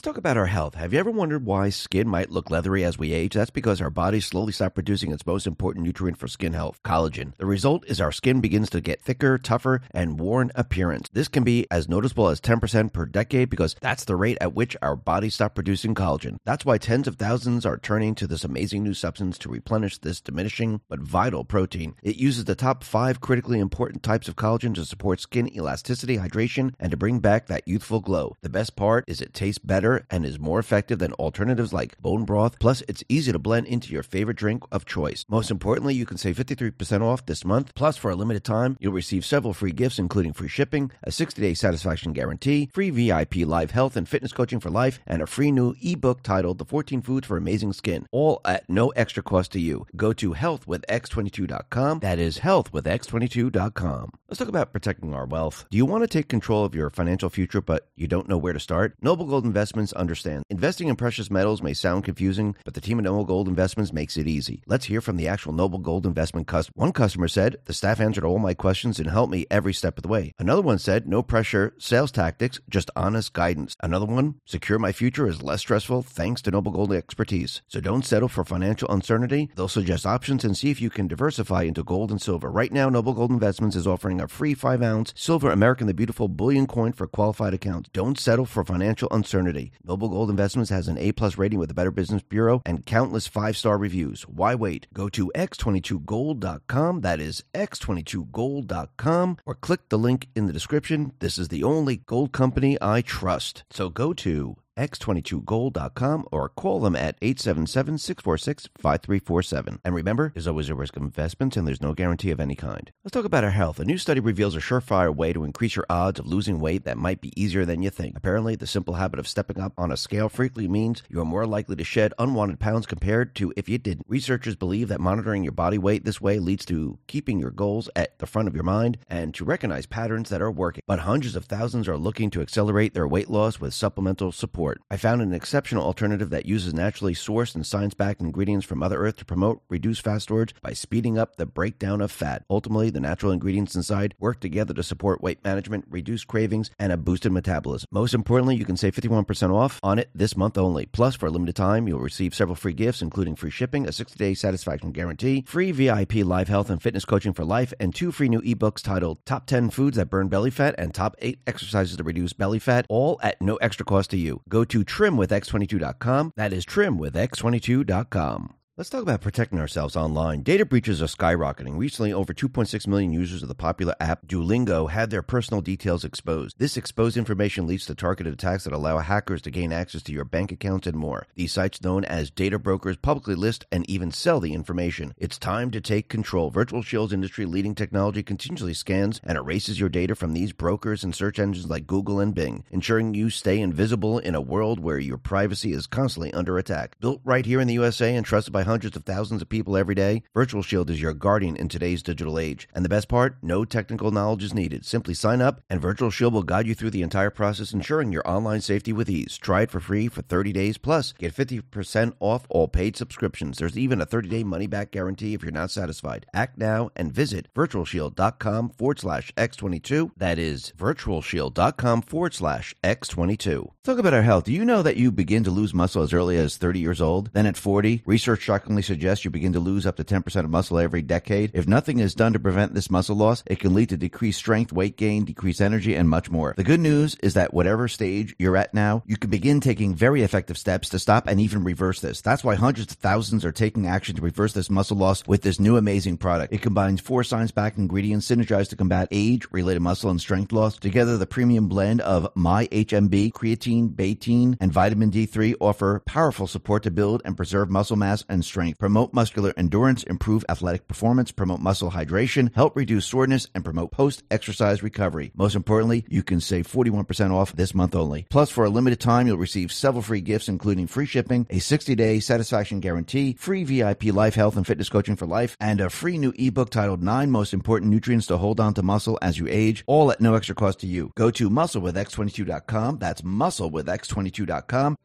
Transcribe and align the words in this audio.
Let's 0.00 0.06
talk 0.06 0.16
about 0.16 0.38
our 0.38 0.46
health. 0.46 0.76
Have 0.76 0.94
you 0.94 0.98
ever 0.98 1.10
wondered 1.10 1.44
why 1.44 1.68
skin 1.68 2.08
might 2.08 2.30
look 2.30 2.48
leathery 2.48 2.84
as 2.84 2.96
we 2.96 3.12
age? 3.12 3.34
That's 3.34 3.50
because 3.50 3.82
our 3.82 3.90
bodies 3.90 4.24
slowly 4.24 4.50
stop 4.50 4.72
producing 4.72 5.12
its 5.12 5.26
most 5.26 5.46
important 5.46 5.84
nutrient 5.84 6.16
for 6.16 6.26
skin 6.26 6.54
health, 6.54 6.80
collagen. 6.82 7.36
The 7.36 7.44
result 7.44 7.84
is 7.86 8.00
our 8.00 8.10
skin 8.10 8.40
begins 8.40 8.70
to 8.70 8.80
get 8.80 9.02
thicker, 9.02 9.36
tougher, 9.36 9.82
and 9.90 10.18
worn 10.18 10.52
appearance. 10.54 11.10
This 11.12 11.28
can 11.28 11.44
be 11.44 11.66
as 11.70 11.86
noticeable 11.86 12.28
as 12.28 12.40
10% 12.40 12.94
per 12.94 13.04
decade 13.04 13.50
because 13.50 13.76
that's 13.82 14.06
the 14.06 14.16
rate 14.16 14.38
at 14.40 14.54
which 14.54 14.74
our 14.80 14.96
bodies 14.96 15.34
stop 15.34 15.54
producing 15.54 15.94
collagen. 15.94 16.38
That's 16.46 16.64
why 16.64 16.78
tens 16.78 17.06
of 17.06 17.16
thousands 17.16 17.66
are 17.66 17.76
turning 17.76 18.14
to 18.14 18.26
this 18.26 18.42
amazing 18.42 18.82
new 18.82 18.94
substance 18.94 19.36
to 19.40 19.50
replenish 19.50 19.98
this 19.98 20.22
diminishing 20.22 20.80
but 20.88 21.00
vital 21.00 21.44
protein. 21.44 21.94
It 22.02 22.16
uses 22.16 22.46
the 22.46 22.54
top 22.54 22.84
five 22.84 23.20
critically 23.20 23.58
important 23.58 24.02
types 24.02 24.28
of 24.28 24.36
collagen 24.36 24.74
to 24.76 24.86
support 24.86 25.20
skin 25.20 25.54
elasticity, 25.54 26.16
hydration, 26.16 26.72
and 26.80 26.90
to 26.90 26.96
bring 26.96 27.18
back 27.18 27.48
that 27.48 27.68
youthful 27.68 28.00
glow. 28.00 28.38
The 28.40 28.48
best 28.48 28.76
part 28.76 29.04
is 29.06 29.20
it 29.20 29.34
tastes 29.34 29.58
better 29.58 29.89
and 30.10 30.24
is 30.24 30.38
more 30.38 30.58
effective 30.58 30.98
than 30.98 31.12
alternatives 31.14 31.72
like 31.72 32.00
bone 32.00 32.24
broth. 32.24 32.58
Plus, 32.58 32.82
it's 32.88 33.04
easy 33.08 33.32
to 33.32 33.38
blend 33.38 33.66
into 33.66 33.92
your 33.92 34.02
favorite 34.02 34.36
drink 34.36 34.64
of 34.70 34.84
choice. 34.84 35.24
Most 35.28 35.50
importantly, 35.50 35.94
you 35.94 36.06
can 36.06 36.16
save 36.16 36.36
53% 36.36 37.02
off 37.02 37.26
this 37.26 37.44
month. 37.44 37.74
Plus, 37.74 37.96
for 37.96 38.10
a 38.10 38.16
limited 38.16 38.44
time, 38.44 38.76
you'll 38.80 38.92
receive 38.92 39.24
several 39.24 39.54
free 39.54 39.72
gifts, 39.72 39.98
including 39.98 40.32
free 40.32 40.48
shipping, 40.48 40.90
a 41.02 41.12
60 41.12 41.40
day 41.40 41.54
satisfaction 41.54 42.12
guarantee, 42.12 42.70
free 42.72 42.90
VIP 42.90 43.36
live 43.46 43.70
health 43.72 43.96
and 43.96 44.08
fitness 44.08 44.32
coaching 44.32 44.60
for 44.60 44.70
life, 44.70 45.00
and 45.06 45.22
a 45.22 45.26
free 45.26 45.50
new 45.50 45.74
ebook 45.82 46.22
titled 46.22 46.58
The 46.58 46.64
14 46.64 47.02
Foods 47.02 47.26
for 47.26 47.36
Amazing 47.36 47.72
Skin, 47.72 48.06
all 48.12 48.40
at 48.44 48.68
no 48.68 48.88
extra 48.90 49.22
cost 49.22 49.52
to 49.52 49.60
you. 49.60 49.86
Go 49.96 50.12
to 50.12 50.34
healthwithx22.com. 50.34 52.00
That 52.00 52.18
is 52.18 52.38
healthwithx22.com. 52.38 54.10
Let's 54.28 54.38
talk 54.38 54.48
about 54.48 54.72
protecting 54.72 55.14
our 55.14 55.26
wealth. 55.26 55.66
Do 55.70 55.76
you 55.76 55.86
want 55.86 56.04
to 56.04 56.08
take 56.08 56.28
control 56.28 56.64
of 56.64 56.74
your 56.74 56.90
financial 56.90 57.30
future, 57.30 57.60
but 57.60 57.88
you 57.96 58.06
don't 58.06 58.28
know 58.28 58.38
where 58.38 58.52
to 58.52 58.60
start? 58.60 58.94
Noble 59.02 59.26
Gold 59.26 59.44
Investments 59.70 59.92
understand. 59.92 60.42
Investing 60.50 60.88
in 60.88 60.96
precious 60.96 61.30
metals 61.30 61.62
may 61.62 61.74
sound 61.74 62.02
confusing, 62.02 62.56
but 62.64 62.74
the 62.74 62.80
team 62.80 62.98
at 62.98 63.04
Noble 63.04 63.24
Gold 63.24 63.46
Investments 63.46 63.92
makes 63.92 64.16
it 64.16 64.26
easy. 64.26 64.64
Let's 64.66 64.86
hear 64.86 65.00
from 65.00 65.16
the 65.16 65.28
actual 65.28 65.52
Noble 65.52 65.78
Gold 65.78 66.06
Investment 66.06 66.48
customer. 66.48 66.72
One 66.74 66.90
customer 66.90 67.28
said, 67.28 67.58
The 67.66 67.72
staff 67.72 68.00
answered 68.00 68.24
all 68.24 68.40
my 68.40 68.52
questions 68.52 68.98
and 68.98 69.08
helped 69.08 69.30
me 69.30 69.46
every 69.48 69.72
step 69.72 69.96
of 69.96 70.02
the 70.02 70.08
way. 70.08 70.34
Another 70.40 70.60
one 70.60 70.80
said, 70.80 71.06
No 71.06 71.22
pressure, 71.22 71.72
sales 71.78 72.10
tactics, 72.10 72.58
just 72.68 72.90
honest 72.96 73.32
guidance. 73.32 73.76
Another 73.80 74.06
one, 74.06 74.40
Secure 74.44 74.80
my 74.80 74.90
future 74.90 75.28
is 75.28 75.40
less 75.40 75.60
stressful 75.60 76.02
thanks 76.02 76.42
to 76.42 76.50
Noble 76.50 76.72
Gold 76.72 76.92
expertise. 76.92 77.62
So 77.68 77.80
don't 77.80 78.04
settle 78.04 78.28
for 78.28 78.44
financial 78.44 78.90
uncertainty. 78.90 79.50
They'll 79.54 79.68
suggest 79.68 80.04
options 80.04 80.44
and 80.44 80.56
see 80.56 80.72
if 80.72 80.80
you 80.80 80.90
can 80.90 81.06
diversify 81.06 81.62
into 81.62 81.84
gold 81.84 82.10
and 82.10 82.20
silver. 82.20 82.50
Right 82.50 82.72
now, 82.72 82.88
Noble 82.88 83.12
Gold 83.12 83.30
Investments 83.30 83.76
is 83.76 83.86
offering 83.86 84.20
a 84.20 84.26
free 84.26 84.54
5 84.54 84.82
ounce 84.82 85.14
silver 85.14 85.48
American 85.52 85.86
the 85.86 85.94
Beautiful 85.94 86.26
bullion 86.26 86.66
coin 86.66 86.92
for 86.92 87.06
qualified 87.06 87.54
accounts. 87.54 87.88
Don't 87.92 88.18
settle 88.18 88.46
for 88.46 88.64
financial 88.64 89.06
uncertainty. 89.12 89.59
Noble 89.84 90.08
Gold 90.08 90.30
Investments 90.30 90.70
has 90.70 90.88
an 90.88 90.98
A 90.98 91.12
plus 91.12 91.36
rating 91.38 91.58
with 91.58 91.68
the 91.68 91.74
Better 91.74 91.90
Business 91.90 92.22
Bureau 92.22 92.62
and 92.64 92.86
countless 92.86 93.26
five 93.26 93.56
star 93.56 93.76
reviews. 93.78 94.22
Why 94.22 94.54
wait? 94.54 94.86
Go 94.92 95.08
to 95.10 95.30
x22gold.com. 95.34 97.00
That 97.00 97.20
is 97.20 97.44
x22gold.com 97.54 99.36
or 99.46 99.54
click 99.54 99.88
the 99.88 99.98
link 99.98 100.28
in 100.34 100.46
the 100.46 100.52
description. 100.52 101.12
This 101.18 101.38
is 101.38 101.48
the 101.48 101.64
only 101.64 101.96
gold 101.96 102.32
company 102.32 102.78
I 102.80 103.02
trust. 103.02 103.64
So 103.70 103.88
go 103.90 104.12
to 104.14 104.56
x22gold.com 104.80 106.26
or 106.32 106.48
call 106.48 106.80
them 106.80 106.96
at 106.96 107.20
877-646-5347. 107.20 109.78
And 109.84 109.94
remember, 109.94 110.32
there's 110.34 110.48
always 110.48 110.70
a 110.70 110.74
risk 110.74 110.96
of 110.96 111.02
investments 111.02 111.58
and 111.58 111.68
there's 111.68 111.82
no 111.82 111.92
guarantee 111.92 112.30
of 112.30 112.40
any 112.40 112.54
kind. 112.54 112.90
Let's 113.04 113.12
talk 113.12 113.26
about 113.26 113.44
our 113.44 113.50
health. 113.50 113.78
A 113.78 113.84
new 113.84 113.98
study 113.98 114.20
reveals 114.20 114.56
a 114.56 114.60
surefire 114.60 115.14
way 115.14 115.34
to 115.34 115.44
increase 115.44 115.76
your 115.76 115.84
odds 115.90 116.18
of 116.18 116.26
losing 116.26 116.60
weight 116.60 116.84
that 116.84 116.96
might 116.96 117.20
be 117.20 117.38
easier 117.40 117.66
than 117.66 117.82
you 117.82 117.90
think. 117.90 118.16
Apparently, 118.16 118.56
the 118.56 118.66
simple 118.66 118.94
habit 118.94 119.20
of 119.20 119.28
stepping 119.28 119.60
up 119.60 119.74
on 119.76 119.92
a 119.92 119.98
scale 119.98 120.30
frequently 120.30 120.66
means 120.66 121.02
you 121.10 121.20
are 121.20 121.26
more 121.26 121.46
likely 121.46 121.76
to 121.76 121.84
shed 121.84 122.14
unwanted 122.18 122.58
pounds 122.58 122.86
compared 122.86 123.34
to 123.34 123.52
if 123.56 123.68
you 123.68 123.76
didn't. 123.76 124.06
Researchers 124.08 124.56
believe 124.56 124.88
that 124.88 125.00
monitoring 125.00 125.42
your 125.42 125.52
body 125.52 125.76
weight 125.76 126.04
this 126.04 126.20
way 126.20 126.38
leads 126.38 126.64
to 126.64 126.98
keeping 127.06 127.38
your 127.38 127.50
goals 127.50 127.90
at 127.94 128.18
the 128.18 128.26
front 128.26 128.48
of 128.48 128.54
your 128.54 128.64
mind 128.64 128.96
and 129.08 129.34
to 129.34 129.44
recognize 129.44 129.84
patterns 129.84 130.30
that 130.30 130.40
are 130.40 130.50
working. 130.50 130.82
But 130.86 131.00
hundreds 131.00 131.36
of 131.36 131.44
thousands 131.44 131.86
are 131.88 131.98
looking 131.98 132.30
to 132.30 132.40
accelerate 132.40 132.94
their 132.94 133.06
weight 133.06 133.28
loss 133.28 133.60
with 133.60 133.74
supplemental 133.74 134.32
support. 134.32 134.69
I 134.90 134.96
found 134.96 135.22
an 135.22 135.32
exceptional 135.32 135.84
alternative 135.84 136.30
that 136.30 136.46
uses 136.46 136.74
naturally 136.74 137.14
sourced 137.14 137.54
and 137.54 137.66
science 137.66 137.94
backed 137.94 138.20
ingredients 138.20 138.66
from 138.66 138.78
Mother 138.78 138.98
Earth 138.98 139.16
to 139.16 139.24
promote 139.24 139.62
reduced 139.68 140.02
fat 140.02 140.22
storage 140.22 140.54
by 140.62 140.72
speeding 140.72 141.18
up 141.18 141.36
the 141.36 141.46
breakdown 141.46 142.00
of 142.00 142.12
fat. 142.12 142.44
Ultimately, 142.50 142.90
the 142.90 143.00
natural 143.00 143.32
ingredients 143.32 143.74
inside 143.74 144.14
work 144.18 144.40
together 144.40 144.74
to 144.74 144.82
support 144.82 145.22
weight 145.22 145.42
management, 145.44 145.84
reduce 145.88 146.24
cravings, 146.24 146.70
and 146.78 146.92
a 146.92 146.96
boosted 146.96 147.32
metabolism. 147.32 147.86
Most 147.90 148.14
importantly, 148.14 148.56
you 148.56 148.64
can 148.64 148.76
save 148.76 148.94
51% 148.94 149.52
off 149.54 149.80
on 149.82 149.98
it 149.98 150.10
this 150.14 150.36
month 150.36 150.58
only. 150.58 150.86
Plus, 150.86 151.16
for 151.16 151.26
a 151.26 151.30
limited 151.30 151.56
time, 151.56 151.88
you'll 151.88 152.00
receive 152.00 152.34
several 152.34 152.56
free 152.56 152.72
gifts, 152.72 153.02
including 153.02 153.36
free 153.36 153.50
shipping, 153.50 153.88
a 153.88 153.92
60 153.92 154.16
day 154.16 154.34
satisfaction 154.34 154.92
guarantee, 154.92 155.44
free 155.46 155.72
VIP 155.72 156.16
live 156.16 156.48
health 156.48 156.70
and 156.70 156.82
fitness 156.82 157.04
coaching 157.04 157.32
for 157.32 157.44
life, 157.44 157.72
and 157.80 157.94
two 157.94 158.12
free 158.12 158.28
new 158.28 158.40
ebooks 158.42 158.82
titled 158.82 159.24
Top 159.24 159.46
10 159.46 159.70
Foods 159.70 159.96
That 159.96 160.10
Burn 160.10 160.28
Belly 160.28 160.50
Fat 160.50 160.74
and 160.78 160.94
Top 160.94 161.16
8 161.20 161.40
Exercises 161.46 161.96
to 161.96 162.04
Reduce 162.04 162.32
Belly 162.32 162.58
Fat, 162.58 162.86
all 162.88 163.18
at 163.22 163.40
no 163.40 163.56
extra 163.56 163.84
cost 163.84 164.10
to 164.10 164.16
you. 164.16 164.42
Go 164.50 164.64
to 164.64 164.84
trimwithx22.com. 164.84 166.32
That 166.36 166.52
is 166.52 166.66
trimwithx22.com. 166.66 168.54
Let's 168.80 168.88
talk 168.88 169.02
about 169.02 169.20
protecting 169.20 169.58
ourselves 169.58 169.94
online. 169.94 170.40
Data 170.40 170.64
breaches 170.64 171.02
are 171.02 171.04
skyrocketing. 171.04 171.76
Recently, 171.76 172.14
over 172.14 172.32
2.6 172.32 172.86
million 172.86 173.12
users 173.12 173.42
of 173.42 173.48
the 173.50 173.54
popular 173.54 173.94
app 174.00 174.26
Duolingo 174.26 174.88
had 174.88 175.10
their 175.10 175.20
personal 175.20 175.60
details 175.60 176.02
exposed. 176.02 176.58
This 176.58 176.78
exposed 176.78 177.18
information 177.18 177.66
leads 177.66 177.84
to 177.84 177.94
targeted 177.94 178.32
attacks 178.32 178.64
that 178.64 178.72
allow 178.72 178.96
hackers 178.96 179.42
to 179.42 179.50
gain 179.50 179.70
access 179.70 180.00
to 180.04 180.12
your 180.12 180.24
bank 180.24 180.50
accounts 180.50 180.86
and 180.86 180.96
more. 180.96 181.26
These 181.34 181.52
sites, 181.52 181.82
known 181.82 182.06
as 182.06 182.30
data 182.30 182.58
brokers, 182.58 182.96
publicly 182.96 183.34
list 183.34 183.66
and 183.70 183.84
even 183.90 184.12
sell 184.12 184.40
the 184.40 184.54
information. 184.54 185.12
It's 185.18 185.36
time 185.36 185.70
to 185.72 185.82
take 185.82 186.08
control. 186.08 186.48
Virtual 186.48 186.80
Shield's 186.80 187.12
industry 187.12 187.44
leading 187.44 187.74
technology 187.74 188.22
continually 188.22 188.72
scans 188.72 189.20
and 189.24 189.36
erases 189.36 189.78
your 189.78 189.90
data 189.90 190.14
from 190.14 190.32
these 190.32 190.54
brokers 190.54 191.04
and 191.04 191.14
search 191.14 191.38
engines 191.38 191.68
like 191.68 191.86
Google 191.86 192.18
and 192.18 192.34
Bing, 192.34 192.64
ensuring 192.70 193.12
you 193.12 193.28
stay 193.28 193.60
invisible 193.60 194.18
in 194.18 194.34
a 194.34 194.40
world 194.40 194.80
where 194.80 194.98
your 194.98 195.18
privacy 195.18 195.74
is 195.74 195.86
constantly 195.86 196.32
under 196.32 196.56
attack. 196.56 196.96
Built 196.98 197.20
right 197.24 197.44
here 197.44 197.60
in 197.60 197.68
the 197.68 197.74
USA 197.74 198.16
and 198.16 198.24
trusted 198.24 198.54
by 198.54 198.69
hundreds 198.70 198.96
of 198.96 199.04
thousands 199.04 199.42
of 199.42 199.48
people 199.48 199.76
every 199.76 199.96
day, 199.96 200.22
Virtual 200.32 200.62
Shield 200.62 200.90
is 200.90 201.02
your 201.02 201.12
guardian 201.12 201.56
in 201.56 201.68
today's 201.68 202.04
digital 202.04 202.38
age. 202.38 202.68
And 202.72 202.84
the 202.84 202.88
best 202.88 203.08
part, 203.08 203.36
no 203.42 203.64
technical 203.64 204.12
knowledge 204.12 204.44
is 204.44 204.54
needed. 204.54 204.86
Simply 204.86 205.12
sign 205.12 205.42
up, 205.42 205.60
and 205.68 205.80
Virtual 205.80 206.10
Shield 206.10 206.34
will 206.34 206.44
guide 206.44 206.68
you 206.68 206.74
through 206.74 206.90
the 206.90 207.02
entire 207.02 207.30
process, 207.30 207.72
ensuring 207.72 208.12
your 208.12 208.26
online 208.28 208.60
safety 208.60 208.92
with 208.92 209.10
ease. 209.10 209.38
Try 209.38 209.62
it 209.62 209.72
for 209.72 209.80
free 209.80 210.06
for 210.06 210.22
30 210.22 210.52
days, 210.52 210.78
plus 210.78 211.12
get 211.14 211.34
50% 211.34 212.14
off 212.20 212.46
all 212.48 212.68
paid 212.68 212.96
subscriptions. 212.96 213.58
There's 213.58 213.76
even 213.76 214.00
a 214.00 214.06
30-day 214.06 214.44
money-back 214.44 214.92
guarantee 214.92 215.34
if 215.34 215.42
you're 215.42 215.50
not 215.50 215.72
satisfied. 215.72 216.26
Act 216.32 216.56
now 216.56 216.90
and 216.94 217.12
visit 217.12 217.48
virtualshield.com 217.54 218.70
forward 218.70 219.00
slash 219.00 219.32
x22. 219.34 220.12
That 220.16 220.38
is 220.38 220.72
virtualshield.com 220.78 222.02
forward 222.02 222.34
slash 222.34 222.74
x22. 222.84 223.70
Talk 223.82 223.98
about 223.98 224.14
our 224.14 224.22
health. 224.22 224.44
Do 224.44 224.52
you 224.52 224.64
know 224.64 224.82
that 224.82 224.96
you 224.96 225.10
begin 225.10 225.42
to 225.44 225.50
lose 225.50 225.74
muscle 225.74 226.02
as 226.02 226.12
early 226.12 226.36
as 226.36 226.56
30 226.56 226.78
years 226.78 227.00
old? 227.00 227.32
Then 227.32 227.46
at 227.46 227.56
40, 227.56 228.02
research 228.04 228.46
shockingly 228.50 228.82
suggests 228.82 229.24
you 229.24 229.30
begin 229.30 229.52
to 229.52 229.60
lose 229.60 229.86
up 229.86 229.94
to 229.94 230.02
10% 230.02 230.36
of 230.42 230.50
muscle 230.50 230.80
every 230.80 231.02
decade. 231.02 231.52
If 231.54 231.68
nothing 231.68 232.00
is 232.00 232.16
done 232.16 232.32
to 232.32 232.40
prevent 232.40 232.74
this 232.74 232.90
muscle 232.90 233.14
loss, 233.14 233.44
it 233.46 233.60
can 233.60 233.74
lead 233.74 233.90
to 233.90 233.96
decreased 233.96 234.40
strength, 234.40 234.72
weight 234.72 234.96
gain, 234.96 235.24
decreased 235.24 235.60
energy, 235.60 235.94
and 235.94 236.08
much 236.08 236.32
more. 236.32 236.54
The 236.56 236.64
good 236.64 236.80
news 236.80 237.14
is 237.22 237.34
that 237.34 237.54
whatever 237.54 237.86
stage 237.86 238.34
you're 238.40 238.56
at 238.56 238.74
now, 238.74 239.04
you 239.06 239.16
can 239.16 239.30
begin 239.30 239.60
taking 239.60 239.94
very 239.94 240.24
effective 240.24 240.58
steps 240.58 240.88
to 240.88 240.98
stop 240.98 241.28
and 241.28 241.40
even 241.40 241.62
reverse 241.62 242.00
this. 242.00 242.22
That's 242.22 242.42
why 242.42 242.56
hundreds 242.56 242.90
of 242.90 242.98
thousands 242.98 243.44
are 243.44 243.52
taking 243.52 243.86
action 243.86 244.16
to 244.16 244.22
reverse 244.22 244.52
this 244.52 244.68
muscle 244.68 244.96
loss 244.96 245.24
with 245.28 245.42
this 245.42 245.60
new 245.60 245.76
amazing 245.76 246.16
product. 246.16 246.52
It 246.52 246.60
combines 246.60 247.00
four 247.00 247.22
science 247.22 247.52
backed 247.52 247.78
ingredients 247.78 248.28
synergized 248.28 248.70
to 248.70 248.76
combat 248.76 249.06
age 249.12 249.46
related 249.52 249.78
muscle 249.78 250.10
and 250.10 250.20
strength 250.20 250.50
loss. 250.50 250.76
Together, 250.76 251.16
the 251.16 251.24
premium 251.24 251.68
blend 251.68 252.00
of 252.00 252.26
My 252.34 252.66
HMB, 252.66 253.30
creatine, 253.30 253.94
betaine, 253.94 254.56
and 254.60 254.72
vitamin 254.72 255.12
D3 255.12 255.54
offer 255.60 256.02
powerful 256.04 256.48
support 256.48 256.82
to 256.82 256.90
build 256.90 257.22
and 257.24 257.36
preserve 257.36 257.70
muscle 257.70 257.96
mass 257.96 258.24
and 258.28 258.39
strength, 258.42 258.78
promote 258.78 259.12
muscular 259.12 259.52
endurance, 259.56 260.02
improve 260.04 260.44
athletic 260.48 260.88
performance, 260.88 261.32
promote 261.32 261.60
muscle 261.60 261.90
hydration, 261.90 262.54
help 262.54 262.76
reduce 262.76 263.06
soreness, 263.06 263.46
and 263.54 263.64
promote 263.64 263.90
post 263.92 264.22
exercise 264.30 264.82
recovery. 264.82 265.32
Most 265.34 265.54
importantly, 265.54 266.04
you 266.08 266.22
can 266.22 266.40
save 266.40 266.66
41% 266.66 267.32
off 267.32 267.52
this 267.52 267.74
month 267.74 267.94
only. 267.94 268.26
Plus, 268.30 268.50
for 268.50 268.64
a 268.64 268.70
limited 268.70 269.00
time, 269.00 269.26
you'll 269.26 269.36
receive 269.36 269.72
several 269.72 270.02
free 270.02 270.20
gifts, 270.20 270.48
including 270.48 270.86
free 270.86 271.06
shipping, 271.06 271.46
a 271.50 271.58
60 271.58 271.94
day 271.94 272.20
satisfaction 272.20 272.80
guarantee, 272.80 273.34
free 273.38 273.64
VIP 273.64 274.04
life 274.04 274.34
health 274.34 274.56
and 274.56 274.66
fitness 274.66 274.88
coaching 274.88 275.16
for 275.16 275.26
life, 275.26 275.56
and 275.60 275.80
a 275.80 275.90
free 275.90 276.18
new 276.18 276.32
ebook 276.38 276.70
titled 276.70 277.02
Nine 277.02 277.30
Most 277.30 277.52
Important 277.52 277.90
Nutrients 277.90 278.26
to 278.26 278.36
Hold 278.36 278.60
On 278.60 278.74
to 278.74 278.82
Muscle 278.82 279.18
as 279.22 279.38
You 279.38 279.46
Age, 279.48 279.84
all 279.86 280.10
at 280.10 280.20
no 280.20 280.34
extra 280.34 280.54
cost 280.54 280.80
to 280.80 280.86
you. 280.86 281.12
Go 281.16 281.30
to 281.30 281.50
musclewithx22.com. 281.50 282.98
That's 282.98 283.22
musclewithx22.com. 283.22 284.96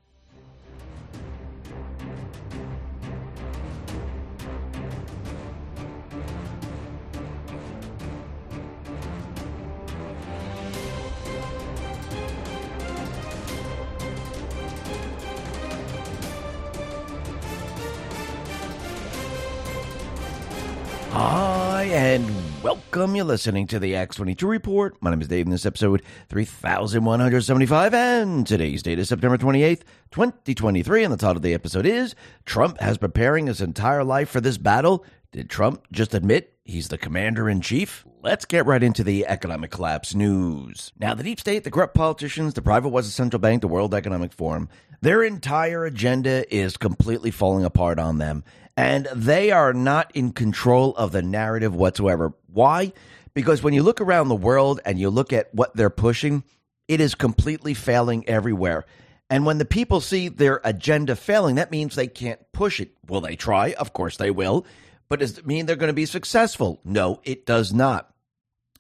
Hi, 21.18 21.86
and 21.94 22.30
welcome. 22.62 23.16
You're 23.16 23.24
listening 23.24 23.68
to 23.68 23.80
the 23.80 23.94
X22 23.94 24.44
Report. 24.44 25.02
My 25.02 25.12
name 25.12 25.22
is 25.22 25.30
Dave, 25.30 25.46
and 25.46 25.54
this 25.54 25.66
episode 25.66 26.02
3175, 26.28 27.94
and 27.94 28.46
today's 28.46 28.84
date 28.84 29.00
is 29.00 29.08
September 29.08 29.38
28th, 29.38 29.84
2023, 30.12 31.06
and 31.06 31.14
the 31.14 31.18
title 31.18 31.38
of 31.38 31.42
the 31.42 31.54
episode 31.54 31.86
is 31.86 32.16
Trump 32.44 32.82
has 32.82 32.98
preparing 32.98 33.48
his 33.48 33.62
entire 33.62 34.04
life 34.04 34.28
for 34.28 34.42
this 34.42 34.58
battle. 34.58 35.06
Did 35.32 35.50
Trump 35.50 35.88
just 35.90 36.14
admit 36.14 36.58
he's 36.66 36.90
the 36.90 36.98
commander 36.98 37.50
in 37.50 37.62
chief? 37.62 38.06
Let's 38.22 38.44
get 38.44 38.66
right 38.66 38.84
into 38.84 39.06
the 39.06 39.26
economic 39.26 39.72
collapse 39.72 40.14
news. 40.14 40.92
Now, 41.00 41.14
the 41.14 41.24
deep 41.24 41.40
state, 41.40 41.64
the 41.64 41.72
corrupt 41.72 41.96
politicians, 41.96 42.56
the 42.56 42.62
private 42.62 42.90
was 42.90 43.08
a 43.08 43.12
central 43.12 43.40
bank, 43.40 43.62
the 43.62 43.70
World 43.70 43.94
Economic 43.94 44.34
Forum, 44.34 44.68
their 45.02 45.24
entire 45.24 45.86
agenda 45.86 46.54
is 46.54 46.76
completely 46.78 47.32
falling 47.32 47.64
apart 47.64 48.00
on 48.00 48.18
them 48.18 48.44
and 48.78 49.08
they 49.14 49.52
are 49.52 49.74
not 49.74 50.12
in 50.16 50.32
control 50.32 50.96
of 50.96 51.12
the 51.12 51.22
narrative 51.22 51.76
whatsoever. 51.76 52.34
Why? 52.48 52.94
Because 53.34 53.64
when 53.64 53.74
you 53.74 53.84
look 53.84 54.02
around 54.02 54.28
the 54.28 54.36
world 54.36 54.80
and 54.86 55.00
you 55.00 55.10
look 55.10 55.34
at 55.34 55.54
what 55.54 55.76
they're 55.76 55.90
pushing, 55.90 56.44
it 56.88 57.02
is 57.02 57.16
completely 57.16 57.74
failing 57.74 58.28
everywhere. 58.28 58.86
And 59.30 59.46
when 59.46 59.58
the 59.58 59.66
people 59.66 60.02
see 60.02 60.28
their 60.28 60.62
agenda 60.64 61.16
failing, 61.16 61.56
that 61.56 61.72
means 61.72 61.96
they 61.96 62.08
can't 62.08 62.40
push 62.52 62.80
it. 62.80 62.92
Will 63.08 63.22
they 63.22 63.36
try? 63.36 63.74
Of 63.74 63.92
course 63.92 64.18
they 64.18 64.32
will. 64.32 64.66
But 65.10 65.20
does 65.20 65.38
it 65.38 65.48
mean 65.48 65.66
they're 65.66 65.76
going 65.76 65.88
to 65.88 65.94
be 65.94 66.06
successful? 66.06 66.80
No, 66.84 67.22
it 67.24 67.46
does 67.46 67.74
not. 67.74 68.12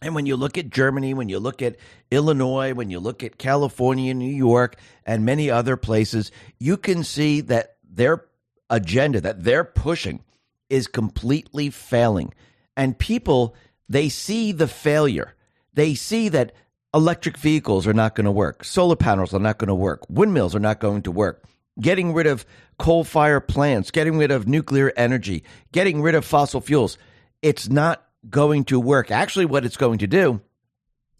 And 0.01 0.13
when 0.13 0.25
you 0.25 0.35
look 0.35 0.57
at 0.57 0.69
Germany, 0.69 1.13
when 1.13 1.29
you 1.29 1.39
look 1.39 1.61
at 1.61 1.77
Illinois, 2.11 2.73
when 2.73 2.89
you 2.89 2.99
look 2.99 3.23
at 3.23 3.37
California, 3.37 4.13
New 4.13 4.33
York, 4.33 4.77
and 5.05 5.25
many 5.25 5.49
other 5.49 5.77
places, 5.77 6.31
you 6.59 6.77
can 6.77 7.03
see 7.03 7.41
that 7.41 7.77
their 7.83 8.25
agenda 8.75 9.21
that 9.21 9.43
they're 9.43 9.63
pushing 9.63 10.23
is 10.69 10.87
completely 10.87 11.69
failing. 11.69 12.33
And 12.75 12.97
people, 12.97 13.55
they 13.89 14.09
see 14.09 14.51
the 14.51 14.67
failure. 14.67 15.33
They 15.73 15.95
see 15.95 16.29
that 16.29 16.53
electric 16.93 17.37
vehicles 17.37 17.87
are 17.87 17.93
not 17.93 18.15
going 18.15 18.25
to 18.25 18.31
work, 18.31 18.63
solar 18.63 18.95
panels 18.95 19.33
are 19.33 19.39
not 19.39 19.57
going 19.57 19.67
to 19.67 19.75
work, 19.75 20.09
windmills 20.09 20.55
are 20.55 20.59
not 20.59 20.79
going 20.79 21.01
to 21.03 21.11
work. 21.11 21.43
Getting 21.79 22.13
rid 22.13 22.25
of 22.25 22.45
coal 22.79 23.03
fire 23.03 23.41
plants, 23.41 23.91
getting 23.91 24.17
rid 24.17 24.31
of 24.31 24.47
nuclear 24.47 24.93
energy, 24.95 25.43
getting 25.73 26.01
rid 26.01 26.15
of 26.15 26.23
fossil 26.23 26.61
fuels, 26.61 26.97
it's 27.41 27.67
not 27.67 28.05
going 28.29 28.63
to 28.65 28.79
work. 28.79 29.11
Actually, 29.11 29.45
what 29.45 29.65
it's 29.65 29.75
going 29.75 29.99
to 29.99 30.07
do, 30.07 30.39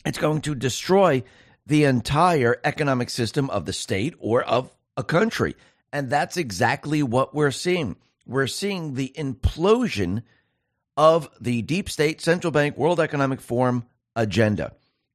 it's 0.05 0.17
going 0.17 0.41
to 0.41 0.55
destroy 0.55 1.23
the 1.65 1.83
entire 1.83 2.57
economic 2.63 3.09
system 3.09 3.49
of 3.49 3.65
the 3.65 3.73
state 3.73 4.13
or 4.19 4.43
of 4.43 4.73
a 4.95 5.03
country. 5.03 5.55
And 5.95 6.09
that's 6.09 6.36
exactly 6.36 7.03
what 7.03 7.33
we're 7.33 7.51
seeing. 7.51 7.95
We're 8.27 8.47
seeing 8.47 8.95
the 8.95 9.13
implosion 9.18 10.24
of 10.97 11.30
the 11.39 11.62
deep 11.62 11.89
state 11.89 12.19
central 12.19 12.51
bank 12.51 12.75
World 12.75 13.00
Economic 13.00 13.39
Forum 13.39 13.86
agenda. 14.13 14.74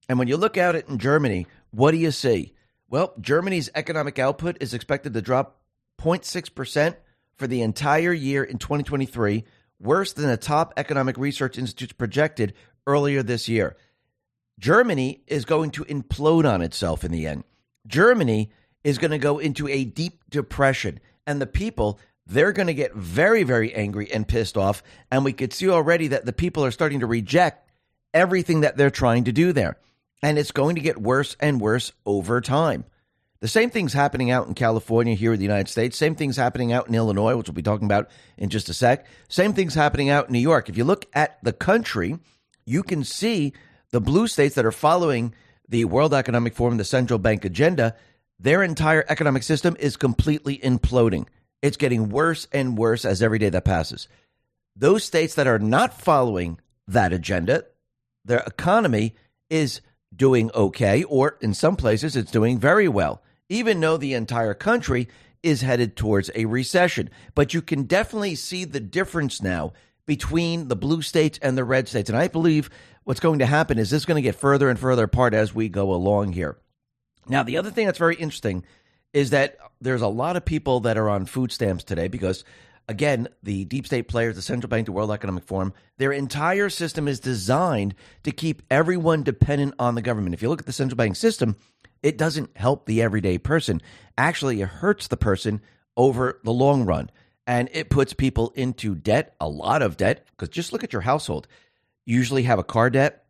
And 0.09 0.19
when 0.19 0.27
you 0.27 0.39
look 0.39 0.57
at 0.57 0.75
it 0.75 0.89
in 0.89 0.97
Germany, 0.97 1.47
what 1.71 1.91
do 1.91 1.99
you 1.99 2.11
see? 2.11 2.55
Well, 2.89 3.13
Germany's 3.21 3.69
economic 3.75 4.19
output 4.19 4.57
is 4.61 4.73
expected 4.73 5.13
to 5.13 5.21
drop 5.21 5.61
0.6% 6.01 6.97
for 7.37 7.47
the 7.47 7.61
entire 7.61 8.15
year 8.15 8.43
in 8.43 8.57
2023, 8.57 9.45
worse 9.81 10.15
than 10.15 10.29
the 10.29 10.39
top 10.39 10.73
economic 10.79 11.19
research 11.19 11.59
institutes 11.59 11.93
projected 11.93 12.55
earlier 12.87 13.23
this 13.23 13.51
year. 13.51 13.77
Germany 14.59 15.25
is 15.27 15.45
going 15.45 15.73
to 15.73 15.85
implode 15.85 16.51
on 16.51 16.63
itself 16.63 17.05
in 17.05 17.13
the 17.13 17.27
end. 17.27 17.45
Germany 17.87 18.51
is 18.85 18.99
going 18.99 19.11
to 19.11 19.19
go 19.19 19.39
into 19.39 19.69
a 19.69 19.85
deep 19.85 20.23
depression. 20.31 21.01
And 21.27 21.41
the 21.41 21.47
people, 21.47 21.99
they're 22.27 22.53
going 22.53 22.69
to 22.69 22.75
get 22.75 22.95
very, 22.95 23.43
very 23.43 23.75
angry 23.75 24.11
and 24.13 24.27
pissed 24.27 24.57
off. 24.57 24.83
And 25.11 25.25
we 25.25 25.33
could 25.33 25.53
see 25.53 25.69
already 25.69 26.09
that 26.09 26.27
the 26.27 26.33
people 26.33 26.65
are 26.65 26.71
starting 26.71 27.01
to 27.01 27.07
reject 27.07 27.69
everything 28.13 28.61
that 28.61 28.77
they're 28.77 28.91
trying 28.91 29.25
to 29.25 29.33
do 29.33 29.53
there. 29.53 29.77
And 30.23 30.39
it's 30.39 30.53
going 30.53 30.75
to 30.75 30.81
get 30.81 31.01
worse 31.01 31.37
and 31.41 31.61
worse 31.61 31.93
over 32.05 32.41
time. 32.41 32.85
The 33.41 33.49
same 33.49 33.71
thing's 33.71 33.95
happening 33.95 34.31
out 34.31 34.49
in 34.49 34.55
California 34.55 35.15
here 35.15 35.33
in 35.33 35.39
the 35.39 35.47
United 35.47 35.69
States. 35.69 35.97
Same 35.97 36.15
thing's 36.15 36.37
happening 36.37 36.75
out 36.75 36.89
in 36.89 36.95
Illinois, 36.95 37.37
which 37.37 37.49
we'll 37.49 37.55
be 37.55 37.63
talking 37.63 37.87
about 37.87 38.11
in 38.37 38.51
just 38.51 38.69
a 38.69 38.75
sec. 38.75 39.07
Same 39.29 39.55
thing's 39.55 39.75
happening 39.75 40.11
out 40.11 40.27
in 40.27 40.35
New 40.35 40.41
York. 40.41 40.69
If 40.69 40.77
you 40.77 40.85
look 40.85 41.07
at 41.15 41.43
the 41.43 41.55
country, 41.55 42.19
you 42.67 42.83
can 42.83 43.03
see 43.03 43.55
the 43.93 44.01
blue 44.01 44.27
states 44.27 44.57
that 44.57 44.67
are 44.67 44.73
following 44.73 45.35
the 45.71 45.87
World 45.87 46.13
Economic 46.13 46.55
Forum, 46.55 46.77
the 46.77 46.85
central 46.85 47.19
bank 47.19 47.47
agenda, 47.47 47.97
their 48.41 48.63
entire 48.63 49.05
economic 49.09 49.43
system 49.43 49.77
is 49.79 49.99
completely 49.99 50.59
imploding. 50.59 51.27
It's 51.61 51.77
getting 51.77 52.09
worse 52.09 52.49
and 52.53 52.79
worse 52.79 53.05
as 53.05 53.23
every 53.23 53.39
day 53.39 53.51
that 53.51 53.67
passes. 53.67 54.09
Those 54.75 55.05
states 55.05 55.35
that 55.35 55.47
are 55.47 55.59
not 55.59 56.01
following 56.01 56.59
that 56.89 57.13
agenda, 57.13 57.65
their 58.25 58.43
economy 58.47 59.15
is 59.51 59.83
doing 60.15 60.51
okay, 60.55 61.03
or 61.05 61.37
in 61.43 61.53
some 61.53 61.77
places, 61.77 62.17
it's 62.17 62.31
doing 62.31 62.59
very 62.59 62.89
well, 62.89 63.23
even 63.51 63.79
though 63.79 63.99
the 63.99 64.15
entire 64.15 64.55
country 64.55 65.09
is 65.43 65.61
headed 65.61 65.95
towards 65.95 66.31
a 66.35 66.47
recession. 66.47 67.11
But 67.35 67.53
you 67.53 67.61
can 67.61 67.83
definitely 67.83 68.37
see 68.37 68.65
the 68.65 68.81
difference 68.81 69.43
now 69.43 69.75
between 70.07 70.69
the 70.69 70.77
blue 70.77 71.03
states 71.03 71.39
and 71.43 71.59
the 71.59 71.65
red 71.65 71.89
states. 71.89 72.09
And 72.09 72.19
I 72.19 72.29
believe 72.29 72.71
what's 73.05 73.21
going 73.21 73.41
to 73.41 73.47
happen 73.47 73.79
is 73.79 73.91
this 73.91 74.03
is 74.03 74.07
going 74.07 74.17
to 74.17 74.27
get 74.27 74.35
further 74.35 74.71
and 74.71 74.79
further 74.79 75.05
apart 75.05 75.35
as 75.35 75.55
we 75.55 75.69
go 75.69 75.93
along 75.93 76.33
here. 76.33 76.57
Now, 77.31 77.45
the 77.45 77.57
other 77.59 77.71
thing 77.71 77.87
that's 77.87 77.99
very 77.99 78.17
interesting 78.17 78.65
is 79.13 79.31
that 79.31 79.57
there's 79.81 80.03
a 80.03 80.09
lot 80.09 80.37
of 80.37 80.45
people 80.45 80.81
that 80.81 80.99
are 80.99 81.09
on 81.09 81.27
food 81.27 81.53
stamps 81.53 81.85
today 81.85 82.09
because, 82.09 82.45
again, 82.89 83.29
the 83.43 83.65
deep 83.65 83.87
state 83.87 84.09
players, 84.09 84.35
the 84.35 84.43
central 84.43 84.69
bank, 84.69 84.87
the 84.87 84.93
World 84.93 85.13
Economic 85.13 85.45
Forum, 85.45 85.73
their 85.97 86.11
entire 86.11 86.69
system 86.69 87.07
is 87.07 87.21
designed 87.21 87.95
to 88.25 88.33
keep 88.33 88.63
everyone 88.69 89.23
dependent 89.23 89.75
on 89.79 89.95
the 89.95 90.03
government. 90.03 90.35
If 90.35 90.43
you 90.43 90.49
look 90.49 90.59
at 90.59 90.67
the 90.67 90.73
central 90.73 90.97
bank 90.97 91.15
system, 91.15 91.57
it 92.03 92.19
doesn't 92.19 92.57
help 92.57 92.87
the 92.87 93.01
everyday 93.01 93.39
person. 93.39 93.81
Actually, 94.19 94.61
it 94.61 94.69
hurts 94.69 95.07
the 95.07 95.17
person 95.17 95.61
over 95.97 96.41
the 96.43 96.53
long 96.53 96.85
run. 96.85 97.11
And 97.47 97.69
it 97.73 97.91
puts 97.91 98.13
people 98.13 98.53
into 98.57 98.97
debt, 98.97 99.37
a 99.41 99.49
lot 99.49 99.83
of 99.83 99.97
debt, 99.97 100.27
because 100.33 100.49
just 100.49 100.73
look 100.73 100.83
at 100.83 100.93
your 100.93 101.03
household. 101.03 101.47
You 102.07 102.17
usually 102.17 102.43
have 102.45 102.59
a 102.59 102.65
car 102.65 102.91
debt, 102.91 103.25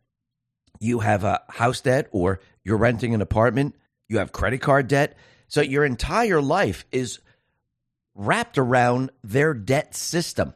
you 0.79 0.99
have 0.99 1.23
a 1.23 1.41
house 1.49 1.81
debt, 1.81 2.07
or 2.11 2.39
you're 2.63 2.77
renting 2.77 3.13
an 3.13 3.21
apartment 3.21 3.75
you 4.11 4.17
have 4.17 4.31
credit 4.31 4.59
card 4.59 4.87
debt. 4.87 5.17
So 5.47 5.61
your 5.61 5.85
entire 5.85 6.41
life 6.41 6.85
is 6.91 7.19
wrapped 8.13 8.57
around 8.57 9.11
their 9.23 9.53
debt 9.53 9.95
system. 9.95 10.53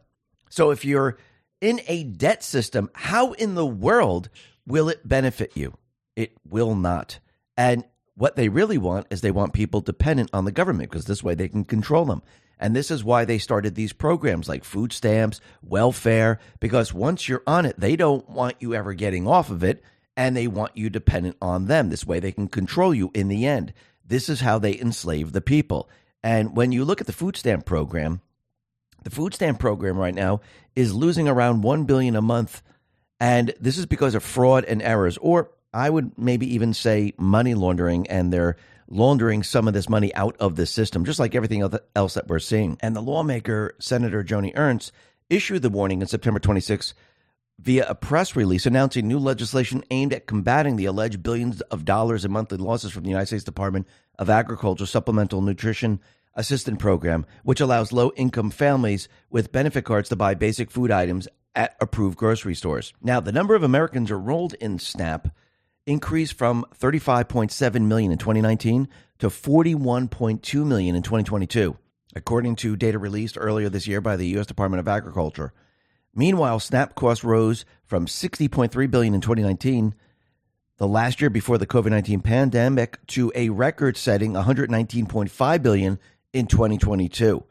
So 0.49 0.71
if 0.71 0.83
you're 0.85 1.17
in 1.61 1.81
a 1.87 2.03
debt 2.03 2.43
system, 2.43 2.89
how 2.93 3.31
in 3.31 3.55
the 3.55 3.65
world 3.65 4.29
will 4.67 4.89
it 4.89 5.07
benefit 5.07 5.53
you? 5.55 5.73
It 6.15 6.33
will 6.47 6.75
not. 6.75 7.19
And 7.57 7.85
what 8.15 8.35
they 8.35 8.49
really 8.49 8.77
want 8.77 9.07
is 9.09 9.21
they 9.21 9.31
want 9.31 9.53
people 9.53 9.81
dependent 9.81 10.29
on 10.33 10.45
the 10.45 10.51
government 10.51 10.89
because 10.89 11.05
this 11.05 11.23
way 11.23 11.33
they 11.35 11.47
can 11.47 11.63
control 11.63 12.05
them. 12.05 12.21
And 12.59 12.75
this 12.75 12.89
is 12.89 13.03
why 13.03 13.25
they 13.25 13.37
started 13.37 13.75
these 13.75 13.93
programs 13.93 14.47
like 14.47 14.63
food 14.63 14.93
stamps, 14.93 15.41
welfare, 15.61 16.39
because 16.59 16.93
once 16.93 17.27
you're 17.27 17.43
on 17.45 17.65
it, 17.65 17.77
they 17.77 17.95
don't 17.95 18.29
want 18.29 18.55
you 18.59 18.73
ever 18.73 18.93
getting 18.93 19.27
off 19.27 19.49
of 19.49 19.63
it 19.63 19.83
and 20.17 20.35
they 20.35 20.47
want 20.47 20.77
you 20.77 20.89
dependent 20.89 21.37
on 21.41 21.65
them. 21.65 21.89
This 21.89 22.05
way 22.05 22.19
they 22.19 22.31
can 22.31 22.47
control 22.47 22.93
you 22.93 23.11
in 23.13 23.27
the 23.27 23.45
end. 23.45 23.73
This 24.05 24.29
is 24.29 24.41
how 24.41 24.59
they 24.59 24.79
enslave 24.79 25.31
the 25.31 25.41
people. 25.41 25.89
And 26.23 26.55
when 26.55 26.71
you 26.71 26.85
look 26.85 27.01
at 27.01 27.07
the 27.07 27.13
food 27.13 27.35
stamp 27.37 27.65
program, 27.65 28.21
the 29.03 29.09
food 29.09 29.33
stamp 29.33 29.59
program 29.59 29.97
right 29.97 30.15
now 30.15 30.41
is 30.75 30.93
losing 30.93 31.27
around 31.27 31.61
1 31.61 31.85
billion 31.85 32.15
a 32.15 32.21
month 32.21 32.61
and 33.19 33.53
this 33.59 33.77
is 33.77 33.85
because 33.85 34.15
of 34.15 34.23
fraud 34.23 34.65
and 34.65 34.81
errors 34.81 35.17
or 35.19 35.51
I 35.73 35.89
would 35.89 36.17
maybe 36.17 36.55
even 36.55 36.73
say 36.73 37.13
money 37.17 37.53
laundering 37.53 38.07
and 38.07 38.33
they're 38.33 38.57
laundering 38.87 39.43
some 39.43 39.67
of 39.67 39.73
this 39.73 39.89
money 39.89 40.13
out 40.15 40.35
of 40.39 40.55
the 40.55 40.65
system 40.65 41.05
just 41.05 41.19
like 41.19 41.35
everything 41.35 41.67
else 41.95 42.13
that 42.15 42.27
we're 42.27 42.39
seeing. 42.39 42.77
And 42.81 42.95
the 42.95 43.01
lawmaker 43.01 43.75
Senator 43.79 44.23
Joni 44.23 44.53
Ernst 44.55 44.91
issued 45.29 45.61
the 45.61 45.69
warning 45.69 46.01
on 46.01 46.07
September 46.07 46.39
26 46.39 46.93
via 47.59 47.85
a 47.87 47.95
press 47.95 48.35
release 48.35 48.65
announcing 48.65 49.07
new 49.07 49.19
legislation 49.19 49.83
aimed 49.91 50.13
at 50.13 50.27
combating 50.27 50.75
the 50.75 50.85
alleged 50.85 51.23
billions 51.23 51.61
of 51.61 51.85
dollars 51.85 52.25
in 52.25 52.31
monthly 52.31 52.57
losses 52.57 52.91
from 52.91 53.03
the 53.03 53.09
United 53.09 53.27
States 53.27 53.43
Department 53.43 53.87
of 54.19 54.29
Agriculture 54.29 54.85
Supplemental 54.85 55.41
Nutrition 55.41 55.99
Assistance 56.35 56.77
Program, 56.79 57.25
which 57.43 57.61
allows 57.61 57.93
low 57.93 58.11
income 58.15 58.51
families 58.51 59.07
with 59.29 59.51
benefit 59.51 59.85
cards 59.85 60.09
to 60.09 60.15
buy 60.15 60.33
basic 60.33 60.69
food 60.69 60.91
items 60.91 61.27
at 61.55 61.75
approved 61.79 62.17
grocery 62.17 62.53
stores. 62.55 62.93
Now, 63.01 63.19
the 63.21 63.31
number 63.31 63.55
of 63.55 63.63
Americans 63.63 64.11
enrolled 64.11 64.53
in 64.55 64.77
SNAP 64.77 65.29
increased 65.85 66.33
from 66.33 66.65
35.7 66.77 67.81
million 67.83 68.11
in 68.11 68.17
2019 68.17 68.89
to 69.19 69.29
41.2 69.29 70.65
million 70.65 70.95
in 70.95 71.03
2022, 71.03 71.77
according 72.15 72.55
to 72.57 72.75
data 72.75 72.99
released 72.99 73.37
earlier 73.39 73.69
this 73.69 73.87
year 73.87 74.01
by 74.01 74.17
the 74.17 74.27
U.S. 74.29 74.45
Department 74.45 74.79
of 74.79 74.87
Agriculture. 74.87 75.53
Meanwhile, 76.15 76.61
SNAP 76.61 76.95
costs 76.95 77.23
rose 77.23 77.65
from 77.83 78.05
60.3 78.05 78.89
billion 78.89 79.13
in 79.13 79.21
2019, 79.21 79.93
the 80.77 80.87
last 80.87 81.21
year 81.21 81.29
before 81.29 81.57
the 81.57 81.67
COVID-19 81.67 82.23
pandemic, 82.23 83.05
to 83.07 83.31
a 83.35 83.49
record-setting 83.49 84.33
119.5 84.33 85.61
billion 85.61 85.99
in 86.33 86.47
2022. 86.47 87.43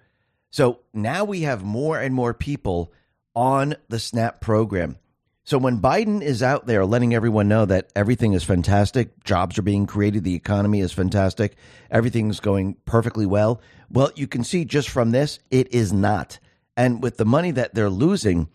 So 0.50 0.80
now 0.92 1.24
we 1.24 1.42
have 1.42 1.62
more 1.62 2.00
and 2.00 2.14
more 2.14 2.32
people 2.32 2.92
on 3.34 3.74
the 3.88 3.98
SNAP 3.98 4.40
program. 4.40 4.98
So 5.46 5.58
when 5.58 5.80
Biden 5.80 6.22
is 6.22 6.42
out 6.42 6.66
there 6.66 6.86
letting 6.86 7.14
everyone 7.14 7.48
know 7.48 7.66
that 7.66 7.90
everything 7.94 8.32
is 8.32 8.44
fantastic, 8.44 9.22
jobs 9.24 9.58
are 9.58 9.62
being 9.62 9.86
created, 9.86 10.24
the 10.24 10.34
economy 10.34 10.80
is 10.80 10.92
fantastic, 10.92 11.56
everything's 11.90 12.40
going 12.40 12.76
perfectly 12.86 13.26
well, 13.26 13.60
well, 13.90 14.10
you 14.16 14.26
can 14.26 14.42
see 14.42 14.64
just 14.64 14.88
from 14.88 15.10
this, 15.10 15.38
it 15.50 15.74
is 15.74 15.92
not. 15.92 16.38
And 16.78 17.02
with 17.02 17.18
the 17.18 17.26
money 17.26 17.50
that 17.50 17.74
they're 17.74 17.90
losing, 17.90 18.48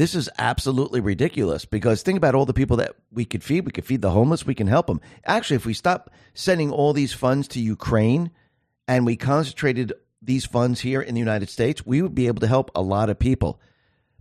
this 0.00 0.14
is 0.14 0.30
absolutely 0.38 0.98
ridiculous 1.00 1.66
because 1.66 2.00
think 2.00 2.16
about 2.16 2.34
all 2.34 2.46
the 2.46 2.54
people 2.54 2.78
that 2.78 2.94
we 3.12 3.26
could 3.26 3.44
feed. 3.44 3.66
We 3.66 3.70
could 3.70 3.84
feed 3.84 4.00
the 4.00 4.12
homeless. 4.12 4.46
We 4.46 4.54
can 4.54 4.66
help 4.66 4.86
them. 4.86 5.02
Actually, 5.26 5.56
if 5.56 5.66
we 5.66 5.74
stop 5.74 6.10
sending 6.32 6.70
all 6.70 6.94
these 6.94 7.12
funds 7.12 7.46
to 7.48 7.60
Ukraine 7.60 8.30
and 8.88 9.04
we 9.04 9.16
concentrated 9.16 9.92
these 10.22 10.46
funds 10.46 10.80
here 10.80 11.02
in 11.02 11.14
the 11.14 11.18
United 11.18 11.50
States, 11.50 11.84
we 11.84 12.00
would 12.00 12.14
be 12.14 12.28
able 12.28 12.40
to 12.40 12.46
help 12.46 12.70
a 12.74 12.80
lot 12.80 13.10
of 13.10 13.18
people. 13.18 13.60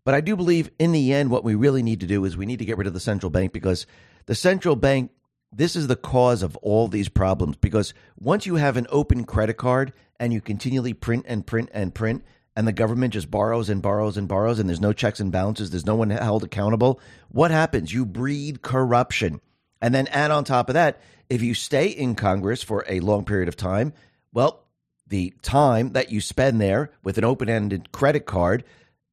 But 0.04 0.16
I 0.16 0.20
do 0.20 0.36
believe 0.36 0.70
in 0.80 0.92
the 0.92 1.14
end, 1.14 1.32
what 1.32 1.46
we 1.46 1.56
really 1.56 1.82
need 1.82 2.02
to 2.02 2.08
do 2.08 2.26
is 2.26 2.36
we 2.36 2.46
need 2.46 2.60
to 2.60 2.66
get 2.66 2.78
rid 2.78 2.88
of 2.88 2.94
the 2.94 3.00
central 3.00 3.30
bank 3.30 3.54
because 3.54 3.88
the 4.26 4.36
central 4.36 4.76
bank, 4.76 5.12
this 5.54 5.78
is 5.78 5.88
the 5.88 5.96
cause 5.96 6.44
of 6.44 6.58
all 6.58 6.90
these 6.90 7.08
problems. 7.08 7.56
Because 7.56 7.94
once 8.18 8.46
you 8.46 8.56
have 8.56 8.76
an 8.76 8.88
open 8.90 9.24
credit 9.24 9.56
card 9.56 9.94
and 10.20 10.34
you 10.34 10.42
continually 10.42 10.94
print 10.94 11.24
and 11.26 11.48
print 11.48 11.70
and 11.72 11.96
print, 11.96 12.26
and 12.60 12.68
the 12.68 12.74
government 12.74 13.13
just 13.13 13.32
borrows 13.32 13.70
and 13.70 13.82
borrows 13.82 14.18
and 14.18 14.28
borrows, 14.28 14.60
and 14.60 14.68
there's 14.68 14.82
no 14.82 14.92
checks 14.92 15.22
and 15.22 15.32
balances, 15.32 15.70
there's 15.70 15.86
no 15.86 15.96
one 15.96 16.10
held 16.10 16.44
accountable, 16.44 17.00
what 17.30 17.51
happens? 17.51 17.94
You 17.94 18.06
breed 18.06 18.62
corruption. 18.62 19.39
And 19.82 19.96
then 19.96 20.08
add 20.08 20.30
on 20.30 20.44
top 20.44 20.68
of 20.68 20.74
that, 20.74 21.00
if 21.30 21.42
you 21.42 21.54
stay 21.54 21.88
in 21.88 22.16
Congress 22.16 22.62
for 22.62 22.84
a 22.89 23.00
long 23.00 23.24
period 23.24 23.48
of 23.48 23.56
time, 23.56 23.94
well, 24.34 24.66
the 25.08 25.34
time 25.42 25.94
that 25.94 26.12
you 26.12 26.20
spend 26.20 26.60
there 26.60 26.92
with 27.01 27.18
an 27.18 27.24
open 27.24 27.48
ended 27.48 27.94
credit 27.94 28.25
card, 28.25 28.66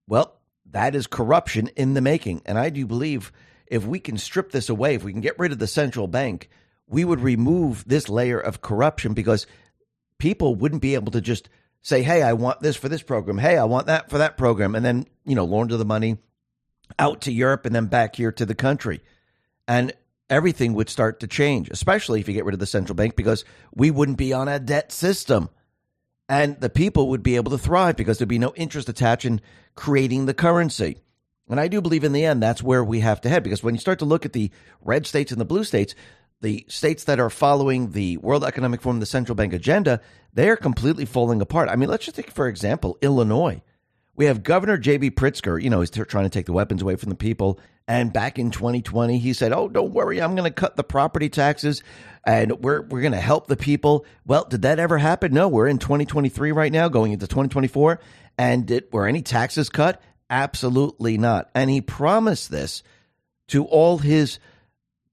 well, 0.09 0.41
that 0.73 0.97
is 0.97 1.07
corruption 1.07 1.69
in 1.77 1.95
the 1.95 2.01
making. 2.01 2.43
And 2.47 2.59
I 2.59 2.69
do 2.69 2.85
believe 2.85 3.31
if 3.69 3.87
we 3.87 4.01
can 4.01 4.19
strip 4.19 4.51
this 4.51 4.69
away, 4.69 4.97
if 4.97 5.05
we 5.05 5.13
can 5.13 5.21
get 5.21 5.39
rid 5.39 5.53
of 5.53 5.61
the 5.61 5.69
central 5.69 6.09
bank, 6.09 6.51
we 6.89 7.05
would 7.05 7.21
remove 7.21 7.85
this 7.87 8.09
layer 8.09 8.41
of 8.41 8.61
corruption 8.61 9.15
because 9.15 9.47
people 10.19 10.57
wouldn't 10.57 10.83
be 10.83 10.95
able 10.95 11.13
to 11.13 11.21
just 11.21 11.49
say, 11.87 12.03
hey, 12.03 12.21
I 12.21 12.33
want 12.33 12.61
this 12.63 12.75
for 12.75 12.89
this 12.89 13.03
program. 13.03 13.39
Hey, 13.39 13.57
I 13.57 13.63
want 13.63 13.87
that 13.87 14.11
for 14.11 14.19
that 14.19 14.37
program. 14.37 14.75
And 14.75 14.85
then, 14.85 15.07
you 15.25 15.37
know, 15.37 15.45
launder 15.45 15.77
the 15.77 15.85
money 15.85 16.19
out 16.99 17.21
to 17.23 17.33
Europe 17.33 17.65
and 17.65 17.73
then 17.73 17.87
back 17.87 18.17
here 18.17 18.33
to 18.33 18.45
the 18.45 18.57
country. 18.57 19.03
And 19.69 19.93
everything 20.29 20.75
would 20.75 20.91
start 20.91 21.21
to 21.21 21.29
change, 21.29 21.71
especially 21.71 22.19
if 22.19 22.27
you 22.27 22.35
get 22.35 22.45
rid 22.45 22.55
of 22.55 22.59
the 22.59 22.67
central 22.67 22.97
bank, 22.97 23.15
because 23.15 23.45
we 23.73 23.93
wouldn't 23.93 24.19
be 24.19 24.33
on 24.33 24.49
a 24.49 24.59
debt 24.59 24.91
system. 24.91 25.49
And 26.29 26.59
the 26.59 26.71
people 26.71 27.11
would 27.11 27.23
be 27.23 27.37
able 27.37 27.53
to 27.53 27.59
thrive 27.59 27.95
because 27.95 28.19
there'd 28.19 28.29
be 28.29 28.41
no 28.41 28.53
interest 28.57 28.89
attached 28.89 29.25
in 29.25 29.41
creating 29.77 30.27
the 30.27 30.35
currency. 30.35 30.97
And 31.49 31.61
I 31.61 31.69
do 31.69 31.81
believe 31.81 32.03
in 32.03 32.13
the 32.13 32.25
end 32.25 32.43
that's 32.43 32.65
where 32.65 32.83
we 32.83 32.99
have 32.99 33.21
to 33.21 33.29
head 33.29 33.45
because 33.45 33.63
when 33.63 33.77
you 33.77 33.81
start 33.81 34.01
to 34.01 34.05
look 34.07 34.27
at 34.27 34.33
the 34.33 34.51
red 34.81 35.07
states 35.07 35.31
and 35.31 35.41
the 35.41 35.45
blue 35.45 35.63
states, 35.63 35.95
the 36.41 36.65
states 36.69 37.05
that 37.05 37.21
are 37.21 37.31
following 37.31 37.93
the 37.93 38.17
World 38.19 38.45
Economic 38.45 38.83
Forum, 38.83 39.01
the 39.01 39.07
central 39.07 39.35
bank 39.35 39.53
agenda, 39.53 40.01
they 40.33 40.49
are 40.49 40.57
completely 40.57 41.05
falling 41.05 41.41
apart. 41.41 41.69
I 41.69 41.77
mean, 41.77 41.89
let's 41.89 42.05
just 42.05 42.17
take, 42.17 42.31
for 42.31 42.47
example, 42.47 42.99
Illinois. 43.01 43.63
We 44.15 44.27
have 44.27 44.43
Governor 44.43 44.79
J.B. 44.79 45.11
Pritzker, 45.11 45.63
you 45.63 45.69
know, 45.69 45.81
he's 45.81 45.91
trying 45.91 46.25
to 46.25 46.31
take 46.31 46.47
the 46.47 46.53
weapons 46.53 46.81
away 46.83 46.97
from 46.97 47.11
the 47.11 47.17
people. 47.17 47.61
And 47.87 48.13
back 48.13 48.39
in 48.39 48.51
2020, 48.51 49.19
he 49.19 49.33
said, 49.33 49.53
Oh, 49.53 49.69
don't 49.69 49.93
worry, 49.93 50.21
I'm 50.21 50.35
going 50.35 50.51
to 50.51 50.55
cut 50.55 50.77
the 50.77 50.83
property 50.83 51.29
taxes 51.29 51.83
and 52.25 52.61
we're, 52.63 52.83
we're 52.83 53.03
going 53.03 53.13
to 53.13 53.21
help 53.21 53.47
the 53.47 53.57
people. 53.57 54.05
Well, 54.27 54.45
did 54.45 54.63
that 54.63 54.79
ever 54.79 54.99
happen? 54.99 55.33
No, 55.33 55.49
we're 55.49 55.69
in 55.69 55.79
2023 55.79 56.51
right 56.53 56.73
now, 56.73 56.89
going 56.89 57.13
into 57.13 57.27
2024. 57.27 58.01
And 58.39 58.67
did, 58.67 58.85
were 58.91 59.07
any 59.07 59.23
taxes 59.23 59.69
cut? 59.69 60.03
Absolutely 60.29 61.19
not. 61.19 61.51
And 61.55 61.71
he 61.71 61.81
promised 61.81 62.51
this 62.51 62.83
to 63.49 63.65
all 63.65 63.99
his 63.99 64.39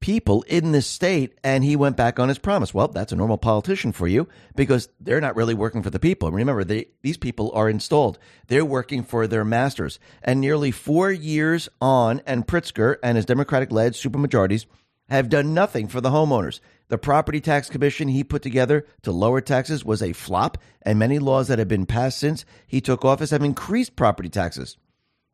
people 0.03 0.41
in 0.49 0.73
this 0.73 0.85
state 0.85 1.33
and 1.45 1.63
he 1.63 1.77
went 1.77 1.95
back 1.95 2.19
on 2.19 2.27
his 2.27 2.37
promise. 2.37 2.73
Well, 2.73 2.89
that's 2.89 3.13
a 3.13 3.15
normal 3.15 3.37
politician 3.37 3.93
for 3.93 4.05
you 4.05 4.27
because 4.53 4.89
they're 4.99 5.21
not 5.21 5.37
really 5.37 5.53
working 5.53 5.81
for 5.81 5.89
the 5.89 5.97
people. 5.97 6.29
Remember, 6.29 6.65
they, 6.65 6.87
these 7.03 7.15
people 7.15 7.53
are 7.53 7.69
installed. 7.69 8.19
They're 8.47 8.65
working 8.65 9.03
for 9.03 9.27
their 9.27 9.45
masters. 9.45 9.99
And 10.21 10.41
nearly 10.41 10.71
four 10.71 11.09
years 11.09 11.69
on, 11.79 12.21
and 12.27 12.45
Pritzker 12.45 12.97
and 13.01 13.15
his 13.15 13.25
Democratic 13.25 13.71
led 13.71 13.93
supermajorities 13.93 14.65
have 15.07 15.29
done 15.29 15.53
nothing 15.53 15.87
for 15.87 16.01
the 16.01 16.09
homeowners. 16.09 16.59
The 16.89 16.97
property 16.97 17.39
tax 17.39 17.69
commission 17.69 18.09
he 18.09 18.25
put 18.25 18.41
together 18.41 18.85
to 19.03 19.13
lower 19.13 19.39
taxes 19.39 19.85
was 19.85 20.01
a 20.01 20.11
flop, 20.11 20.57
and 20.81 20.99
many 20.99 21.17
laws 21.17 21.47
that 21.47 21.59
have 21.59 21.69
been 21.69 21.85
passed 21.85 22.19
since 22.19 22.43
he 22.67 22.81
took 22.81 23.05
office 23.05 23.29
have 23.29 23.41
increased 23.41 23.95
property 23.95 24.27
taxes. 24.27 24.75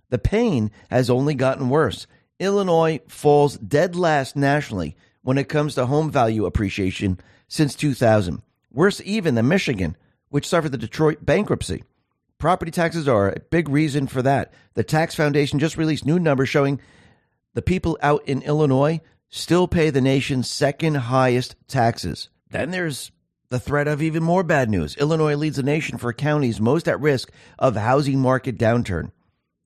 The 0.10 0.20
pain 0.20 0.70
has 0.92 1.10
only 1.10 1.34
gotten 1.34 1.70
worse. 1.70 2.06
Illinois 2.40 3.00
falls 3.08 3.58
dead 3.58 3.96
last 3.96 4.36
nationally 4.36 4.96
when 5.22 5.38
it 5.38 5.50
comes 5.50 5.76
to 5.76 5.86
home 5.86 6.10
value 6.10 6.46
appreciation 6.46 7.20
since 7.48 7.76
2000, 7.76 8.42
worse 8.72 9.02
even 9.04 9.36
than 9.36 9.48
Michigan, 9.48 9.98
which 10.30 10.48
suffered 10.48 10.72
the 10.72 10.78
Detroit 10.78 11.26
bankruptcy. 11.26 11.84
Property 12.38 12.72
taxes 12.72 13.08
are 13.08 13.30
a 13.30 13.40
big 13.40 13.68
reason 13.68 14.08
for 14.08 14.22
that. 14.22 14.54
The 14.76 14.84
Tax 14.84 15.14
Foundation 15.16 15.60
just 15.60 15.78
released 15.78 16.06
new 16.06 16.20
numbers 16.20 16.48
showing 16.48 16.80
the 17.54 17.62
people 17.62 17.98
out 18.02 18.24
in 18.26 18.42
Illinois 18.44 19.02
still 19.30 19.68
pay 19.68 19.90
the 19.90 20.02
nation's 20.02 20.50
second 20.50 20.96
highest 20.96 21.56
taxes. 21.68 22.30
Then 22.50 22.72
there's 22.72 23.12
the 23.50 23.60
threat 23.60 23.88
of 23.88 24.02
even 24.02 24.24
more 24.24 24.44
bad 24.44 24.70
news. 24.70 24.96
Illinois 24.98 25.36
leads 25.36 25.58
the 25.58 25.64
nation 25.64 25.98
for 25.98 26.14
counties 26.14 26.62
most 26.62 26.88
at 26.88 27.02
risk 27.02 27.32
of 27.58 27.76
housing 27.76 28.20
market 28.20 28.58
downturn. 28.58 29.12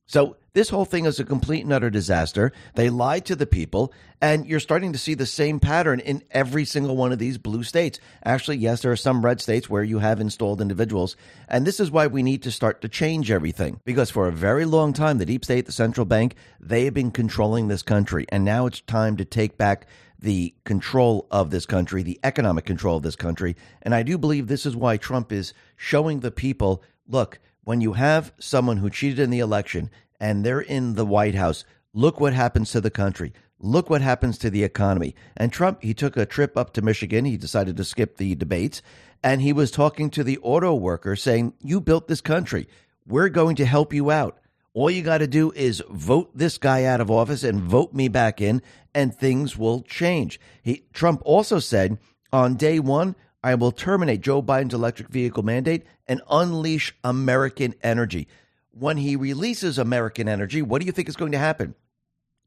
So 0.06 0.36
this 0.54 0.70
whole 0.70 0.86
thing 0.86 1.06
is 1.06 1.20
a 1.20 1.24
complete 1.24 1.64
and 1.64 1.74
utter 1.74 1.90
disaster. 1.90 2.52
They 2.76 2.90
lied 2.90 3.26
to 3.26 3.36
the 3.36 3.48
people, 3.48 3.92
and 4.22 4.46
you're 4.46 4.60
starting 4.60 4.94
to 4.94 5.00
see 5.00 5.14
the 5.16 5.26
same 5.26 5.60
pattern 5.60 6.00
in 6.00 6.22
every 6.30 6.66
single 6.66 6.96
one 6.96 7.12
of 7.12 7.20
these 7.20 7.38
blue 7.38 7.64
states. 7.64 8.00
Actually, 8.24 8.58
yes, 8.58 8.82
there 8.82 8.92
are 8.92 8.98
some 8.98 9.26
red 9.26 9.42
states 9.42 9.70
where 9.70 9.84
you 9.84 10.00
have 10.00 10.20
installed 10.20 10.62
individuals, 10.62 11.16
and 11.48 11.66
this 11.66 11.80
is 11.80 11.90
why 11.90 12.06
we 12.06 12.22
need 12.22 12.44
to 12.44 12.52
start 12.52 12.82
to 12.82 12.90
change 12.90 13.32
everything. 13.32 13.80
Because 13.86 14.12
for 14.12 14.28
a 14.28 14.32
very 14.32 14.66
long 14.66 14.94
time, 14.94 15.18
the 15.18 15.26
deep 15.26 15.44
state, 15.44 15.66
the 15.66 15.72
central 15.72 16.06
bank, 16.06 16.36
they 16.60 16.86
have 16.86 16.94
been 16.94 17.12
controlling 17.12 17.68
this 17.68 17.82
country, 17.82 18.26
and 18.30 18.46
now 18.46 18.68
it's 18.68 18.82
time 18.82 19.18
to 19.18 19.26
take 19.26 19.58
back 19.58 19.88
the 20.20 20.54
control 20.64 21.28
of 21.32 21.50
this 21.50 21.66
country, 21.66 22.04
the 22.04 22.20
economic 22.24 22.66
control 22.66 22.98
of 22.98 23.04
this 23.04 23.16
country. 23.16 23.56
And 23.82 23.96
I 23.96 24.04
do 24.04 24.18
believe 24.18 24.48
this 24.48 24.66
is 24.66 24.76
why 24.76 24.98
Trump 24.98 25.32
is 25.32 25.54
showing 25.76 26.20
the 26.20 26.32
people 26.32 26.84
look, 27.08 27.40
when 27.64 27.82
you 27.82 27.94
have 27.94 28.34
someone 28.40 28.78
who 28.78 28.90
cheated 28.90 29.20
in 29.20 29.30
the 29.30 29.40
election 29.40 29.90
and 30.20 30.46
they're 30.46 30.62
in 30.62 30.96
the 30.96 31.06
White 31.06 31.36
House, 31.36 31.66
look 31.94 32.20
what 32.20 32.34
happens 32.34 32.72
to 32.72 32.82
the 32.82 32.92
country. 32.92 33.34
look 33.60 33.90
what 33.90 34.02
happens 34.02 34.38
to 34.38 34.50
the 34.50 34.64
economy. 34.64 35.16
And 35.38 35.52
Trump, 35.52 35.82
he 35.82 35.94
took 35.94 36.18
a 36.18 36.26
trip 36.26 36.58
up 36.58 36.74
to 36.74 36.82
Michigan. 36.82 37.24
He 37.24 37.38
decided 37.38 37.78
to 37.78 37.86
skip 37.86 38.18
the 38.18 38.36
debates. 38.36 38.82
And 39.24 39.42
he 39.42 39.54
was 39.54 39.72
talking 39.72 40.10
to 40.12 40.24
the 40.24 40.38
auto 40.40 40.76
worker 40.76 41.16
saying, 41.16 41.54
You 41.62 41.80
built 41.80 42.10
this 42.10 42.20
country. 42.20 42.68
We're 43.08 43.30
going 43.30 43.56
to 43.56 43.66
help 43.66 43.94
you 43.94 44.12
out. 44.12 44.38
All 44.74 44.90
you 44.90 45.02
got 45.02 45.20
to 45.20 45.28
do 45.28 45.52
is 45.52 45.82
vote 45.90 46.32
this 46.36 46.58
guy 46.58 46.84
out 46.84 47.00
of 47.00 47.10
office 47.10 47.44
and 47.44 47.62
vote 47.62 47.94
me 47.94 48.10
back 48.10 48.42
in, 48.42 48.62
and 48.94 49.14
things 49.14 49.58
will 49.58 49.82
change. 49.82 50.40
He, 50.62 50.84
Trump 50.94 51.22
also 51.24 51.60
said 51.60 52.00
on 52.34 52.56
day 52.56 52.80
one, 52.80 53.16
I 53.44 53.56
will 53.56 53.72
terminate 53.72 54.22
Joe 54.22 54.42
Biden's 54.42 54.74
electric 54.74 55.10
vehicle 55.10 55.44
mandate 55.44 55.86
and 56.08 56.22
unleash 56.30 56.96
American 57.04 57.76
energy. 57.84 58.28
When 58.72 58.98
he 58.98 59.16
releases 59.16 59.78
American 59.78 60.28
energy, 60.30 60.62
what 60.62 60.80
do 60.80 60.86
you 60.86 60.92
think 60.92 61.10
is 61.10 61.16
going 61.16 61.34
to 61.34 61.38
happen? 61.38 61.76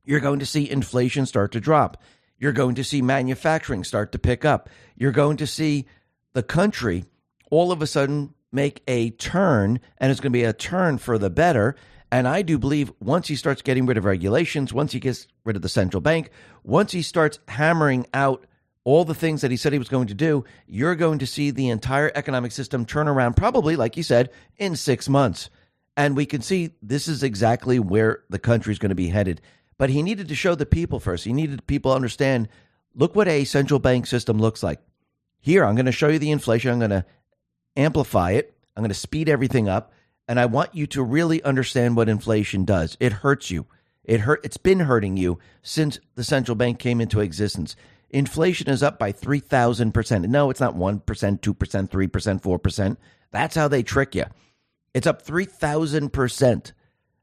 You're 0.04 0.20
going 0.20 0.38
to 0.38 0.46
see 0.46 0.68
inflation 0.68 1.26
start 1.26 1.52
to 1.52 1.60
drop. 1.60 2.02
You're 2.38 2.52
going 2.52 2.76
to 2.76 2.84
see 2.84 3.02
manufacturing 3.02 3.84
start 3.84 4.12
to 4.12 4.18
pick 4.18 4.44
up. 4.44 4.70
You're 4.96 5.12
going 5.12 5.36
to 5.38 5.46
see 5.46 5.86
the 6.32 6.42
country 6.42 7.04
all 7.50 7.72
of 7.72 7.82
a 7.82 7.86
sudden 7.86 8.34
make 8.52 8.82
a 8.88 9.10
turn, 9.10 9.80
and 9.98 10.10
it's 10.10 10.20
going 10.20 10.32
to 10.32 10.38
be 10.38 10.44
a 10.44 10.52
turn 10.52 10.98
for 10.98 11.18
the 11.18 11.30
better. 11.30 11.76
And 12.10 12.26
I 12.26 12.42
do 12.42 12.58
believe 12.58 12.92
once 13.00 13.28
he 13.28 13.36
starts 13.36 13.62
getting 13.62 13.86
rid 13.86 13.98
of 13.98 14.04
regulations, 14.04 14.72
once 14.72 14.92
he 14.92 15.00
gets 15.00 15.26
rid 15.44 15.56
of 15.56 15.62
the 15.62 15.68
central 15.68 16.00
bank, 16.00 16.30
once 16.62 16.92
he 16.92 17.02
starts 17.02 17.38
hammering 17.48 18.06
out 18.14 18.46
all 18.86 19.04
the 19.04 19.16
things 19.16 19.40
that 19.40 19.50
he 19.50 19.56
said 19.56 19.72
he 19.72 19.80
was 19.80 19.88
going 19.88 20.06
to 20.06 20.14
do, 20.14 20.44
you're 20.68 20.94
going 20.94 21.18
to 21.18 21.26
see 21.26 21.50
the 21.50 21.70
entire 21.70 22.12
economic 22.14 22.52
system 22.52 22.86
turn 22.86 23.08
around, 23.08 23.34
probably, 23.34 23.74
like 23.74 23.96
you 23.96 24.04
said, 24.04 24.30
in 24.58 24.76
six 24.76 25.08
months. 25.08 25.50
And 25.96 26.14
we 26.14 26.24
can 26.24 26.40
see 26.40 26.70
this 26.80 27.08
is 27.08 27.24
exactly 27.24 27.80
where 27.80 28.22
the 28.30 28.38
country 28.38 28.70
is 28.72 28.78
going 28.78 28.90
to 28.90 28.94
be 28.94 29.08
headed. 29.08 29.40
But 29.76 29.90
he 29.90 30.04
needed 30.04 30.28
to 30.28 30.36
show 30.36 30.54
the 30.54 30.66
people 30.66 31.00
first. 31.00 31.24
He 31.24 31.32
needed 31.32 31.66
people 31.66 31.90
to 31.90 31.96
understand 31.96 32.48
look 32.94 33.16
what 33.16 33.26
a 33.26 33.42
central 33.44 33.80
bank 33.80 34.06
system 34.06 34.38
looks 34.38 34.62
like. 34.62 34.78
Here, 35.40 35.64
I'm 35.64 35.74
going 35.74 35.86
to 35.86 35.92
show 35.92 36.08
you 36.08 36.20
the 36.20 36.30
inflation. 36.30 36.70
I'm 36.70 36.78
going 36.78 36.90
to 36.90 37.04
amplify 37.74 38.30
it. 38.32 38.56
I'm 38.76 38.84
going 38.84 38.90
to 38.90 38.94
speed 38.94 39.28
everything 39.28 39.68
up. 39.68 39.92
And 40.28 40.38
I 40.38 40.46
want 40.46 40.76
you 40.76 40.86
to 40.86 41.02
really 41.02 41.42
understand 41.42 41.96
what 41.96 42.08
inflation 42.08 42.64
does. 42.64 42.96
It 43.00 43.14
hurts 43.14 43.50
you. 43.50 43.66
It 44.04 44.20
hurt 44.20 44.44
it's 44.44 44.56
been 44.56 44.80
hurting 44.80 45.16
you 45.16 45.40
since 45.62 45.98
the 46.14 46.22
central 46.22 46.54
bank 46.54 46.78
came 46.78 47.00
into 47.00 47.18
existence. 47.18 47.74
Inflation 48.10 48.68
is 48.68 48.82
up 48.82 48.98
by 48.98 49.12
3,000%. 49.12 50.28
No, 50.28 50.50
it's 50.50 50.60
not 50.60 50.76
1%, 50.76 51.02
2%, 51.02 51.40
3%, 51.40 52.42
4%. 52.42 52.96
That's 53.32 53.56
how 53.56 53.68
they 53.68 53.82
trick 53.82 54.14
you. 54.14 54.24
It's 54.94 55.06
up 55.06 55.24
3,000%. 55.26 56.72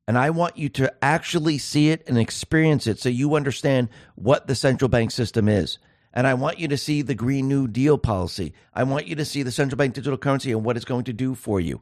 And 0.08 0.18
I 0.18 0.30
want 0.32 0.58
you 0.58 0.68
to 0.70 0.94
actually 1.02 1.58
see 1.58 1.90
it 1.90 2.04
and 2.08 2.18
experience 2.18 2.88
it 2.88 3.00
so 3.00 3.10
you 3.10 3.36
understand 3.36 3.90
what 4.16 4.48
the 4.48 4.56
central 4.56 4.90
bank 4.90 5.12
system 5.12 5.48
is. 5.48 5.78
And 6.14 6.28
I 6.28 6.34
want 6.34 6.60
you 6.60 6.68
to 6.68 6.78
see 6.78 7.02
the 7.02 7.16
Green 7.16 7.48
New 7.48 7.68
Deal 7.68 7.98
policy. 7.98 8.54
I 8.74 8.84
want 8.84 9.08
you 9.08 9.16
to 9.16 9.26
see 9.26 9.44
the 9.44 9.52
central 9.52 9.78
bank 9.78 9.94
digital 9.94 10.18
currency 10.18 10.52
and 10.52 10.64
what 10.64 10.76
it's 10.76 10.86
going 10.86 11.06
to 11.06 11.14
do 11.14 11.34
for 11.34 11.60
you. 11.60 11.82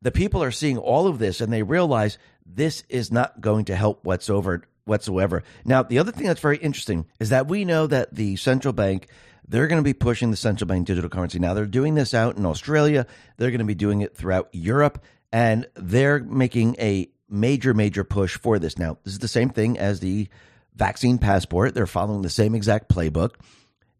The 0.00 0.12
people 0.12 0.42
are 0.42 0.52
seeing 0.52 0.78
all 0.78 1.06
of 1.06 1.18
this 1.18 1.40
and 1.40 1.52
they 1.52 1.62
realize 1.62 2.18
this 2.46 2.84
is 2.88 3.10
not 3.10 3.40
going 3.40 3.64
to 3.66 3.76
help 3.76 4.04
whatsoever 4.04 4.62
whatsoever. 4.86 5.42
Now, 5.64 5.82
the 5.82 5.98
other 5.98 6.12
thing 6.12 6.26
that's 6.26 6.40
very 6.40 6.56
interesting 6.56 7.06
is 7.20 7.28
that 7.28 7.48
we 7.48 7.64
know 7.64 7.86
that 7.86 8.14
the 8.14 8.36
central 8.36 8.72
bank 8.72 9.08
they're 9.48 9.68
going 9.68 9.80
to 9.80 9.84
be 9.84 9.94
pushing 9.94 10.30
the 10.30 10.36
central 10.36 10.66
bank 10.66 10.86
digital 10.86 11.10
currency. 11.10 11.38
Now, 11.38 11.54
they're 11.54 11.66
doing 11.66 11.94
this 11.94 12.14
out 12.14 12.36
in 12.36 12.44
Australia. 12.44 13.06
They're 13.36 13.50
going 13.50 13.60
to 13.60 13.64
be 13.64 13.74
doing 13.74 14.00
it 14.00 14.16
throughout 14.16 14.48
Europe, 14.52 15.04
and 15.32 15.66
they're 15.74 16.18
making 16.18 16.76
a 16.80 17.08
major, 17.28 17.74
major 17.74 18.04
push 18.04 18.36
for 18.36 18.58
this. 18.58 18.78
Now, 18.78 18.98
this 19.04 19.12
is 19.12 19.18
the 19.20 19.28
same 19.28 19.50
thing 19.50 19.78
as 19.78 20.00
the 20.00 20.28
vaccine 20.74 21.18
passport. 21.18 21.74
They're 21.74 21.86
following 21.86 22.22
the 22.22 22.28
same 22.28 22.54
exact 22.54 22.88
playbook. 22.88 23.34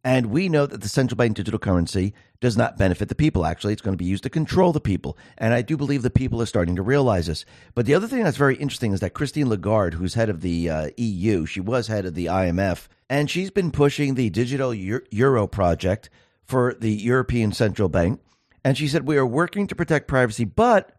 And 0.04 0.26
we 0.26 0.48
know 0.48 0.66
that 0.66 0.80
the 0.80 0.88
central 0.88 1.16
bank 1.16 1.36
digital 1.36 1.58
currency 1.58 2.14
does 2.40 2.56
not 2.56 2.78
benefit 2.78 3.08
the 3.08 3.14
people. 3.14 3.46
Actually, 3.46 3.72
it's 3.72 3.82
going 3.82 3.94
to 3.94 4.02
be 4.02 4.04
used 4.04 4.22
to 4.24 4.30
control 4.30 4.72
the 4.72 4.80
people. 4.80 5.16
And 5.38 5.54
I 5.54 5.62
do 5.62 5.76
believe 5.76 6.02
the 6.02 6.10
people 6.10 6.40
are 6.42 6.46
starting 6.46 6.76
to 6.76 6.82
realize 6.82 7.26
this. 7.26 7.44
But 7.74 7.86
the 7.86 7.94
other 7.94 8.08
thing 8.08 8.24
that's 8.24 8.36
very 8.36 8.56
interesting 8.56 8.92
is 8.92 9.00
that 9.00 9.14
Christine 9.14 9.48
Lagarde, 9.48 9.96
who's 9.96 10.14
head 10.14 10.28
of 10.28 10.40
the 10.40 10.70
uh, 10.70 10.90
EU, 10.96 11.46
she 11.46 11.60
was 11.60 11.88
head 11.88 12.06
of 12.06 12.14
the 12.14 12.26
IMF, 12.26 12.88
and 13.08 13.30
she's 13.30 13.50
been 13.50 13.70
pushing 13.70 14.14
the 14.14 14.30
digital 14.30 14.74
euro 14.74 15.46
project 15.46 16.10
for 16.44 16.74
the 16.78 16.92
European 16.92 17.52
Central 17.52 17.88
Bank. 17.88 18.20
And 18.64 18.76
she 18.76 18.88
said, 18.88 19.06
We 19.06 19.16
are 19.16 19.26
working 19.26 19.66
to 19.68 19.74
protect 19.74 20.08
privacy, 20.08 20.44
but 20.44 20.96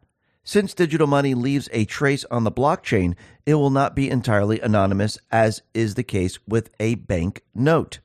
since 0.48 0.74
digital 0.74 1.08
money 1.08 1.34
leaves 1.34 1.68
a 1.74 1.84
trace 1.84 2.24
on 2.32 2.46
the 2.46 2.52
blockchain, 2.52 3.16
it 3.46 3.56
will 3.56 3.70
not 3.70 3.98
be 3.98 4.10
entirely 4.10 4.62
anonymous, 4.62 5.18
as 5.30 5.62
is 5.74 5.96
the 5.96 6.04
case 6.04 6.40
with 6.48 6.70
a 6.80 6.96
bank 6.96 7.42
note. 7.54 8.00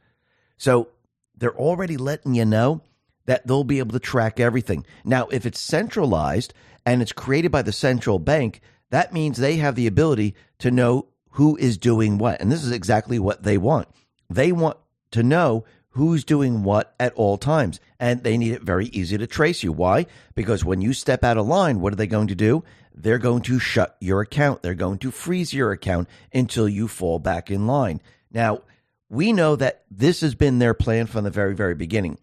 So 0.56 0.88
they're 1.37 1.56
already 1.56 1.96
letting 1.96 2.35
you 2.35 2.44
know 2.44 2.83
that 3.26 3.46
they'll 3.46 3.64
be 3.64 3.78
able 3.78 3.92
to 3.92 3.98
track 3.98 4.40
everything. 4.40 4.85
Now, 5.04 5.26
if 5.28 5.46
it's 5.46 5.61
centralized 5.61 6.54
and 6.85 7.02
it's 7.02 7.12
created 7.12 7.52
by 7.52 7.62
the 7.62 7.72
central 7.72 8.18
bank, 8.18 8.61
that 8.90 9.12
means 9.12 9.37
they 9.37 9.56
have 9.56 9.74
the 9.74 9.87
ability 9.87 10.35
to 10.58 10.70
know 10.70 11.06
who 11.32 11.56
is 11.56 11.78
doing 11.78 12.18
what. 12.18 12.40
And 12.40 12.50
this 12.50 12.64
is 12.64 12.72
exactly 12.72 13.18
what 13.18 13.42
they 13.42 13.56
want. 13.58 13.88
They 14.28 14.52
want 14.52 14.76
to 15.12 15.22
know 15.22 15.64
who's 15.90 16.24
doing 16.24 16.62
what 16.62 16.94
at 16.98 17.14
all 17.14 17.38
times. 17.38 17.80
And 17.98 18.22
they 18.22 18.37
need 18.37 18.52
it 18.52 18.62
very 18.62 18.87
easy 18.87 19.16
to 19.18 19.26
trace 19.26 19.62
you. 19.62 19.72
Why? 19.72 20.06
Because 20.35 20.64
when 20.64 20.80
you 20.80 20.92
step 20.92 21.24
out 21.24 21.38
of 21.38 21.46
line, 21.46 21.80
what 21.80 21.92
are 21.92 21.96
they 21.96 22.06
going 22.06 22.28
to 22.28 22.35
do? 22.35 22.64
They're 22.94 23.18
going 23.18 23.42
to 23.42 23.58
shut 23.58 23.96
your 24.00 24.20
account. 24.20 24.62
They're 24.62 24.74
going 24.74 24.98
to 24.98 25.11
freeze 25.11 25.54
your 25.54 25.72
account 25.72 26.08
until 26.32 26.68
you 26.68 26.88
fall 26.88 27.18
back 27.18 27.50
in 27.50 27.66
line. 27.66 28.00
Now, 28.30 28.62
we 29.08 29.32
know 29.32 29.56
that 29.56 29.85
this 29.90 30.20
has 30.22 30.35
been 30.35 30.58
their 30.58 30.74
plan 30.74 31.06
from 31.06 31.24
the 31.24 31.30
very, 31.30 31.54
very 31.54 31.74
beginning. 31.74 32.18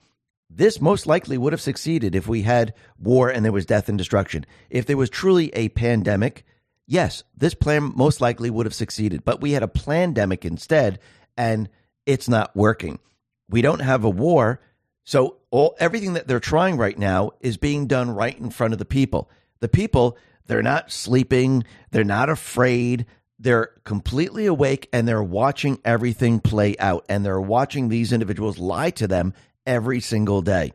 This 0.50 0.82
most 0.82 1.06
likely 1.06 1.38
would 1.38 1.54
have 1.54 1.62
succeeded 1.62 2.16
if 2.16 2.28
we 2.28 2.42
had 2.42 2.74
war 2.98 3.30
and 3.30 3.46
there 3.46 3.52
was 3.52 3.66
death 3.66 3.88
and 3.88 3.98
destruction. 3.98 4.46
If 4.70 4.86
there 4.86 4.98
was 4.98 5.10
truly 5.10 5.50
a 5.50 5.70
pandemic, 5.70 6.44
yes, 6.88 7.24
this 7.38 7.54
plan 7.54 7.94
most 7.96 8.20
likely 8.20 8.50
would 8.50 8.66
have 8.66 8.74
succeeded. 8.74 9.24
But 9.24 9.42
we 9.42 9.52
had 9.52 9.64
a 9.64 9.68
pandemic 9.68 10.46
instead, 10.46 11.00
and 11.38 11.70
it's 12.06 12.28
not 12.28 12.56
working. 12.56 13.00
We 13.48 13.62
don't 13.62 13.82
have 13.82 14.04
a 14.04 14.10
war, 14.10 14.60
so 15.04 15.38
all 15.52 15.76
everything 15.80 16.14
that 16.14 16.28
they're 16.28 16.40
trying 16.40 16.78
right 16.78 16.98
now 16.98 17.32
is 17.42 17.58
being 17.58 17.88
done 17.88 18.10
right 18.12 18.38
in 18.38 18.50
front 18.50 18.74
of 18.74 18.80
the 18.80 18.86
people. 18.86 19.30
The 19.60 19.70
people, 19.70 20.18
they're 20.48 20.64
not 20.64 20.92
sleeping, 20.92 21.64
they're 21.92 22.04
not 22.04 22.30
afraid, 22.30 23.06
they're 23.40 23.72
completely 23.86 24.46
awake 24.46 24.90
and 24.92 25.08
they're 25.08 25.24
watching 25.24 25.80
everything 25.86 26.40
play 26.40 26.76
out 26.78 27.06
and 27.08 27.26
they're 27.26 27.40
watching 27.40 27.88
these 27.88 28.12
individuals 28.12 28.60
lie 28.60 28.90
to 28.92 29.08
them 29.08 29.34
every 29.70 30.00
single 30.02 30.42
day. 30.42 30.74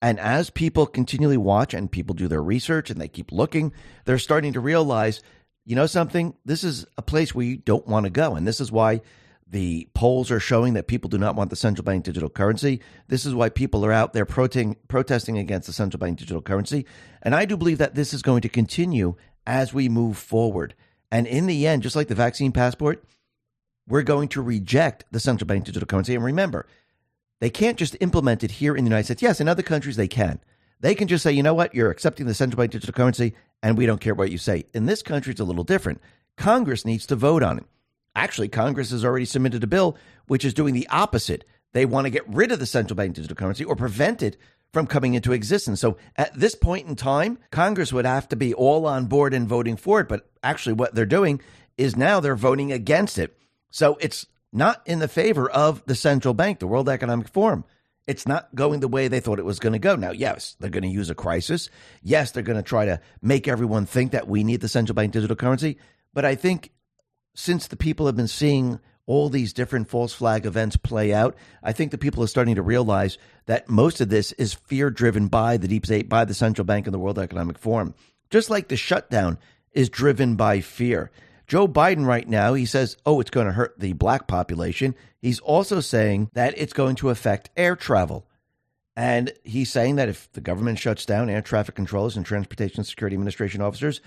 And 0.00 0.18
as 0.18 0.48
people 0.50 0.86
continually 0.86 1.36
watch 1.36 1.74
and 1.74 1.92
people 1.92 2.14
do 2.14 2.26
their 2.26 2.42
research 2.42 2.90
and 2.90 2.98
they 3.00 3.06
keep 3.06 3.30
looking, 3.30 3.72
they're 4.06 4.18
starting 4.18 4.54
to 4.54 4.60
realize, 4.60 5.22
you 5.64 5.76
know 5.76 5.86
something, 5.86 6.34
this 6.44 6.64
is 6.64 6.86
a 6.96 7.02
place 7.02 7.34
where 7.34 7.44
you 7.44 7.58
don't 7.58 7.86
want 7.86 8.04
to 8.04 8.10
go. 8.10 8.34
And 8.34 8.46
this 8.46 8.60
is 8.60 8.72
why 8.72 9.02
the 9.46 9.86
polls 9.94 10.30
are 10.30 10.40
showing 10.40 10.72
that 10.74 10.86
people 10.86 11.08
do 11.10 11.18
not 11.18 11.36
want 11.36 11.50
the 11.50 11.56
central 11.56 11.84
bank 11.84 12.04
digital 12.04 12.30
currency. 12.30 12.80
This 13.08 13.26
is 13.26 13.34
why 13.34 13.50
people 13.50 13.84
are 13.84 13.92
out 13.92 14.14
there 14.14 14.24
protesting, 14.24 14.76
protesting 14.88 15.38
against 15.38 15.66
the 15.66 15.74
central 15.74 15.98
bank 15.98 16.18
digital 16.18 16.42
currency. 16.42 16.86
And 17.22 17.34
I 17.34 17.44
do 17.44 17.56
believe 17.58 17.78
that 17.78 17.94
this 17.94 18.14
is 18.14 18.22
going 18.22 18.40
to 18.40 18.48
continue 18.48 19.16
as 19.46 19.74
we 19.74 19.88
move 19.90 20.16
forward. 20.16 20.74
And 21.10 21.26
in 21.26 21.46
the 21.46 21.66
end, 21.66 21.82
just 21.82 21.94
like 21.94 22.08
the 22.08 22.14
vaccine 22.14 22.52
passport, 22.52 23.04
we're 23.86 24.02
going 24.02 24.28
to 24.28 24.42
reject 24.42 25.04
the 25.10 25.20
central 25.20 25.46
bank 25.46 25.64
digital 25.64 25.86
currency. 25.86 26.14
And 26.14 26.24
remember, 26.24 26.66
they 27.40 27.50
can't 27.50 27.78
just 27.78 27.96
implement 28.00 28.44
it 28.44 28.52
here 28.52 28.76
in 28.76 28.84
the 28.84 28.88
United 28.88 29.04
States. 29.04 29.22
Yes, 29.22 29.40
in 29.40 29.48
other 29.48 29.62
countries 29.62 29.96
they 29.96 30.08
can. 30.08 30.40
They 30.80 30.94
can 30.94 31.08
just 31.08 31.22
say, 31.22 31.32
you 31.32 31.42
know 31.42 31.54
what, 31.54 31.74
you're 31.74 31.90
accepting 31.90 32.26
the 32.26 32.34
central 32.34 32.58
bank 32.58 32.72
digital 32.72 32.92
currency, 32.92 33.34
and 33.62 33.78
we 33.78 33.86
don't 33.86 34.00
care 34.00 34.14
what 34.14 34.30
you 34.30 34.38
say. 34.38 34.64
In 34.74 34.86
this 34.86 35.02
country, 35.02 35.30
it's 35.30 35.40
a 35.40 35.44
little 35.44 35.64
different. 35.64 36.00
Congress 36.36 36.84
needs 36.84 37.06
to 37.06 37.16
vote 37.16 37.42
on 37.42 37.58
it. 37.58 37.64
Actually, 38.14 38.48
Congress 38.48 38.90
has 38.90 39.04
already 39.04 39.24
submitted 39.24 39.64
a 39.64 39.68
bill 39.68 39.96
which 40.26 40.44
is 40.44 40.54
doing 40.54 40.74
the 40.74 40.88
opposite. 40.88 41.44
They 41.72 41.86
want 41.86 42.06
to 42.06 42.10
get 42.10 42.28
rid 42.28 42.52
of 42.52 42.58
the 42.60 42.66
central 42.66 42.96
bank 42.96 43.14
digital 43.14 43.36
currency 43.36 43.64
or 43.64 43.76
prevent 43.76 44.22
it 44.22 44.36
from 44.72 44.86
coming 44.86 45.14
into 45.14 45.32
existence. 45.32 45.80
So 45.80 45.96
at 46.16 46.34
this 46.34 46.54
point 46.54 46.86
in 46.86 46.96
time, 46.96 47.38
Congress 47.50 47.92
would 47.92 48.04
have 48.04 48.28
to 48.28 48.36
be 48.36 48.54
all 48.54 48.86
on 48.86 49.06
board 49.06 49.32
and 49.32 49.48
voting 49.48 49.76
for 49.76 50.00
it. 50.00 50.08
But 50.08 50.28
actually, 50.42 50.74
what 50.74 50.94
they're 50.94 51.06
doing 51.06 51.40
is 51.76 51.96
now 51.96 52.20
they're 52.20 52.36
voting 52.36 52.72
against 52.72 53.18
it. 53.18 53.36
So 53.70 53.96
it's 54.00 54.26
not 54.54 54.80
in 54.86 55.00
the 55.00 55.08
favor 55.08 55.50
of 55.50 55.82
the 55.84 55.94
central 55.94 56.32
bank, 56.32 56.60
the 56.60 56.66
World 56.66 56.88
Economic 56.88 57.28
Forum. 57.28 57.64
It's 58.06 58.28
not 58.28 58.54
going 58.54 58.80
the 58.80 58.88
way 58.88 59.08
they 59.08 59.20
thought 59.20 59.38
it 59.38 59.44
was 59.44 59.58
going 59.58 59.72
to 59.72 59.78
go. 59.78 59.96
Now, 59.96 60.12
yes, 60.12 60.56
they're 60.60 60.70
going 60.70 60.82
to 60.82 60.88
use 60.88 61.10
a 61.10 61.14
crisis. 61.14 61.70
Yes, 62.02 62.30
they're 62.30 62.42
going 62.42 62.58
to 62.58 62.62
try 62.62 62.84
to 62.84 63.00
make 63.20 63.48
everyone 63.48 63.86
think 63.86 64.12
that 64.12 64.28
we 64.28 64.44
need 64.44 64.60
the 64.60 64.68
central 64.68 64.94
bank 64.94 65.12
digital 65.12 65.36
currency. 65.36 65.78
But 66.12 66.24
I 66.24 66.34
think 66.34 66.70
since 67.34 67.66
the 67.66 67.76
people 67.76 68.06
have 68.06 68.16
been 68.16 68.28
seeing 68.28 68.78
all 69.06 69.28
these 69.28 69.52
different 69.52 69.88
false 69.88 70.12
flag 70.12 70.46
events 70.46 70.76
play 70.76 71.12
out, 71.12 71.34
I 71.62 71.72
think 71.72 71.90
the 71.90 71.98
people 71.98 72.22
are 72.22 72.28
starting 72.28 72.54
to 72.54 72.62
realize 72.62 73.18
that 73.46 73.68
most 73.68 74.00
of 74.00 74.08
this 74.08 74.32
is 74.32 74.54
fear 74.54 74.90
driven 74.90 75.28
by 75.28 75.56
the 75.56 75.68
deep 75.68 75.86
state, 75.86 76.08
by 76.08 76.24
the 76.24 76.34
central 76.34 76.64
bank 76.64 76.86
and 76.86 76.94
the 76.94 76.98
World 76.98 77.18
Economic 77.18 77.58
Forum. 77.58 77.94
Just 78.30 78.50
like 78.50 78.68
the 78.68 78.76
shutdown 78.76 79.38
is 79.72 79.88
driven 79.88 80.36
by 80.36 80.60
fear. 80.60 81.10
Joe 81.46 81.68
Biden, 81.68 82.06
right 82.06 82.28
now, 82.28 82.54
he 82.54 82.66
says, 82.66 82.96
oh, 83.04 83.20
it's 83.20 83.30
going 83.30 83.46
to 83.46 83.52
hurt 83.52 83.78
the 83.78 83.92
black 83.92 84.26
population. 84.26 84.94
He's 85.20 85.40
also 85.40 85.80
saying 85.80 86.30
that 86.34 86.54
it's 86.56 86.72
going 86.72 86.96
to 86.96 87.10
affect 87.10 87.50
air 87.56 87.76
travel. 87.76 88.26
And 88.96 89.32
he's 89.42 89.72
saying 89.72 89.96
that 89.96 90.08
if 90.08 90.30
the 90.32 90.40
government 90.40 90.78
shuts 90.78 91.04
down, 91.04 91.28
air 91.28 91.42
traffic 91.42 91.74
controllers 91.74 92.16
and 92.16 92.24
Transportation 92.24 92.84
Security 92.84 93.14
Administration 93.14 93.60
officers 93.60 94.00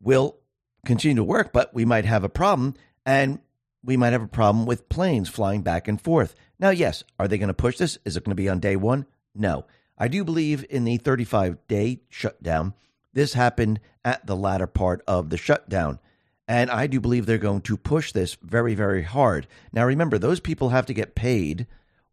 will 0.00 0.36
continue 0.84 1.16
to 1.16 1.24
work, 1.24 1.52
but 1.52 1.72
we 1.74 1.84
might 1.84 2.04
have 2.04 2.24
a 2.24 2.28
problem. 2.28 2.74
And 3.06 3.40
we 3.82 3.96
might 3.96 4.12
have 4.12 4.22
a 4.22 4.28
problem 4.28 4.66
with 4.66 4.88
planes 4.88 5.28
flying 5.28 5.62
back 5.62 5.88
and 5.88 6.00
forth. 6.00 6.34
Now, 6.58 6.70
yes, 6.70 7.04
are 7.18 7.28
they 7.28 7.38
going 7.38 7.48
to 7.48 7.54
push 7.54 7.78
this? 7.78 7.98
Is 8.04 8.16
it 8.16 8.24
going 8.24 8.32
to 8.32 8.42
be 8.42 8.48
on 8.48 8.60
day 8.60 8.76
one? 8.76 9.06
No. 9.34 9.66
I 9.96 10.08
do 10.08 10.24
believe 10.24 10.64
in 10.68 10.84
the 10.84 10.96
35 10.98 11.66
day 11.66 12.00
shutdown. 12.08 12.74
This 13.12 13.32
happened 13.32 13.80
at 14.04 14.26
the 14.26 14.36
latter 14.36 14.66
part 14.66 15.02
of 15.08 15.30
the 15.30 15.36
shutdown. 15.36 15.98
And 16.48 16.70
I 16.70 16.86
do 16.86 16.98
believe 16.98 17.26
they're 17.26 17.38
going 17.38 17.60
to 17.62 17.76
push 17.76 18.12
this 18.12 18.36
very, 18.42 18.74
very 18.74 19.02
hard. 19.02 19.46
Now, 19.70 19.84
remember, 19.84 20.18
those 20.18 20.40
people 20.40 20.70
have 20.70 20.86
to 20.86 20.94
get 20.94 21.14
paid 21.14 21.66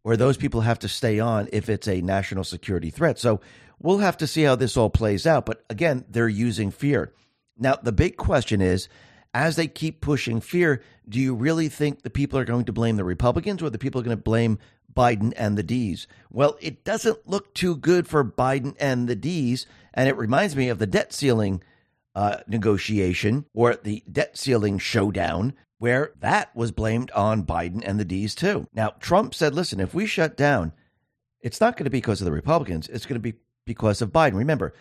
or 0.04 0.16
those 0.16 0.36
people 0.36 0.60
have 0.60 0.78
to 0.80 0.88
stay 0.88 1.18
on 1.18 1.48
if 1.52 1.68
it's 1.68 1.88
a 1.88 2.02
national 2.02 2.44
security 2.44 2.90
threat. 2.90 3.18
So 3.18 3.40
we'll 3.80 3.98
have 3.98 4.18
to 4.18 4.26
see 4.26 4.42
how 4.42 4.54
this 4.54 4.76
all 4.76 4.90
plays 4.90 5.26
out. 5.26 5.46
But 5.46 5.64
again, 5.70 6.04
they're 6.08 6.28
using 6.28 6.70
fear. 6.70 7.12
Now, 7.58 7.76
the 7.82 7.92
big 7.92 8.18
question 8.18 8.60
is 8.60 8.88
as 9.32 9.56
they 9.56 9.66
keep 9.66 10.02
pushing 10.02 10.40
fear, 10.40 10.82
do 11.08 11.18
you 11.18 11.34
really 11.34 11.68
think 11.68 12.02
the 12.02 12.10
people 12.10 12.38
are 12.38 12.44
going 12.44 12.66
to 12.66 12.72
blame 12.72 12.96
the 12.96 13.04
Republicans 13.04 13.62
or 13.62 13.70
the 13.70 13.78
people 13.78 14.00
are 14.00 14.04
going 14.04 14.16
to 14.16 14.22
blame 14.22 14.58
Biden 14.94 15.32
and 15.36 15.56
the 15.56 15.62
D's? 15.62 16.06
Well, 16.30 16.58
it 16.60 16.84
doesn't 16.84 17.26
look 17.26 17.54
too 17.54 17.74
good 17.74 18.06
for 18.06 18.22
Biden 18.22 18.76
and 18.78 19.08
the 19.08 19.16
D's. 19.16 19.66
And 19.94 20.10
it 20.10 20.16
reminds 20.16 20.54
me 20.54 20.68
of 20.68 20.78
the 20.78 20.86
debt 20.86 21.14
ceiling 21.14 21.62
uh, 22.16 22.38
negotiation 22.48 23.44
or 23.54 23.76
the 23.76 24.02
debt 24.10 24.38
ceiling 24.38 24.78
showdown, 24.78 25.52
where 25.78 26.14
that 26.18 26.56
was 26.56 26.72
blamed 26.72 27.10
on 27.10 27.44
Biden 27.44 27.82
and 27.84 28.00
the 28.00 28.06
D's 28.06 28.34
too. 28.34 28.66
Now, 28.72 28.94
Trump 28.98 29.34
said, 29.34 29.54
listen, 29.54 29.80
if 29.80 29.92
we 29.92 30.06
shut 30.06 30.34
down, 30.34 30.72
it's 31.42 31.60
not 31.60 31.76
going 31.76 31.84
to 31.84 31.90
be 31.90 31.98
because 31.98 32.22
of 32.22 32.24
the 32.24 32.32
Republicans, 32.32 32.88
it's 32.88 33.04
going 33.04 33.20
to 33.20 33.32
be 33.32 33.34
because 33.66 34.00
of 34.00 34.12
Biden. 34.12 34.34
Remember, 34.34 34.72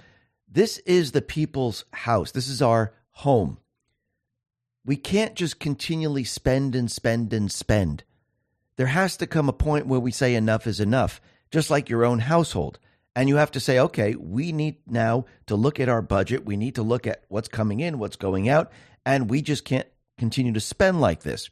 this 0.48 0.78
is 0.80 1.12
the 1.12 1.22
people's 1.22 1.84
house, 1.92 2.32
this 2.32 2.48
is 2.48 2.62
our 2.62 2.94
home. 3.12 3.58
We 4.86 4.96
can't 4.96 5.36
just 5.36 5.60
continually 5.60 6.24
spend 6.24 6.74
and 6.74 6.90
spend 6.90 7.34
and 7.34 7.52
spend. 7.52 8.06
There 8.78 8.88
has 8.88 9.18
to 9.18 9.28
come 9.28 9.50
a 9.50 9.54
point 9.54 9.88
where 9.88 10.00
we 10.00 10.12
say 10.12 10.36
enough 10.36 10.68
is 10.68 10.80
enough, 10.80 11.20
just 11.52 11.70
like 11.70 11.90
your 11.90 12.06
own 12.06 12.20
household. 12.20 12.80
And 13.16 13.30
you 13.30 13.38
have 13.38 13.52
to 13.52 13.60
say, 13.60 13.80
okay, 13.80 14.16
we 14.16 14.52
need 14.52 14.78
now 14.88 15.26
to 15.48 15.56
look 15.56 15.80
at 15.80 15.90
our 15.90 16.02
budget. 16.02 16.46
We 16.46 16.58
need 16.58 16.76
to 16.76 16.84
look 16.84 17.08
at 17.08 17.24
what's 17.30 17.48
coming 17.48 17.80
in, 17.80 17.98
what's 17.98 18.18
going 18.18 18.50
out, 18.50 18.72
and 19.06 19.30
we 19.30 19.42
just 19.42 19.64
can't 19.64 19.88
continue 20.18 20.54
to 20.54 20.60
spend 20.60 21.00
like 21.00 21.24
this. 21.24 21.50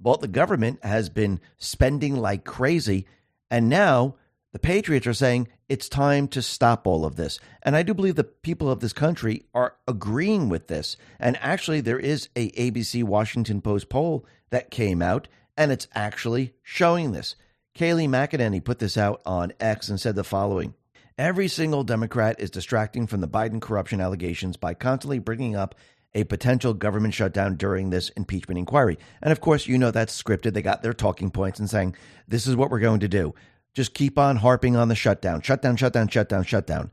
Well, 0.00 0.16
the 0.16 0.28
government 0.28 0.84
has 0.84 1.08
been 1.08 1.40
spending 1.58 2.16
like 2.16 2.44
crazy. 2.44 3.06
And 3.50 3.68
now 3.68 4.16
the 4.52 4.58
Patriots 4.58 5.06
are 5.06 5.14
saying 5.14 5.48
it's 5.68 5.88
time 5.88 6.28
to 6.28 6.42
stop 6.42 6.86
all 6.86 7.04
of 7.04 7.16
this. 7.16 7.38
And 7.62 7.76
I 7.76 7.82
do 7.82 7.94
believe 7.94 8.16
the 8.16 8.24
people 8.24 8.70
of 8.70 8.80
this 8.80 8.92
country 8.92 9.44
are 9.54 9.76
agreeing 9.88 10.48
with 10.48 10.66
this. 10.66 10.96
And 11.18 11.38
actually, 11.40 11.80
there 11.80 11.98
is 11.98 12.28
a 12.36 12.50
ABC 12.52 13.04
Washington 13.04 13.60
Post 13.60 13.88
poll 13.88 14.26
that 14.50 14.70
came 14.70 15.00
out, 15.00 15.28
and 15.56 15.72
it's 15.72 15.88
actually 15.94 16.52
showing 16.62 17.12
this. 17.12 17.36
Kayleigh 17.74 18.08
McEnany 18.08 18.62
put 18.62 18.80
this 18.80 18.98
out 18.98 19.22
on 19.24 19.52
X 19.58 19.88
and 19.88 20.00
said 20.00 20.14
the 20.14 20.24
following 20.24 20.74
Every 21.22 21.46
single 21.46 21.84
Democrat 21.84 22.40
is 22.40 22.50
distracting 22.50 23.06
from 23.06 23.20
the 23.20 23.28
Biden 23.28 23.62
corruption 23.62 24.00
allegations 24.00 24.56
by 24.56 24.74
constantly 24.74 25.20
bringing 25.20 25.54
up 25.54 25.76
a 26.16 26.24
potential 26.24 26.74
government 26.74 27.14
shutdown 27.14 27.54
during 27.54 27.90
this 27.90 28.08
impeachment 28.16 28.58
inquiry. 28.58 28.98
And 29.22 29.30
of 29.30 29.40
course, 29.40 29.68
you 29.68 29.78
know 29.78 29.92
that's 29.92 30.20
scripted. 30.20 30.52
They 30.52 30.62
got 30.62 30.82
their 30.82 30.92
talking 30.92 31.30
points 31.30 31.60
and 31.60 31.70
saying, 31.70 31.94
this 32.26 32.48
is 32.48 32.56
what 32.56 32.72
we're 32.72 32.80
going 32.80 32.98
to 32.98 33.08
do 33.08 33.36
just 33.72 33.94
keep 33.94 34.18
on 34.18 34.34
harping 34.34 34.74
on 34.74 34.88
the 34.88 34.96
shutdown, 34.96 35.42
shutdown, 35.42 35.76
shutdown, 35.76 36.08
shutdown, 36.08 36.42
shutdown. 36.42 36.90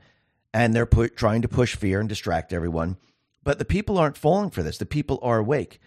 And 0.54 0.76
they're 0.76 0.86
put, 0.86 1.18
trying 1.18 1.42
to 1.42 1.48
push 1.48 1.76
fear 1.76 2.00
and 2.00 2.08
distract 2.08 2.54
everyone. 2.54 2.98
But 3.44 3.58
the 3.58 3.66
people 3.66 3.98
aren't 3.98 4.16
falling 4.16 4.52
for 4.52 4.62
this. 4.62 4.78
The 4.78 4.86
people 4.86 5.18
are 5.24 5.40
awake. 5.40 5.80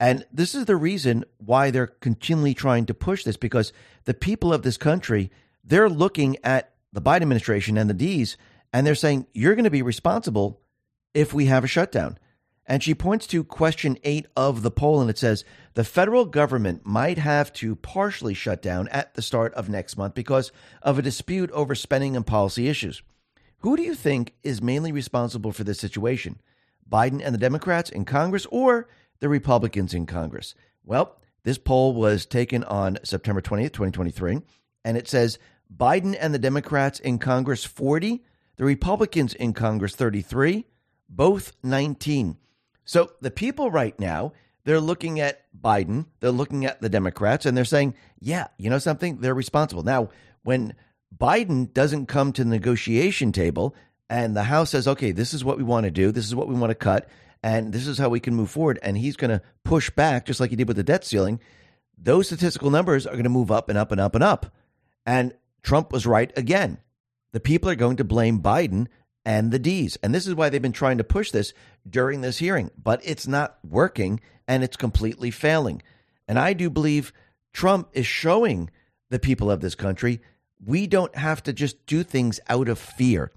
And 0.00 0.24
this 0.32 0.54
is 0.54 0.64
the 0.64 0.76
reason 0.76 1.26
why 1.36 1.70
they're 1.70 1.88
continually 1.88 2.54
trying 2.54 2.86
to 2.86 2.94
push 2.94 3.22
this 3.22 3.36
because 3.36 3.70
the 4.04 4.14
people 4.14 4.50
of 4.50 4.62
this 4.62 4.78
country, 4.78 5.30
they're 5.62 5.90
looking 5.90 6.38
at 6.42 6.71
the 6.92 7.02
Biden 7.02 7.22
administration 7.22 7.78
and 7.78 7.88
the 7.88 7.94
D's 7.94 8.36
and 8.72 8.86
they're 8.86 8.94
saying, 8.94 9.26
you're 9.34 9.54
going 9.54 9.64
to 9.64 9.70
be 9.70 9.82
responsible 9.82 10.60
if 11.14 11.34
we 11.34 11.46
have 11.46 11.64
a 11.64 11.68
shutdown. 11.68 12.18
And 12.64 12.82
she 12.82 12.94
points 12.94 13.26
to 13.28 13.44
question 13.44 13.98
eight 14.04 14.26
of 14.36 14.62
the 14.62 14.70
poll, 14.70 15.00
and 15.00 15.10
it 15.10 15.18
says 15.18 15.44
the 15.74 15.84
federal 15.84 16.24
government 16.24 16.86
might 16.86 17.18
have 17.18 17.52
to 17.54 17.74
partially 17.74 18.34
shut 18.34 18.62
down 18.62 18.88
at 18.88 19.14
the 19.14 19.22
start 19.22 19.52
of 19.54 19.68
next 19.68 19.96
month 19.96 20.14
because 20.14 20.52
of 20.80 20.98
a 20.98 21.02
dispute 21.02 21.50
over 21.50 21.74
spending 21.74 22.16
and 22.16 22.26
policy 22.26 22.68
issues. 22.68 23.02
Who 23.58 23.76
do 23.76 23.82
you 23.82 23.94
think 23.94 24.34
is 24.42 24.62
mainly 24.62 24.92
responsible 24.92 25.52
for 25.52 25.64
this 25.64 25.80
situation? 25.80 26.40
Biden 26.88 27.20
and 27.22 27.34
the 27.34 27.38
Democrats 27.38 27.90
in 27.90 28.04
Congress 28.04 28.46
or 28.50 28.88
the 29.18 29.28
Republicans 29.28 29.92
in 29.92 30.06
Congress? 30.06 30.54
Well, 30.84 31.18
this 31.42 31.58
poll 31.58 31.94
was 31.94 32.26
taken 32.26 32.62
on 32.64 32.98
September 33.02 33.40
20th, 33.40 33.72
2023, 33.72 34.40
and 34.84 34.96
it 34.96 35.08
says 35.08 35.38
Biden 35.74 36.16
and 36.18 36.34
the 36.34 36.38
Democrats 36.38 37.00
in 37.00 37.18
Congress 37.18 37.64
40, 37.64 38.22
the 38.56 38.64
Republicans 38.64 39.34
in 39.34 39.52
Congress 39.52 39.94
33, 39.94 40.66
both 41.08 41.52
19. 41.62 42.36
So 42.84 43.12
the 43.20 43.30
people 43.30 43.70
right 43.70 43.98
now, 43.98 44.32
they're 44.64 44.80
looking 44.80 45.20
at 45.20 45.44
Biden, 45.58 46.06
they're 46.20 46.30
looking 46.30 46.64
at 46.66 46.80
the 46.80 46.88
Democrats, 46.88 47.46
and 47.46 47.56
they're 47.56 47.64
saying, 47.64 47.94
yeah, 48.20 48.48
you 48.58 48.70
know 48.70 48.78
something? 48.78 49.18
They're 49.18 49.34
responsible. 49.34 49.82
Now, 49.82 50.10
when 50.42 50.74
Biden 51.16 51.72
doesn't 51.72 52.06
come 52.06 52.32
to 52.32 52.44
the 52.44 52.50
negotiation 52.50 53.32
table 53.32 53.74
and 54.08 54.36
the 54.36 54.44
House 54.44 54.70
says, 54.70 54.86
okay, 54.86 55.12
this 55.12 55.34
is 55.34 55.44
what 55.44 55.58
we 55.58 55.64
want 55.64 55.84
to 55.84 55.90
do, 55.90 56.12
this 56.12 56.26
is 56.26 56.34
what 56.34 56.48
we 56.48 56.54
want 56.54 56.70
to 56.70 56.76
cut, 56.76 57.08
and 57.42 57.72
this 57.72 57.86
is 57.86 57.98
how 57.98 58.08
we 58.08 58.20
can 58.20 58.34
move 58.34 58.50
forward, 58.50 58.78
and 58.82 58.96
he's 58.96 59.16
going 59.16 59.30
to 59.30 59.42
push 59.64 59.90
back 59.90 60.26
just 60.26 60.38
like 60.38 60.50
he 60.50 60.56
did 60.56 60.68
with 60.68 60.76
the 60.76 60.84
debt 60.84 61.04
ceiling, 61.04 61.40
those 61.98 62.26
statistical 62.26 62.70
numbers 62.70 63.06
are 63.06 63.12
going 63.12 63.24
to 63.24 63.30
move 63.30 63.50
up 63.50 63.68
and 63.68 63.78
up 63.78 63.90
and 63.90 64.00
up 64.00 64.14
and 64.14 64.24
up. 64.24 64.54
And 65.04 65.34
Trump 65.62 65.92
was 65.92 66.06
right 66.06 66.36
again. 66.36 66.78
The 67.32 67.40
people 67.40 67.70
are 67.70 67.76
going 67.76 67.96
to 67.96 68.04
blame 68.04 68.40
Biden 68.40 68.88
and 69.24 69.50
the 69.50 69.58
D's. 69.58 69.96
And 70.02 70.14
this 70.14 70.26
is 70.26 70.34
why 70.34 70.48
they've 70.48 70.60
been 70.60 70.72
trying 70.72 70.98
to 70.98 71.04
push 71.04 71.30
this 71.30 71.54
during 71.88 72.20
this 72.20 72.38
hearing, 72.38 72.70
but 72.82 73.00
it's 73.04 73.26
not 73.26 73.58
working 73.68 74.20
and 74.48 74.62
it's 74.62 74.76
completely 74.76 75.30
failing. 75.30 75.82
And 76.28 76.38
I 76.38 76.52
do 76.52 76.68
believe 76.68 77.12
Trump 77.52 77.88
is 77.92 78.06
showing 78.06 78.70
the 79.10 79.18
people 79.18 79.50
of 79.50 79.60
this 79.60 79.74
country 79.74 80.20
we 80.64 80.86
don't 80.86 81.14
have 81.16 81.42
to 81.42 81.52
just 81.52 81.84
do 81.86 82.02
things 82.02 82.40
out 82.48 82.68
of 82.68 82.78
fear. 82.78 83.32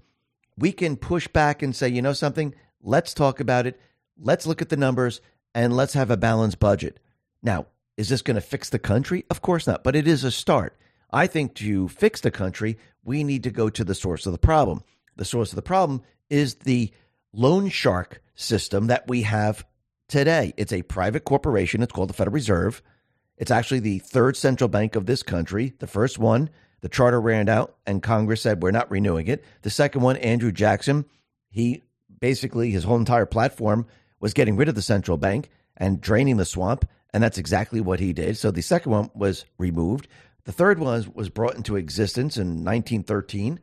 We 0.56 0.72
can 0.72 0.96
push 0.96 1.26
back 1.28 1.62
and 1.62 1.74
say, 1.74 1.88
you 1.88 2.00
know 2.00 2.12
something, 2.12 2.54
let's 2.82 3.12
talk 3.12 3.40
about 3.40 3.66
it, 3.66 3.80
let's 4.18 4.46
look 4.46 4.62
at 4.62 4.68
the 4.68 4.76
numbers, 4.76 5.20
and 5.54 5.74
let's 5.76 5.94
have 5.94 6.10
a 6.10 6.16
balanced 6.16 6.60
budget. 6.60 7.00
Now, 7.42 7.66
is 7.96 8.08
this 8.08 8.22
going 8.22 8.36
to 8.36 8.40
fix 8.40 8.68
the 8.68 8.78
country? 8.78 9.24
Of 9.30 9.42
course 9.42 9.66
not, 9.66 9.82
but 9.82 9.96
it 9.96 10.06
is 10.06 10.24
a 10.24 10.30
start. 10.30 10.78
I 11.10 11.26
think 11.26 11.54
to 11.56 11.88
fix 11.88 12.20
the 12.20 12.30
country, 12.30 12.78
we 13.04 13.24
need 13.24 13.44
to 13.44 13.50
go 13.50 13.70
to 13.70 13.84
the 13.84 13.94
source 13.94 14.26
of 14.26 14.32
the 14.32 14.38
problem. 14.38 14.82
The 15.16 15.24
source 15.24 15.52
of 15.52 15.56
the 15.56 15.62
problem 15.62 16.02
is 16.28 16.56
the 16.56 16.92
loan 17.32 17.68
shark 17.68 18.22
system 18.34 18.88
that 18.88 19.08
we 19.08 19.22
have 19.22 19.64
today. 20.08 20.52
It's 20.56 20.72
a 20.72 20.82
private 20.82 21.24
corporation. 21.24 21.82
It's 21.82 21.92
called 21.92 22.10
the 22.10 22.14
Federal 22.14 22.34
Reserve. 22.34 22.82
It's 23.36 23.50
actually 23.50 23.80
the 23.80 23.98
third 23.98 24.36
central 24.36 24.68
bank 24.68 24.96
of 24.96 25.06
this 25.06 25.22
country. 25.22 25.74
The 25.78 25.86
first 25.86 26.18
one, 26.18 26.50
the 26.80 26.88
charter 26.88 27.20
ran 27.20 27.48
out 27.48 27.76
and 27.86 28.02
Congress 28.02 28.42
said 28.42 28.62
we're 28.62 28.70
not 28.70 28.90
renewing 28.90 29.26
it. 29.28 29.44
The 29.62 29.70
second 29.70 30.02
one, 30.02 30.16
Andrew 30.16 30.52
Jackson, 30.52 31.04
he 31.50 31.82
basically 32.20 32.70
his 32.70 32.84
whole 32.84 32.96
entire 32.96 33.26
platform 33.26 33.86
was 34.20 34.34
getting 34.34 34.56
rid 34.56 34.68
of 34.68 34.74
the 34.74 34.82
central 34.82 35.16
bank 35.16 35.50
and 35.76 36.00
draining 36.00 36.38
the 36.38 36.44
swamp, 36.44 36.88
and 37.12 37.22
that's 37.22 37.38
exactly 37.38 37.80
what 37.80 38.00
he 38.00 38.12
did. 38.12 38.36
So 38.36 38.50
the 38.50 38.62
second 38.62 38.92
one 38.92 39.10
was 39.14 39.44
removed. 39.58 40.08
The 40.46 40.52
third 40.52 40.78
one 40.78 41.12
was 41.12 41.28
brought 41.28 41.56
into 41.56 41.76
existence 41.76 42.36
in 42.36 42.64
1913 42.64 43.60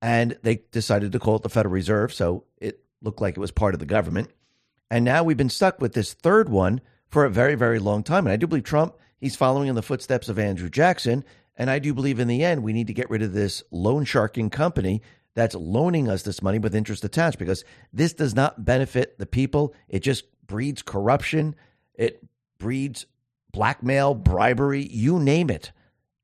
and 0.00 0.38
they 0.42 0.62
decided 0.70 1.12
to 1.12 1.18
call 1.18 1.36
it 1.36 1.42
the 1.42 1.48
Federal 1.48 1.72
Reserve. 1.72 2.14
So 2.14 2.44
it 2.56 2.84
looked 3.02 3.20
like 3.20 3.36
it 3.36 3.40
was 3.40 3.50
part 3.50 3.74
of 3.74 3.80
the 3.80 3.86
government. 3.86 4.30
And 4.90 5.04
now 5.04 5.24
we've 5.24 5.36
been 5.36 5.50
stuck 5.50 5.80
with 5.80 5.92
this 5.92 6.14
third 6.14 6.48
one 6.48 6.80
for 7.08 7.24
a 7.24 7.30
very, 7.30 7.56
very 7.56 7.80
long 7.80 8.04
time. 8.04 8.26
And 8.26 8.32
I 8.32 8.36
do 8.36 8.46
believe 8.46 8.62
Trump, 8.62 8.96
he's 9.18 9.34
following 9.34 9.68
in 9.68 9.74
the 9.74 9.82
footsteps 9.82 10.28
of 10.28 10.38
Andrew 10.38 10.70
Jackson. 10.70 11.24
And 11.56 11.68
I 11.68 11.80
do 11.80 11.92
believe 11.92 12.20
in 12.20 12.28
the 12.28 12.44
end, 12.44 12.62
we 12.62 12.72
need 12.72 12.86
to 12.86 12.94
get 12.94 13.10
rid 13.10 13.22
of 13.22 13.32
this 13.32 13.64
loan 13.72 14.04
sharking 14.04 14.50
company 14.50 15.02
that's 15.34 15.56
loaning 15.56 16.08
us 16.08 16.22
this 16.22 16.42
money 16.42 16.60
with 16.60 16.76
interest 16.76 17.04
attached 17.04 17.38
because 17.38 17.64
this 17.92 18.12
does 18.12 18.36
not 18.36 18.64
benefit 18.64 19.18
the 19.18 19.26
people. 19.26 19.74
It 19.88 20.00
just 20.00 20.24
breeds 20.46 20.82
corruption, 20.82 21.56
it 21.94 22.24
breeds 22.58 23.06
blackmail, 23.52 24.14
bribery, 24.14 24.86
you 24.86 25.18
name 25.18 25.50
it. 25.50 25.72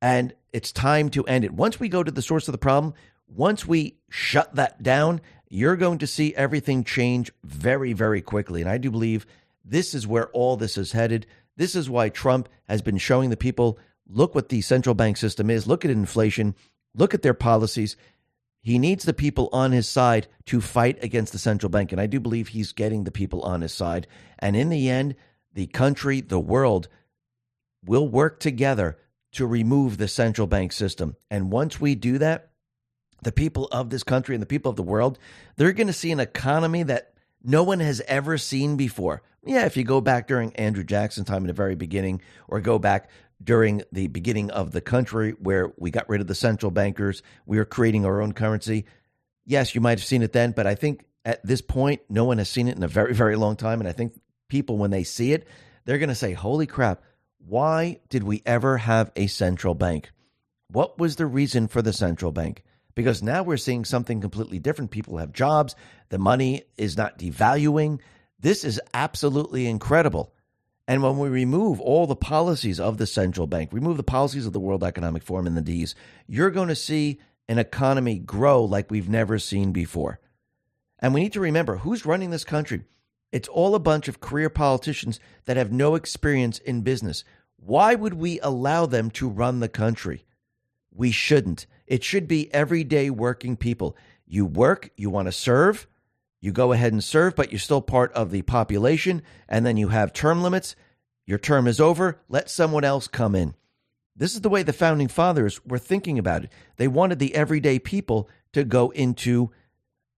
And 0.07 0.35
it's 0.53 0.71
time 0.71 1.09
to 1.11 1.25
end 1.25 1.45
it. 1.45 1.53
Once 1.53 1.81
we 1.81 1.89
go 1.89 2.05
to 2.05 2.13
the 2.13 2.23
source 2.23 2.47
of 2.47 2.53
the 2.53 2.59
problem, 2.59 2.95
once 3.27 3.67
we 3.67 3.97
shut 4.09 4.55
that 4.55 4.81
down, 4.81 5.21
you're 5.49 5.75
going 5.75 5.99
to 5.99 6.07
see 6.07 6.33
everything 6.37 6.85
change 6.85 7.33
very, 7.43 7.93
very 7.93 8.23
quickly. 8.23 8.61
And 8.61 8.71
I 8.71 8.79
do 8.79 8.93
believe 8.93 9.27
This 9.65 9.95
is 9.95 10.07
where 10.07 10.29
all 10.29 10.57
this 10.57 10.79
is 10.79 10.93
headed. 10.93 11.27
This 11.57 11.75
is 11.75 11.91
why 11.91 12.09
Trump 12.09 12.49
has 12.69 12.83
been 12.83 12.99
showing 12.99 13.31
the 13.31 13.37
people 13.37 13.81
look 14.07 14.33
what 14.33 14.49
the 14.49 14.61
central 14.61 14.95
bank 14.95 15.17
system 15.17 15.51
is, 15.51 15.67
look 15.67 15.85
at 15.85 15.91
inflation, 15.91 16.55
look 16.95 17.13
at 17.13 17.23
their 17.23 17.35
policies. 17.35 17.97
He 18.61 18.79
needs 18.79 19.05
the 19.05 19.13
people 19.13 19.49
on 19.53 19.73
his 19.73 19.89
side 19.89 20.29
to 20.45 20.61
fight 20.61 21.03
against 21.03 21.33
the 21.33 21.39
central 21.41 21.69
bank. 21.69 21.91
And 21.91 22.01
I 22.01 22.07
do 22.07 22.21
believe 22.21 22.47
he's 22.49 22.71
getting 22.71 23.03
the 23.03 23.11
people 23.11 23.43
on 23.43 23.61
his 23.61 23.73
side. 23.73 24.07
And 24.39 24.55
in 24.55 24.69
the 24.69 24.89
end, 24.89 25.17
the 25.53 25.67
country, 25.67 26.21
the 26.21 26.39
world 26.39 26.89
will 27.85 28.09
work 28.09 28.39
together 28.39 28.99
to 29.37 29.47
remove 29.47 29.97
the 29.97 30.09
central 30.09 30.47
bank 30.47 30.73
system. 30.73 31.17
And 31.31 31.51
once 31.51 31.81
we 31.81 31.95
do 31.95 32.19
that, 32.19 32.51
the 33.23 33.33
people 33.33 33.67
of 33.69 33.91
this 33.91 34.03
country 34.03 34.35
and 34.35 34.43
the 34.43 34.47
people 34.47 34.71
of 34.71 34.77
the 34.77 34.83
world, 34.83 35.19
they're 35.57 35.73
going 35.73 35.87
to 35.87 35.93
see 35.93 36.13
an 36.13 36.21
economy 36.21 36.83
that 36.83 37.15
no 37.43 37.63
one 37.63 37.81
has 37.81 38.03
ever 38.07 38.39
seen 38.39 38.77
before. 38.77 39.23
Yeah, 39.45 39.65
if 39.67 39.77
you 39.77 39.85
go 39.85 40.01
back 40.01 40.27
during 40.27 40.55
Andrew 40.57 40.85
Jackson's 40.85 41.29
time 41.29 41.43
in 41.43 41.47
the 41.47 41.53
very 41.53 41.77
beginning, 41.77 42.21
or 42.49 42.61
go 42.61 42.79
back 42.79 43.09
during 43.43 43.83
the 43.93 44.09
beginning 44.09 44.51
of 44.51 44.73
the 44.73 44.81
country 44.81 45.33
where 45.39 45.73
we 45.77 45.91
got 45.91 46.09
rid 46.09 46.21
of 46.21 46.27
the 46.27 46.35
central 46.35 46.71
bankers, 46.71 47.23
we 47.47 47.59
were 47.59 47.65
creating 47.65 48.05
our 48.05 48.21
own 48.21 48.33
currency. 48.33 48.87
Yes, 49.45 49.75
you 49.75 49.81
might 49.81 49.99
have 49.99 50.07
seen 50.07 50.23
it 50.23 50.33
then, 50.33 50.53
but 50.53 50.67
I 50.67 50.75
think 50.75 51.05
at 51.25 51.45
this 51.45 51.61
point, 51.61 52.01
no 52.09 52.25
one 52.25 52.39
has 52.39 52.49
seen 52.49 52.69
it 52.69 52.77
in 52.77 52.83
a 52.83 52.89
very, 52.89 53.15
very 53.15 53.37
long 53.37 53.57
time. 53.57 53.81
And 53.81 53.89
I 53.89 53.93
think 53.93 54.19
people, 54.49 54.79
when 54.79 54.91
they 54.91 55.05
see 55.05 55.33
it, 55.33 55.47
they're 55.85 55.99
going 55.99 56.09
to 56.09 56.15
say, 56.15 56.33
holy 56.33 56.67
crap, 56.67 57.03
why 57.49 58.01
did 58.09 58.25
we 58.25 58.43
ever 58.45 58.79
have 58.79 59.13
a 59.15 59.29
central 59.29 59.75
bank? 59.75 60.11
What 60.69 60.99
was 60.99 61.17
the 61.17 61.27
reason 61.27 61.69
for 61.69 61.81
the 61.81 61.93
central 61.93 62.33
bank? 62.33 62.65
Because 62.97 63.23
now 63.23 63.43
we're 63.43 63.57
seeing 63.57 63.85
something 63.85 64.21
completely 64.21 64.59
different. 64.59 64.91
People 64.91 65.19
have 65.19 65.33
jobs, 65.33 65.77
the 66.09 66.19
money 66.19 66.65
is 66.77 66.97
not 66.97 67.19
devaluing. 67.19 68.01
This 68.41 68.65
is 68.65 68.81
absolutely 68.93 69.67
incredible. 69.67 70.33
And 70.89 71.03
when 71.03 71.19
we 71.19 71.29
remove 71.29 71.81
all 71.81 72.07
the 72.07 72.17
policies 72.17 72.81
of 72.81 72.99
the 72.99 73.07
central 73.07 73.47
bank, 73.47 73.73
remove 73.73 73.97
the 73.97 74.03
policies 74.03 74.47
of 74.47 74.53
the 74.53 74.61
World 74.61 74.83
Economic 74.85 75.23
Forum 75.23 75.47
and 75.47 75.57
the 75.57 75.63
D's, 75.63 75.95
you're 76.27 76.51
going 76.51 76.69
to 76.69 76.77
see 76.77 77.21
an 77.49 77.59
economy 77.59 78.19
grow 78.19 78.65
like 78.65 78.91
we've 78.91 79.09
never 79.09 79.39
seen 79.39 79.73
before. 79.73 80.21
And 80.99 81.15
we 81.15 81.23
need 81.23 81.33
to 81.35 81.41
remember 81.41 81.77
who's 81.77 82.07
running 82.07 82.31
this 82.31 82.45
country. 82.45 82.85
It's 83.33 83.49
all 83.49 83.75
a 83.75 83.81
bunch 83.81 84.09
of 84.09 84.21
career 84.21 84.49
politicians 84.49 85.21
that 85.45 85.57
have 85.57 85.73
no 85.73 85.95
experience 85.95 86.59
in 86.59 86.83
business. 86.83 87.25
Why 87.57 87.95
would 87.95 88.15
we 88.15 88.41
allow 88.41 88.87
them 88.87 89.11
to 89.13 89.29
run 89.29 89.61
the 89.61 89.69
country? 89.69 90.25
We 90.95 91.11
shouldn't. 91.11 91.67
It 91.87 92.05
should 92.05 92.27
be 92.27 92.53
everyday 92.53 93.11
working 93.11 93.57
people. 93.57 93.97
You 94.27 94.45
work, 94.45 94.91
you 94.97 95.11
want 95.11 95.27
to 95.27 95.33
serve, 95.33 95.87
you 96.41 96.53
go 96.53 96.73
ahead 96.73 96.93
and 96.93 97.03
serve, 97.03 97.35
but 97.37 97.51
you're 97.51 97.59
still 97.59 97.83
part 97.83 98.13
of 98.13 98.31
the 98.31 98.43
population, 98.43 99.23
and 99.49 99.65
then 99.65 99.77
you 99.77 99.89
have 99.89 100.13
term 100.13 100.43
limits. 100.43 100.77
Your 101.27 101.39
term 101.39 101.67
is 101.67 101.81
over, 101.81 102.21
let 102.29 102.51
someone 102.51 102.85
else 102.85 103.09
come 103.09 103.35
in. 103.35 103.55
This 104.15 104.35
is 104.35 104.41
the 104.41 104.49
way 104.49 104.63
the 104.63 104.73
founding 104.73 105.09
fathers 105.09 105.65
were 105.65 105.79
thinking 105.79 106.19
about 106.19 106.45
it. 106.45 106.53
They 106.77 106.89
wanted 106.89 107.19
the 107.19 107.35
everyday 107.35 107.79
people 107.79 108.29
to 108.53 108.65
go 108.65 108.91
into 108.91 109.51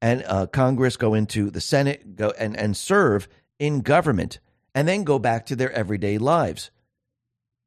and 0.00 0.22
uh, 0.26 0.46
Congress, 0.46 0.96
go 0.96 1.14
into 1.14 1.50
the 1.50 1.60
Senate, 1.60 2.14
go 2.14 2.32
and, 2.38 2.56
and 2.56 2.76
serve 2.76 3.26
in 3.58 3.80
government, 3.80 4.38
and 4.74 4.86
then 4.86 5.02
go 5.02 5.18
back 5.18 5.46
to 5.46 5.56
their 5.56 5.72
everyday 5.72 6.18
lives. 6.18 6.70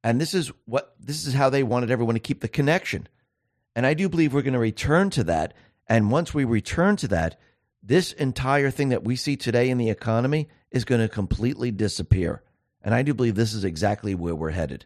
And 0.04 0.20
this 0.20 0.34
is 0.34 0.52
what 0.66 0.96
this 1.00 1.28
is 1.28 1.34
how 1.34 1.50
they 1.50 1.64
wanted 1.64 1.92
everyone 1.92 2.16
to 2.16 2.20
keep 2.20 2.42
the 2.42 2.48
connection. 2.48 3.08
And 3.76 3.86
I 3.86 3.94
do 3.94 4.10
believe 4.10 4.34
we're 4.34 4.42
going 4.42 4.54
to 4.54 4.60
return 4.60 5.10
to 5.12 5.24
that. 5.26 5.54
And 5.88 6.12
once 6.12 6.34
we 6.34 6.44
return 6.44 6.96
to 6.98 7.08
that, 7.10 7.40
this 7.84 8.12
entire 8.14 8.72
thing 8.72 8.90
that 8.90 9.04
we 9.04 9.16
see 9.16 9.36
today 9.36 9.70
in 9.70 9.78
the 9.78 9.90
economy 9.90 10.50
is 10.72 10.86
going 10.86 11.02
to 11.02 11.10
completely 11.10 11.72
disappear. 11.72 12.44
And 12.84 12.94
I 12.94 13.04
do 13.04 13.14
believe 13.14 13.36
this 13.36 13.54
is 13.54 13.64
exactly 13.64 14.16
where 14.16 14.36
we're 14.36 14.52
headed. 14.52 14.86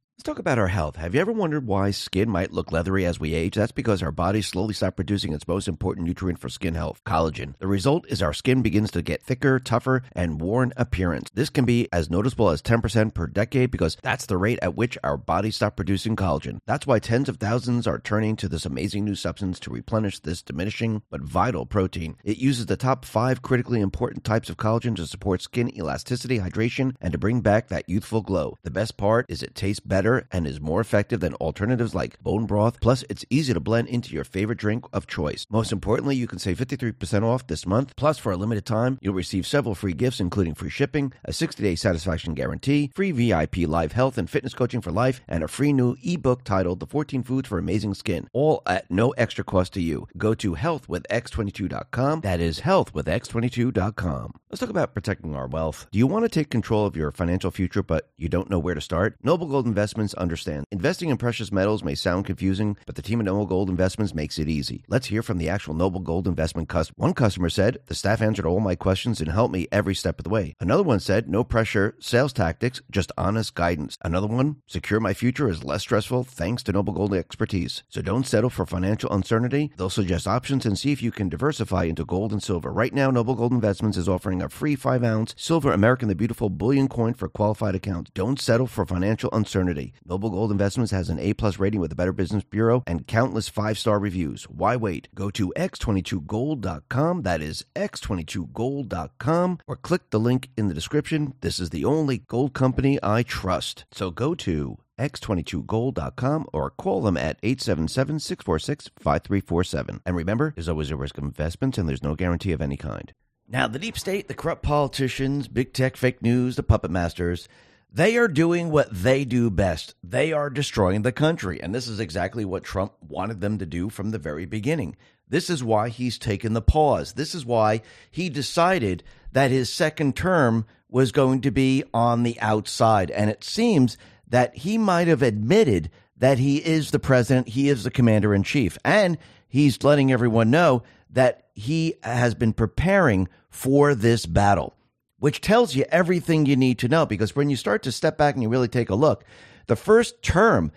Let's 0.21 0.27
talk 0.27 0.39
about 0.39 0.59
our 0.59 0.67
health. 0.67 0.97
Have 0.97 1.15
you 1.15 1.21
ever 1.21 1.31
wondered 1.31 1.65
why 1.65 1.89
skin 1.89 2.29
might 2.29 2.51
look 2.51 2.71
leathery 2.71 3.07
as 3.07 3.19
we 3.19 3.33
age? 3.33 3.55
That's 3.55 3.71
because 3.71 4.03
our 4.03 4.11
bodies 4.11 4.45
slowly 4.45 4.75
stop 4.75 4.95
producing 4.95 5.33
its 5.33 5.47
most 5.47 5.67
important 5.67 6.05
nutrient 6.05 6.37
for 6.37 6.47
skin 6.47 6.75
health, 6.75 7.01
collagen. 7.03 7.57
The 7.57 7.65
result 7.65 8.05
is 8.07 8.21
our 8.21 8.31
skin 8.31 8.61
begins 8.61 8.91
to 8.91 9.01
get 9.01 9.23
thicker, 9.23 9.57
tougher, 9.57 10.03
and 10.11 10.39
worn 10.39 10.73
appearance. 10.77 11.31
This 11.33 11.49
can 11.49 11.65
be 11.65 11.89
as 11.91 12.11
noticeable 12.11 12.51
as 12.51 12.61
10% 12.61 13.15
per 13.15 13.25
decade 13.25 13.71
because 13.71 13.97
that's 14.03 14.27
the 14.27 14.37
rate 14.37 14.59
at 14.61 14.75
which 14.75 14.95
our 15.03 15.17
bodies 15.17 15.55
stop 15.55 15.75
producing 15.75 16.15
collagen. 16.15 16.59
That's 16.67 16.85
why 16.85 16.99
tens 16.99 17.27
of 17.27 17.37
thousands 17.37 17.87
are 17.87 17.97
turning 17.97 18.35
to 18.35 18.47
this 18.47 18.67
amazing 18.67 19.05
new 19.05 19.15
substance 19.15 19.59
to 19.61 19.71
replenish 19.71 20.19
this 20.19 20.43
diminishing 20.43 21.01
but 21.09 21.21
vital 21.21 21.65
protein. 21.65 22.15
It 22.23 22.37
uses 22.37 22.67
the 22.67 22.77
top 22.77 23.05
five 23.05 23.41
critically 23.41 23.81
important 23.81 24.23
types 24.23 24.51
of 24.51 24.57
collagen 24.57 24.95
to 24.97 25.07
support 25.07 25.41
skin 25.41 25.75
elasticity, 25.75 26.37
hydration, 26.37 26.93
and 27.01 27.11
to 27.11 27.17
bring 27.17 27.41
back 27.41 27.69
that 27.69 27.89
youthful 27.89 28.21
glow. 28.21 28.59
The 28.61 28.69
best 28.69 28.97
part 28.97 29.25
is 29.27 29.41
it 29.41 29.55
tastes 29.55 29.79
better 29.79 30.00
better 30.01 30.25
and 30.31 30.47
is 30.47 30.59
more 30.59 30.81
effective 30.81 31.19
than 31.19 31.35
alternatives 31.35 31.93
like 31.93 32.19
bone 32.23 32.47
broth. 32.47 32.79
Plus, 32.81 33.03
it's 33.07 33.23
easy 33.29 33.53
to 33.53 33.59
blend 33.59 33.87
into 33.87 34.13
your 34.15 34.23
favorite 34.23 34.57
drink 34.57 34.85
of 34.91 35.05
choice. 35.05 35.45
Most 35.49 35.71
importantly, 35.71 36.15
you 36.15 36.25
can 36.25 36.39
save 36.39 36.57
53% 36.57 37.23
off 37.23 37.45
this 37.45 37.67
month. 37.67 37.93
Plus, 37.95 38.17
for 38.17 38.31
a 38.31 38.37
limited 38.37 38.65
time, 38.65 38.97
you'll 38.99 39.13
receive 39.13 39.45
several 39.45 39.75
free 39.75 39.93
gifts, 39.93 40.19
including 40.19 40.55
free 40.55 40.71
shipping, 40.71 41.13
a 41.23 41.31
60 41.31 41.61
day 41.61 41.75
satisfaction 41.75 42.33
guarantee, 42.33 42.89
free 42.95 43.11
VIP 43.11 43.57
live 43.67 43.91
health 43.91 44.17
and 44.17 44.27
fitness 44.27 44.55
coaching 44.55 44.81
for 44.81 44.91
life, 44.91 45.21
and 45.27 45.43
a 45.43 45.47
free 45.47 45.71
new 45.71 45.95
ebook 46.03 46.43
titled 46.43 46.79
The 46.79 46.87
14 46.87 47.21
Foods 47.21 47.47
for 47.47 47.59
Amazing 47.59 47.93
Skin, 47.93 48.27
all 48.33 48.63
at 48.65 48.89
no 48.89 49.11
extra 49.11 49.43
cost 49.43 49.73
to 49.73 49.81
you. 49.81 50.07
Go 50.17 50.33
to 50.33 50.55
healthwithx22.com. 50.55 52.21
That 52.21 52.39
is 52.39 52.61
healthwithx22.com. 52.61 54.33
Let's 54.49 54.59
talk 54.59 54.69
about 54.69 54.93
protecting 54.93 55.35
our 55.35 55.47
wealth. 55.47 55.87
Do 55.91 55.99
you 55.99 56.07
want 56.07 56.25
to 56.25 56.29
take 56.29 56.49
control 56.49 56.85
of 56.87 56.95
your 56.95 57.11
financial 57.11 57.51
future, 57.51 57.83
but 57.83 58.09
you 58.17 58.27
don't 58.27 58.49
know 58.49 58.59
where 58.59 58.75
to 58.75 58.81
start? 58.81 59.15
Noble 59.23 59.47
Gold 59.47 59.67
Investment 59.67 59.90
Investments 59.91 60.13
understand. 60.13 60.63
Investing 60.71 61.09
in 61.09 61.17
precious 61.17 61.51
metals 61.51 61.83
may 61.83 61.95
sound 61.95 62.25
confusing, 62.25 62.77
but 62.85 62.95
the 62.95 63.01
team 63.01 63.19
at 63.19 63.25
Noble 63.25 63.45
Gold 63.45 63.69
Investments 63.69 64.13
makes 64.13 64.39
it 64.39 64.47
easy. 64.47 64.85
Let's 64.87 65.07
hear 65.07 65.21
from 65.21 65.37
the 65.37 65.49
actual 65.49 65.73
Noble 65.73 65.99
Gold 65.99 66.29
Investment 66.29 66.69
customer. 66.69 66.95
One 66.95 67.13
customer 67.13 67.49
said, 67.49 67.79
The 67.87 67.93
staff 67.93 68.21
answered 68.21 68.45
all 68.45 68.61
my 68.61 68.75
questions 68.75 69.19
and 69.19 69.29
helped 69.29 69.53
me 69.53 69.67
every 69.69 69.93
step 69.93 70.17
of 70.17 70.23
the 70.23 70.29
way. 70.29 70.55
Another 70.61 70.83
one 70.83 71.01
said, 71.01 71.27
No 71.27 71.43
pressure, 71.43 71.97
sales 71.99 72.31
tactics, 72.31 72.81
just 72.89 73.11
honest 73.17 73.53
guidance. 73.53 73.97
Another 74.01 74.27
one, 74.27 74.61
Secure 74.65 75.01
my 75.01 75.13
future 75.13 75.49
is 75.49 75.65
less 75.65 75.81
stressful 75.81 76.23
thanks 76.23 76.63
to 76.63 76.71
Noble 76.71 76.93
Gold 76.93 77.13
expertise. 77.13 77.83
So 77.89 78.01
don't 78.01 78.25
settle 78.25 78.49
for 78.49 78.65
financial 78.65 79.11
uncertainty. 79.11 79.73
They'll 79.75 79.89
suggest 79.89 80.25
options 80.25 80.65
and 80.65 80.79
see 80.79 80.93
if 80.93 81.03
you 81.03 81.11
can 81.11 81.27
diversify 81.27 81.83
into 81.83 82.05
gold 82.05 82.31
and 82.31 82.41
silver. 82.41 82.71
Right 82.71 82.93
now, 82.93 83.11
Noble 83.11 83.35
Gold 83.35 83.51
Investments 83.51 83.97
is 83.97 84.07
offering 84.07 84.41
a 84.41 84.47
free 84.47 84.77
5 84.77 85.03
ounce 85.03 85.35
silver 85.37 85.73
American 85.73 86.07
the 86.07 86.15
Beautiful 86.15 86.49
bullion 86.49 86.87
coin 86.87 87.13
for 87.13 87.27
qualified 87.27 87.75
accounts. 87.75 88.09
Don't 88.13 88.39
settle 88.39 88.67
for 88.67 88.85
financial 88.85 89.29
uncertainty. 89.33 89.80
Today. 89.81 89.93
Noble 90.05 90.29
Gold 90.29 90.51
Investments 90.51 90.91
has 90.91 91.09
an 91.09 91.19
A-plus 91.19 91.59
rating 91.59 91.79
with 91.79 91.89
the 91.89 91.95
Better 91.95 92.13
Business 92.13 92.43
Bureau 92.43 92.83
and 92.85 93.07
countless 93.07 93.49
five-star 93.49 93.97
reviews. 93.99 94.43
Why 94.45 94.75
wait? 94.75 95.07
Go 95.15 95.29
to 95.31 95.53
x22gold.com. 95.57 97.23
That 97.23 97.41
is 97.41 97.65
x22gold.com 97.75 99.59
or 99.67 99.75
click 99.75 100.09
the 100.09 100.19
link 100.19 100.49
in 100.57 100.67
the 100.67 100.73
description. 100.73 101.33
This 101.41 101.59
is 101.59 101.69
the 101.69 101.85
only 101.85 102.17
gold 102.19 102.53
company 102.53 102.99
I 103.01 103.23
trust. 103.23 103.85
So 103.91 104.11
go 104.11 104.35
to 104.35 104.77
x22gold.com 104.99 106.45
or 106.53 106.69
call 106.69 107.01
them 107.01 107.17
at 107.17 107.41
877-646-5347. 107.41 110.01
And 110.05 110.15
remember, 110.15 110.53
there's 110.55 110.69
always 110.69 110.91
a 110.91 110.95
risk 110.95 111.17
of 111.17 111.23
investments 111.23 111.79
and 111.79 111.89
there's 111.89 112.03
no 112.03 112.13
guarantee 112.15 112.51
of 112.51 112.61
any 112.61 112.77
kind. 112.77 113.11
Now, 113.47 113.67
the 113.67 113.79
deep 113.79 113.97
state, 113.97 114.27
the 114.29 114.33
corrupt 114.33 114.63
politicians, 114.63 115.49
big 115.49 115.73
tech, 115.73 115.97
fake 115.97 116.21
news, 116.21 116.55
the 116.55 116.63
puppet 116.63 116.91
masters, 116.91 117.49
they 117.91 118.17
are 118.17 118.27
doing 118.27 118.71
what 118.71 118.89
they 118.91 119.25
do 119.25 119.49
best. 119.49 119.95
They 120.03 120.31
are 120.31 120.49
destroying 120.49 121.01
the 121.01 121.11
country. 121.11 121.61
And 121.61 121.75
this 121.75 121.87
is 121.87 121.99
exactly 121.99 122.45
what 122.45 122.63
Trump 122.63 122.93
wanted 123.01 123.41
them 123.41 123.57
to 123.57 123.65
do 123.65 123.89
from 123.89 124.11
the 124.11 124.19
very 124.19 124.45
beginning. 124.45 124.95
This 125.27 125.49
is 125.49 125.63
why 125.63 125.89
he's 125.89 126.17
taken 126.17 126.53
the 126.53 126.61
pause. 126.61 127.13
This 127.13 127.35
is 127.35 127.45
why 127.45 127.81
he 128.09 128.29
decided 128.29 129.03
that 129.31 129.51
his 129.51 129.71
second 129.71 130.15
term 130.15 130.65
was 130.89 131.11
going 131.11 131.41
to 131.41 131.51
be 131.51 131.83
on 131.93 132.23
the 132.23 132.39
outside. 132.41 133.11
And 133.11 133.29
it 133.29 133.43
seems 133.43 133.97
that 134.27 134.55
he 134.57 134.77
might 134.77 135.07
have 135.07 135.21
admitted 135.21 135.89
that 136.17 136.37
he 136.37 136.57
is 136.57 136.91
the 136.91 136.99
president, 136.99 137.49
he 137.49 137.69
is 137.69 137.83
the 137.83 137.91
commander 137.91 138.33
in 138.33 138.43
chief. 138.43 138.77
And 138.85 139.17
he's 139.47 139.83
letting 139.83 140.11
everyone 140.11 140.51
know 140.51 140.83
that 141.09 141.47
he 141.53 141.95
has 142.03 142.35
been 142.35 142.53
preparing 142.53 143.27
for 143.49 143.95
this 143.95 144.25
battle, 144.25 144.75
which 145.21 145.39
tells 145.39 145.75
you 145.75 145.85
everything 145.89 146.47
you 146.47 146.55
need 146.55 146.79
to 146.79 146.87
know. 146.87 147.05
Because 147.05 147.35
when 147.35 147.51
you 147.51 147.55
start 147.55 147.83
to 147.83 147.91
step 147.91 148.17
back 148.17 148.33
and 148.33 148.41
you 148.41 148.49
really 148.49 148.67
take 148.67 148.89
a 148.89 148.95
look, 148.95 149.23
the 149.67 149.75
first 149.75 150.23
term, 150.23 150.71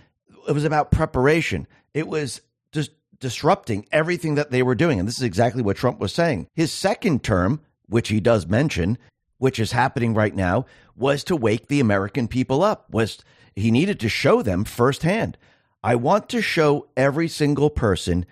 it 0.46 0.52
was 0.52 0.66
about 0.66 0.90
preparation. 0.90 1.66
It 1.94 2.06
was 2.06 2.42
just 2.70 2.90
disrupting 3.18 3.86
everything 3.90 4.34
that 4.34 4.50
they 4.50 4.62
were 4.62 4.74
doing. 4.74 4.98
And 4.98 5.08
this 5.08 5.16
is 5.16 5.22
exactly 5.22 5.62
what 5.62 5.78
Trump 5.78 5.98
was 5.98 6.12
saying. 6.12 6.46
His 6.52 6.70
second 6.70 7.24
term, 7.24 7.62
which 7.86 8.08
he 8.08 8.20
does 8.20 8.46
mention, 8.46 8.98
which 9.38 9.58
is 9.58 9.72
happening 9.72 10.12
right 10.12 10.36
now, 10.36 10.66
was 10.94 11.24
to 11.24 11.36
wake 11.36 11.68
the 11.68 11.80
American 11.80 12.28
people 12.28 12.62
up, 12.62 12.92
was 12.92 13.24
he 13.56 13.70
needed 13.70 13.98
to 14.00 14.10
show 14.10 14.42
them 14.42 14.64
firsthand. 14.64 15.38
I 15.82 15.94
want 15.94 16.28
to 16.28 16.42
show 16.42 16.88
every 16.98 17.28
single 17.28 17.70
person 17.70 18.26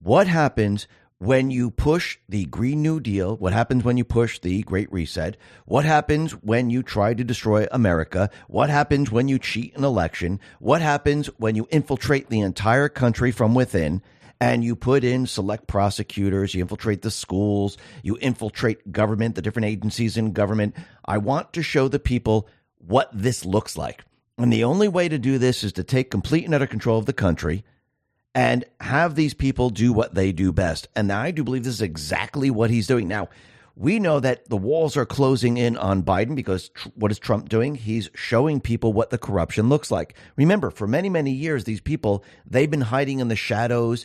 what 0.00 0.28
happens 0.28 0.86
when 1.18 1.50
you 1.50 1.70
push 1.70 2.18
the 2.28 2.44
Green 2.46 2.82
New 2.82 3.00
Deal, 3.00 3.36
what 3.36 3.52
happens 3.52 3.84
when 3.84 3.96
you 3.96 4.04
push 4.04 4.38
the 4.38 4.62
Great 4.62 4.92
Reset, 4.92 5.36
what 5.64 5.84
happens 5.84 6.32
when 6.32 6.68
you 6.68 6.82
try 6.82 7.14
to 7.14 7.24
destroy 7.24 7.66
America, 7.72 8.28
what 8.48 8.68
happens 8.68 9.10
when 9.10 9.26
you 9.26 9.38
cheat 9.38 9.74
an 9.76 9.84
election, 9.84 10.38
what 10.60 10.82
happens 10.82 11.28
when 11.38 11.56
you 11.56 11.66
infiltrate 11.70 12.28
the 12.28 12.40
entire 12.40 12.88
country 12.88 13.30
from 13.30 13.54
within 13.54 14.02
and 14.40 14.62
you 14.62 14.76
put 14.76 15.04
in 15.04 15.26
select 15.26 15.66
prosecutors, 15.66 16.54
you 16.54 16.60
infiltrate 16.60 17.00
the 17.00 17.10
schools, 17.10 17.78
you 18.02 18.18
infiltrate 18.20 18.92
government, 18.92 19.34
the 19.34 19.42
different 19.42 19.66
agencies 19.66 20.18
in 20.18 20.32
government. 20.32 20.76
I 21.06 21.16
want 21.16 21.54
to 21.54 21.62
show 21.62 21.88
the 21.88 21.98
people 21.98 22.46
what 22.76 23.08
this 23.12 23.46
looks 23.46 23.78
like. 23.78 24.04
And 24.36 24.52
the 24.52 24.64
only 24.64 24.88
way 24.88 25.08
to 25.08 25.18
do 25.18 25.38
this 25.38 25.64
is 25.64 25.72
to 25.74 25.84
take 25.84 26.10
complete 26.10 26.44
and 26.44 26.54
utter 26.54 26.66
control 26.66 26.98
of 26.98 27.06
the 27.06 27.14
country 27.14 27.64
and 28.36 28.66
have 28.82 29.14
these 29.14 29.32
people 29.32 29.70
do 29.70 29.94
what 29.94 30.14
they 30.14 30.30
do 30.30 30.52
best. 30.52 30.88
And 30.94 31.10
I 31.10 31.30
do 31.30 31.42
believe 31.42 31.64
this 31.64 31.72
is 31.72 31.80
exactly 31.80 32.50
what 32.50 32.68
he's 32.68 32.86
doing. 32.86 33.08
Now, 33.08 33.30
we 33.74 33.98
know 33.98 34.20
that 34.20 34.50
the 34.50 34.58
walls 34.58 34.94
are 34.98 35.06
closing 35.06 35.56
in 35.56 35.78
on 35.78 36.02
Biden 36.02 36.34
because 36.34 36.68
tr- 36.68 36.90
what 36.96 37.10
is 37.10 37.18
Trump 37.18 37.48
doing? 37.48 37.74
He's 37.74 38.10
showing 38.14 38.60
people 38.60 38.92
what 38.92 39.08
the 39.08 39.16
corruption 39.16 39.70
looks 39.70 39.90
like. 39.90 40.16
Remember, 40.36 40.70
for 40.70 40.86
many, 40.86 41.08
many 41.08 41.30
years, 41.30 41.64
these 41.64 41.80
people, 41.80 42.24
they've 42.46 42.70
been 42.70 42.82
hiding 42.82 43.20
in 43.20 43.28
the 43.28 43.36
shadows. 43.36 44.04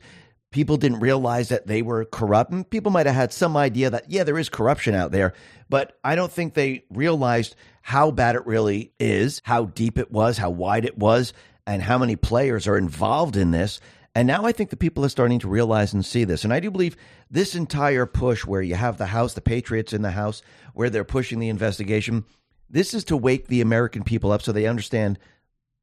People 0.51 0.77
didn't 0.77 1.01
realize 1.01 1.49
that 1.49 1.67
they 1.67 1.81
were 1.81 2.05
corrupt. 2.05 2.51
And 2.51 2.69
people 2.69 2.91
might 2.91 3.07
have 3.07 3.15
had 3.15 3.33
some 3.33 3.57
idea 3.57 3.89
that, 3.89 4.09
yeah, 4.09 4.23
there 4.23 4.39
is 4.39 4.47
corruption 4.47 4.95
out 4.95 5.11
there, 5.11 5.33
but 5.69 5.99
I 6.05 6.15
don't 6.15 6.31
think 6.31 6.53
they 6.53 6.85
realized 6.89 7.57
how 7.81 8.11
bad 8.11 8.35
it 8.35 8.45
really 8.45 8.93
is, 8.97 9.41
how 9.43 9.65
deep 9.65 9.97
it 9.97 10.09
was, 10.09 10.37
how 10.37 10.51
wide 10.51 10.85
it 10.85 10.97
was, 10.97 11.33
and 11.67 11.81
how 11.81 11.97
many 11.97 12.15
players 12.15 12.65
are 12.65 12.77
involved 12.77 13.35
in 13.35 13.51
this. 13.51 13.81
And 14.13 14.27
now 14.27 14.45
I 14.45 14.51
think 14.51 14.69
the 14.69 14.77
people 14.77 15.05
are 15.05 15.09
starting 15.09 15.39
to 15.39 15.47
realize 15.47 15.93
and 15.93 16.05
see 16.05 16.25
this. 16.25 16.43
And 16.43 16.53
I 16.53 16.59
do 16.59 16.69
believe 16.69 16.97
this 17.29 17.55
entire 17.55 18.05
push 18.05 18.45
where 18.45 18.61
you 18.61 18.75
have 18.75 18.97
the 18.97 19.05
House, 19.07 19.33
the 19.33 19.41
Patriots 19.41 19.93
in 19.93 20.01
the 20.01 20.11
House, 20.11 20.41
where 20.73 20.89
they're 20.89 21.05
pushing 21.05 21.39
the 21.39 21.49
investigation, 21.49 22.25
this 22.69 22.93
is 22.93 23.05
to 23.05 23.17
wake 23.17 23.47
the 23.47 23.61
American 23.61 24.03
people 24.03 24.31
up 24.31 24.41
so 24.41 24.51
they 24.51 24.65
understand 24.65 25.17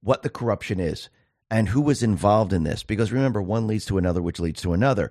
what 0.03 0.23
the 0.23 0.31
corruption 0.31 0.79
is 0.79 1.09
and 1.51 1.71
who 1.71 1.81
was 1.81 2.03
involved 2.03 2.53
in 2.53 2.65
this. 2.65 2.83
Because 2.83 3.13
remember, 3.13 3.41
one 3.41 3.67
leads 3.67 3.87
to 3.87 3.99
another, 3.99 4.21
which 4.21 4.41
leads 4.41 4.61
to 4.63 4.75
another. 4.75 5.11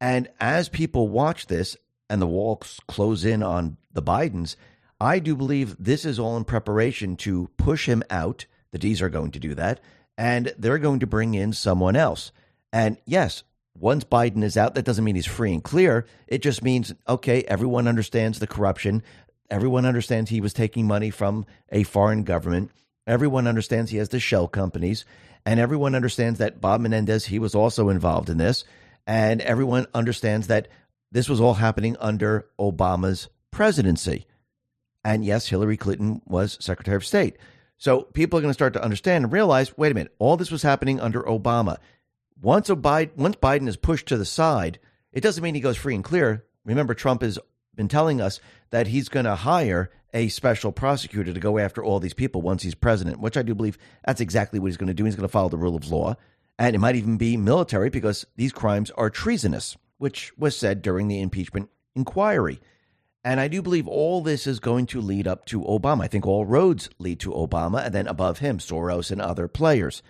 And 0.00 0.28
as 0.38 0.68
people 0.68 1.08
watch 1.08 1.46
this 1.46 1.76
and 2.10 2.20
the 2.20 2.26
walls 2.26 2.80
close 2.86 3.24
in 3.24 3.42
on 3.42 3.78
the 3.92 4.02
Bidens, 4.02 4.56
I 5.00 5.18
do 5.18 5.34
believe 5.34 5.76
this 5.78 6.04
is 6.04 6.18
all 6.18 6.36
in 6.36 6.44
preparation 6.44 7.16
to 7.18 7.48
push 7.56 7.86
him 7.86 8.02
out. 8.10 8.46
The 8.72 8.78
D's 8.78 9.00
are 9.00 9.08
going 9.08 9.30
to 9.32 9.38
do 9.38 9.54
that. 9.54 9.80
And 10.16 10.52
they're 10.58 10.78
going 10.78 11.00
to 11.00 11.06
bring 11.06 11.34
in 11.34 11.52
someone 11.52 11.96
else. 11.96 12.32
And 12.72 12.98
yes, 13.06 13.42
once 13.76 14.04
Biden 14.04 14.42
is 14.42 14.56
out, 14.56 14.74
that 14.74 14.84
doesn't 14.84 15.04
mean 15.04 15.14
he's 15.14 15.26
free 15.26 15.52
and 15.52 15.62
clear. 15.62 16.06
It 16.26 16.42
just 16.42 16.62
means, 16.62 16.94
okay, 17.08 17.42
everyone 17.44 17.88
understands 17.88 18.38
the 18.38 18.46
corruption. 18.46 19.02
Everyone 19.50 19.86
understands 19.86 20.30
he 20.30 20.40
was 20.40 20.52
taking 20.52 20.86
money 20.86 21.10
from 21.10 21.46
a 21.70 21.84
foreign 21.84 22.24
government. 22.24 22.70
Everyone 23.06 23.46
understands 23.46 23.90
he 23.90 23.96
has 23.98 24.10
the 24.10 24.20
shell 24.20 24.48
companies. 24.48 25.04
And 25.46 25.58
everyone 25.58 25.94
understands 25.94 26.38
that 26.38 26.60
Bob 26.60 26.80
Menendez, 26.80 27.26
he 27.26 27.38
was 27.38 27.54
also 27.54 27.88
involved 27.88 28.28
in 28.28 28.36
this. 28.36 28.64
And 29.06 29.40
everyone 29.40 29.86
understands 29.94 30.48
that 30.48 30.68
this 31.10 31.28
was 31.28 31.40
all 31.40 31.54
happening 31.54 31.96
under 31.98 32.46
Obama's 32.58 33.28
presidency. 33.50 34.26
And 35.04 35.24
yes, 35.24 35.48
Hillary 35.48 35.76
Clinton 35.76 36.20
was 36.26 36.58
Secretary 36.60 36.96
of 36.96 37.06
State. 37.06 37.36
So 37.78 38.02
people 38.02 38.38
are 38.38 38.42
going 38.42 38.50
to 38.50 38.54
start 38.54 38.74
to 38.74 38.82
understand 38.82 39.24
and 39.24 39.32
realize 39.32 39.78
wait 39.78 39.92
a 39.92 39.94
minute, 39.94 40.14
all 40.18 40.36
this 40.36 40.50
was 40.50 40.62
happening 40.62 41.00
under 41.00 41.22
Obama. 41.22 41.78
Once, 42.40 42.68
Biden, 42.68 43.16
once 43.16 43.36
Biden 43.36 43.68
is 43.68 43.76
pushed 43.76 44.06
to 44.08 44.16
the 44.16 44.24
side, 44.24 44.78
it 45.12 45.22
doesn't 45.22 45.42
mean 45.42 45.54
he 45.54 45.60
goes 45.60 45.76
free 45.76 45.94
and 45.94 46.04
clear. 46.04 46.44
Remember, 46.64 46.94
Trump 46.94 47.22
has 47.22 47.38
been 47.74 47.88
telling 47.88 48.20
us 48.20 48.40
that 48.70 48.86
he's 48.86 49.08
going 49.08 49.24
to 49.24 49.34
hire 49.34 49.90
a 50.14 50.28
special 50.28 50.72
prosecutor 50.72 51.32
to 51.32 51.40
go 51.40 51.58
after 51.58 51.82
all 51.82 52.00
these 52.00 52.14
people 52.14 52.40
once 52.40 52.62
he's 52.62 52.74
president, 52.74 53.20
which 53.20 53.36
I 53.36 53.42
do 53.42 53.54
believe 53.54 53.78
that's 54.04 54.20
exactly 54.20 54.58
what 54.58 54.68
he's 54.68 54.76
going 54.76 54.88
to 54.88 54.94
do. 54.94 55.04
He's 55.04 55.16
going 55.16 55.28
to 55.28 55.32
follow 55.32 55.48
the 55.48 55.56
rule 55.56 55.76
of 55.76 55.90
law. 55.90 56.16
And 56.58 56.74
it 56.74 56.80
might 56.80 56.96
even 56.96 57.18
be 57.18 57.36
military 57.36 57.90
because 57.90 58.26
these 58.36 58.52
crimes 58.52 58.90
are 58.92 59.10
treasonous, 59.10 59.76
which 59.98 60.32
was 60.38 60.56
said 60.56 60.82
during 60.82 61.08
the 61.08 61.20
impeachment 61.20 61.70
inquiry. 61.94 62.60
And 63.24 63.40
I 63.40 63.48
do 63.48 63.62
believe 63.62 63.86
all 63.86 64.22
this 64.22 64.46
is 64.46 64.60
going 64.60 64.86
to 64.86 65.00
lead 65.00 65.28
up 65.28 65.44
to 65.46 65.60
Obama. 65.60 66.02
I 66.02 66.08
think 66.08 66.26
all 66.26 66.46
roads 66.46 66.88
lead 66.98 67.20
to 67.20 67.30
Obama, 67.30 67.84
and 67.84 67.94
then 67.94 68.06
above 68.06 68.38
him, 68.38 68.58
Soros 68.58 69.10
and 69.10 69.20
other 69.20 69.48
players. 69.48 70.02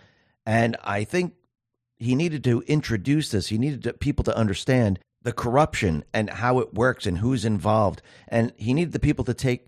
And 0.47 0.77
I 0.85 1.05
think 1.05 1.35
he 1.99 2.15
needed 2.15 2.45
to 2.45 2.63
introduce 2.63 3.31
this. 3.31 3.49
He 3.49 3.59
needed 3.59 3.83
to, 3.85 3.93
people 3.93 4.25
to 4.25 4.37
understand 4.37 4.99
the 5.23 5.33
corruption 5.33 6.05
and 6.13 6.31
how 6.31 6.61
it 6.61 6.75
works 6.75 7.07
and 7.07 7.19
who's 7.19 7.45
involved. 7.45 8.03
And 8.29 8.53
he 8.57 8.73
needed 8.73 8.93
the 8.93 9.01
people 9.01 9.25
to 9.25 9.35
take 9.35 9.67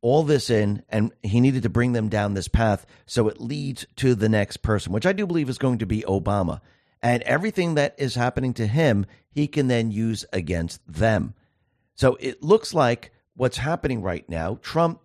all 0.00 0.22
this 0.22 0.48
in 0.48 0.82
and 0.88 1.12
he 1.22 1.40
needed 1.40 1.64
to 1.64 1.68
bring 1.68 1.92
them 1.92 2.08
down 2.08 2.34
this 2.34 2.46
path 2.46 2.86
so 3.04 3.26
it 3.26 3.40
leads 3.40 3.84
to 3.96 4.14
the 4.14 4.28
next 4.28 4.58
person, 4.58 4.92
which 4.92 5.06
I 5.06 5.12
do 5.12 5.26
believe 5.26 5.48
is 5.48 5.58
going 5.58 5.78
to 5.78 5.86
be 5.86 6.02
Obama. 6.02 6.60
And 7.02 7.22
everything 7.24 7.74
that 7.74 7.94
is 7.98 8.14
happening 8.14 8.54
to 8.54 8.66
him, 8.66 9.06
he 9.30 9.46
can 9.46 9.68
then 9.68 9.90
use 9.90 10.24
against 10.32 10.80
them. 10.86 11.34
So 11.94 12.16
it 12.20 12.42
looks 12.42 12.74
like 12.74 13.12
what's 13.34 13.58
happening 13.58 14.02
right 14.02 14.28
now, 14.28 14.58
Trump, 14.62 15.00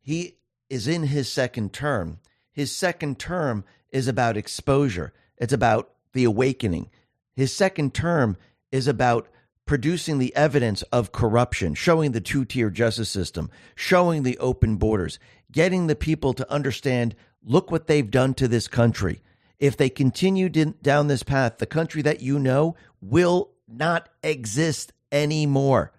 he 0.00 0.36
is 0.70 0.86
in 0.86 1.04
his 1.04 1.30
second 1.30 1.72
term. 1.72 2.18
His 2.52 2.74
second 2.74 3.18
term 3.18 3.64
is 3.90 4.08
about 4.08 4.36
exposure. 4.36 5.12
It's 5.38 5.52
about 5.52 5.90
the 6.12 6.24
awakening. 6.24 6.90
His 7.34 7.52
second 7.52 7.94
term 7.94 8.36
is 8.72 8.86
about 8.86 9.28
producing 9.66 10.18
the 10.18 10.34
evidence 10.34 10.82
of 10.82 11.12
corruption, 11.12 11.74
showing 11.74 12.12
the 12.12 12.20
two 12.20 12.44
tier 12.44 12.70
justice 12.70 13.10
system, 13.10 13.50
showing 13.74 14.22
the 14.22 14.38
open 14.38 14.76
borders, 14.76 15.18
getting 15.52 15.86
the 15.86 15.96
people 15.96 16.32
to 16.34 16.50
understand 16.50 17.14
look 17.44 17.70
what 17.70 17.86
they've 17.86 18.10
done 18.10 18.34
to 18.34 18.48
this 18.48 18.66
country. 18.66 19.20
If 19.58 19.76
they 19.76 19.90
continue 19.90 20.48
down 20.48 21.08
this 21.08 21.22
path, 21.22 21.58
the 21.58 21.66
country 21.66 22.02
that 22.02 22.20
you 22.20 22.38
know 22.38 22.76
will 23.00 23.50
not 23.68 24.08
exist 24.22 24.92
anymore. 25.12 25.92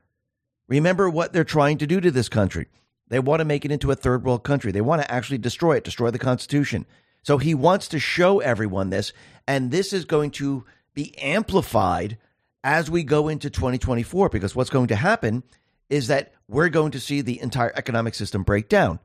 Remember 0.67 1.10
what 1.10 1.34
they're 1.34 1.43
trying 1.43 1.78
to 1.80 1.88
do 1.88 1.99
to 1.99 2.12
this 2.12 2.30
country. 2.30 2.67
They 3.08 3.19
want 3.19 3.39
to 3.39 3.45
make 3.45 3.65
it 3.65 3.71
into 3.71 3.91
a 3.91 3.95
third 3.95 4.23
world 4.23 4.43
country. 4.43 4.71
They 4.71 4.82
want 4.82 5.02
to 5.02 5.12
actually 5.12 5.39
destroy 5.39 5.78
it, 5.78 5.84
destroy 5.84 6.12
the 6.12 6.19
Constitution. 6.19 6.86
So 7.29 7.37
he 7.37 7.53
wants 7.53 7.89
to 7.89 7.99
show 7.99 8.39
everyone 8.39 8.89
this, 8.89 9.13
and 9.47 9.69
this 9.69 9.93
is 9.93 10.05
going 10.05 10.31
to 10.31 10.65
be 10.95 11.15
amplified 11.19 12.17
as 12.63 12.89
we 12.89 13.03
go 13.03 13.27
into 13.27 13.51
2024 13.51 14.29
because 14.29 14.55
what's 14.55 14.71
going 14.71 14.87
to 14.87 14.95
happen 14.95 15.43
is 15.91 16.07
that 16.07 16.34
we're 16.47 16.69
going 16.69 16.89
to 16.89 16.99
see 16.99 17.21
the 17.21 17.39
entire 17.39 17.71
economic 17.75 18.15
system 18.15 18.41
break 18.41 18.67
down. 18.67 18.99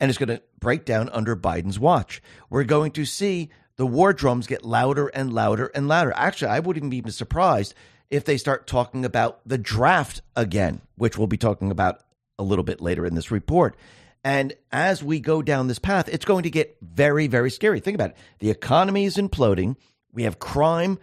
and 0.00 0.08
it's 0.08 0.16
going 0.16 0.30
to 0.30 0.40
break 0.58 0.86
down 0.86 1.10
under 1.10 1.36
Biden's 1.36 1.78
watch. 1.78 2.22
We're 2.48 2.64
going 2.64 2.92
to 2.92 3.04
see 3.04 3.50
the 3.76 3.84
war 3.84 4.14
drums 4.14 4.46
get 4.46 4.64
louder 4.64 5.08
and 5.08 5.30
louder 5.30 5.66
and 5.74 5.88
louder. 5.88 6.14
Actually, 6.16 6.52
I 6.52 6.60
wouldn't 6.60 6.94
even 6.94 7.04
be 7.04 7.10
surprised 7.10 7.74
if 8.08 8.24
they 8.24 8.38
start 8.38 8.66
talking 8.66 9.04
about 9.04 9.46
the 9.46 9.58
draft 9.58 10.22
again, 10.34 10.80
which 10.96 11.18
we'll 11.18 11.26
be 11.26 11.36
talking 11.36 11.70
about 11.70 12.00
a 12.38 12.42
little 12.42 12.64
bit 12.64 12.80
later 12.80 13.04
in 13.04 13.14
this 13.14 13.30
report. 13.30 13.76
And 14.24 14.54
as 14.72 15.02
we 15.02 15.20
go 15.20 15.42
down 15.42 15.68
this 15.68 15.78
path, 15.78 16.08
it's 16.08 16.24
going 16.24 16.42
to 16.42 16.50
get 16.50 16.76
very, 16.82 17.26
very 17.26 17.50
scary. 17.50 17.80
Think 17.80 17.94
about 17.94 18.10
it. 18.10 18.16
The 18.40 18.50
economy 18.50 19.04
is 19.04 19.16
imploding. 19.16 19.76
We 20.12 20.24
have 20.24 20.38
crime 20.38 20.98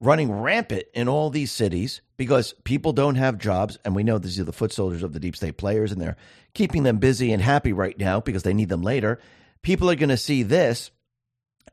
running 0.00 0.30
rampant 0.30 0.84
in 0.94 1.08
all 1.08 1.30
these 1.30 1.52
cities 1.52 2.02
because 2.16 2.54
people 2.64 2.92
don't 2.92 3.14
have 3.16 3.38
jobs. 3.38 3.78
And 3.84 3.94
we 3.94 4.02
know 4.02 4.18
these 4.18 4.38
are 4.40 4.44
the 4.44 4.52
foot 4.52 4.72
soldiers 4.72 5.02
of 5.02 5.12
the 5.12 5.20
deep 5.20 5.36
state 5.36 5.56
players, 5.56 5.92
and 5.92 6.00
they're 6.00 6.16
keeping 6.54 6.82
them 6.82 6.98
busy 6.98 7.32
and 7.32 7.42
happy 7.42 7.72
right 7.72 7.98
now 7.98 8.20
because 8.20 8.42
they 8.42 8.54
need 8.54 8.68
them 8.68 8.82
later. 8.82 9.20
People 9.62 9.90
are 9.90 9.96
going 9.96 10.10
to 10.10 10.16
see 10.16 10.42
this 10.42 10.90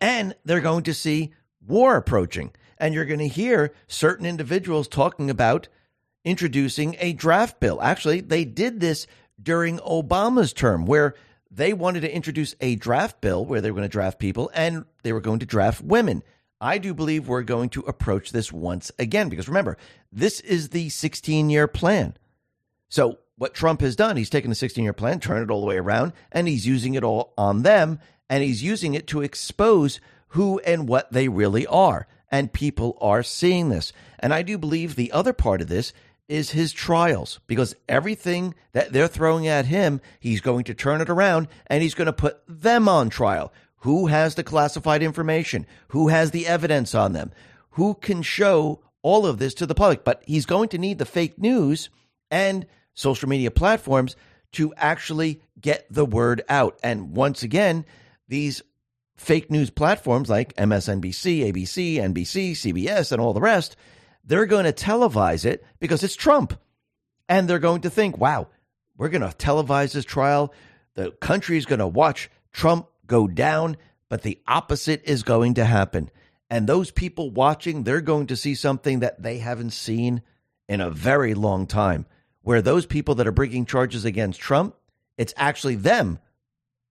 and 0.01 0.35
they're 0.43 0.61
going 0.61 0.83
to 0.83 0.93
see 0.93 1.33
war 1.65 1.95
approaching. 1.95 2.51
And 2.77 2.93
you're 2.93 3.05
going 3.05 3.19
to 3.19 3.27
hear 3.27 3.73
certain 3.87 4.25
individuals 4.25 4.87
talking 4.87 5.29
about 5.29 5.67
introducing 6.25 6.95
a 6.99 7.13
draft 7.13 7.59
bill. 7.59 7.81
Actually, 7.81 8.21
they 8.21 8.45
did 8.45 8.79
this 8.79 9.07
during 9.43 9.79
Obama's 9.79 10.53
term, 10.53 10.85
where 10.85 11.15
they 11.51 11.73
wanted 11.73 12.01
to 12.01 12.15
introduce 12.15 12.55
a 12.61 12.75
draft 12.75 13.21
bill 13.21 13.45
where 13.45 13.61
they 13.61 13.69
were 13.69 13.75
going 13.75 13.87
to 13.87 13.91
draft 13.91 14.17
people 14.17 14.49
and 14.55 14.85
they 15.03 15.13
were 15.13 15.21
going 15.21 15.39
to 15.39 15.45
draft 15.45 15.81
women. 15.81 16.23
I 16.59 16.77
do 16.77 16.93
believe 16.93 17.27
we're 17.27 17.43
going 17.43 17.69
to 17.71 17.81
approach 17.81 18.31
this 18.31 18.51
once 18.51 18.91
again 18.97 19.29
because 19.29 19.47
remember, 19.47 19.77
this 20.11 20.39
is 20.39 20.69
the 20.69 20.89
16 20.89 21.49
year 21.49 21.67
plan. 21.67 22.15
So, 22.89 23.19
what 23.35 23.53
Trump 23.53 23.81
has 23.81 23.95
done, 23.95 24.15
he's 24.15 24.29
taken 24.29 24.49
the 24.49 24.55
16 24.55 24.83
year 24.83 24.93
plan, 24.93 25.19
turned 25.19 25.43
it 25.43 25.51
all 25.51 25.59
the 25.59 25.67
way 25.67 25.77
around, 25.77 26.13
and 26.31 26.47
he's 26.47 26.65
using 26.65 26.93
it 26.93 27.03
all 27.03 27.33
on 27.37 27.63
them. 27.63 27.99
And 28.29 28.43
he's 28.43 28.63
using 28.63 28.93
it 28.93 29.07
to 29.07 29.21
expose 29.21 29.99
who 30.29 30.59
and 30.59 30.87
what 30.87 31.11
they 31.11 31.27
really 31.27 31.67
are. 31.67 32.07
And 32.31 32.53
people 32.53 32.97
are 33.01 33.21
seeing 33.21 33.69
this. 33.69 33.91
And 34.19 34.33
I 34.33 34.41
do 34.41 34.57
believe 34.57 34.95
the 34.95 35.11
other 35.11 35.33
part 35.33 35.61
of 35.61 35.67
this 35.67 35.93
is 36.27 36.51
his 36.51 36.71
trials 36.71 37.39
because 37.47 37.75
everything 37.87 38.55
that 38.71 38.93
they're 38.93 39.07
throwing 39.07 39.47
at 39.47 39.65
him, 39.65 40.01
he's 40.19 40.41
going 40.41 40.63
to 40.65 40.73
turn 40.73 41.01
it 41.01 41.09
around 41.09 41.47
and 41.67 41.83
he's 41.83 41.93
going 41.93 42.05
to 42.07 42.13
put 42.13 42.41
them 42.47 42.87
on 42.87 43.09
trial. 43.09 43.51
Who 43.77 44.07
has 44.07 44.35
the 44.35 44.43
classified 44.43 45.03
information? 45.03 45.65
Who 45.89 46.07
has 46.07 46.31
the 46.31 46.47
evidence 46.47 46.95
on 46.95 47.13
them? 47.13 47.31
Who 47.71 47.95
can 47.95 48.21
show 48.21 48.81
all 49.01 49.25
of 49.25 49.37
this 49.39 49.53
to 49.55 49.65
the 49.65 49.75
public? 49.75 50.03
But 50.03 50.23
he's 50.25 50.45
going 50.45 50.69
to 50.69 50.77
need 50.77 50.99
the 50.99 51.05
fake 51.05 51.37
news 51.37 51.89
and 52.31 52.65
social 52.93 53.27
media 53.27 53.51
platforms 53.51 54.15
to 54.53 54.73
actually 54.77 55.41
get 55.59 55.85
the 55.89 56.05
word 56.05 56.43
out. 56.47 56.79
And 56.83 57.15
once 57.15 57.43
again, 57.43 57.85
these 58.27 58.61
fake 59.17 59.51
news 59.51 59.69
platforms 59.69 60.29
like 60.29 60.55
MSNBC, 60.55 61.51
ABC, 61.51 61.95
NBC, 61.95 62.51
CBS, 62.51 63.11
and 63.11 63.19
all 63.19 63.33
the 63.33 63.41
rest 63.41 63.75
they're 64.23 64.45
going 64.45 64.65
to 64.65 64.73
televise 64.73 65.45
it 65.45 65.65
because 65.79 66.03
it's 66.03 66.15
Trump. 66.15 66.59
And 67.29 67.47
they're 67.47 67.59
going 67.59 67.81
to 67.81 67.89
think, 67.89 68.17
wow, 68.17 68.47
we're 68.97 69.09
going 69.09 69.21
to 69.21 69.35
televise 69.35 69.93
this 69.93 70.05
trial. 70.05 70.53
The 70.95 71.11
country 71.11 71.57
is 71.57 71.65
going 71.65 71.79
to 71.79 71.87
watch 71.87 72.29
Trump 72.51 72.87
go 73.07 73.27
down, 73.27 73.77
but 74.09 74.21
the 74.21 74.39
opposite 74.47 75.03
is 75.05 75.23
going 75.23 75.55
to 75.55 75.65
happen. 75.65 76.09
And 76.49 76.67
those 76.67 76.91
people 76.91 77.31
watching, 77.31 77.83
they're 77.83 78.01
going 78.01 78.27
to 78.27 78.35
see 78.35 78.55
something 78.55 78.99
that 78.99 79.21
they 79.21 79.39
haven't 79.39 79.71
seen 79.71 80.21
in 80.69 80.81
a 80.81 80.91
very 80.91 81.33
long 81.33 81.65
time. 81.65 82.05
Where 82.41 82.61
those 82.61 82.85
people 82.85 83.15
that 83.15 83.27
are 83.27 83.31
bringing 83.31 83.65
charges 83.65 84.05
against 84.05 84.39
Trump, 84.39 84.75
it's 85.17 85.33
actually 85.37 85.75
them, 85.75 86.19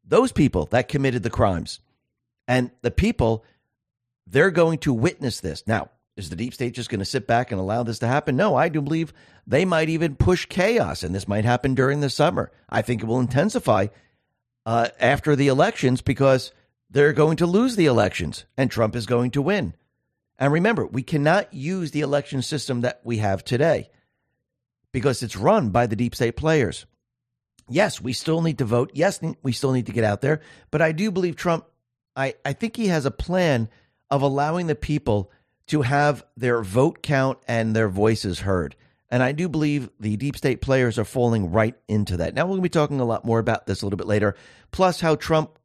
those 0.04 0.32
people 0.32 0.66
that 0.66 0.88
committed 0.88 1.22
the 1.22 1.30
crimes. 1.30 1.80
And 2.48 2.70
the 2.80 2.90
people, 2.90 3.44
they're 4.26 4.50
going 4.50 4.78
to 4.78 4.92
witness 4.92 5.40
this. 5.40 5.62
Now, 5.66 5.90
is 6.16 6.30
the 6.30 6.36
deep 6.36 6.54
state 6.54 6.74
just 6.74 6.90
going 6.90 6.98
to 6.98 7.04
sit 7.04 7.26
back 7.26 7.50
and 7.50 7.60
allow 7.60 7.82
this 7.82 8.00
to 8.00 8.06
happen? 8.06 8.36
No, 8.36 8.54
I 8.54 8.68
do 8.68 8.82
believe 8.82 9.14
they 9.46 9.64
might 9.64 9.88
even 9.88 10.16
push 10.16 10.46
chaos, 10.46 11.02
and 11.02 11.14
this 11.14 11.28
might 11.28 11.44
happen 11.44 11.74
during 11.74 12.00
the 12.00 12.10
summer. 12.10 12.50
I 12.68 12.82
think 12.82 13.02
it 13.02 13.06
will 13.06 13.20
intensify 13.20 13.88
uh, 14.66 14.88
after 15.00 15.34
the 15.34 15.48
elections 15.48 16.02
because 16.02 16.52
they're 16.90 17.12
going 17.12 17.38
to 17.38 17.46
lose 17.46 17.76
the 17.76 17.86
elections 17.86 18.44
and 18.56 18.70
Trump 18.70 18.94
is 18.94 19.06
going 19.06 19.30
to 19.32 19.42
win. 19.42 19.74
And 20.38 20.52
remember, 20.52 20.86
we 20.86 21.02
cannot 21.02 21.52
use 21.54 21.90
the 21.90 22.00
election 22.00 22.42
system 22.42 22.82
that 22.82 23.00
we 23.04 23.18
have 23.18 23.44
today 23.44 23.90
because 24.92 25.22
it's 25.22 25.36
run 25.36 25.70
by 25.70 25.86
the 25.86 25.96
deep 25.96 26.14
state 26.14 26.36
players. 26.36 26.86
Yes, 27.68 28.00
we 28.00 28.12
still 28.12 28.42
need 28.42 28.58
to 28.58 28.64
vote. 28.64 28.90
Yes, 28.94 29.20
we 29.42 29.52
still 29.52 29.72
need 29.72 29.86
to 29.86 29.92
get 29.92 30.04
out 30.04 30.20
there. 30.20 30.40
But 30.70 30.82
I 30.82 30.92
do 30.92 31.10
believe 31.10 31.36
Trump, 31.36 31.64
I, 32.14 32.34
I 32.44 32.52
think 32.52 32.76
he 32.76 32.88
has 32.88 33.06
a 33.06 33.10
plan 33.10 33.68
of 34.10 34.22
allowing 34.22 34.66
the 34.66 34.74
people 34.74 35.30
to 35.66 35.82
have 35.82 36.24
their 36.36 36.62
vote 36.62 37.02
count 37.02 37.38
and 37.46 37.74
their 37.74 37.88
voices 37.88 38.40
heard. 38.40 38.76
And 39.10 39.22
I 39.22 39.32
do 39.32 39.48
believe 39.48 39.90
the 40.00 40.16
deep 40.16 40.36
state 40.36 40.62
players 40.62 40.98
are 40.98 41.04
falling 41.04 41.50
right 41.50 41.74
into 41.86 42.16
that. 42.16 42.34
Now, 42.34 42.44
we're 42.44 42.52
going 42.52 42.60
to 42.60 42.62
be 42.62 42.68
talking 42.70 43.00
a 43.00 43.04
lot 43.04 43.24
more 43.24 43.38
about 43.38 43.66
this 43.66 43.82
a 43.82 43.86
little 43.86 43.98
bit 43.98 44.06
later, 44.06 44.34
plus 44.70 45.00
how 45.00 45.16
Trump 45.16 45.58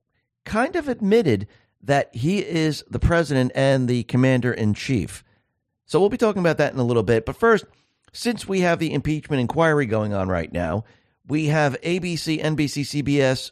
kind 0.43 0.76
of 0.76 0.89
admitted 0.89 1.48
that 1.82 2.14
he 2.14 2.39
is 2.39 2.84
the 2.89 3.00
president 3.00 3.52
and 3.56 3.88
the 3.88 4.04
commander 4.04 4.52
in 4.52 4.74
chief. 4.74 5.24
So 5.86 6.00
we'll 6.00 6.10
be 6.10 6.18
talking 6.18 6.41
about 6.41 6.58
that 6.58 6.74
in 6.74 6.80
a 6.80 6.84
little 6.84 7.04
bit. 7.04 7.26
But 7.26 7.38
first, 7.38 7.64
since 8.12 8.48
we 8.48 8.62
have 8.62 8.80
the 8.80 8.93
impeachment 8.93 9.39
inquiry 9.39 9.86
going 9.86 10.14
on 10.14 10.28
right 10.28 10.52
now, 10.52 10.84
we 11.26 11.48
have 11.48 11.80
ABC, 11.82 12.41
NBC, 12.43 13.04
CBS 13.04 13.52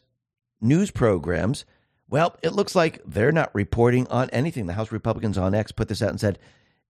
news 0.59 0.91
programs 0.91 1.65
well, 2.09 2.37
it 2.43 2.53
looks 2.53 2.75
like 2.75 3.01
they're 3.05 3.31
not 3.31 3.53
reporting 3.55 4.07
on 4.07 4.29
anything. 4.29 4.67
The 4.67 4.73
House 4.73 4.91
Republicans 4.91 5.37
on 5.37 5.55
X 5.55 5.71
put 5.71 5.87
this 5.87 6.01
out 6.01 6.09
and 6.09 6.19
said, 6.19 6.39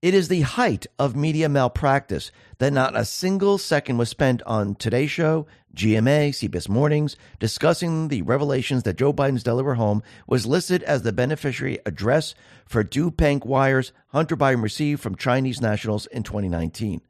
it 0.02 0.14
is 0.14 0.28
the 0.28 0.42
height 0.42 0.86
of 1.00 1.16
media 1.16 1.50
malpractice 1.50 2.32
that 2.60 2.74
not 2.74 2.96
a 2.96 3.06
single 3.06 3.58
second 3.58 3.98
was 3.98 4.10
spent 4.10 4.44
on 4.44 4.76
Today 4.76 5.08
Show, 5.08 5.48
GMA, 5.74 6.30
CBS 6.30 6.70
Mornings, 6.70 7.16
discussing 7.40 8.10
the 8.10 8.22
revelations 8.22 8.84
that 8.84 8.98
Joe 8.98 9.14
Biden's 9.14 9.42
Delaware 9.42 9.74
home 9.74 10.04
was 10.28 10.46
listed 10.46 10.84
as 10.84 11.02
the 11.02 11.12
beneficiary 11.12 11.80
address 11.88 12.36
for 12.68 12.84
due 12.84 13.10
bank 13.10 13.46
wires 13.46 13.94
Hunter 14.10 14.38
Biden 14.38 14.62
received 14.62 15.02
from 15.02 15.16
Chinese 15.16 15.60
nationals 15.60 16.06
in 16.08 16.24
2019. 16.24 17.02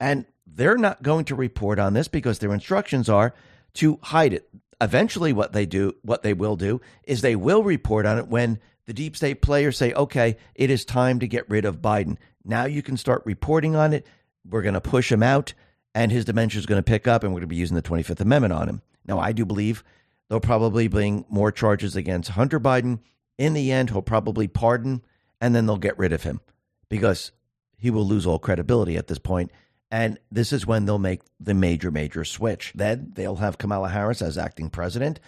And 0.00 0.24
they're 0.46 0.78
not 0.78 1.02
going 1.02 1.26
to 1.26 1.34
report 1.34 1.78
on 1.78 1.94
this 1.94 2.08
because 2.08 2.38
their 2.38 2.54
instructions 2.54 3.08
are 3.08 3.34
to 3.74 3.98
hide 4.02 4.32
it 4.32 4.48
eventually 4.80 5.32
what 5.32 5.52
they 5.52 5.66
do 5.66 5.94
what 6.02 6.22
they 6.22 6.32
will 6.32 6.56
do 6.56 6.80
is 7.04 7.20
they 7.20 7.36
will 7.36 7.62
report 7.62 8.06
on 8.06 8.18
it 8.18 8.28
when 8.28 8.58
the 8.86 8.92
deep 8.92 9.16
state 9.16 9.40
players 9.40 9.76
say 9.76 9.92
okay 9.94 10.36
it 10.54 10.70
is 10.70 10.84
time 10.84 11.18
to 11.18 11.28
get 11.28 11.48
rid 11.48 11.64
of 11.64 11.82
biden. 11.82 12.16
Now 12.44 12.64
you 12.64 12.82
can 12.82 12.96
start 12.96 13.22
reporting 13.24 13.74
on 13.74 13.92
it. 13.92 14.06
We're 14.48 14.62
going 14.62 14.74
to 14.74 14.80
push 14.80 15.10
him 15.10 15.22
out 15.22 15.54
and 15.94 16.12
his 16.12 16.24
dementia 16.24 16.58
is 16.58 16.66
going 16.66 16.78
to 16.78 16.90
pick 16.90 17.06
up 17.06 17.22
and 17.22 17.32
we're 17.32 17.40
going 17.40 17.48
to 17.48 17.54
be 17.54 17.56
using 17.56 17.76
the 17.76 17.82
25th 17.82 18.20
amendment 18.20 18.52
on 18.52 18.68
him. 18.68 18.82
Now 19.06 19.18
i 19.18 19.32
do 19.32 19.44
believe 19.44 19.84
they'll 20.28 20.40
probably 20.40 20.88
bring 20.88 21.24
more 21.28 21.52
charges 21.52 21.96
against 21.96 22.30
hunter 22.30 22.60
biden. 22.60 23.00
In 23.38 23.54
the 23.54 23.72
end 23.72 23.90
he'll 23.90 24.02
probably 24.02 24.48
pardon 24.48 25.02
and 25.40 25.54
then 25.54 25.66
they'll 25.66 25.76
get 25.76 25.98
rid 25.98 26.12
of 26.12 26.22
him 26.22 26.40
because 26.88 27.32
he 27.76 27.90
will 27.90 28.06
lose 28.06 28.26
all 28.26 28.38
credibility 28.38 28.96
at 28.96 29.08
this 29.08 29.18
point 29.18 29.50
and 29.94 30.18
this 30.28 30.52
is 30.52 30.66
when 30.66 30.86
they'll 30.86 30.98
make 30.98 31.20
the 31.38 31.54
major, 31.54 31.92
major 31.92 32.24
switch. 32.24 32.72
Then 32.74 33.12
they'll 33.14 33.36
have 33.36 33.58
Kamala 33.58 33.90
Harris 33.90 34.22
as 34.22 34.36
acting 34.36 34.68
president. 34.68 35.20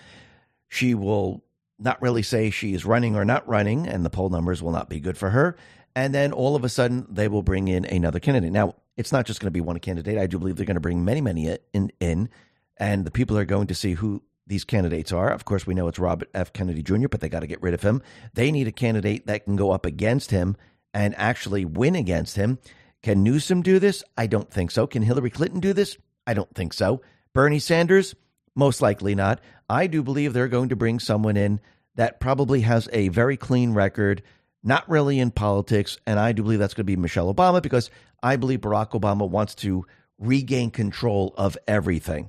She 0.67 0.93
will 0.93 1.45
not 1.79 2.03
really 2.03 2.25
say 2.25 2.51
she 2.51 2.75
is 2.75 2.85
running 2.85 3.15
or 3.15 3.25
not 3.25 3.47
running, 3.47 3.87
and 3.87 4.05
the 4.05 4.11
poll 4.11 4.29
numbers 4.29 4.65
will 4.65 4.73
not 4.73 4.89
be 4.89 4.99
good 4.99 5.17
for 5.17 5.31
her. 5.31 5.57
And 5.95 6.13
then 6.13 6.33
all 6.33 6.57
of 6.57 6.65
a 6.65 6.69
sudden, 6.69 7.07
they 7.09 7.29
will 7.29 7.45
bring 7.45 7.69
in 7.69 7.85
another 7.85 8.19
candidate. 8.19 8.51
Now, 8.51 8.75
it's 8.97 9.13
not 9.13 9.25
just 9.25 9.39
going 9.39 9.47
to 9.47 9.53
be 9.53 9.61
one 9.61 9.79
candidate. 9.79 10.19
I 10.19 10.27
do 10.27 10.37
believe 10.37 10.57
they're 10.57 10.67
going 10.67 10.75
to 10.75 10.81
bring 10.81 11.05
many, 11.05 11.21
many 11.21 11.57
in, 11.73 11.93
in, 12.01 12.29
and 12.77 13.05
the 13.05 13.13
people 13.13 13.39
are 13.39 13.45
going 13.45 13.69
to 13.69 13.75
see 13.77 13.93
who 13.93 14.21
these 14.49 14.65
candidates 14.65 15.13
are. 15.13 15.31
Of 15.31 15.45
course, 15.45 15.65
we 15.65 15.75
know 15.75 15.87
it's 15.87 16.01
Robert 16.01 16.29
F. 16.35 16.53
Kennedy 16.53 16.83
Jr., 16.83 17.07
but 17.07 17.21
they 17.21 17.29
got 17.29 17.41
to 17.41 17.47
get 17.47 17.63
rid 17.63 17.75
of 17.75 17.83
him. 17.83 18.03
They 18.35 18.51
need 18.51 18.67
a 18.67 18.73
candidate 18.73 19.29
that 19.29 19.45
can 19.45 19.55
go 19.55 19.71
up 19.71 19.87
against 19.87 20.33
him 20.33 20.57
and 20.93 21.15
actually 21.17 21.65
win 21.65 21.95
against 21.95 22.35
him. 22.35 22.59
Can 23.07 23.23
Newsom 23.23 23.63
do 23.63 23.79
this? 23.79 24.03
I 24.19 24.27
don't 24.27 24.51
think 24.51 24.73
so. 24.73 24.89
Can 24.89 25.01
Hillary 25.01 25.31
Clinton 25.31 25.61
do 25.61 25.73
this? 25.73 25.97
I 26.27 26.35
don't 26.35 26.53
think 26.57 26.73
so. 26.73 27.03
Bernie 27.35 27.61
Sanders? 27.61 28.17
Most 28.57 28.83
likely 28.83 29.15
not. 29.15 29.41
I 29.71 29.87
do 29.87 30.03
believe 30.03 30.33
they're 30.33 30.49
going 30.49 30.71
to 30.71 30.75
bring 30.75 30.99
someone 30.99 31.37
in 31.37 31.61
that 31.95 32.19
probably 32.19 32.63
has 32.63 32.89
a 32.93 33.07
very 33.11 33.37
clean 33.37 33.75
record, 33.75 34.25
not 34.65 34.91
really 34.91 35.21
in 35.21 35.31
politics. 35.31 35.99
And 36.05 36.19
I 36.19 36.33
do 36.33 36.43
believe 36.43 36.59
that's 36.59 36.75
going 36.75 36.85
to 36.85 36.93
be 36.93 36.97
Michelle 36.97 37.33
Obama 37.33 37.63
because 37.63 37.93
I 38.25 38.35
believe 38.35 38.63
Barack 38.63 38.91
Obama 39.01 39.31
wants 39.31 39.55
to 39.55 39.87
regain 40.19 40.73
control 40.73 41.33
of 41.37 41.57
everything. 41.69 42.29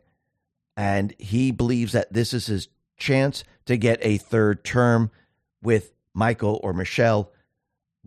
And 0.76 1.12
he 1.18 1.50
believes 1.50 1.94
that 1.94 2.14
this 2.14 2.36
is 2.36 2.46
his 2.46 2.68
chance 2.98 3.44
to 3.66 3.78
get 3.78 3.98
a 4.04 4.20
third 4.20 4.64
term 4.64 5.10
with 5.64 5.92
Michael 6.14 6.60
or 6.62 6.72
Michelle 6.72 7.32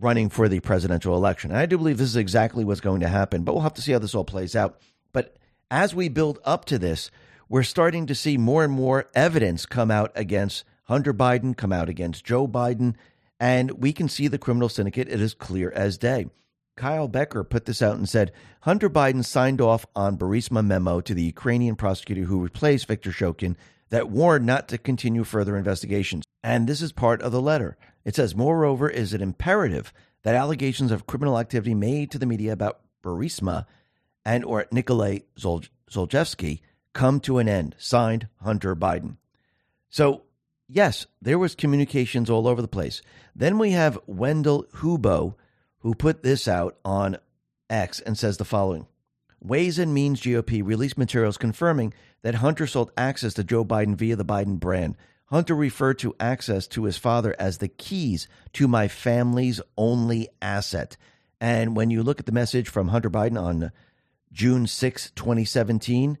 running 0.01 0.29
for 0.29 0.49
the 0.49 0.59
presidential 0.59 1.15
election. 1.15 1.51
And 1.51 1.59
I 1.59 1.65
do 1.65 1.77
believe 1.77 1.97
this 1.97 2.09
is 2.09 2.15
exactly 2.15 2.65
what's 2.65 2.81
going 2.81 3.01
to 3.01 3.07
happen, 3.07 3.43
but 3.43 3.53
we'll 3.53 3.63
have 3.63 3.75
to 3.75 3.81
see 3.81 3.91
how 3.91 3.99
this 3.99 4.15
all 4.15 4.25
plays 4.25 4.55
out. 4.55 4.79
But 5.13 5.37
as 5.69 5.95
we 5.95 6.09
build 6.09 6.39
up 6.43 6.65
to 6.65 6.79
this, 6.79 7.11
we're 7.47 7.63
starting 7.63 8.07
to 8.07 8.15
see 8.15 8.37
more 8.37 8.63
and 8.63 8.73
more 8.73 9.07
evidence 9.13 9.65
come 9.65 9.91
out 9.91 10.11
against 10.15 10.63
Hunter 10.85 11.13
Biden, 11.13 11.55
come 11.55 11.71
out 11.71 11.89
against 11.89 12.25
Joe 12.25 12.47
Biden, 12.47 12.95
and 13.39 13.71
we 13.71 13.93
can 13.93 14.09
see 14.09 14.27
the 14.27 14.37
criminal 14.37 14.69
syndicate. 14.69 15.07
It 15.07 15.21
is 15.21 15.33
clear 15.33 15.71
as 15.71 15.97
day. 15.97 16.27
Kyle 16.77 17.07
Becker 17.07 17.43
put 17.43 17.65
this 17.65 17.81
out 17.81 17.97
and 17.97 18.07
said 18.07 18.31
Hunter 18.61 18.89
Biden 18.89 19.23
signed 19.23 19.61
off 19.61 19.85
on 19.95 20.17
Burisma 20.17 20.65
memo 20.65 21.01
to 21.01 21.13
the 21.13 21.23
Ukrainian 21.23 21.75
prosecutor 21.75 22.23
who 22.23 22.41
replaced 22.41 22.87
Viktor 22.87 23.11
Shokin 23.11 23.55
that 23.89 24.09
warned 24.09 24.45
not 24.45 24.67
to 24.69 24.77
continue 24.77 25.23
further 25.23 25.57
investigations. 25.57 26.23
And 26.43 26.67
this 26.67 26.81
is 26.81 26.91
part 26.91 27.21
of 27.21 27.31
the 27.31 27.41
letter. 27.41 27.77
It 28.03 28.15
says, 28.15 28.35
moreover, 28.35 28.89
is 28.89 29.13
it 29.13 29.21
imperative 29.21 29.93
that 30.23 30.35
allegations 30.35 30.91
of 30.91 31.07
criminal 31.07 31.37
activity 31.37 31.73
made 31.73 32.11
to 32.11 32.19
the 32.19 32.25
media 32.25 32.53
about 32.53 32.81
Burisma 33.03 33.65
and 34.25 34.45
or 34.45 34.67
Nikolai 34.71 35.19
Zol- 35.37 35.69
Zlochevsky 35.89 36.61
come 36.93 37.19
to 37.21 37.37
an 37.37 37.47
end. 37.47 37.75
Signed, 37.77 38.27
Hunter 38.41 38.75
Biden. 38.75 39.17
So, 39.89 40.23
yes, 40.67 41.05
there 41.21 41.39
was 41.39 41.55
communications 41.55 42.29
all 42.29 42.47
over 42.47 42.61
the 42.61 42.67
place. 42.67 43.01
Then 43.35 43.57
we 43.57 43.71
have 43.71 43.99
Wendell 44.05 44.65
Hubo, 44.75 45.35
who 45.79 45.95
put 45.95 46.23
this 46.23 46.47
out 46.47 46.77
on 46.85 47.17
X 47.69 47.99
and 47.99 48.17
says 48.17 48.37
the 48.37 48.45
following 48.45 48.87
Ways 49.39 49.79
and 49.79 49.93
Means 49.93 50.21
GOP 50.21 50.63
released 50.63 50.97
materials 50.97 51.37
confirming 51.37 51.93
that 52.21 52.35
Hunter 52.35 52.67
sold 52.67 52.91
access 52.95 53.33
to 53.35 53.43
Joe 53.43 53.65
Biden 53.65 53.95
via 53.95 54.15
the 54.15 54.25
Biden 54.25 54.59
brand. 54.59 54.95
Hunter 55.31 55.55
referred 55.55 55.97
to 55.99 56.13
access 56.19 56.67
to 56.67 56.83
his 56.83 56.97
father 56.97 57.33
as 57.39 57.57
the 57.57 57.69
keys 57.69 58.27
to 58.51 58.67
my 58.67 58.89
family's 58.89 59.61
only 59.77 60.27
asset. 60.41 60.97
And 61.39 61.75
when 61.75 61.89
you 61.89 62.03
look 62.03 62.19
at 62.19 62.25
the 62.25 62.33
message 62.33 62.67
from 62.67 62.89
Hunter 62.89 63.09
Biden 63.09 63.41
on 63.41 63.71
June 64.33 64.67
6, 64.67 65.11
2017, 65.11 66.17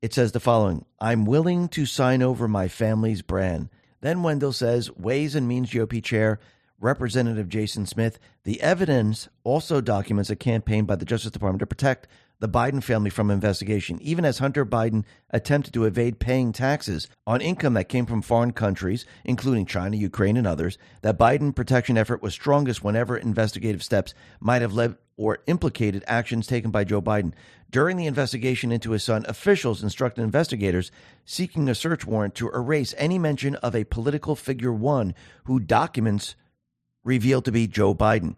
it 0.00 0.14
says 0.14 0.30
the 0.30 0.40
following 0.40 0.84
I'm 1.00 1.24
willing 1.24 1.68
to 1.70 1.84
sign 1.86 2.22
over 2.22 2.46
my 2.46 2.68
family's 2.68 3.20
brand. 3.20 3.68
Then 4.00 4.22
Wendell 4.22 4.52
says 4.52 4.90
Ways 4.96 5.34
and 5.34 5.48
Means 5.48 5.70
GOP 5.70 6.02
Chair 6.02 6.38
Representative 6.78 7.48
Jason 7.48 7.86
Smith, 7.86 8.18
the 8.44 8.60
evidence 8.60 9.28
also 9.44 9.80
documents 9.80 10.30
a 10.30 10.36
campaign 10.36 10.84
by 10.84 10.96
the 10.96 11.04
Justice 11.04 11.30
Department 11.30 11.60
to 11.60 11.66
protect 11.66 12.08
the 12.42 12.48
Biden 12.48 12.82
family 12.82 13.08
from 13.08 13.30
investigation, 13.30 14.02
even 14.02 14.24
as 14.24 14.38
Hunter 14.38 14.66
Biden 14.66 15.04
attempted 15.30 15.72
to 15.74 15.84
evade 15.84 16.18
paying 16.18 16.52
taxes 16.52 17.06
on 17.24 17.40
income 17.40 17.74
that 17.74 17.88
came 17.88 18.04
from 18.04 18.20
foreign 18.20 18.52
countries, 18.52 19.06
including 19.24 19.64
China, 19.64 19.96
Ukraine, 19.96 20.36
and 20.36 20.44
others. 20.44 20.76
That 21.02 21.16
Biden 21.16 21.54
protection 21.54 21.96
effort 21.96 22.20
was 22.20 22.34
strongest 22.34 22.82
whenever 22.82 23.16
investigative 23.16 23.80
steps 23.80 24.12
might 24.40 24.60
have 24.60 24.74
led 24.74 24.96
or 25.16 25.38
implicated 25.46 26.02
actions 26.08 26.48
taken 26.48 26.72
by 26.72 26.82
Joe 26.82 27.00
Biden. 27.00 27.32
During 27.70 27.96
the 27.96 28.06
investigation 28.06 28.72
into 28.72 28.90
his 28.90 29.04
son, 29.04 29.24
officials 29.28 29.80
instructed 29.80 30.22
investigators 30.22 30.90
seeking 31.24 31.68
a 31.68 31.76
search 31.76 32.04
warrant 32.04 32.34
to 32.34 32.50
erase 32.50 32.92
any 32.98 33.20
mention 33.20 33.54
of 33.54 33.76
a 33.76 33.84
political 33.84 34.34
figure 34.34 34.72
one 34.72 35.14
who 35.44 35.60
documents 35.60 36.34
revealed 37.04 37.44
to 37.44 37.52
be 37.52 37.68
Joe 37.68 37.94
Biden. 37.94 38.34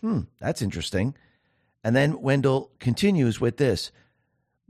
Hmm, 0.00 0.22
that's 0.40 0.60
interesting. 0.60 1.14
And 1.84 1.94
then 1.94 2.22
Wendell 2.22 2.70
continues 2.80 3.40
with 3.40 3.58
this 3.58 3.92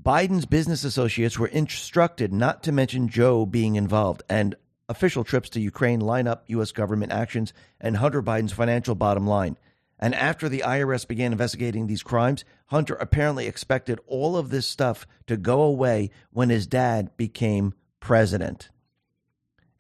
Biden's 0.03 0.45
business 0.45 0.83
associates 0.83 1.39
were 1.39 1.47
instructed 1.47 2.33
not 2.33 2.65
to 2.65 2.73
mention 2.73 3.09
Joe 3.09 3.47
being 3.47 3.77
involved, 3.77 4.25
and 4.29 4.57
official 4.89 5.25
trips 5.25 5.49
to 5.51 5.61
Ukraine 5.61 6.01
line 6.01 6.27
up 6.27 6.45
U.S. 6.49 6.73
government 6.73 7.13
actions 7.13 7.55
and 7.81 7.97
Hunter 7.97 8.23
Biden's 8.23 8.53
financial 8.53 8.97
bottom 8.97 9.27
line. 9.27 9.57
And 9.99 10.15
after 10.15 10.49
the 10.49 10.65
IRS 10.67 11.07
began 11.07 11.33
investigating 11.33 11.87
these 11.87 12.03
crimes, 12.03 12.45
Hunter 12.67 12.95
apparently 12.95 13.47
expected 13.47 14.01
all 14.07 14.37
of 14.37 14.51
this 14.51 14.67
stuff 14.67 15.07
to 15.29 15.37
go 15.37 15.63
away 15.63 16.11
when 16.33 16.51
his 16.51 16.67
dad 16.67 17.17
became 17.17 17.73
president. 18.01 18.71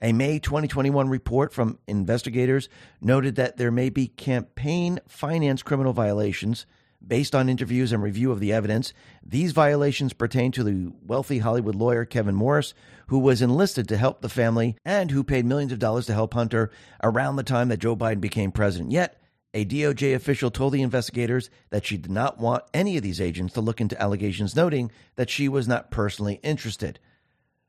A 0.01 0.12
May 0.12 0.39
2021 0.39 1.09
report 1.09 1.53
from 1.53 1.78
investigators 1.89 2.68
noted 3.01 3.35
that 3.35 3.57
there 3.57 3.72
may 3.72 3.91
be 3.91 4.07
campaign 4.07 5.01
finance 5.09 5.62
criminal 5.62 5.93
violations 5.93 6.64
based 7.07 7.35
on 7.35 7.49
interviews 7.49 7.93
and 7.93 8.03
review 8.03 8.31
of 8.33 8.41
the 8.41 8.53
evidence. 8.53 8.93
These 9.25 9.53
violations 9.53 10.13
pertain 10.13 10.53
to 10.53 10.65
the 10.65 10.93
wealthy 11.05 11.39
Hollywood 11.39 11.75
lawyer 11.75 12.05
Kevin 12.05 12.35
Morris, 12.35 12.75
who 13.09 13.19
was 13.19 13.43
enlisted 13.43 13.89
to 13.89 13.97
help 13.97 14.21
the 14.21 14.29
family 14.29 14.77
and 14.85 15.11
who 15.11 15.25
paid 15.25 15.45
millions 15.45 15.73
of 15.73 15.79
dollars 15.79 16.07
to 16.07 16.15
help 16.15 16.35
Hunter 16.35 16.71
around 17.03 17.37
the 17.37 17.43
time 17.43 17.69
that 17.69 17.79
Joe 17.79 17.97
Biden 17.97 18.21
became 18.21 18.53
president. 18.53 18.93
Yet, 18.93 19.21
a 19.53 19.65
DOJ 19.65 20.15
official 20.15 20.51
told 20.51 20.73
the 20.73 20.83
investigators 20.83 21.49
that 21.71 21.87
she 21.87 21.97
did 21.97 22.11
not 22.11 22.39
want 22.39 22.65
any 22.75 22.97
of 22.97 23.03
these 23.03 23.21
agents 23.21 23.55
to 23.55 23.61
look 23.61 23.81
into 23.81 24.01
allegations, 24.03 24.57
noting 24.57 24.91
that 25.15 25.31
she 25.31 25.49
was 25.49 25.69
not 25.69 25.93
personally 25.93 26.41
interested. 26.43 26.99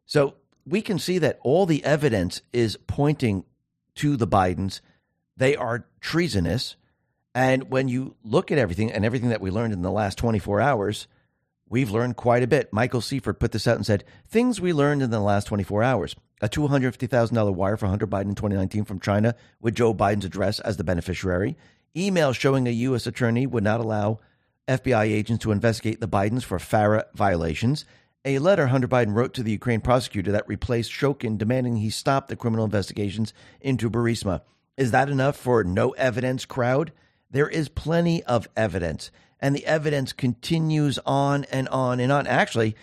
So, 0.06 0.36
we 0.66 0.82
can 0.82 0.98
see 0.98 1.20
that 1.20 1.40
all 1.44 1.68
the 1.68 1.84
evidence 1.84 2.42
is 2.52 2.78
pointing 2.88 3.46
to 3.96 4.18
the 4.18 4.28
Bidens. 4.28 4.82
They 5.38 5.56
are 5.56 5.86
treasonous. 6.02 6.76
And 7.36 7.70
when 7.70 7.88
you 7.88 8.16
look 8.24 8.52
at 8.52 8.58
everything 8.58 8.92
and 8.92 9.06
everything 9.06 9.30
that 9.30 9.42
we 9.42 9.52
learned 9.52 9.74
in 9.74 9.84
the 9.84 9.92
last 9.92 10.18
24 10.18 10.62
hours, 10.62 11.08
we've 11.70 11.92
learned 11.92 12.16
quite 12.16 12.42
a 12.42 12.48
bit. 12.48 12.74
Michael 12.74 13.02
Seifert 13.02 13.40
put 13.40 13.52
this 13.52 13.68
out 13.68 13.76
and 13.76 13.86
said, 13.86 14.04
Things 14.28 14.60
we 14.60 14.74
learned 14.74 15.04
in 15.04 15.12
the 15.12 15.20
last 15.20 15.46
24 15.46 15.84
hours. 15.84 16.16
A 16.42 16.50
$250,000 16.50 17.54
wire 17.54 17.78
for 17.78 17.88
Hunter 17.88 18.08
Biden 18.08 18.30
in 18.30 18.36
2019 18.36 18.86
from 18.86 19.00
China 19.00 19.36
with 19.62 19.76
Joe 19.76 19.94
Biden's 19.94 20.26
address 20.26 20.60
as 20.62 20.78
the 20.78 20.84
beneficiary. 20.84 21.58
Email 21.96 22.34
showing 22.34 22.68
a 22.68 22.72
U.S. 22.72 23.06
attorney 23.06 23.46
would 23.46 23.64
not 23.64 23.80
allow 23.80 24.20
FBI 24.68 25.04
agents 25.04 25.44
to 25.44 25.52
investigate 25.52 26.02
the 26.02 26.08
Bidens 26.08 26.44
for 26.44 26.58
FARA 26.58 27.06
violations 27.14 27.86
a 28.26 28.40
letter 28.40 28.68
Hunter 28.68 28.88
Biden 28.88 29.14
wrote 29.14 29.36
to 29.36 29.44
the 29.44 29.52
Ukraine 29.52 29.82
prosecutor 29.82 30.32
that 30.32 30.48
replaced 30.48 30.92
Shokin 30.92 31.38
demanding 31.38 31.78
he 31.78 31.92
stop 31.92 32.28
the 32.28 32.36
criminal 32.36 32.66
investigations 32.66 33.34
into 33.62 33.90
Burisma. 33.90 34.42
Is 34.78 34.92
that 34.92 35.10
enough 35.10 35.38
for 35.38 35.64
no 35.64 35.92
evidence 35.92 36.44
crowd? 36.44 36.92
There 37.32 37.50
is 37.50 37.70
plenty 37.70 38.24
of 38.24 38.48
evidence, 38.56 39.12
and 39.40 39.56
the 39.56 39.66
evidence 39.66 40.14
continues 40.14 41.00
on 41.06 41.46
and 41.46 41.68
on 41.70 42.00
and 42.00 42.12
on. 42.12 42.28
Actually, 42.28 42.76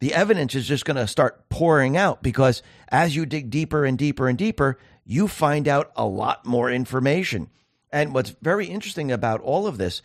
the 0.00 0.14
evidence 0.14 0.54
is 0.54 0.66
just 0.66 0.84
going 0.84 0.96
to 0.96 1.06
start 1.06 1.48
pouring 1.50 1.96
out 1.96 2.22
because 2.22 2.62
as 2.88 3.14
you 3.14 3.26
dig 3.26 3.50
deeper 3.50 3.84
and 3.84 3.98
deeper 3.98 4.28
and 4.28 4.38
deeper, 4.38 4.78
you 5.04 5.28
find 5.28 5.68
out 5.68 5.92
a 5.94 6.06
lot 6.06 6.46
more 6.46 6.70
information. 6.70 7.50
And 7.92 8.14
what's 8.14 8.30
very 8.40 8.66
interesting 8.66 9.12
about 9.12 9.40
all 9.40 9.66
of 9.66 9.76
this 9.76 10.02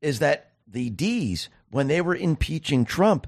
is 0.00 0.18
that 0.18 0.52
the 0.66 0.90
D's, 0.90 1.48
when 1.70 1.88
they 1.88 2.00
were 2.00 2.14
impeaching 2.14 2.84
Trump, 2.84 3.26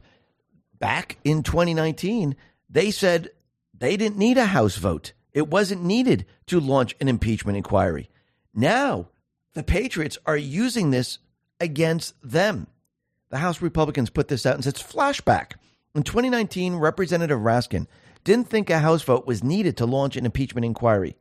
back 0.78 1.18
in 1.24 1.42
2019, 1.42 2.36
they 2.68 2.90
said 2.90 3.30
they 3.76 3.96
didn't 3.96 4.18
need 4.18 4.38
a 4.38 4.46
House 4.46 4.76
vote. 4.76 5.12
It 5.32 5.48
wasn't 5.48 5.84
needed 5.84 6.26
to 6.46 6.60
launch 6.60 6.96
an 7.00 7.08
impeachment 7.08 7.56
inquiry. 7.56 8.10
Now, 8.52 9.08
the 9.54 9.62
Patriots 9.62 10.18
are 10.26 10.36
using 10.36 10.90
this 10.90 11.18
against 11.58 12.14
them. 12.22 12.66
The 13.30 13.38
House 13.38 13.60
Republicans 13.60 14.10
put 14.10 14.28
this 14.28 14.46
out 14.46 14.54
and 14.54 14.64
said 14.64 14.74
it's 14.74 14.82
flashback. 14.82 15.52
In 15.94 16.02
2019, 16.02 16.76
Representative 16.76 17.40
Raskin 17.40 17.86
didn't 18.22 18.48
think 18.48 18.70
a 18.70 18.78
House 18.78 19.02
vote 19.02 19.26
was 19.26 19.42
needed 19.42 19.76
to 19.76 19.86
launch 19.86 20.16
an 20.16 20.24
impeachment 20.24 20.64
inquiry. 20.64 21.16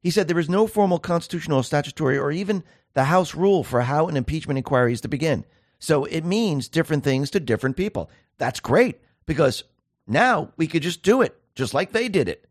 He 0.00 0.10
said 0.10 0.28
there 0.28 0.38
is 0.38 0.48
no 0.48 0.66
formal 0.66 0.98
constitutional, 0.98 1.62
statutory, 1.62 2.18
or 2.18 2.30
even 2.30 2.62
the 2.94 3.04
House 3.04 3.34
rule 3.34 3.64
for 3.64 3.82
how 3.82 4.08
an 4.08 4.16
impeachment 4.16 4.58
inquiry 4.58 4.92
is 4.92 5.00
to 5.02 5.08
begin. 5.08 5.44
So 5.78 6.04
it 6.04 6.24
means 6.24 6.68
different 6.68 7.04
things 7.04 7.30
to 7.30 7.40
different 7.40 7.76
people. 7.76 8.10
That's 8.38 8.60
great 8.60 9.00
because 9.26 9.64
now 10.06 10.52
we 10.56 10.66
could 10.66 10.82
just 10.82 11.02
do 11.02 11.22
it 11.22 11.38
just 11.54 11.74
like 11.74 11.92
they 11.92 12.08
did 12.08 12.28
it. 12.28 12.46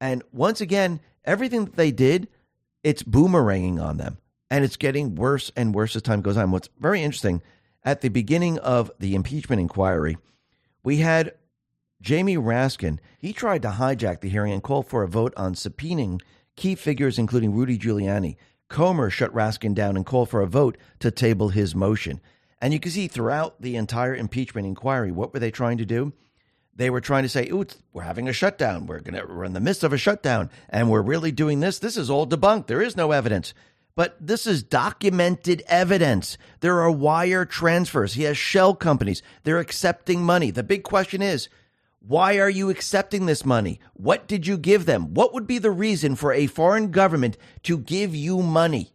And 0.00 0.22
once 0.32 0.60
again, 0.60 1.00
everything 1.24 1.66
that 1.66 1.76
they 1.76 1.90
did, 1.90 2.28
it's 2.82 3.02
boomeranging 3.02 3.82
on 3.82 3.96
them 3.96 4.18
and 4.50 4.64
it's 4.64 4.76
getting 4.76 5.14
worse 5.14 5.50
and 5.56 5.74
worse 5.74 5.94
as 5.96 6.02
time 6.02 6.22
goes 6.22 6.36
on. 6.36 6.50
What's 6.50 6.68
very 6.78 7.02
interesting 7.02 7.42
at 7.84 8.00
the 8.00 8.08
beginning 8.08 8.58
of 8.58 8.90
the 8.98 9.14
impeachment 9.14 9.60
inquiry, 9.60 10.16
we 10.82 10.98
had 10.98 11.34
Jamie 12.00 12.36
Raskin. 12.36 12.98
He 13.18 13.32
tried 13.32 13.62
to 13.62 13.70
hijack 13.70 14.20
the 14.20 14.28
hearing 14.28 14.52
and 14.52 14.62
call 14.62 14.82
for 14.82 15.02
a 15.02 15.08
vote 15.08 15.34
on 15.36 15.54
subpoenaing 15.54 16.20
key 16.56 16.74
figures, 16.74 17.18
including 17.18 17.54
Rudy 17.54 17.78
Giuliani. 17.78 18.36
Comer 18.68 19.10
shut 19.10 19.32
Raskin 19.32 19.74
down 19.74 19.96
and 19.96 20.04
called 20.04 20.28
for 20.28 20.42
a 20.42 20.46
vote 20.46 20.76
to 21.00 21.10
table 21.10 21.48
his 21.48 21.74
motion. 21.74 22.20
And 22.60 22.72
you 22.72 22.80
can 22.80 22.92
see 22.92 23.08
throughout 23.08 23.60
the 23.62 23.76
entire 23.76 24.14
impeachment 24.14 24.66
inquiry, 24.66 25.10
what 25.10 25.32
were 25.32 25.40
they 25.40 25.50
trying 25.50 25.78
to 25.78 25.86
do? 25.86 26.12
They 26.74 26.90
were 26.90 27.00
trying 27.00 27.24
to 27.24 27.28
say, 27.28 27.48
"Ooh, 27.48 27.64
we're 27.92 28.02
having 28.02 28.28
a 28.28 28.32
shutdown. 28.32 28.86
We're 28.86 29.00
going 29.00 29.14
to 29.14 29.42
in 29.42 29.52
the 29.52 29.60
midst 29.60 29.82
of 29.82 29.92
a 29.92 29.98
shutdown, 29.98 30.50
and 30.68 30.90
we're 30.90 31.02
really 31.02 31.32
doing 31.32 31.60
this. 31.60 31.78
This 31.78 31.96
is 31.96 32.10
all 32.10 32.26
debunked. 32.26 32.66
There 32.66 32.82
is 32.82 32.96
no 32.96 33.10
evidence." 33.10 33.52
But 33.98 34.16
this 34.20 34.46
is 34.46 34.62
documented 34.62 35.64
evidence. 35.66 36.38
There 36.60 36.78
are 36.82 36.90
wire 36.90 37.44
transfers. 37.44 38.14
He 38.14 38.22
has 38.22 38.38
shell 38.38 38.76
companies. 38.76 39.24
They're 39.42 39.58
accepting 39.58 40.22
money. 40.22 40.52
The 40.52 40.62
big 40.62 40.84
question 40.84 41.20
is, 41.20 41.48
why 41.98 42.38
are 42.38 42.48
you 42.48 42.70
accepting 42.70 43.26
this 43.26 43.44
money? 43.44 43.80
What 43.94 44.28
did 44.28 44.46
you 44.46 44.56
give 44.56 44.86
them? 44.86 45.14
What 45.14 45.34
would 45.34 45.48
be 45.48 45.58
the 45.58 45.72
reason 45.72 46.14
for 46.14 46.32
a 46.32 46.46
foreign 46.46 46.92
government 46.92 47.36
to 47.64 47.76
give 47.76 48.14
you 48.14 48.40
money? 48.40 48.92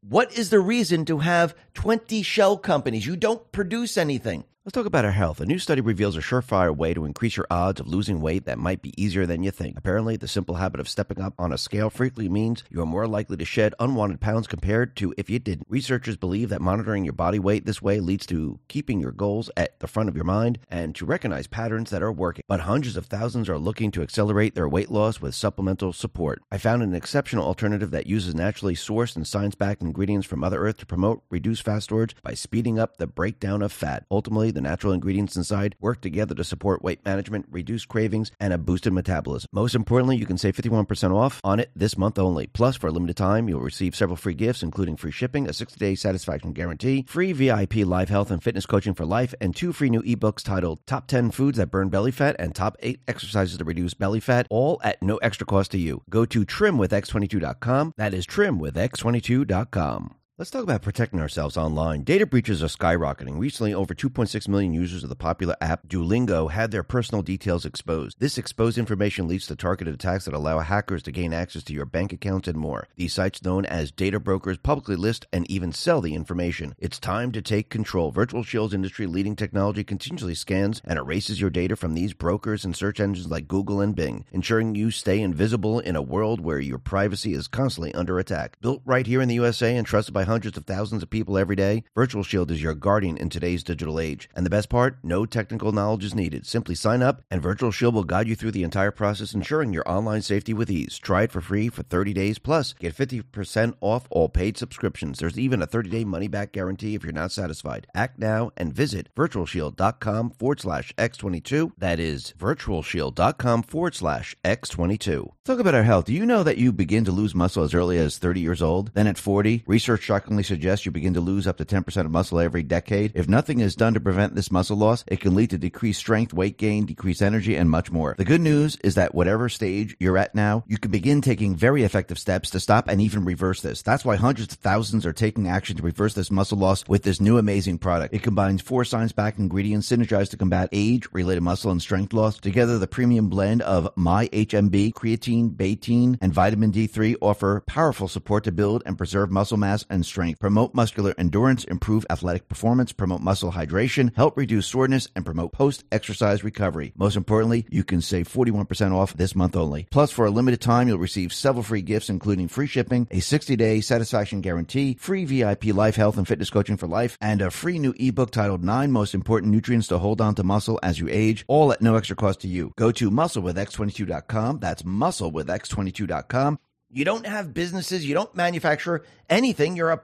What 0.00 0.32
is 0.32 0.48
the 0.48 0.60
reason 0.60 1.04
to 1.04 1.18
have 1.18 1.54
20 1.74 2.22
shell 2.22 2.56
companies? 2.56 3.06
You 3.06 3.16
don't 3.16 3.52
produce 3.52 3.98
anything. 3.98 4.44
Let's 4.66 4.74
talk 4.74 4.86
about 4.86 5.04
our 5.04 5.12
health. 5.12 5.40
A 5.40 5.46
new 5.46 5.60
study 5.60 5.80
reveals 5.80 6.16
a 6.16 6.20
surefire 6.20 6.76
way 6.76 6.92
to 6.92 7.04
increase 7.04 7.36
your 7.36 7.46
odds 7.52 7.78
of 7.78 7.86
losing 7.86 8.20
weight 8.20 8.46
that 8.46 8.58
might 8.58 8.82
be 8.82 9.00
easier 9.00 9.24
than 9.24 9.44
you 9.44 9.52
think. 9.52 9.78
Apparently, 9.78 10.16
the 10.16 10.26
simple 10.26 10.56
habit 10.56 10.80
of 10.80 10.88
stepping 10.88 11.20
up 11.20 11.34
on 11.38 11.52
a 11.52 11.56
scale 11.56 11.88
frequently 11.88 12.28
means 12.28 12.64
you 12.68 12.82
are 12.82 12.84
more 12.84 13.06
likely 13.06 13.36
to 13.36 13.44
shed 13.44 13.76
unwanted 13.78 14.20
pounds 14.20 14.48
compared 14.48 14.96
to 14.96 15.14
if 15.16 15.30
you 15.30 15.38
didn't. 15.38 15.68
Researchers 15.68 16.16
believe 16.16 16.48
that 16.48 16.60
monitoring 16.60 17.04
your 17.04 17.12
body 17.12 17.38
weight 17.38 17.64
this 17.64 17.80
way 17.80 18.00
leads 18.00 18.26
to 18.26 18.58
keeping 18.66 18.98
your 18.98 19.12
goals 19.12 19.52
at 19.56 19.78
the 19.78 19.86
front 19.86 20.08
of 20.08 20.16
your 20.16 20.24
mind 20.24 20.58
and 20.68 20.96
to 20.96 21.06
recognize 21.06 21.46
patterns 21.46 21.90
that 21.90 22.02
are 22.02 22.10
working. 22.10 22.42
But 22.48 22.58
hundreds 22.58 22.96
of 22.96 23.06
thousands 23.06 23.48
are 23.48 23.58
looking 23.58 23.92
to 23.92 24.02
accelerate 24.02 24.56
their 24.56 24.68
weight 24.68 24.90
loss 24.90 25.20
with 25.20 25.36
supplemental 25.36 25.92
support. 25.92 26.42
I 26.50 26.58
found 26.58 26.82
an 26.82 26.92
exceptional 26.92 27.46
alternative 27.46 27.92
that 27.92 28.08
uses 28.08 28.34
naturally 28.34 28.74
sourced 28.74 29.14
and 29.14 29.28
science 29.28 29.54
backed 29.54 29.82
ingredients 29.82 30.26
from 30.26 30.40
Mother 30.40 30.58
Earth 30.58 30.78
to 30.78 30.86
promote 30.86 31.22
reduced 31.30 31.62
fat 31.62 31.84
storage 31.84 32.16
by 32.24 32.34
speeding 32.34 32.80
up 32.80 32.96
the 32.96 33.06
breakdown 33.06 33.62
of 33.62 33.70
fat. 33.70 34.04
Ultimately, 34.10 34.55
the 34.56 34.60
natural 34.60 34.92
ingredients 34.92 35.36
inside 35.36 35.76
work 35.80 36.00
together 36.00 36.34
to 36.34 36.42
support 36.42 36.82
weight 36.82 37.04
management, 37.04 37.46
reduce 37.50 37.84
cravings, 37.84 38.32
and 38.40 38.52
a 38.52 38.58
boosted 38.58 38.92
metabolism. 38.92 39.48
Most 39.52 39.74
importantly, 39.74 40.16
you 40.16 40.26
can 40.26 40.38
save 40.38 40.56
51% 40.56 41.14
off 41.14 41.40
on 41.44 41.60
it 41.60 41.70
this 41.76 41.96
month 41.96 42.18
only. 42.18 42.46
Plus, 42.48 42.76
for 42.76 42.88
a 42.88 42.90
limited 42.90 43.16
time, 43.16 43.48
you'll 43.48 43.60
receive 43.60 43.94
several 43.94 44.16
free 44.16 44.34
gifts, 44.34 44.62
including 44.62 44.96
free 44.96 45.12
shipping, 45.12 45.48
a 45.48 45.52
60 45.52 45.78
day 45.78 45.94
satisfaction 45.94 46.52
guarantee, 46.52 47.04
free 47.06 47.32
VIP 47.32 47.76
live 47.76 48.08
health 48.08 48.30
and 48.30 48.42
fitness 48.42 48.66
coaching 48.66 48.94
for 48.94 49.04
life, 49.04 49.34
and 49.40 49.54
two 49.54 49.72
free 49.72 49.90
new 49.90 50.02
ebooks 50.02 50.42
titled 50.42 50.84
Top 50.86 51.06
10 51.06 51.30
Foods 51.30 51.58
That 51.58 51.70
Burn 51.70 51.90
Belly 51.90 52.10
Fat 52.10 52.36
and 52.38 52.54
Top 52.54 52.76
8 52.80 53.00
Exercises 53.06 53.58
to 53.58 53.64
Reduce 53.64 53.94
Belly 53.94 54.20
Fat, 54.20 54.46
all 54.50 54.80
at 54.82 55.02
no 55.02 55.18
extra 55.18 55.46
cost 55.46 55.70
to 55.72 55.78
you. 55.78 56.02
Go 56.08 56.24
to 56.24 56.46
trimwithx22.com. 56.46 57.94
That 57.96 58.14
is 58.14 58.26
trimwithx22.com. 58.26 60.16
Let's 60.38 60.50
talk 60.50 60.64
about 60.64 60.82
protecting 60.82 61.18
ourselves 61.18 61.56
online. 61.56 62.02
Data 62.02 62.26
breaches 62.26 62.62
are 62.62 62.66
skyrocketing. 62.66 63.38
Recently, 63.38 63.72
over 63.72 63.94
2.6 63.94 64.48
million 64.48 64.74
users 64.74 65.02
of 65.02 65.08
the 65.08 65.16
popular 65.16 65.56
app 65.62 65.88
Duolingo 65.88 66.50
had 66.50 66.70
their 66.70 66.82
personal 66.82 67.22
details 67.22 67.64
exposed. 67.64 68.20
This 68.20 68.36
exposed 68.36 68.76
information 68.76 69.28
leads 69.28 69.46
to 69.46 69.56
targeted 69.56 69.94
attacks 69.94 70.26
that 70.26 70.34
allow 70.34 70.58
hackers 70.58 71.02
to 71.04 71.10
gain 71.10 71.32
access 71.32 71.62
to 71.64 71.72
your 71.72 71.86
bank 71.86 72.12
accounts 72.12 72.48
and 72.48 72.58
more. 72.58 72.86
These 72.96 73.14
sites, 73.14 73.42
known 73.42 73.64
as 73.64 73.90
data 73.90 74.20
brokers, 74.20 74.58
publicly 74.58 74.94
list 74.94 75.24
and 75.32 75.50
even 75.50 75.72
sell 75.72 76.02
the 76.02 76.14
information. 76.14 76.74
It's 76.78 76.98
time 76.98 77.32
to 77.32 77.40
take 77.40 77.70
control. 77.70 78.10
Virtual 78.10 78.42
Shield's 78.42 78.74
industry 78.74 79.06
leading 79.06 79.36
technology 79.36 79.84
continuously 79.84 80.34
scans 80.34 80.82
and 80.84 80.98
erases 80.98 81.40
your 81.40 81.48
data 81.48 81.76
from 81.76 81.94
these 81.94 82.12
brokers 82.12 82.62
and 82.62 82.76
search 82.76 83.00
engines 83.00 83.30
like 83.30 83.48
Google 83.48 83.80
and 83.80 83.96
Bing, 83.96 84.26
ensuring 84.32 84.74
you 84.74 84.90
stay 84.90 85.18
invisible 85.18 85.80
in 85.80 85.96
a 85.96 86.02
world 86.02 86.42
where 86.42 86.60
your 86.60 86.78
privacy 86.78 87.32
is 87.32 87.48
constantly 87.48 87.94
under 87.94 88.18
attack. 88.18 88.60
Built 88.60 88.82
right 88.84 89.06
here 89.06 89.22
in 89.22 89.28
the 89.28 89.36
USA 89.36 89.74
and 89.74 89.86
trusted 89.86 90.12
by 90.12 90.25
hundreds 90.26 90.56
of 90.56 90.64
thousands 90.64 91.02
of 91.02 91.10
people 91.10 91.38
every 91.38 91.56
day, 91.56 91.84
Virtual 91.94 92.22
Shield 92.22 92.50
is 92.50 92.62
your 92.62 92.74
guardian 92.74 93.16
in 93.16 93.28
today's 93.28 93.64
digital 93.64 93.98
age. 93.98 94.28
And 94.34 94.44
the 94.44 94.50
best 94.50 94.68
part, 94.68 94.98
no 95.02 95.26
technical 95.26 95.72
knowledge 95.72 96.04
is 96.04 96.14
needed. 96.14 96.46
Simply 96.46 96.74
sign 96.74 97.02
up, 97.02 97.22
and 97.30 97.42
Virtual 97.42 97.70
Shield 97.70 97.94
will 97.94 98.04
guide 98.04 98.28
you 98.28 98.34
through 98.34 98.52
the 98.52 98.62
entire 98.62 98.90
process, 98.90 99.34
ensuring 99.34 99.72
your 99.72 99.88
online 99.88 100.22
safety 100.22 100.52
with 100.52 100.70
ease. 100.70 100.98
Try 100.98 101.22
it 101.22 101.32
for 101.32 101.40
free 101.40 101.68
for 101.68 101.82
30 101.82 102.12
days, 102.12 102.38
plus 102.38 102.72
get 102.74 102.94
50% 102.96 103.74
off 103.80 104.06
all 104.10 104.28
paid 104.28 104.56
subscriptions. 104.58 105.18
There's 105.18 105.38
even 105.38 105.62
a 105.62 105.66
30-day 105.66 106.04
money-back 106.04 106.52
guarantee 106.52 106.94
if 106.94 107.04
you're 107.04 107.12
not 107.12 107.32
satisfied. 107.32 107.86
Act 107.94 108.18
now 108.18 108.50
and 108.56 108.72
visit 108.72 109.08
virtualshield.com 109.16 110.30
forward 110.30 110.60
slash 110.60 110.92
X22. 110.96 111.72
That 111.78 112.00
is 112.00 112.34
virtualshield.com 112.38 113.62
forward 113.62 113.94
slash 113.94 114.36
X22. 114.44 115.35
Talk 115.46 115.60
about 115.60 115.76
our 115.76 115.84
health. 115.84 116.06
Do 116.06 116.12
you 116.12 116.26
know 116.26 116.42
that 116.42 116.58
you 116.58 116.72
begin 116.72 117.04
to 117.04 117.12
lose 117.12 117.32
muscle 117.32 117.62
as 117.62 117.72
early 117.72 117.98
as 117.98 118.18
30 118.18 118.40
years 118.40 118.60
old? 118.60 118.90
Then 118.94 119.06
at 119.06 119.16
40, 119.16 119.62
research 119.68 120.02
shockingly 120.02 120.42
suggests 120.42 120.84
you 120.84 120.90
begin 120.90 121.14
to 121.14 121.20
lose 121.20 121.46
up 121.46 121.58
to 121.58 121.64
10% 121.64 122.04
of 122.04 122.10
muscle 122.10 122.40
every 122.40 122.64
decade. 122.64 123.12
If 123.14 123.28
nothing 123.28 123.60
is 123.60 123.76
done 123.76 123.94
to 123.94 124.00
prevent 124.00 124.34
this 124.34 124.50
muscle 124.50 124.76
loss, 124.76 125.04
it 125.06 125.20
can 125.20 125.36
lead 125.36 125.50
to 125.50 125.58
decreased 125.58 126.00
strength, 126.00 126.34
weight 126.34 126.58
gain, 126.58 126.84
decreased 126.84 127.22
energy, 127.22 127.54
and 127.54 127.70
much 127.70 127.92
more. 127.92 128.16
The 128.18 128.24
good 128.24 128.40
news 128.40 128.76
is 128.82 128.96
that 128.96 129.14
whatever 129.14 129.48
stage 129.48 129.96
you're 130.00 130.18
at 130.18 130.34
now, 130.34 130.64
you 130.66 130.78
can 130.78 130.90
begin 130.90 131.20
taking 131.20 131.54
very 131.54 131.84
effective 131.84 132.18
steps 132.18 132.50
to 132.50 132.58
stop 132.58 132.88
and 132.88 133.00
even 133.00 133.24
reverse 133.24 133.60
this. 133.60 133.82
That's 133.82 134.04
why 134.04 134.16
hundreds 134.16 134.52
of 134.52 134.58
thousands 134.58 135.06
are 135.06 135.12
taking 135.12 135.46
action 135.46 135.76
to 135.76 135.82
reverse 135.84 136.14
this 136.14 136.32
muscle 136.32 136.58
loss 136.58 136.84
with 136.88 137.04
this 137.04 137.20
new 137.20 137.38
amazing 137.38 137.78
product. 137.78 138.12
It 138.12 138.24
combines 138.24 138.62
four 138.62 138.84
science-backed 138.84 139.38
ingredients 139.38 139.88
synergized 139.88 140.30
to 140.30 140.38
combat 140.38 140.70
age-related 140.72 141.44
muscle 141.44 141.70
and 141.70 141.80
strength 141.80 142.12
loss. 142.12 142.40
Together, 142.40 142.80
the 142.80 142.88
premium 142.88 143.28
blend 143.28 143.62
of 143.62 143.88
My 143.94 144.26
HMB, 144.26 144.92
creatine, 144.92 145.35
betaine, 145.44 146.18
and 146.20 146.32
vitamin 146.32 146.72
D3 146.72 147.16
offer 147.20 147.62
powerful 147.66 148.08
support 148.08 148.44
to 148.44 148.52
build 148.52 148.82
and 148.86 148.98
preserve 148.98 149.30
muscle 149.30 149.56
mass 149.56 149.84
and 149.90 150.04
strength, 150.04 150.40
promote 150.40 150.74
muscular 150.74 151.14
endurance, 151.18 151.64
improve 151.64 152.06
athletic 152.10 152.48
performance, 152.48 152.92
promote 152.92 153.20
muscle 153.20 153.52
hydration, 153.52 154.14
help 154.16 154.36
reduce 154.36 154.66
soreness, 154.66 155.08
and 155.14 155.24
promote 155.24 155.52
post-exercise 155.52 156.42
recovery. 156.42 156.92
Most 156.96 157.16
importantly, 157.16 157.66
you 157.70 157.84
can 157.84 158.00
save 158.00 158.28
41% 158.28 158.92
off 158.92 159.14
this 159.14 159.34
month 159.34 159.56
only. 159.56 159.86
Plus, 159.90 160.10
for 160.10 160.26
a 160.26 160.30
limited 160.30 160.60
time, 160.60 160.88
you'll 160.88 160.98
receive 160.98 161.32
several 161.32 161.62
free 161.62 161.82
gifts, 161.82 162.08
including 162.08 162.48
free 162.48 162.66
shipping, 162.66 163.06
a 163.10 163.18
60-day 163.18 163.80
satisfaction 163.80 164.40
guarantee, 164.40 164.96
free 165.00 165.24
VIP 165.24 165.66
life 165.66 165.96
health 165.96 166.16
and 166.16 166.26
fitness 166.26 166.50
coaching 166.50 166.76
for 166.76 166.86
life, 166.86 167.16
and 167.20 167.42
a 167.42 167.50
free 167.50 167.78
new 167.78 167.94
ebook 167.98 168.30
titled 168.30 168.64
Nine 168.64 168.90
Most 168.90 169.14
Important 169.14 169.52
Nutrients 169.52 169.88
to 169.88 169.98
Hold 169.98 170.20
On 170.20 170.34
to 170.34 170.42
Muscle 170.42 170.80
as 170.82 170.98
You 170.98 171.08
Age, 171.10 171.44
all 171.48 171.72
at 171.72 171.82
no 171.82 171.96
extra 171.96 172.16
cost 172.16 172.40
to 172.40 172.48
you. 172.48 172.72
Go 172.76 172.90
to 172.92 173.10
musclewithx22.com. 173.10 174.58
That's 174.60 174.84
musclewithx22.com. 175.30 176.58
You 176.90 177.04
don't 177.04 177.26
have 177.26 177.54
businesses, 177.54 178.06
you 178.06 178.14
don't 178.14 178.34
manufacture 178.34 179.04
anything. 179.28 179.76
You're 179.76 179.92
a 179.92 180.02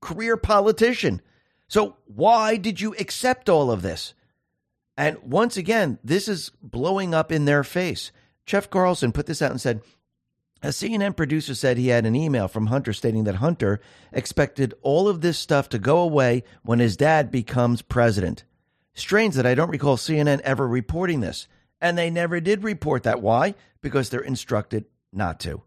career 0.00 0.36
politician. 0.36 1.20
So 1.68 1.96
why 2.06 2.56
did 2.56 2.80
you 2.80 2.94
accept 2.98 3.48
all 3.48 3.70
of 3.70 3.82
this? 3.82 4.14
And 4.96 5.18
once 5.22 5.56
again, 5.56 5.98
this 6.04 6.28
is 6.28 6.52
blowing 6.62 7.14
up 7.14 7.32
in 7.32 7.46
their 7.46 7.64
face. 7.64 8.12
Jeff 8.46 8.70
Carlson 8.70 9.12
put 9.12 9.26
this 9.26 9.42
out 9.42 9.50
and 9.50 9.60
said, 9.60 9.80
a 10.62 10.68
CNN 10.68 11.14
producer 11.14 11.54
said 11.54 11.76
he 11.76 11.88
had 11.88 12.06
an 12.06 12.16
email 12.16 12.48
from 12.48 12.68
Hunter 12.68 12.94
stating 12.94 13.24
that 13.24 13.34
Hunter 13.34 13.80
expected 14.12 14.72
all 14.80 15.08
of 15.08 15.20
this 15.20 15.38
stuff 15.38 15.68
to 15.70 15.78
go 15.78 15.98
away 15.98 16.42
when 16.62 16.78
his 16.78 16.96
dad 16.96 17.30
becomes 17.30 17.82
president. 17.82 18.44
Strange 18.94 19.34
that 19.34 19.44
I 19.44 19.54
don't 19.54 19.68
recall 19.68 19.98
CNN 19.98 20.40
ever 20.40 20.66
reporting 20.66 21.20
this. 21.20 21.48
And 21.82 21.98
they 21.98 22.08
never 22.08 22.40
did 22.40 22.62
report 22.62 23.02
that. 23.02 23.20
Why? 23.20 23.54
Because 23.84 24.08
they're 24.08 24.20
instructed 24.20 24.86
not 25.12 25.38
to. 25.40 25.62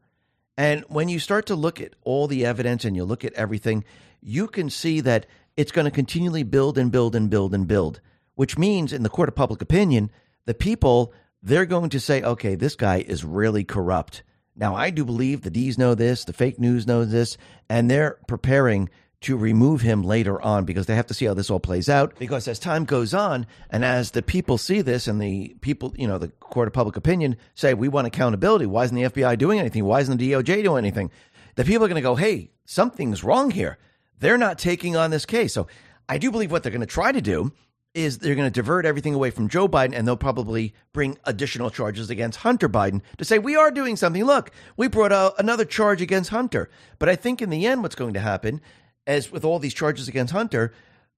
And 0.57 0.83
when 0.87 1.07
you 1.07 1.19
start 1.19 1.45
to 1.45 1.55
look 1.55 1.79
at 1.79 1.93
all 2.01 2.27
the 2.27 2.45
evidence 2.45 2.83
and 2.83 2.95
you 2.95 3.05
look 3.05 3.23
at 3.23 3.33
everything, 3.33 3.85
you 4.21 4.47
can 4.47 4.69
see 4.71 5.01
that 5.01 5.27
it's 5.55 5.71
going 5.71 5.85
to 5.85 5.91
continually 5.91 6.43
build 6.43 6.77
and 6.77 6.91
build 6.91 7.15
and 7.15 7.29
build 7.29 7.53
and 7.53 7.67
build, 7.67 8.01
which 8.33 8.57
means 8.57 8.91
in 8.91 9.03
the 9.03 9.09
court 9.09 9.29
of 9.29 9.35
public 9.35 9.61
opinion, 9.61 10.09
the 10.45 10.55
people, 10.55 11.13
they're 11.43 11.65
going 11.65 11.91
to 11.91 11.99
say, 11.99 12.23
okay, 12.23 12.55
this 12.55 12.75
guy 12.75 12.97
is 12.97 13.23
really 13.23 13.63
corrupt. 13.63 14.23
Now, 14.55 14.75
I 14.75 14.89
do 14.89 15.05
believe 15.05 15.43
the 15.43 15.51
D's 15.51 15.77
know 15.77 15.93
this, 15.93 16.25
the 16.25 16.33
fake 16.33 16.59
news 16.59 16.87
knows 16.87 17.11
this, 17.11 17.37
and 17.69 17.89
they're 17.89 18.17
preparing 18.27 18.89
to 19.21 19.35
remove 19.35 19.81
him 19.81 20.03
later 20.03 20.39
on 20.41 20.63
because 20.63 20.85
they 20.85 20.95
have 20.95 21.07
to 21.07 21.13
see 21.13 21.25
how 21.25 21.33
this 21.33 21.49
all 21.49 21.59
plays 21.59 21.89
out. 21.89 22.13
Because 22.19 22.47
as 22.47 22.59
time 22.59 22.85
goes 22.85 23.13
on, 23.13 23.47
and 23.69 23.83
as 23.83 24.11
the 24.11 24.21
people 24.21 24.57
see 24.57 24.81
this, 24.81 25.07
and 25.07 25.19
the 25.19 25.55
people, 25.61 25.93
you 25.97 26.07
know, 26.07 26.17
the 26.17 26.27
court 26.27 26.67
of 26.67 26.73
public 26.73 26.95
opinion 26.95 27.35
say, 27.55 27.73
we 27.73 27.87
want 27.87 28.07
accountability. 28.07 28.67
Why 28.67 28.83
isn't 28.83 28.95
the 28.95 29.03
FBI 29.03 29.37
doing 29.37 29.59
anything? 29.59 29.85
Why 29.85 30.01
isn't 30.01 30.17
the 30.17 30.31
DOJ 30.31 30.63
doing 30.63 30.79
anything? 30.79 31.09
The 31.55 31.65
people 31.65 31.85
are 31.85 31.89
going 31.89 31.95
to 31.95 32.01
go, 32.01 32.15
hey, 32.15 32.51
something's 32.65 33.23
wrong 33.23 33.49
here. 33.49 33.79
They're 34.19 34.37
not 34.37 34.59
taking 34.59 34.95
on 34.95 35.09
this 35.09 35.25
case. 35.25 35.53
So 35.53 35.67
I 36.07 36.19
do 36.19 36.31
believe 36.31 36.51
what 36.51 36.61
they're 36.61 36.71
going 36.71 36.81
to 36.81 36.85
try 36.85 37.11
to 37.11 37.21
do 37.21 37.51
is 37.93 38.19
they're 38.19 38.35
going 38.35 38.47
to 38.47 38.51
divert 38.53 38.85
everything 38.85 39.15
away 39.15 39.31
from 39.31 39.49
Joe 39.49 39.67
Biden 39.67 39.95
and 39.95 40.07
they'll 40.07 40.15
probably 40.15 40.75
bring 40.93 41.17
additional 41.23 41.71
charges 41.71 42.11
against 42.11 42.39
Hunter 42.39 42.69
Biden 42.69 43.01
to 43.17 43.25
say, 43.25 43.39
we 43.39 43.55
are 43.55 43.71
doing 43.71 43.95
something. 43.95 44.23
Look, 44.23 44.51
we 44.75 44.87
brought 44.87 45.11
out 45.11 45.33
another 45.39 45.65
charge 45.65 46.01
against 46.01 46.29
Hunter. 46.29 46.69
But 46.99 47.09
I 47.09 47.15
think 47.15 47.41
in 47.41 47.49
the 47.49 47.65
end, 47.65 47.81
what's 47.81 47.95
going 47.95 48.13
to 48.13 48.19
happen, 48.19 48.61
as 49.07 49.31
with 49.31 49.43
all 49.43 49.57
these 49.57 49.73
charges 49.73 50.07
against 50.07 50.33
Hunter, 50.33 50.73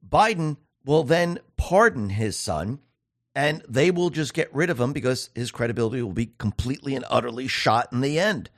Biden 0.08 0.56
will 0.86 1.04
then 1.04 1.40
pardon 1.58 2.10
his 2.10 2.38
son 2.38 2.80
and 3.36 3.64
they 3.68 3.92
will 3.92 4.10
just 4.10 4.34
get 4.34 4.54
rid 4.54 4.70
of 4.70 4.80
him 4.80 4.94
because 4.94 5.30
his 5.36 5.52
credibility 5.52 6.02
will 6.02 6.14
be 6.14 6.32
completely 6.38 6.96
and 6.96 7.06
utterly 7.10 7.48
shot 7.48 7.90
in 7.92 8.02
the 8.02 8.20
end. 8.20 8.50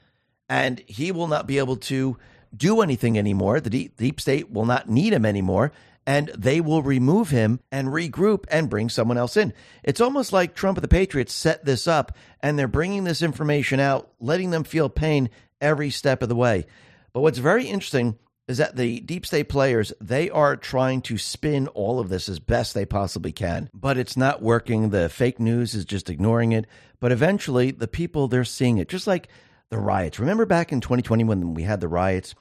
And 0.49 0.81
he 0.85 1.11
will 1.11 1.27
not 1.27 1.47
be 1.47 1.57
able 1.57 1.77
to 1.77 2.17
do 2.55 2.81
anything 2.81 3.17
anymore. 3.17 3.59
The 3.59 3.69
deep, 3.69 3.97
deep 3.97 4.19
state 4.19 4.51
will 4.51 4.65
not 4.65 4.89
need 4.89 5.13
him 5.13 5.25
anymore 5.25 5.71
and 6.05 6.29
they 6.37 6.61
will 6.61 6.81
remove 6.81 7.29
him 7.29 7.59
and 7.71 7.89
regroup 7.89 8.45
and 8.49 8.69
bring 8.69 8.89
someone 8.89 9.17
else 9.17 9.37
in. 9.37 9.53
It's 9.83 10.01
almost 10.01 10.33
like 10.33 10.55
Trump 10.55 10.77
and 10.77 10.83
the 10.83 10.87
Patriots 10.87 11.33
set 11.33 11.63
this 11.63 11.87
up 11.87 12.15
and 12.41 12.57
they're 12.57 12.67
bringing 12.67 13.03
this 13.03 13.21
information 13.21 13.79
out, 13.79 14.11
letting 14.19 14.49
them 14.49 14.63
feel 14.63 14.89
pain 14.89 15.29
every 15.59 15.89
step 15.89 16.23
of 16.23 16.29
the 16.29 16.35
way. 16.35 16.65
But 17.13 17.21
what's 17.21 17.37
very 17.37 17.67
interesting 17.67 18.17
is 18.51 18.57
that 18.57 18.75
the 18.75 18.99
deep 18.99 19.25
state 19.25 19.49
players, 19.49 19.91
they 19.99 20.29
are 20.29 20.55
trying 20.55 21.01
to 21.03 21.17
spin 21.17 21.67
all 21.69 21.99
of 21.99 22.09
this 22.09 22.29
as 22.29 22.39
best 22.39 22.73
they 22.73 22.85
possibly 22.85 23.31
can, 23.31 23.69
but 23.73 23.97
it's 23.97 24.15
not 24.15 24.41
working. 24.41 24.89
The 24.89 25.09
fake 25.09 25.39
news 25.39 25.73
is 25.73 25.85
just 25.85 26.09
ignoring 26.09 26.51
it. 26.51 26.67
But 26.99 27.11
eventually, 27.11 27.71
the 27.71 27.87
people, 27.87 28.27
they're 28.27 28.43
seeing 28.43 28.77
it, 28.77 28.87
just 28.87 29.07
like 29.07 29.27
the 29.69 29.79
riots. 29.79 30.19
Remember 30.19 30.45
back 30.45 30.71
in 30.71 30.81
2020 30.81 31.23
when 31.23 31.53
we 31.55 31.63
had 31.63 31.81
the 31.81 31.87
riots 31.87 32.35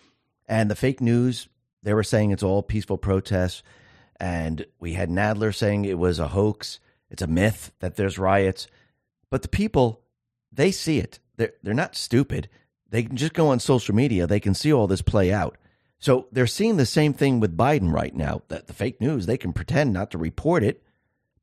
and 0.47 0.71
the 0.71 0.77
fake 0.77 1.01
news 1.01 1.49
they 1.83 1.95
were 1.95 2.03
saying 2.03 2.31
it's 2.31 2.43
all 2.43 2.63
peaceful 2.63 2.99
protests. 2.99 3.63
And 4.19 4.67
we 4.79 4.95
had 4.95 5.09
Nadler 5.09 5.55
saying 5.55 5.85
it 5.85 5.99
was 5.99 6.19
a 6.19 6.29
hoax, 6.29 6.79
it's 7.09 7.23
a 7.23 7.27
myth 7.27 7.73
that 7.81 7.97
there's 7.97 8.19
riots. 8.19 8.67
But 9.31 9.43
the 9.43 9.49
people, 9.49 10.03
they 10.53 10.71
see 10.71 10.99
it. 10.99 11.21
They're, 11.37 11.55
they're 11.63 11.73
not 11.73 11.97
stupid. 11.97 12.49
They 12.91 13.05
can 13.05 13.17
just 13.17 13.33
go 13.33 13.49
on 13.49 13.61
social 13.61 13.95
media, 13.95 14.27
they 14.27 14.41
can 14.41 14.55
see 14.55 14.73
all 14.73 14.87
this 14.87 15.03
play 15.03 15.33
out. 15.33 15.57
So 16.01 16.27
they're 16.33 16.47
seeing 16.47 16.77
the 16.77 16.87
same 16.87 17.13
thing 17.13 17.41
with 17.41 17.57
Biden 17.57 17.93
right 17.93 18.15
now. 18.15 18.43
That 18.49 18.67
the 18.67 18.73
fake 18.73 19.01
news, 19.01 19.27
they 19.27 19.39
can 19.39 19.53
pretend 19.53 19.93
not 19.93 20.11
to 20.11 20.19
report 20.19 20.65
it 20.65 20.83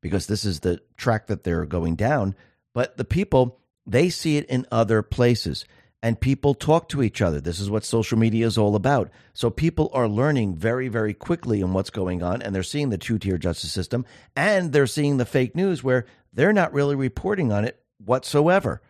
because 0.01 0.27
this 0.27 0.43
is 0.43 0.59
the 0.59 0.81
track 0.97 1.27
that 1.27 1.43
they're 1.43 1.65
going 1.65 1.95
down. 1.95 2.35
But 2.73 2.97
the 2.97 3.05
people, 3.05 3.59
they 3.85 4.09
see 4.09 4.37
it 4.37 4.45
in 4.45 4.65
other 4.71 5.01
places 5.01 5.65
and 6.03 6.19
people 6.19 6.53
talk 6.53 6.89
to 6.89 7.01
each 7.01 7.21
other. 7.21 7.41
This 7.41 7.59
is 7.59 7.69
what 7.69 7.83
social 7.83 8.17
media 8.17 8.45
is 8.45 8.57
all 8.57 8.75
about. 8.75 9.09
So 9.33 9.49
people 9.49 9.89
are 9.93 10.07
learning 10.07 10.55
very, 10.55 10.87
very 10.87 11.13
quickly 11.13 11.63
on 11.63 11.73
what's 11.73 11.89
going 11.89 12.21
on, 12.21 12.41
and 12.41 12.53
they're 12.53 12.63
seeing 12.63 12.89
the 12.89 12.97
two 12.97 13.17
tier 13.17 13.37
justice 13.37 13.71
system, 13.71 14.05
and 14.35 14.71
they're 14.71 14.87
seeing 14.87 15.17
the 15.17 15.25
fake 15.25 15.55
news 15.55 15.83
where 15.83 16.05
they're 16.31 16.53
not 16.53 16.73
really 16.73 16.95
reporting 16.95 17.51
on 17.51 17.65
it 17.65 17.81
whatsoever. 17.97 18.81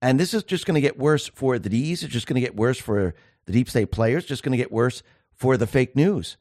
And 0.00 0.20
this 0.20 0.34
is 0.34 0.44
just 0.44 0.66
going 0.66 0.76
to 0.76 0.80
get 0.80 0.98
worse 0.98 1.26
for 1.26 1.58
the 1.58 1.68
D's. 1.68 2.04
It's 2.04 2.12
just 2.12 2.26
going 2.26 2.40
to 2.40 2.46
get 2.46 2.54
worse 2.54 2.78
for 2.78 3.14
the 3.46 3.52
deep 3.52 3.68
state 3.68 3.90
players. 3.90 4.24
Just 4.24 4.42
going 4.42 4.52
to 4.52 4.58
get 4.58 4.72
worse 4.72 5.02
for 5.34 5.56
the 5.56 5.66
fake 5.66 5.96
news. 5.96 6.36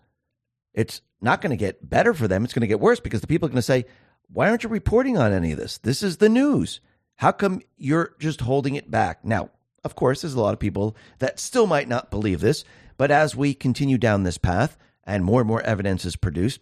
It's 0.73 1.01
not 1.21 1.41
going 1.41 1.51
to 1.51 1.55
get 1.55 1.89
better 1.89 2.13
for 2.13 2.27
them. 2.27 2.43
It's 2.43 2.53
going 2.53 2.61
to 2.61 2.67
get 2.67 2.79
worse 2.79 2.99
because 2.99 3.21
the 3.21 3.27
people 3.27 3.45
are 3.45 3.49
going 3.49 3.57
to 3.57 3.61
say, 3.61 3.85
"Why 4.27 4.49
aren't 4.49 4.63
you 4.63 4.69
reporting 4.69 5.17
on 5.17 5.31
any 5.31 5.51
of 5.51 5.57
this? 5.57 5.77
This 5.77 6.03
is 6.03 6.17
the 6.17 6.29
news. 6.29 6.81
How 7.15 7.31
come 7.31 7.61
you're 7.77 8.13
just 8.19 8.41
holding 8.41 8.75
it 8.75 8.91
back?" 8.91 9.23
Now, 9.23 9.51
of 9.83 9.95
course, 9.95 10.21
there's 10.21 10.33
a 10.33 10.41
lot 10.41 10.53
of 10.53 10.59
people 10.59 10.95
that 11.19 11.39
still 11.39 11.67
might 11.67 11.87
not 11.87 12.11
believe 12.11 12.41
this, 12.41 12.65
but 12.97 13.11
as 13.11 13.35
we 13.35 13.53
continue 13.53 13.97
down 13.97 14.23
this 14.23 14.37
path 14.37 14.77
and 15.03 15.23
more 15.23 15.41
and 15.41 15.47
more 15.47 15.61
evidence 15.61 16.05
is 16.05 16.15
produced, 16.15 16.59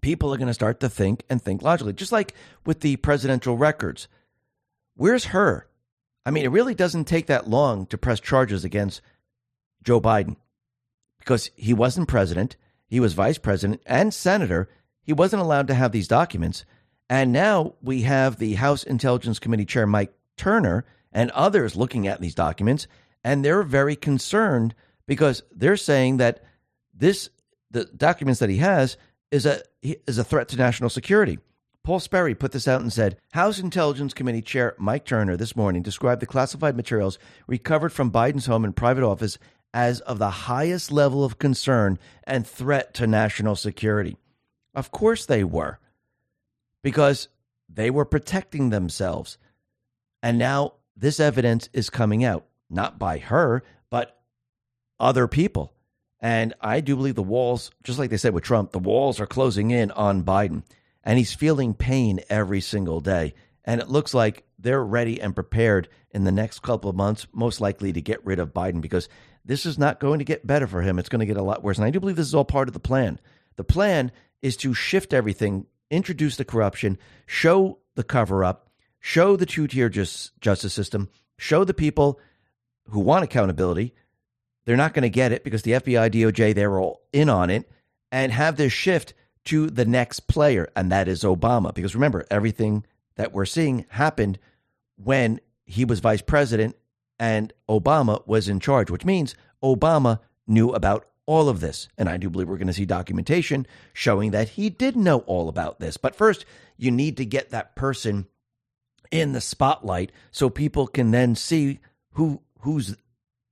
people 0.00 0.32
are 0.32 0.38
going 0.38 0.48
to 0.48 0.54
start 0.54 0.80
to 0.80 0.88
think 0.88 1.24
and 1.28 1.40
think 1.40 1.62
logically, 1.62 1.92
just 1.92 2.12
like 2.12 2.34
with 2.64 2.80
the 2.80 2.96
presidential 2.96 3.56
records. 3.56 4.08
Where's 4.96 5.26
Hur? 5.26 5.66
I 6.24 6.30
mean, 6.30 6.44
it 6.44 6.50
really 6.50 6.74
doesn't 6.74 7.04
take 7.04 7.26
that 7.26 7.48
long 7.48 7.86
to 7.86 7.98
press 7.98 8.20
charges 8.20 8.64
against 8.64 9.00
Joe 9.82 10.00
Biden 10.00 10.36
because 11.18 11.50
he 11.54 11.74
wasn't 11.74 12.08
president, 12.08 12.56
he 12.90 13.00
was 13.00 13.14
vice 13.14 13.38
president 13.38 13.82
and 13.86 14.12
senator. 14.12 14.68
He 15.02 15.12
wasn't 15.12 15.42
allowed 15.42 15.68
to 15.68 15.74
have 15.74 15.92
these 15.92 16.08
documents. 16.08 16.64
And 17.08 17.32
now 17.32 17.74
we 17.80 18.02
have 18.02 18.36
the 18.36 18.54
House 18.54 18.82
Intelligence 18.82 19.38
Committee 19.38 19.64
Chair 19.64 19.86
Mike 19.86 20.12
Turner 20.36 20.84
and 21.12 21.30
others 21.30 21.76
looking 21.76 22.06
at 22.06 22.20
these 22.20 22.34
documents, 22.34 22.86
and 23.24 23.44
they're 23.44 23.62
very 23.62 23.96
concerned 23.96 24.74
because 25.06 25.42
they're 25.52 25.76
saying 25.76 26.18
that 26.18 26.42
this 26.94 27.30
the 27.70 27.84
documents 27.84 28.40
that 28.40 28.50
he 28.50 28.58
has 28.58 28.96
is 29.30 29.46
a 29.46 29.62
is 29.82 30.18
a 30.18 30.24
threat 30.24 30.48
to 30.48 30.56
national 30.56 30.90
security. 30.90 31.38
Paul 31.82 32.00
Sperry 32.00 32.34
put 32.34 32.52
this 32.52 32.68
out 32.68 32.82
and 32.82 32.92
said 32.92 33.16
House 33.32 33.58
Intelligence 33.58 34.14
Committee 34.14 34.42
Chair 34.42 34.74
Mike 34.78 35.04
Turner 35.04 35.36
this 35.36 35.56
morning 35.56 35.82
described 35.82 36.20
the 36.20 36.26
classified 36.26 36.76
materials 36.76 37.18
recovered 37.46 37.92
from 37.92 38.12
Biden's 38.12 38.46
home 38.46 38.64
and 38.64 38.76
private 38.76 39.02
office 39.02 39.38
as 39.72 40.00
of 40.00 40.18
the 40.18 40.30
highest 40.30 40.90
level 40.90 41.24
of 41.24 41.38
concern 41.38 41.98
and 42.24 42.46
threat 42.46 42.94
to 42.94 43.06
national 43.06 43.56
security. 43.56 44.16
Of 44.74 44.90
course 44.90 45.26
they 45.26 45.44
were, 45.44 45.78
because 46.82 47.28
they 47.68 47.90
were 47.90 48.04
protecting 48.04 48.70
themselves. 48.70 49.38
And 50.22 50.38
now 50.38 50.74
this 50.96 51.20
evidence 51.20 51.68
is 51.72 51.90
coming 51.90 52.24
out, 52.24 52.46
not 52.68 52.98
by 52.98 53.18
Hur, 53.18 53.62
but 53.90 54.20
other 54.98 55.26
people. 55.26 55.72
And 56.20 56.52
I 56.60 56.80
do 56.80 56.96
believe 56.96 57.14
the 57.14 57.22
walls, 57.22 57.70
just 57.82 57.98
like 57.98 58.10
they 58.10 58.16
said 58.16 58.34
with 58.34 58.44
Trump, 58.44 58.72
the 58.72 58.78
walls 58.78 59.20
are 59.20 59.26
closing 59.26 59.70
in 59.70 59.90
on 59.92 60.22
Biden. 60.22 60.62
And 61.02 61.18
he's 61.18 61.32
feeling 61.32 61.72
pain 61.72 62.20
every 62.28 62.60
single 62.60 63.00
day. 63.00 63.34
And 63.64 63.80
it 63.80 63.88
looks 63.88 64.12
like 64.12 64.44
they're 64.58 64.84
ready 64.84 65.20
and 65.20 65.34
prepared 65.34 65.88
in 66.10 66.24
the 66.24 66.32
next 66.32 66.60
couple 66.60 66.90
of 66.90 66.96
months, 66.96 67.26
most 67.32 67.60
likely 67.60 67.92
to 67.92 68.02
get 68.02 68.24
rid 68.26 68.38
of 68.38 68.52
Biden 68.52 68.80
because 68.82 69.08
this 69.44 69.66
is 69.66 69.78
not 69.78 70.00
going 70.00 70.18
to 70.18 70.24
get 70.24 70.46
better 70.46 70.66
for 70.66 70.82
him. 70.82 70.98
It's 70.98 71.08
going 71.08 71.20
to 71.20 71.26
get 71.26 71.36
a 71.36 71.42
lot 71.42 71.62
worse. 71.62 71.78
And 71.78 71.84
I 71.84 71.90
do 71.90 72.00
believe 72.00 72.16
this 72.16 72.26
is 72.26 72.34
all 72.34 72.44
part 72.44 72.68
of 72.68 72.74
the 72.74 72.80
plan. 72.80 73.18
The 73.56 73.64
plan 73.64 74.12
is 74.42 74.56
to 74.58 74.74
shift 74.74 75.12
everything, 75.12 75.66
introduce 75.90 76.36
the 76.36 76.44
corruption, 76.44 76.98
show 77.26 77.78
the 77.94 78.04
cover 78.04 78.44
up, 78.44 78.70
show 79.00 79.36
the 79.36 79.46
two 79.46 79.66
tier 79.66 79.88
just, 79.88 80.38
justice 80.40 80.74
system, 80.74 81.08
show 81.36 81.64
the 81.64 81.74
people 81.74 82.20
who 82.88 83.00
want 83.00 83.24
accountability. 83.24 83.94
They're 84.64 84.76
not 84.76 84.94
going 84.94 85.02
to 85.02 85.10
get 85.10 85.32
it 85.32 85.44
because 85.44 85.62
the 85.62 85.72
FBI, 85.72 86.10
DOJ, 86.10 86.54
they're 86.54 86.78
all 86.78 87.02
in 87.12 87.28
on 87.28 87.50
it, 87.50 87.70
and 88.12 88.32
have 88.32 88.56
this 88.56 88.72
shift 88.72 89.14
to 89.44 89.68
the 89.68 89.86
next 89.86 90.20
player, 90.28 90.70
and 90.76 90.92
that 90.92 91.08
is 91.08 91.22
Obama. 91.22 91.74
Because 91.74 91.94
remember, 91.94 92.26
everything 92.30 92.84
that 93.16 93.32
we're 93.32 93.46
seeing 93.46 93.86
happened 93.88 94.38
when 94.96 95.40
he 95.64 95.84
was 95.84 96.00
vice 96.00 96.22
president 96.22 96.76
and 97.20 97.52
Obama 97.68 98.26
was 98.26 98.48
in 98.48 98.58
charge, 98.58 98.90
which 98.90 99.04
means 99.04 99.34
Obama 99.62 100.20
knew 100.48 100.70
about 100.70 101.06
all 101.26 101.50
of 101.50 101.60
this. 101.60 101.86
And 101.98 102.08
I 102.08 102.16
do 102.16 102.30
believe 102.30 102.48
we're 102.48 102.56
going 102.56 102.66
to 102.66 102.72
see 102.72 102.86
documentation 102.86 103.66
showing 103.92 104.30
that 104.32 104.48
he 104.48 104.70
did 104.70 104.96
know 104.96 105.18
all 105.20 105.48
about 105.48 105.78
this. 105.78 105.98
But 105.98 106.16
first, 106.16 106.46
you 106.78 106.90
need 106.90 107.18
to 107.18 107.26
get 107.26 107.50
that 107.50 107.76
person 107.76 108.26
in 109.12 109.32
the 109.32 109.40
spotlight 109.40 110.12
so 110.30 110.48
people 110.48 110.86
can 110.86 111.10
then 111.10 111.36
see 111.36 111.78
who 112.14 112.40
who's 112.60 112.96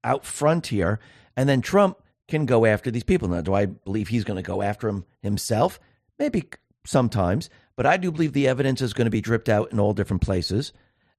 out 0.03 0.25
front 0.25 0.69
here 0.69 0.99
and 1.37 1.49
then 1.49 1.61
Trump 1.61 2.03
can 2.27 2.47
go 2.47 2.65
after 2.65 2.91
these 2.91 3.05
people. 3.05 3.29
Now, 3.29 3.43
do 3.43 3.55
I 3.55 3.67
believe 3.67 4.09
he's 4.09 4.25
going 4.25 4.37
to 4.37 4.43
go 4.43 4.63
after 4.63 4.89
him 4.89 5.05
himself? 5.23 5.79
Maybe 6.19 6.49
sometimes, 6.85 7.51
but 7.77 7.87
I 7.87 7.97
do 7.97 8.11
believe 8.11 8.33
the 8.33 8.49
evidence 8.49 8.81
is 8.81 8.93
going 8.93 9.07
to 9.07 9.11
be 9.11 9.21
dripped 9.21 9.49
out 9.49 9.73
in 9.73 9.79
all 9.79 9.93
different 9.93 10.23
places. 10.23 10.73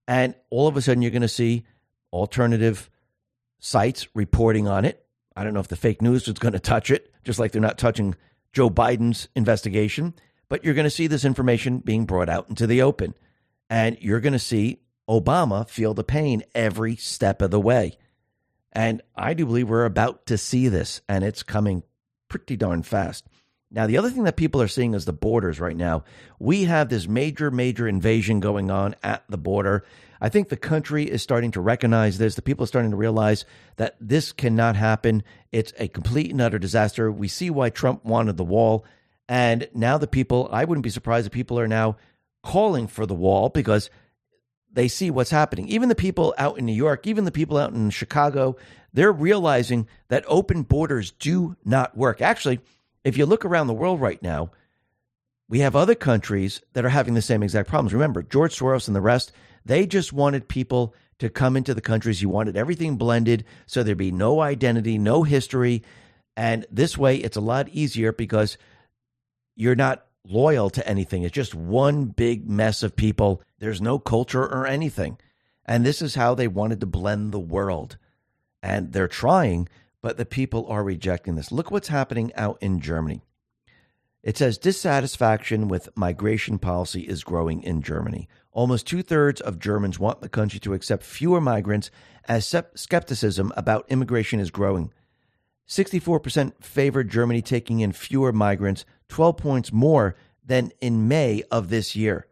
And 0.06 0.34
all 0.50 0.66
of 0.66 0.76
a 0.76 0.82
sudden, 0.82 1.02
you're 1.02 1.10
going 1.10 1.22
to 1.22 1.28
see 1.28 1.64
alternative 2.12 2.90
sites 3.58 4.08
reporting 4.14 4.68
on 4.68 4.84
it. 4.84 5.04
I 5.36 5.44
don't 5.44 5.54
know 5.54 5.60
if 5.60 5.68
the 5.68 5.76
fake 5.76 6.02
news 6.02 6.26
is 6.28 6.34
going 6.34 6.52
to 6.52 6.60
touch 6.60 6.90
it, 6.90 7.12
just 7.24 7.38
like 7.38 7.52
they're 7.52 7.60
not 7.60 7.78
touching 7.78 8.14
Joe 8.52 8.70
Biden's 8.70 9.28
investigation, 9.36 10.14
but 10.48 10.64
you're 10.64 10.74
going 10.74 10.84
to 10.84 10.90
see 10.90 11.06
this 11.06 11.24
information 11.24 11.78
being 11.78 12.04
brought 12.04 12.28
out 12.28 12.48
into 12.48 12.66
the 12.66 12.82
open. 12.82 13.14
And 13.68 13.96
you're 14.00 14.20
going 14.20 14.32
to 14.32 14.38
see 14.38 14.80
Obama 15.08 15.68
feel 15.68 15.94
the 15.94 16.04
pain 16.04 16.42
every 16.54 16.96
step 16.96 17.40
of 17.42 17.50
the 17.50 17.60
way. 17.60 17.96
And 18.72 19.02
I 19.14 19.34
do 19.34 19.46
believe 19.46 19.68
we're 19.68 19.84
about 19.84 20.26
to 20.26 20.38
see 20.38 20.68
this, 20.68 21.00
and 21.08 21.24
it's 21.24 21.42
coming 21.42 21.82
pretty 22.28 22.56
darn 22.56 22.82
fast. 22.82 23.26
Now, 23.72 23.86
the 23.86 23.98
other 23.98 24.10
thing 24.10 24.24
that 24.24 24.36
people 24.36 24.60
are 24.60 24.68
seeing 24.68 24.94
is 24.94 25.04
the 25.04 25.12
borders 25.12 25.60
right 25.60 25.76
now. 25.76 26.02
We 26.40 26.64
have 26.64 26.88
this 26.88 27.06
major, 27.06 27.52
major 27.52 27.86
invasion 27.86 28.40
going 28.40 28.70
on 28.70 28.96
at 29.02 29.22
the 29.28 29.38
border. 29.38 29.84
I 30.20 30.28
think 30.28 30.48
the 30.48 30.56
country 30.56 31.04
is 31.04 31.22
starting 31.22 31.52
to 31.52 31.60
recognize 31.60 32.18
this. 32.18 32.34
The 32.34 32.42
people 32.42 32.64
are 32.64 32.66
starting 32.66 32.90
to 32.90 32.96
realize 32.96 33.44
that 33.76 33.96
this 34.00 34.32
cannot 34.32 34.74
happen. 34.74 35.22
It's 35.52 35.72
a 35.78 35.86
complete 35.86 36.32
and 36.32 36.40
utter 36.40 36.58
disaster. 36.58 37.12
We 37.12 37.28
see 37.28 37.48
why 37.48 37.70
Trump 37.70 38.04
wanted 38.04 38.36
the 38.36 38.44
wall. 38.44 38.84
And 39.28 39.68
now 39.72 39.98
the 39.98 40.08
people, 40.08 40.48
I 40.50 40.64
wouldn't 40.64 40.82
be 40.82 40.90
surprised 40.90 41.26
if 41.26 41.32
people 41.32 41.58
are 41.60 41.68
now 41.68 41.96
calling 42.42 42.88
for 42.88 43.06
the 43.06 43.14
wall 43.14 43.50
because 43.50 43.88
they 44.72 44.88
see 44.88 45.10
what's 45.10 45.30
happening. 45.30 45.68
Even 45.68 45.88
the 45.88 45.94
people 45.94 46.34
out 46.38 46.58
in 46.58 46.66
New 46.66 46.74
York, 46.74 47.06
even 47.06 47.24
the 47.24 47.30
people 47.30 47.56
out 47.56 47.72
in 47.72 47.90
Chicago, 47.90 48.56
they're 48.92 49.12
realizing 49.12 49.86
that 50.08 50.24
open 50.26 50.62
borders 50.62 51.12
do 51.12 51.56
not 51.64 51.96
work. 51.96 52.20
Actually, 52.20 52.60
if 53.04 53.16
you 53.16 53.26
look 53.26 53.44
around 53.44 53.66
the 53.66 53.74
world 53.74 54.00
right 54.00 54.22
now, 54.22 54.50
we 55.48 55.60
have 55.60 55.74
other 55.74 55.94
countries 55.94 56.60
that 56.74 56.84
are 56.84 56.90
having 56.90 57.14
the 57.14 57.22
same 57.22 57.42
exact 57.42 57.68
problems. 57.68 57.92
Remember, 57.92 58.22
George 58.22 58.56
Soros 58.56 58.86
and 58.86 58.94
the 58.94 59.00
rest, 59.00 59.32
they 59.64 59.86
just 59.86 60.12
wanted 60.12 60.48
people 60.48 60.94
to 61.18 61.28
come 61.28 61.56
into 61.56 61.74
the 61.74 61.80
countries. 61.80 62.22
You 62.22 62.28
wanted 62.28 62.56
everything 62.56 62.96
blended 62.96 63.44
so 63.66 63.82
there'd 63.82 63.98
be 63.98 64.12
no 64.12 64.40
identity, 64.40 64.96
no 64.96 65.22
history. 65.22 65.82
And 66.36 66.66
this 66.70 66.96
way, 66.96 67.16
it's 67.16 67.36
a 67.36 67.42
lot 67.42 67.68
easier 67.68 68.12
because 68.12 68.56
you're 69.56 69.74
not 69.74 70.06
loyal 70.24 70.70
to 70.70 70.86
anything. 70.88 71.22
It's 71.22 71.34
just 71.34 71.54
one 71.54 72.06
big 72.06 72.48
mess 72.48 72.82
of 72.82 72.96
people. 72.96 73.42
There's 73.58 73.80
no 73.80 73.98
culture 73.98 74.44
or 74.44 74.66
anything. 74.66 75.18
And 75.66 75.84
this 75.84 76.00
is 76.00 76.14
how 76.14 76.34
they 76.34 76.48
wanted 76.48 76.80
to 76.80 76.86
blend 76.86 77.32
the 77.32 77.40
world. 77.40 77.96
And 78.62 78.92
they're 78.92 79.08
trying, 79.08 79.68
but 80.02 80.16
the 80.16 80.26
people 80.26 80.66
are 80.68 80.82
rejecting 80.82 81.34
this. 81.34 81.52
Look 81.52 81.70
what's 81.70 81.88
happening 81.88 82.32
out 82.34 82.58
in 82.60 82.80
Germany. 82.80 83.22
It 84.22 84.36
says 84.36 84.58
dissatisfaction 84.58 85.68
with 85.68 85.96
migration 85.96 86.58
policy 86.58 87.02
is 87.02 87.24
growing 87.24 87.62
in 87.62 87.80
Germany. 87.80 88.28
Almost 88.52 88.86
two 88.86 89.02
thirds 89.02 89.40
of 89.40 89.58
Germans 89.58 89.98
want 89.98 90.20
the 90.20 90.28
country 90.28 90.60
to 90.60 90.74
accept 90.74 91.02
fewer 91.02 91.40
migrants 91.40 91.90
as 92.28 92.54
skepticism 92.74 93.52
about 93.56 93.86
immigration 93.88 94.38
is 94.38 94.50
growing. 94.50 94.92
64% 95.68 96.62
favor 96.62 97.04
Germany 97.04 97.40
taking 97.40 97.80
in 97.80 97.92
fewer 97.92 98.32
migrants, 98.32 98.84
12 99.08 99.36
points 99.36 99.72
more 99.72 100.16
than 100.44 100.72
in 100.80 101.08
May 101.08 101.42
of 101.50 101.70
this 101.70 101.94
year. 101.94 102.26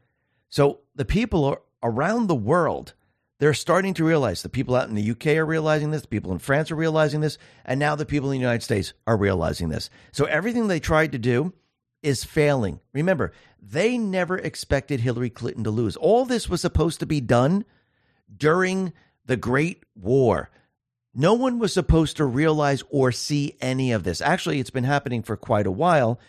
So 0.51 0.81
the 0.95 1.05
people 1.05 1.57
around 1.83 2.27
the 2.27 2.35
world, 2.35 2.95
they're 3.39 3.55
starting 3.55 3.95
to 3.95 4.05
realize 4.05 4.43
the 4.43 4.49
people 4.49 4.75
out 4.75 4.89
in 4.89 4.95
the 4.95 5.11
UK 5.11 5.29
are 5.29 5.47
realizing 5.47 5.91
this, 5.91 6.03
the 6.03 6.09
people 6.09 6.33
in 6.33 6.39
France 6.39 6.71
are 6.71 6.77
realizing 6.77 7.21
this, 7.21 7.39
and 7.65 7.79
now 7.79 7.95
the 7.95 8.07
people 8.07 8.31
in 8.31 8.39
the 8.39 8.45
United 8.45 8.63
States 8.63 8.93
are 9.07 9.17
realizing 9.17 9.69
this. 9.69 9.91
So 10.13 10.25
everything 10.25 10.67
they 10.67 10.81
tried 10.81 11.13
to 11.13 11.19
do 11.19 11.53
is 12.03 12.25
failing. 12.25 12.81
Remember, 12.93 13.33
they 13.61 13.99
never 13.99 14.39
expected 14.39 15.01
Hillary 15.01 15.31
Clinton 15.31 15.65
to 15.65 15.71
lose. 15.71 15.97
All 15.97 16.25
this 16.25 16.49
was 16.49 16.61
supposed 16.61 17.01
to 17.01 17.07
be 17.07 17.21
done 17.21 17.65
during 18.37 18.93
the 19.27 19.37
Great 19.37 19.85
War. 19.95 20.51
No 21.15 21.35
one 21.35 21.59
was 21.59 21.73
supposed 21.73 22.17
to 22.19 22.25
realize 22.25 22.83
or 22.91 23.13
see 23.13 23.57
any 23.61 23.93
of 23.93 24.05
this. 24.05 24.21
Actually, 24.21 24.61
it's 24.61 24.71
been 24.71 24.85
happening 24.85 25.23
for 25.23 25.37
quite 25.37 25.67
a 25.67 25.73
while, 25.73 26.21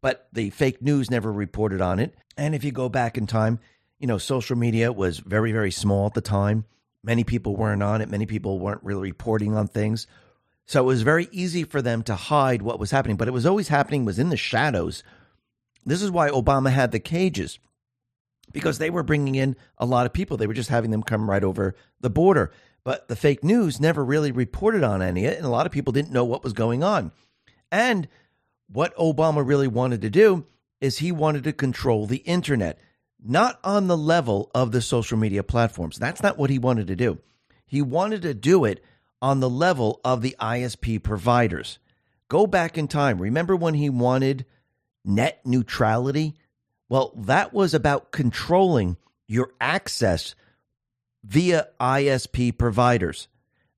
but 0.00 0.28
the 0.32 0.50
fake 0.50 0.82
news 0.82 1.10
never 1.10 1.32
reported 1.32 1.80
on 1.80 1.98
it. 1.98 2.14
And 2.36 2.54
if 2.54 2.62
you 2.64 2.70
go 2.70 2.88
back 2.88 3.16
in 3.16 3.26
time, 3.26 3.58
you 3.98 4.06
know, 4.06 4.18
social 4.18 4.56
media 4.56 4.92
was 4.92 5.18
very, 5.18 5.52
very 5.52 5.70
small 5.70 6.06
at 6.06 6.14
the 6.14 6.20
time. 6.20 6.64
Many 7.02 7.24
people 7.24 7.56
weren't 7.56 7.82
on 7.82 8.00
it. 8.00 8.10
Many 8.10 8.26
people 8.26 8.58
weren't 8.58 8.82
really 8.82 9.02
reporting 9.02 9.56
on 9.56 9.68
things. 9.68 10.06
So 10.66 10.82
it 10.82 10.86
was 10.86 11.02
very 11.02 11.28
easy 11.30 11.62
for 11.62 11.80
them 11.80 12.02
to 12.04 12.16
hide 12.16 12.62
what 12.62 12.80
was 12.80 12.90
happening, 12.90 13.16
but 13.16 13.28
it 13.28 13.34
was 13.34 13.46
always 13.46 13.68
happening 13.68 14.04
was 14.04 14.18
in 14.18 14.30
the 14.30 14.36
shadows. 14.36 15.04
This 15.84 16.02
is 16.02 16.10
why 16.10 16.28
Obama 16.30 16.72
had 16.72 16.90
the 16.90 16.98
cages 16.98 17.60
because 18.52 18.78
they 18.78 18.90
were 18.90 19.02
bringing 19.02 19.36
in 19.36 19.56
a 19.78 19.86
lot 19.86 20.06
of 20.06 20.12
people. 20.12 20.36
They 20.36 20.46
were 20.46 20.54
just 20.54 20.70
having 20.70 20.90
them 20.90 21.02
come 21.02 21.30
right 21.30 21.44
over 21.44 21.76
the 22.00 22.10
border. 22.10 22.50
But 22.84 23.08
the 23.08 23.16
fake 23.16 23.42
news 23.42 23.80
never 23.80 24.04
really 24.04 24.32
reported 24.32 24.84
on 24.84 25.02
any 25.02 25.26
of 25.26 25.32
it, 25.32 25.36
and 25.36 25.46
a 25.46 25.50
lot 25.50 25.66
of 25.66 25.72
people 25.72 25.92
didn't 25.92 26.12
know 26.12 26.24
what 26.24 26.44
was 26.44 26.52
going 26.52 26.82
on. 26.82 27.12
And 27.70 28.08
what 28.68 28.96
Obama 28.96 29.46
really 29.46 29.68
wanted 29.68 30.02
to 30.02 30.10
do 30.10 30.46
is 30.80 30.98
he 30.98 31.12
wanted 31.12 31.44
to 31.44 31.52
control 31.52 32.06
the 32.06 32.18
internet, 32.18 32.78
not 33.22 33.58
on 33.64 33.86
the 33.86 33.96
level 33.96 34.50
of 34.54 34.72
the 34.72 34.80
social 34.80 35.18
media 35.18 35.42
platforms. 35.42 35.98
That's 35.98 36.22
not 36.22 36.38
what 36.38 36.50
he 36.50 36.58
wanted 36.58 36.86
to 36.88 36.96
do. 36.96 37.18
He 37.66 37.82
wanted 37.82 38.22
to 38.22 38.34
do 38.34 38.64
it 38.64 38.82
on 39.20 39.40
the 39.40 39.50
level 39.50 40.00
of 40.04 40.22
the 40.22 40.36
ISP 40.40 41.02
providers. 41.02 41.78
Go 42.28 42.46
back 42.46 42.76
in 42.76 42.88
time. 42.88 43.20
Remember 43.20 43.56
when 43.56 43.74
he 43.74 43.90
wanted 43.90 44.44
net 45.04 45.40
neutrality? 45.44 46.36
Well, 46.88 47.12
that 47.16 47.52
was 47.52 47.74
about 47.74 48.12
controlling 48.12 48.96
your 49.26 49.52
access 49.60 50.34
via 51.24 51.68
ISP 51.80 52.56
providers. 52.56 53.28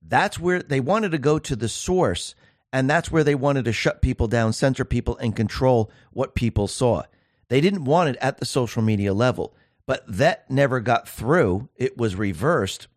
That's 0.02 0.38
where 0.38 0.62
they 0.62 0.80
wanted 0.80 1.12
to 1.12 1.18
go 1.18 1.38
to 1.38 1.56
the 1.56 1.68
source, 1.68 2.34
and 2.72 2.88
that's 2.88 3.10
where 3.10 3.24
they 3.24 3.34
wanted 3.34 3.64
to 3.66 3.72
shut 3.72 4.02
people 4.02 4.26
down, 4.26 4.52
censor 4.52 4.84
people, 4.84 5.16
and 5.18 5.34
control 5.36 5.90
what 6.12 6.34
people 6.34 6.66
saw. 6.66 7.02
They 7.48 7.60
didn't 7.60 7.84
want 7.84 8.10
it 8.10 8.16
at 8.20 8.38
the 8.38 8.44
social 8.44 8.82
media 8.82 9.14
level, 9.14 9.54
but 9.86 10.04
that 10.06 10.50
never 10.50 10.80
got 10.80 11.08
through. 11.08 11.68
It 11.76 11.96
was 11.96 12.14
reversed 12.14 12.88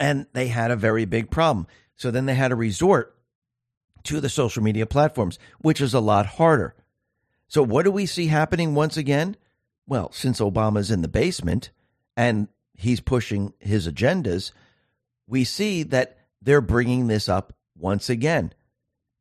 and 0.00 0.26
they 0.32 0.48
had 0.48 0.70
a 0.70 0.76
very 0.76 1.04
big 1.04 1.30
problem. 1.30 1.66
So 1.96 2.10
then 2.10 2.26
they 2.26 2.34
had 2.34 2.48
to 2.48 2.56
resort 2.56 3.16
to 4.04 4.20
the 4.20 4.28
social 4.28 4.62
media 4.62 4.86
platforms, 4.86 5.38
which 5.60 5.80
is 5.80 5.94
a 5.94 6.00
lot 6.00 6.26
harder. 6.26 6.74
So, 7.48 7.62
what 7.62 7.84
do 7.84 7.90
we 7.90 8.06
see 8.06 8.26
happening 8.26 8.74
once 8.74 8.96
again? 8.96 9.36
Well, 9.86 10.12
since 10.12 10.38
Obama's 10.38 10.90
in 10.90 11.02
the 11.02 11.08
basement 11.08 11.70
and 12.16 12.48
he's 12.74 13.00
pushing 13.00 13.54
his 13.58 13.88
agendas, 13.88 14.52
we 15.26 15.44
see 15.44 15.82
that 15.84 16.18
they're 16.42 16.60
bringing 16.60 17.06
this 17.06 17.28
up 17.28 17.54
once 17.76 18.08
again. 18.10 18.52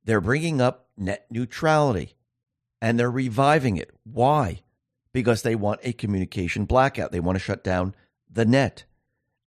They're 0.04 0.22
bringing 0.22 0.62
up 0.62 0.88
net 0.98 1.26
neutrality 1.30 2.16
and 2.82 2.99
they're 2.99 3.11
reviving 3.11 3.78
it. 3.78 3.91
Why? 4.03 4.61
Because 5.13 5.41
they 5.41 5.55
want 5.55 5.80
a 5.84 5.93
communication 5.93 6.65
blackout. 6.65 7.11
They 7.11 7.19
want 7.19 7.38
to 7.38 7.43
shut 7.43 7.63
down 7.63 7.95
the 8.30 8.45
net. 8.45 8.86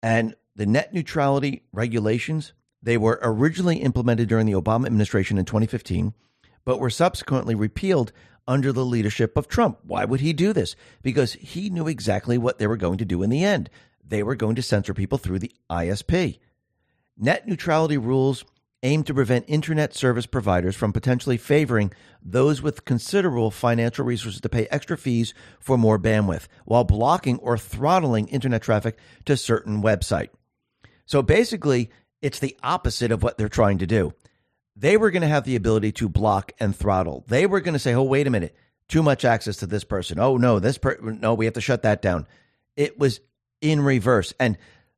And 0.03 0.35
the 0.55 0.65
net 0.65 0.93
neutrality 0.93 1.63
regulations, 1.71 2.53
they 2.81 2.97
were 2.97 3.19
originally 3.21 3.77
implemented 3.77 4.27
during 4.27 4.45
the 4.45 4.59
Obama 4.59 4.85
administration 4.85 5.37
in 5.37 5.45
2015, 5.45 6.13
but 6.65 6.79
were 6.79 6.89
subsequently 6.89 7.55
repealed 7.55 8.11
under 8.47 8.73
the 8.73 8.85
leadership 8.85 9.37
of 9.37 9.47
Trump. 9.47 9.79
Why 9.83 10.03
would 10.03 10.19
he 10.19 10.33
do 10.33 10.51
this? 10.51 10.75
Because 11.01 11.33
he 11.33 11.69
knew 11.69 11.87
exactly 11.87 12.37
what 12.37 12.57
they 12.57 12.67
were 12.67 12.77
going 12.77 12.97
to 12.97 13.05
do 13.05 13.23
in 13.23 13.29
the 13.29 13.43
end. 13.43 13.69
They 14.05 14.23
were 14.23 14.35
going 14.35 14.55
to 14.55 14.61
censor 14.61 14.93
people 14.93 15.17
through 15.17 15.39
the 15.39 15.53
ISP. 15.69 16.39
Net 17.17 17.47
neutrality 17.47 17.97
rules 17.97 18.43
aim 18.83 19.03
to 19.03 19.13
prevent 19.13 19.45
internet 19.47 19.93
service 19.93 20.25
providers 20.25 20.75
from 20.75 20.91
potentially 20.91 21.37
favoring 21.37 21.93
those 22.21 22.61
with 22.61 22.85
considerable 22.85 23.51
financial 23.51 24.05
resources 24.05 24.41
to 24.41 24.49
pay 24.49 24.67
extra 24.67 24.97
fees 24.97 25.33
for 25.59 25.77
more 25.77 25.99
bandwidth 25.99 26.47
while 26.65 26.83
blocking 26.83 27.37
or 27.39 27.57
throttling 27.57 28.27
internet 28.27 28.61
traffic 28.61 28.97
to 29.25 29.37
certain 29.37 29.81
website. 29.83 30.29
So 31.05 31.21
basically, 31.21 31.89
it's 32.21 32.39
the 32.39 32.57
opposite 32.63 33.11
of 33.11 33.23
what 33.23 33.37
they're 33.37 33.49
trying 33.49 33.79
to 33.79 33.87
do. 33.87 34.13
They 34.75 34.97
were 34.97 35.11
going 35.11 35.21
to 35.21 35.27
have 35.27 35.43
the 35.43 35.55
ability 35.55 35.91
to 35.93 36.09
block 36.09 36.53
and 36.59 36.75
throttle. 36.75 37.25
They 37.27 37.45
were 37.45 37.61
going 37.61 37.73
to 37.73 37.79
say, 37.79 37.93
"Oh, 37.93 38.03
wait 38.03 38.27
a 38.27 38.31
minute, 38.31 38.55
too 38.87 39.03
much 39.03 39.25
access 39.25 39.57
to 39.57 39.67
this 39.67 39.83
person. 39.83 40.19
Oh 40.19 40.37
no, 40.37 40.59
this 40.59 40.77
per- 40.77 40.99
no, 41.01 41.33
we 41.33 41.45
have 41.45 41.55
to 41.55 41.61
shut 41.61 41.83
that 41.83 42.01
down." 42.01 42.27
It 42.75 42.97
was 42.97 43.19
in 43.59 43.81
reverse, 43.81 44.33
and 44.39 44.57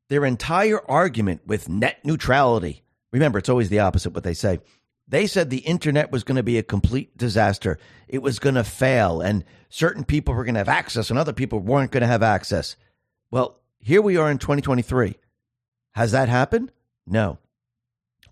their 0.09 0.25
entire 0.25 0.79
argument 0.89 1.41
with 1.47 1.67
net 1.67 1.99
neutrality. 2.05 2.83
Remember, 3.13 3.37
it's 3.37 3.47
always 3.47 3.69
the 3.69 3.79
opposite 3.79 4.13
what 4.13 4.23
they 4.23 4.33
say. 4.33 4.59
They 5.07 5.27
said 5.27 5.49
the 5.49 5.57
internet 5.59 6.11
was 6.11 6.23
going 6.23 6.37
to 6.37 6.43
be 6.43 6.57
a 6.57 6.63
complete 6.63 7.15
disaster. 7.15 7.77
It 8.07 8.23
was 8.23 8.39
going 8.39 8.55
to 8.55 8.63
fail, 8.63 9.21
and 9.21 9.45
certain 9.69 10.03
people 10.03 10.33
were 10.33 10.43
going 10.43 10.55
to 10.55 10.59
have 10.59 10.69
access, 10.69 11.09
and 11.09 11.19
other 11.19 11.33
people 11.33 11.59
weren't 11.59 11.91
going 11.91 12.01
to 12.01 12.07
have 12.07 12.23
access. 12.23 12.75
Well, 13.29 13.59
here 13.79 14.01
we 14.01 14.17
are 14.17 14.31
in 14.31 14.39
2023. 14.39 15.15
Has 15.91 16.11
that 16.13 16.27
happened? 16.27 16.71
No. 17.05 17.37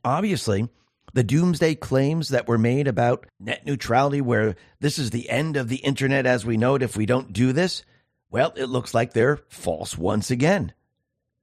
Obviously, 0.04 0.68
the 1.14 1.24
doomsday 1.24 1.76
claims 1.76 2.30
that 2.30 2.48
were 2.48 2.58
made 2.58 2.88
about 2.88 3.28
net 3.40 3.66
neutrality, 3.66 4.22
where 4.22 4.56
this 4.80 4.98
is 4.98 5.12
the 5.12 5.30
end 5.30 5.58
of 5.58 5.70
the 5.70 5.78
internet 5.78 6.26
as 6.26 6.44
we 6.44 6.58
know 6.58 6.74
it 6.76 6.82
if 6.82 6.98
we 6.98 7.06
don't 7.06 7.34
do 7.34 7.54
this, 7.54 7.84
well, 8.32 8.54
it 8.56 8.66
looks 8.66 8.96
like 8.96 9.14
they're 9.14 9.42
false 9.50 9.96
once 9.96 10.32
again. 10.32 10.74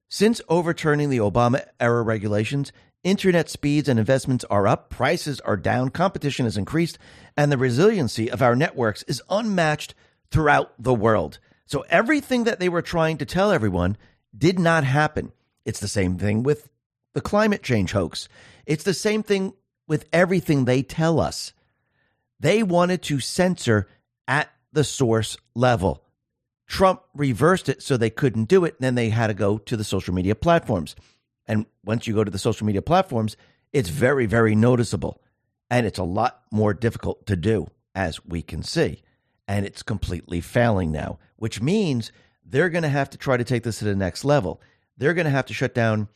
Since 0.09 0.41
overturning 0.49 1.11
the 1.11 1.19
Obama 1.19 1.67
era 1.79 2.03
regulations, 2.03 2.73
internet 3.05 3.49
speeds 3.49 3.89
and 3.89 3.99
investments 3.99 4.45
are 4.51 4.67
up, 4.67 4.91
prices 4.91 5.41
are 5.41 5.57
down, 5.57 5.91
competition 5.91 6.47
has 6.47 6.57
increased, 6.57 6.99
and 7.37 7.51
the 7.51 7.59
resiliency 7.59 8.31
of 8.31 8.43
our 8.43 8.57
networks 8.57 9.03
is 9.05 9.23
unmatched 9.31 9.95
throughout 10.31 10.73
the 10.79 10.95
world. 10.95 11.39
So 11.67 11.85
everything 11.89 12.45
that 12.45 12.61
they 12.61 12.69
were 12.69 12.83
trying 12.83 13.19
to 13.19 13.27
tell 13.27 13.53
everyone 13.53 13.97
did 14.37 14.59
not 14.59 14.85
happen. 14.85 15.33
It's 15.65 15.81
the 15.81 15.89
same 15.89 16.19
thing 16.19 16.43
with 16.43 16.69
the 17.15 17.21
climate 17.21 17.63
change 17.63 17.93
hoax. 17.93 18.29
It's 18.67 18.85
the 18.85 18.95
same 18.95 19.23
thing 19.23 19.55
with 19.87 20.07
everything 20.13 20.65
they 20.65 20.83
tell 20.83 21.21
us. 21.21 21.53
They 22.41 22.63
wanted 22.63 23.03
to 23.05 23.21
censor 23.21 23.89
at 24.27 24.51
the 24.73 24.85
source 24.85 25.37
level. 25.55 26.05
Trump 26.67 27.03
reversed 27.15 27.69
it 27.69 27.83
so 27.83 27.97
they 27.97 28.11
couldn't 28.11 28.45
do 28.45 28.65
it. 28.65 28.77
Then 28.79 28.95
they 28.95 29.09
had 29.09 29.29
to 29.29 29.35
go 29.35 29.59
to 29.59 29.77
the 29.77 29.85
social 29.85 30.15
media 30.15 30.35
platforms. 30.35 30.95
And 31.49 31.67
once 31.85 32.07
you 32.07 32.15
go 32.15 32.23
to 32.23 32.31
the 32.31 32.39
social 32.39 32.67
media 32.67 32.83
platforms, 32.83 33.37
it's 33.73 33.89
very, 33.89 34.27
very 34.27 34.55
noticeable. 34.55 35.21
And 35.71 35.87
it's 35.87 35.99
a 35.99 36.05
lot 36.05 36.43
more 36.53 36.73
difficult 36.75 37.27
to 37.27 37.37
do, 37.37 37.67
as 37.95 38.25
we 38.25 38.43
can 38.43 38.63
see. 38.63 39.03
And 39.49 39.67
it's 39.67 39.83
completely 39.83 40.41
failing 40.41 40.93
now, 40.93 41.19
which 41.37 41.61
means 41.61 42.13
they're 42.45 42.69
going 42.69 42.83
to 42.83 42.89
have 42.89 43.11
to 43.11 43.19
try 43.19 43.37
to 43.37 43.45
take 43.45 43.65
this 43.65 43.79
to 43.81 43.87
the 43.87 43.97
next 43.97 44.25
level 44.25 44.61
they're 44.99 45.15
going 45.15 45.25
to 45.25 45.31
have 45.31 45.47
to 45.47 45.55
shut 45.55 45.75
down 45.75 46.09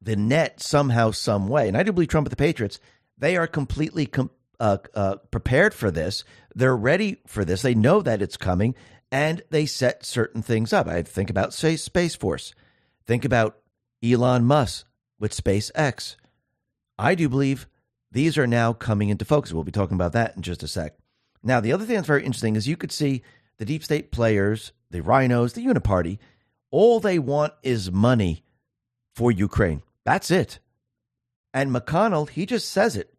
the 0.00 0.16
net 0.16 0.60
somehow, 0.60 1.10
some 1.10 1.48
way. 1.48 1.68
And 1.68 1.76
I 1.76 1.82
do 1.82 1.92
believe 1.92 2.08
Trump 2.08 2.26
and 2.26 2.32
the 2.32 2.36
Patriots, 2.36 2.80
they 3.18 3.36
are 3.36 3.46
completely 3.46 4.06
com- 4.06 4.30
uh, 4.60 4.78
uh, 4.94 5.16
prepared 5.30 5.74
for 5.74 5.90
this. 5.90 6.24
They're 6.54 6.76
ready 6.76 7.20
for 7.26 7.44
this. 7.44 7.62
They 7.62 7.74
know 7.74 8.00
that 8.02 8.22
it's 8.22 8.36
coming, 8.36 8.74
and 9.10 9.42
they 9.50 9.66
set 9.66 10.04
certain 10.06 10.40
things 10.40 10.72
up. 10.72 10.86
I 10.86 11.02
think 11.02 11.30
about, 11.30 11.52
say, 11.52 11.76
Space 11.76 12.14
Force. 12.14 12.54
Think 13.06 13.24
about 13.24 13.58
Elon 14.02 14.44
Musk 14.44 14.86
with 15.18 15.34
SpaceX. 15.34 16.16
I 16.98 17.14
do 17.14 17.28
believe 17.28 17.66
these 18.10 18.38
are 18.38 18.46
now 18.46 18.72
coming 18.72 19.08
into 19.08 19.24
focus. 19.24 19.52
We'll 19.52 19.64
be 19.64 19.72
talking 19.72 19.94
about 19.94 20.12
that 20.12 20.36
in 20.36 20.42
just 20.42 20.62
a 20.62 20.68
sec. 20.68 20.96
Now, 21.42 21.60
the 21.60 21.72
other 21.72 21.84
thing 21.84 21.96
that's 21.96 22.06
very 22.06 22.24
interesting 22.24 22.56
is 22.56 22.66
you 22.66 22.76
could 22.76 22.92
see 22.92 23.22
the 23.58 23.64
deep 23.64 23.84
state 23.84 24.10
players, 24.10 24.72
the 24.90 25.00
RINOs, 25.00 25.54
the 25.54 25.64
Uniparty, 25.64 26.18
all 26.70 27.00
they 27.00 27.18
want 27.18 27.54
is 27.62 27.90
money 27.90 28.44
for 29.14 29.30
Ukraine. 29.30 29.82
That's 30.04 30.30
it. 30.30 30.58
And 31.52 31.70
McConnell, 31.70 32.28
he 32.28 32.46
just 32.46 32.70
says 32.70 32.96
it. 32.96 33.14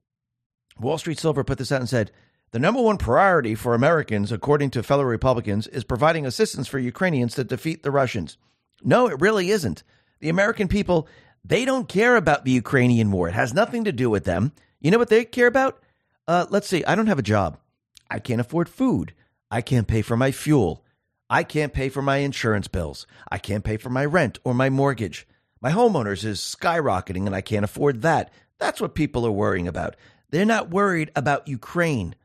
Wall 0.79 0.97
Street 0.97 1.19
Silver 1.19 1.43
put 1.43 1.57
this 1.57 1.71
out 1.71 1.81
and 1.81 1.89
said 1.89 2.11
the 2.51 2.59
number 2.59 2.81
one 2.81 2.97
priority 2.97 3.53
for 3.53 3.73
Americans, 3.73 4.31
according 4.31 4.71
to 4.71 4.83
fellow 4.83 5.03
Republicans, 5.03 5.67
is 5.67 5.83
providing 5.83 6.25
assistance 6.25 6.67
for 6.67 6.79
Ukrainians 6.79 7.35
to 7.35 7.43
defeat 7.43 7.83
the 7.83 7.91
Russians. 7.91 8.37
No, 8.81 9.07
it 9.07 9.19
really 9.19 9.49
isn't. 9.51 9.83
The 10.19 10.29
American 10.29 10.67
people, 10.67 11.07
they 11.43 11.65
don't 11.65 11.87
care 11.87 12.15
about 12.15 12.45
the 12.45 12.51
Ukrainian 12.51 13.11
war. 13.11 13.29
It 13.29 13.33
has 13.33 13.53
nothing 13.53 13.85
to 13.85 13.91
do 13.91 14.09
with 14.09 14.25
them. 14.25 14.51
You 14.81 14.91
know 14.91 14.97
what 14.97 15.09
they 15.09 15.25
care 15.25 15.47
about? 15.47 15.81
Uh, 16.27 16.45
let's 16.49 16.67
see. 16.67 16.83
I 16.85 16.95
don't 16.95 17.07
have 17.07 17.19
a 17.19 17.23
job. 17.23 17.57
I 18.09 18.19
can't 18.19 18.41
afford 18.41 18.69
food. 18.69 19.13
I 19.51 19.61
can't 19.61 19.87
pay 19.87 20.01
for 20.01 20.17
my 20.17 20.31
fuel. 20.31 20.83
I 21.29 21.43
can't 21.43 21.73
pay 21.73 21.89
for 21.89 22.01
my 22.01 22.17
insurance 22.17 22.67
bills. 22.67 23.05
I 23.31 23.37
can't 23.37 23.63
pay 23.63 23.77
for 23.77 23.89
my 23.89 24.05
rent 24.05 24.39
or 24.43 24.53
my 24.53 24.69
mortgage. 24.69 25.27
My 25.61 25.71
homeowners 25.71 26.23
is 26.25 26.39
skyrocketing 26.39 27.25
and 27.25 27.35
I 27.35 27.41
can't 27.41 27.65
afford 27.65 28.01
that. 28.01 28.31
That's 28.57 28.81
what 28.81 28.95
people 28.95 29.25
are 29.25 29.31
worrying 29.31 29.67
about. 29.67 29.95
They're 30.29 30.45
not 30.45 30.69
worried 30.69 31.11
about 31.15 31.47
Ukraine. 31.47 32.15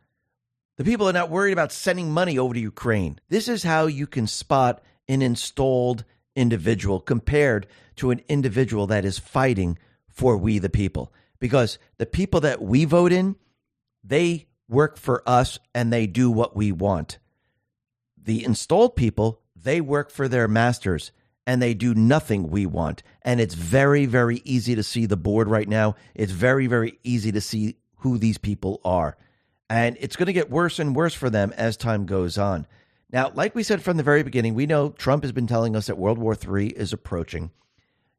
The 0.76 0.84
people 0.84 1.08
are 1.08 1.12
not 1.12 1.30
worried 1.30 1.52
about 1.52 1.72
sending 1.72 2.10
money 2.10 2.38
over 2.38 2.54
to 2.54 2.60
Ukraine. 2.60 3.20
This 3.28 3.48
is 3.48 3.62
how 3.62 3.86
you 3.86 4.06
can 4.06 4.26
spot 4.26 4.82
an 5.08 5.22
installed 5.22 6.04
individual 6.36 7.00
compared 7.00 7.66
to 7.96 8.10
an 8.10 8.20
individual 8.28 8.86
that 8.88 9.04
is 9.04 9.18
fighting 9.18 9.78
for 10.08 10.36
we 10.36 10.58
the 10.58 10.68
people. 10.68 11.12
Because 11.38 11.78
the 11.98 12.06
people 12.06 12.40
that 12.40 12.62
we 12.62 12.84
vote 12.84 13.12
in, 13.12 13.36
they 14.02 14.46
work 14.68 14.96
for 14.96 15.22
us 15.28 15.58
and 15.74 15.92
they 15.92 16.06
do 16.06 16.30
what 16.30 16.56
we 16.56 16.72
want. 16.72 17.18
The 18.16 18.44
installed 18.44 18.96
people, 18.96 19.40
they 19.54 19.80
work 19.80 20.10
for 20.10 20.28
their 20.28 20.48
masters 20.48 21.12
and 21.46 21.60
they 21.60 21.74
do 21.74 21.94
nothing 21.94 22.50
we 22.50 22.66
want. 22.66 23.02
And 23.22 23.40
it's 23.40 23.54
very, 23.54 24.06
very 24.06 24.40
easy 24.44 24.74
to 24.74 24.82
see 24.82 25.06
the 25.06 25.16
board 25.16 25.48
right 25.48 25.68
now. 25.68 25.96
It's 26.14 26.32
very, 26.32 26.66
very 26.66 26.98
easy 27.04 27.32
to 27.32 27.40
see 27.40 27.76
who 27.98 28.18
these 28.18 28.38
people 28.38 28.80
are. 28.84 29.16
And 29.68 29.96
it's 30.00 30.16
going 30.16 30.26
to 30.26 30.32
get 30.32 30.50
worse 30.50 30.78
and 30.78 30.96
worse 30.96 31.14
for 31.14 31.30
them 31.30 31.52
as 31.56 31.76
time 31.76 32.06
goes 32.06 32.38
on. 32.38 32.66
Now, 33.14 33.30
like 33.32 33.54
we 33.54 33.62
said 33.62 33.80
from 33.80 33.96
the 33.96 34.02
very 34.02 34.24
beginning, 34.24 34.56
we 34.56 34.66
know 34.66 34.90
Trump 34.90 35.22
has 35.22 35.30
been 35.30 35.46
telling 35.46 35.76
us 35.76 35.86
that 35.86 35.96
World 35.96 36.18
War 36.18 36.34
III 36.36 36.66
is 36.70 36.92
approaching. 36.92 37.52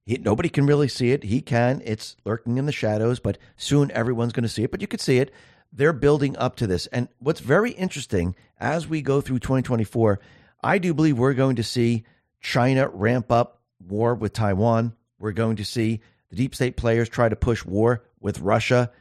He, 0.06 0.18
nobody 0.18 0.48
can 0.48 0.66
really 0.66 0.88
see 0.88 1.12
it. 1.12 1.26
He 1.26 1.42
can. 1.42 1.82
It's 1.84 2.16
lurking 2.24 2.58
in 2.58 2.66
the 2.66 2.72
shadows, 2.72 3.20
but 3.20 3.38
soon 3.58 3.92
everyone's 3.92 4.32
going 4.32 4.44
to 4.44 4.50
see 4.50 4.64
it. 4.64 4.72
But 4.72 4.80
you 4.80 4.88
could 4.88 5.02
see 5.02 5.18
it. 5.18 5.34
They're 5.74 5.92
building 5.92 6.38
up 6.38 6.56
to 6.56 6.66
this. 6.66 6.88
And 6.88 7.10
what's 7.20 7.42
very 7.42 7.72
interesting 7.72 8.38
as 8.58 8.88
we 8.88 9.02
go 9.02 9.20
through 9.20 9.40
2024, 9.40 10.22
I 10.64 10.78
do 10.78 10.94
believe 10.94 11.18
we're 11.18 11.34
going 11.34 11.58
to 11.58 11.64
see 11.64 12.06
China 12.40 12.88
ramp 12.88 13.34
up 13.34 13.60
war 13.86 14.16
with 14.16 14.32
Taiwan. 14.32 14.94
We're 15.20 15.34
going 15.34 15.58
to 15.58 15.66
see 15.66 16.00
the 16.30 16.38
deep 16.38 16.56
state 16.56 16.78
players 16.78 17.10
try 17.10 17.28
to 17.28 17.36
push 17.36 17.66
war 17.66 18.06
with 18.22 18.40
Russia. 18.40 18.94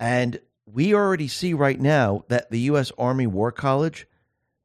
And 0.00 0.40
we 0.64 0.94
already 0.94 1.28
see 1.28 1.52
right 1.52 1.78
now 1.78 2.24
that 2.28 2.50
the 2.50 2.60
U.S. 2.60 2.90
Army 2.96 3.26
War 3.26 3.52
College, 3.52 4.06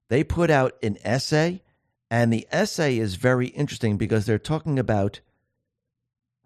they 0.09 0.23
put 0.23 0.49
out 0.49 0.75
an 0.81 0.97
essay. 1.03 1.61
And 2.09 2.31
the 2.31 2.47
essay 2.51 2.97
is 2.97 3.15
very 3.15 3.47
interesting 3.47 3.97
because 3.97 4.25
they're 4.25 4.39
talking 4.39 4.79
about 4.79 5.19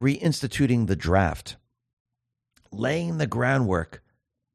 reinstituting 0.02 0.88
the 0.88 0.96
draft, 0.96 1.56
laying 2.72 3.20
the 3.20 3.28
groundwork 3.28 4.02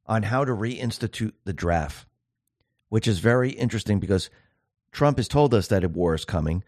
on 0.07 0.25
how 0.25 0.45
to 0.45 0.53
reinstitute 0.53 1.33
the 1.45 1.53
draft, 1.53 2.07
which 2.89 3.07
is 3.07 3.21
very 3.21 3.51
interesting 3.51 4.01
because 4.01 4.31
Trump 4.91 5.19
has 5.19 5.29
told 5.29 5.55
us 5.55 5.69
that 5.69 5.85
a 5.85 5.89
war 5.89 6.15
is 6.15 6.25
coming. 6.25 6.65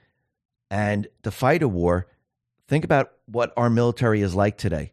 And 0.71 1.09
to 1.23 1.31
fight 1.31 1.63
a 1.63 1.69
war, 1.69 2.07
think 2.69 2.85
about 2.85 3.13
what 3.27 3.53
our 3.57 3.71
military 3.71 4.23
is 4.23 4.35
like 4.35 4.57
today. 4.57 4.93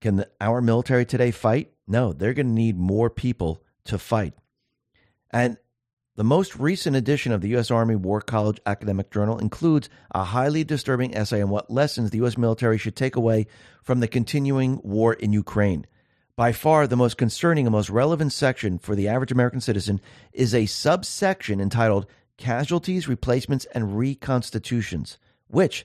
Can 0.00 0.16
the, 0.16 0.28
our 0.40 0.60
military 0.60 1.06
today 1.06 1.30
fight? 1.30 1.72
No, 1.88 2.12
they're 2.12 2.34
going 2.34 2.48
to 2.48 2.52
need 2.52 2.78
more 2.78 3.10
people 3.10 3.62
to 3.86 3.98
fight. 3.98 4.34
And 5.30 5.56
the 6.16 6.24
most 6.24 6.56
recent 6.56 6.94
edition 6.94 7.32
of 7.32 7.40
the 7.40 7.48
U.S. 7.50 7.70
Army 7.70 7.96
War 7.96 8.20
College 8.20 8.60
Academic 8.66 9.10
Journal 9.10 9.38
includes 9.38 9.88
a 10.14 10.22
highly 10.22 10.62
disturbing 10.62 11.14
essay 11.14 11.42
on 11.42 11.50
what 11.50 11.70
lessons 11.70 12.10
the 12.10 12.18
U.S. 12.18 12.38
military 12.38 12.78
should 12.78 12.94
take 12.94 13.16
away 13.16 13.46
from 13.82 13.98
the 13.98 14.06
continuing 14.06 14.80
war 14.84 15.14
in 15.14 15.32
Ukraine. 15.32 15.86
By 16.36 16.52
far, 16.52 16.86
the 16.86 16.96
most 16.96 17.16
concerning 17.16 17.66
and 17.66 17.72
most 17.72 17.90
relevant 17.90 18.32
section 18.32 18.78
for 18.78 18.94
the 18.94 19.08
average 19.08 19.32
American 19.32 19.60
citizen 19.60 20.00
is 20.32 20.54
a 20.54 20.66
subsection 20.66 21.60
entitled 21.60 22.06
casualties, 22.36 23.08
replacements, 23.08 23.66
and 23.74 23.98
reconstitutions, 23.98 25.18
which 25.48 25.84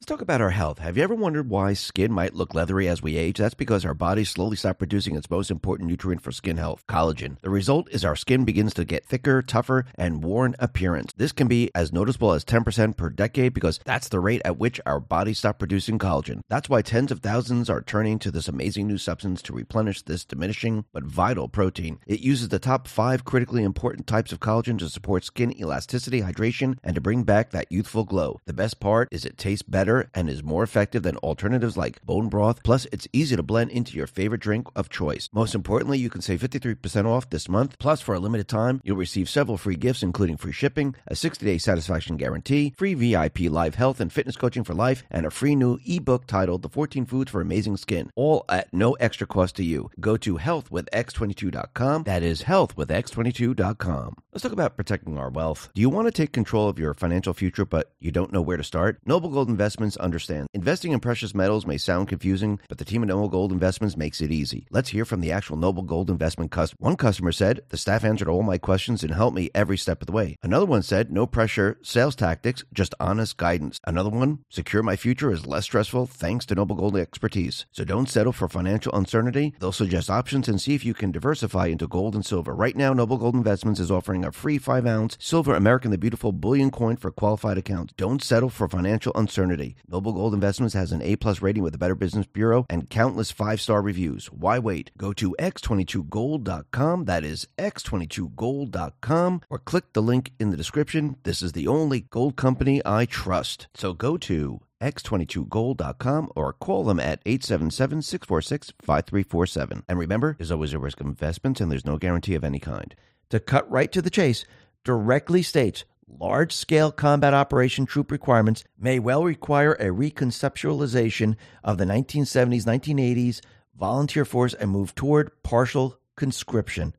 Let's 0.00 0.06
talk 0.06 0.20
about 0.20 0.40
our 0.40 0.50
health. 0.50 0.78
Have 0.78 0.96
you 0.96 1.02
ever 1.02 1.16
wondered 1.16 1.48
why 1.48 1.72
skin 1.72 2.12
might 2.12 2.32
look 2.32 2.54
leathery 2.54 2.86
as 2.86 3.02
we 3.02 3.16
age? 3.16 3.38
That's 3.38 3.54
because 3.54 3.84
our 3.84 3.94
bodies 3.94 4.30
slowly 4.30 4.54
stop 4.54 4.78
producing 4.78 5.16
its 5.16 5.28
most 5.28 5.50
important 5.50 5.90
nutrient 5.90 6.22
for 6.22 6.30
skin 6.30 6.56
health, 6.56 6.84
collagen. 6.86 7.36
The 7.40 7.50
result 7.50 7.88
is 7.90 8.04
our 8.04 8.14
skin 8.14 8.44
begins 8.44 8.74
to 8.74 8.84
get 8.84 9.04
thicker, 9.04 9.42
tougher, 9.42 9.86
and 9.96 10.22
worn 10.22 10.54
appearance. 10.60 11.12
This 11.16 11.32
can 11.32 11.48
be 11.48 11.72
as 11.74 11.92
noticeable 11.92 12.32
as 12.32 12.44
10% 12.44 12.96
per 12.96 13.10
decade 13.10 13.52
because 13.52 13.80
that's 13.84 14.08
the 14.08 14.20
rate 14.20 14.40
at 14.44 14.56
which 14.56 14.80
our 14.86 15.00
bodies 15.00 15.38
stop 15.38 15.58
producing 15.58 15.98
collagen. 15.98 16.42
That's 16.48 16.68
why 16.68 16.82
tens 16.82 17.10
of 17.10 17.18
thousands 17.18 17.68
are 17.68 17.82
turning 17.82 18.20
to 18.20 18.30
this 18.30 18.46
amazing 18.46 18.86
new 18.86 18.98
substance 18.98 19.42
to 19.42 19.52
replenish 19.52 20.02
this 20.02 20.24
diminishing 20.24 20.84
but 20.92 21.02
vital 21.02 21.48
protein. 21.48 21.98
It 22.06 22.20
uses 22.20 22.50
the 22.50 22.60
top 22.60 22.86
five 22.86 23.24
critically 23.24 23.64
important 23.64 24.06
types 24.06 24.30
of 24.30 24.38
collagen 24.38 24.78
to 24.78 24.88
support 24.88 25.24
skin 25.24 25.58
elasticity, 25.58 26.20
hydration, 26.20 26.78
and 26.84 26.94
to 26.94 27.00
bring 27.00 27.24
back 27.24 27.50
that 27.50 27.72
youthful 27.72 28.04
glow. 28.04 28.38
The 28.46 28.52
best 28.52 28.78
part 28.78 29.08
is 29.10 29.24
it 29.24 29.36
tastes 29.36 29.64
better 29.64 29.87
better 29.88 30.10
and 30.14 30.28
is 30.28 30.42
more 30.42 30.62
effective 30.62 31.02
than 31.02 31.16
alternatives 31.18 31.76
like 31.76 32.04
bone 32.04 32.28
broth. 32.28 32.62
Plus, 32.62 32.86
it's 32.92 33.08
easy 33.12 33.36
to 33.36 33.42
blend 33.42 33.70
into 33.70 33.96
your 33.96 34.06
favorite 34.06 34.40
drink 34.40 34.68
of 34.76 34.90
choice. 34.90 35.30
Most 35.32 35.54
importantly, 35.54 35.98
you 35.98 36.10
can 36.10 36.20
save 36.20 36.42
53% 36.42 37.06
off 37.06 37.30
this 37.30 37.48
month. 37.48 37.78
Plus, 37.78 38.00
for 38.00 38.14
a 38.14 38.20
limited 38.20 38.48
time, 38.48 38.80
you'll 38.84 38.96
receive 38.96 39.28
several 39.28 39.56
free 39.56 39.76
gifts, 39.76 40.02
including 40.02 40.36
free 40.36 40.52
shipping, 40.52 40.94
a 41.06 41.16
60 41.16 41.46
day 41.46 41.58
satisfaction 41.58 42.16
guarantee, 42.16 42.74
free 42.76 42.94
VIP 42.94 43.40
live 43.50 43.76
health 43.76 44.00
and 44.00 44.12
fitness 44.12 44.36
coaching 44.36 44.64
for 44.64 44.74
life, 44.74 45.02
and 45.10 45.24
a 45.24 45.30
free 45.30 45.56
new 45.56 45.78
ebook 45.86 46.26
titled 46.26 46.62
The 46.62 46.68
14 46.68 47.06
Foods 47.06 47.30
for 47.30 47.40
Amazing 47.40 47.78
Skin, 47.78 48.10
all 48.14 48.44
at 48.48 48.72
no 48.74 48.92
extra 48.94 49.26
cost 49.26 49.56
to 49.56 49.64
you. 49.64 49.90
Go 50.00 50.16
to 50.18 50.36
healthwithx22.com. 50.36 52.02
That 52.02 52.22
is 52.22 52.42
healthwithx22.com. 52.42 54.16
Let's 54.32 54.42
talk 54.42 54.52
about 54.52 54.76
protecting 54.76 55.16
our 55.18 55.30
wealth. 55.30 55.70
Do 55.74 55.80
you 55.80 55.88
want 55.88 56.06
to 56.06 56.12
take 56.12 56.32
control 56.32 56.68
of 56.68 56.78
your 56.78 56.94
financial 56.94 57.32
future, 57.32 57.64
but 57.64 57.92
you 58.00 58.12
don't 58.12 58.32
know 58.32 58.42
where 58.42 58.58
to 58.58 58.64
start? 58.64 58.98
Noble 59.06 59.30
Gold 59.30 59.48
Investments 59.78 59.96
understands. 59.98 60.48
Investing 60.54 60.90
in 60.90 60.98
precious 60.98 61.36
metals 61.36 61.64
may 61.64 61.78
sound 61.78 62.08
confusing, 62.08 62.58
but 62.68 62.78
the 62.78 62.84
team 62.84 63.04
at 63.04 63.08
Noble 63.08 63.28
Gold 63.28 63.52
Investments 63.52 63.96
makes 63.96 64.20
it 64.20 64.32
easy. 64.32 64.66
Let's 64.72 64.88
hear 64.88 65.04
from 65.04 65.20
the 65.20 65.30
actual 65.30 65.56
Noble 65.56 65.84
Gold 65.84 66.10
Investment 66.10 66.50
customer. 66.50 66.78
One 66.80 66.96
customer 66.96 67.30
said, 67.30 67.60
The 67.68 67.76
staff 67.76 68.02
answered 68.02 68.26
all 68.26 68.42
my 68.42 68.58
questions 68.58 69.04
and 69.04 69.14
helped 69.14 69.36
me 69.36 69.50
every 69.54 69.78
step 69.78 70.02
of 70.02 70.06
the 70.06 70.12
way. 70.12 70.36
Another 70.42 70.66
one 70.66 70.82
said, 70.82 71.12
No 71.12 71.28
pressure, 71.28 71.78
sales 71.80 72.16
tactics, 72.16 72.64
just 72.72 72.92
honest 72.98 73.36
guidance. 73.36 73.78
Another 73.84 74.10
one, 74.10 74.40
Secure 74.50 74.82
my 74.82 74.96
future 74.96 75.30
is 75.30 75.46
less 75.46 75.62
stressful 75.62 76.06
thanks 76.06 76.44
to 76.46 76.56
Noble 76.56 76.74
Gold 76.74 76.96
expertise. 76.96 77.66
So 77.70 77.84
don't 77.84 78.08
settle 78.08 78.32
for 78.32 78.48
financial 78.48 78.92
uncertainty. 78.94 79.54
They'll 79.60 79.70
suggest 79.70 80.10
options 80.10 80.48
and 80.48 80.60
see 80.60 80.74
if 80.74 80.84
you 80.84 80.92
can 80.92 81.12
diversify 81.12 81.66
into 81.66 81.86
gold 81.86 82.16
and 82.16 82.26
silver. 82.26 82.52
Right 82.52 82.74
now, 82.74 82.92
Noble 82.92 83.16
Gold 83.16 83.36
Investments 83.36 83.78
is 83.78 83.92
offering 83.92 84.24
a 84.24 84.32
free 84.32 84.58
5 84.58 84.84
ounce 84.86 85.16
silver 85.20 85.54
American 85.54 85.92
the 85.92 85.98
Beautiful 85.98 86.32
bullion 86.32 86.72
coin 86.72 86.96
for 86.96 87.12
qualified 87.12 87.58
accounts. 87.58 87.94
Don't 87.96 88.24
settle 88.24 88.48
for 88.48 88.66
financial 88.66 89.12
uncertainty. 89.14 89.67
Noble 89.88 90.12
Gold 90.12 90.34
Investments 90.34 90.74
has 90.74 90.92
an 90.92 91.02
A 91.02 91.16
plus 91.16 91.42
rating 91.42 91.62
with 91.62 91.72
the 91.72 91.78
Better 91.78 91.94
Business 91.94 92.26
Bureau 92.26 92.66
and 92.68 92.90
countless 92.90 93.30
five 93.30 93.60
star 93.60 93.82
reviews. 93.82 94.26
Why 94.26 94.58
wait? 94.58 94.90
Go 94.96 95.12
to 95.14 95.36
x22gold.com. 95.38 97.04
That 97.04 97.24
is 97.24 97.46
x22gold.com 97.58 99.42
or 99.50 99.58
click 99.58 99.92
the 99.92 100.02
link 100.02 100.32
in 100.38 100.50
the 100.50 100.56
description. 100.56 101.16
This 101.22 101.42
is 101.42 101.52
the 101.52 101.68
only 101.68 102.00
gold 102.00 102.36
company 102.36 102.80
I 102.84 103.04
trust. 103.04 103.68
So 103.74 103.92
go 103.92 104.16
to 104.18 104.60
x22gold.com 104.80 106.30
or 106.36 106.52
call 106.52 106.84
them 106.84 107.00
at 107.00 107.24
877-646-5347. 107.24 109.82
And 109.88 109.98
remember, 109.98 110.36
there's 110.38 110.52
always 110.52 110.72
a 110.72 110.78
risk 110.78 111.00
of 111.00 111.06
investments 111.06 111.60
and 111.60 111.70
there's 111.70 111.84
no 111.84 111.96
guarantee 111.96 112.34
of 112.34 112.44
any 112.44 112.60
kind 112.60 112.94
to 113.30 113.40
cut 113.40 113.70
right 113.70 113.90
to 113.92 114.02
the 114.02 114.10
chase, 114.10 114.44
directly 114.84 115.42
states 115.42 115.84
large 116.08 116.52
scale 116.52 116.90
combat 116.90 117.34
operation 117.34 117.86
troop 117.86 118.10
requirements 118.10 118.64
may 118.78 118.98
well 118.98 119.24
require 119.24 119.72
a 119.74 119.86
reconceptualization 119.86 121.36
of 121.62 121.78
the 121.78 121.84
1970s, 121.84 122.64
1980s 122.64 123.40
volunteer 123.78 124.24
force 124.24 124.54
and 124.54 124.70
move 124.70 124.94
toward 124.94 125.42
partial 125.42 125.98
conscription. 126.16 126.94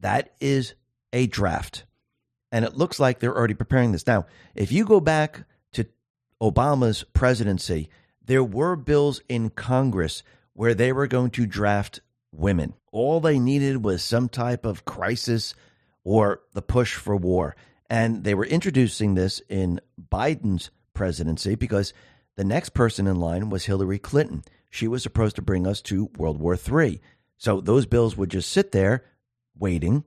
That 0.00 0.32
is 0.40 0.74
a 1.12 1.26
draft. 1.26 1.84
And 2.52 2.64
it 2.64 2.76
looks 2.76 3.00
like 3.00 3.18
they're 3.18 3.36
already 3.36 3.54
preparing 3.54 3.92
this. 3.92 4.06
Now, 4.06 4.26
if 4.54 4.70
you 4.70 4.84
go 4.84 5.00
back 5.00 5.44
to 5.72 5.86
Obama's 6.40 7.04
presidency, 7.12 7.88
there 8.24 8.44
were 8.44 8.76
bills 8.76 9.20
in 9.28 9.50
Congress 9.50 10.22
where 10.52 10.74
they 10.74 10.92
were 10.92 11.08
going 11.08 11.30
to 11.30 11.46
draft 11.46 12.00
women. 12.30 12.74
All 12.92 13.20
they 13.20 13.38
needed 13.38 13.84
was 13.84 14.04
some 14.04 14.28
type 14.28 14.64
of 14.64 14.84
crisis 14.84 15.54
or 16.04 16.42
the 16.52 16.62
push 16.62 16.94
for 16.94 17.16
war. 17.16 17.56
And 17.90 18.24
they 18.24 18.34
were 18.34 18.46
introducing 18.46 19.14
this 19.14 19.40
in 19.48 19.80
Biden's 20.10 20.70
presidency 20.94 21.54
because 21.54 21.92
the 22.36 22.44
next 22.44 22.70
person 22.70 23.06
in 23.06 23.20
line 23.20 23.50
was 23.50 23.66
Hillary 23.66 23.98
Clinton. 23.98 24.42
She 24.70 24.88
was 24.88 25.02
supposed 25.02 25.36
to 25.36 25.42
bring 25.42 25.66
us 25.66 25.80
to 25.82 26.10
World 26.16 26.40
War 26.40 26.56
III. 26.56 27.00
So 27.36 27.60
those 27.60 27.86
bills 27.86 28.16
would 28.16 28.30
just 28.30 28.50
sit 28.50 28.72
there 28.72 29.04
waiting 29.56 30.04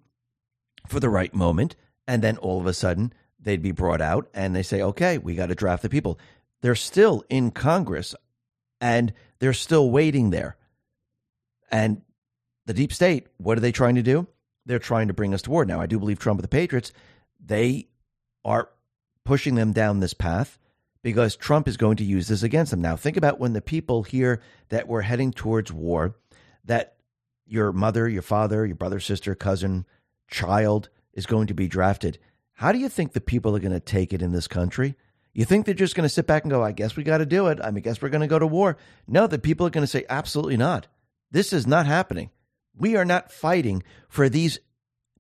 for 0.88 1.00
the 1.00 1.10
right 1.10 1.34
moment. 1.34 1.76
And 2.08 2.22
then 2.22 2.38
all 2.38 2.60
of 2.60 2.66
a 2.66 2.74
sudden, 2.74 3.14
they'd 3.40 3.62
be 3.62 3.72
brought 3.72 4.02
out 4.02 4.28
and 4.34 4.56
they 4.56 4.64
say, 4.64 4.82
okay, 4.82 5.18
we 5.18 5.36
got 5.36 5.48
to 5.48 5.56
draft 5.56 5.84
the 5.84 5.90
people. 5.90 6.20
They're 6.62 6.76
still 6.76 7.24
in 7.30 7.52
Congress 7.52 8.16
and 8.82 9.14
they're 9.40 9.54
still 9.54 9.92
waiting 9.92 10.32
there. 10.32 10.58
And 11.72 12.02
the 12.66 12.74
deep 12.74 12.92
state, 12.94 13.28
what 13.38 13.58
are 13.58 13.62
they 13.62 13.72
trying 13.72 13.96
to 13.96 14.04
do? 14.04 14.28
They're 14.66 14.80
trying 14.80 15.08
to 15.08 15.14
bring 15.14 15.34
us 15.34 15.42
to 15.44 15.52
war. 15.52 15.66
Now, 15.66 15.80
I 15.80 15.86
do 15.86 16.00
believe 16.00 16.20
Trump 16.20 16.40
and 16.40 16.44
the 16.44 16.50
Patriots, 16.50 16.92
they 17.44 17.88
are 18.44 18.70
pushing 19.26 19.56
them 19.56 19.74
down 19.74 20.00
this 20.00 20.14
path 20.14 20.58
because 21.04 21.36
Trump 21.36 21.68
is 21.68 21.78
going 21.78 21.98
to 21.98 22.04
use 22.04 22.28
this 22.28 22.44
against 22.44 22.72
them. 22.72 22.82
Now, 22.82 22.96
think 22.96 23.18
about 23.18 23.40
when 23.40 23.54
the 23.54 23.62
people 23.62 24.04
here 24.04 24.42
that 24.70 24.88
were 24.88 25.02
heading 25.02 25.32
towards 25.32 25.72
war, 25.72 26.16
that 26.66 26.96
your 27.46 27.72
mother, 27.72 28.08
your 28.08 28.22
father, 28.22 28.66
your 28.66 28.76
brother, 28.76 29.00
sister, 29.00 29.36
cousin, 29.36 29.86
child 30.30 30.90
is 31.14 31.26
going 31.26 31.48
to 31.48 31.54
be 31.54 31.68
drafted. 31.68 32.20
How 32.54 32.72
do 32.72 32.80
you 32.80 32.90
think 32.90 33.14
the 33.14 33.22
people 33.22 33.56
are 33.56 33.60
going 33.60 33.72
to 33.72 33.80
take 33.80 34.14
it 34.14 34.22
in 34.22 34.32
this 34.32 34.48
country? 34.48 34.96
You 35.34 35.46
think 35.46 35.66
they're 35.66 35.76
just 35.76 35.96
going 35.96 36.08
to 36.08 36.14
sit 36.14 36.26
back 36.26 36.44
and 36.44 36.52
go, 36.52 36.64
I 36.64 36.72
guess 36.72 36.96
we 36.96 37.04
got 37.04 37.20
to 37.20 37.26
do 37.26 37.48
it. 37.48 37.60
I 37.62 37.68
mean, 37.68 37.78
I 37.78 37.82
guess 37.82 38.02
we're 38.02 38.10
going 38.10 38.22
to 38.22 38.28
go 38.28 38.40
to 38.40 38.48
war. 38.48 38.78
No, 39.08 39.28
the 39.28 39.38
people 39.38 39.68
are 39.68 39.72
going 39.72 39.84
to 39.84 39.88
say, 39.88 40.04
absolutely 40.10 40.58
not. 40.58 40.88
This 41.30 41.54
is 41.54 41.68
not 41.68 41.86
happening. 41.86 42.32
We 42.76 42.96
are 42.96 43.06
not 43.06 43.32
fighting 43.32 43.84
for 44.10 44.30
these 44.30 44.60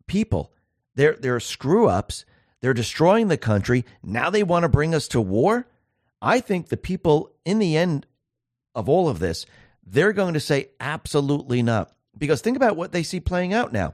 people. 0.07 0.51
They're, 0.98 1.14
they're 1.14 1.39
screw 1.39 1.88
ups. 1.88 2.26
They're 2.60 2.74
destroying 2.74 3.28
the 3.28 3.38
country. 3.38 3.86
Now 4.04 4.32
they 4.32 4.41
want 4.41 4.64
to 4.64 4.70
bring 4.70 4.95
us 4.95 5.08
to 5.10 5.22
war. 5.22 5.68
I 6.24 6.39
think 6.39 6.68
the 6.68 6.76
people, 6.76 7.32
in 7.45 7.60
the 7.60 7.78
end 7.78 8.08
of 8.74 8.89
all 8.89 9.08
of 9.08 9.20
this, 9.20 9.45
they're 9.86 10.12
going 10.12 10.34
to 10.34 10.39
say 10.39 10.70
absolutely 10.80 11.62
not. 11.62 11.91
Because 12.18 12.41
think 12.41 12.58
about 12.58 12.76
what 12.76 12.91
they 12.91 13.04
see 13.04 13.20
playing 13.20 13.54
out 13.54 13.72
now 13.72 13.93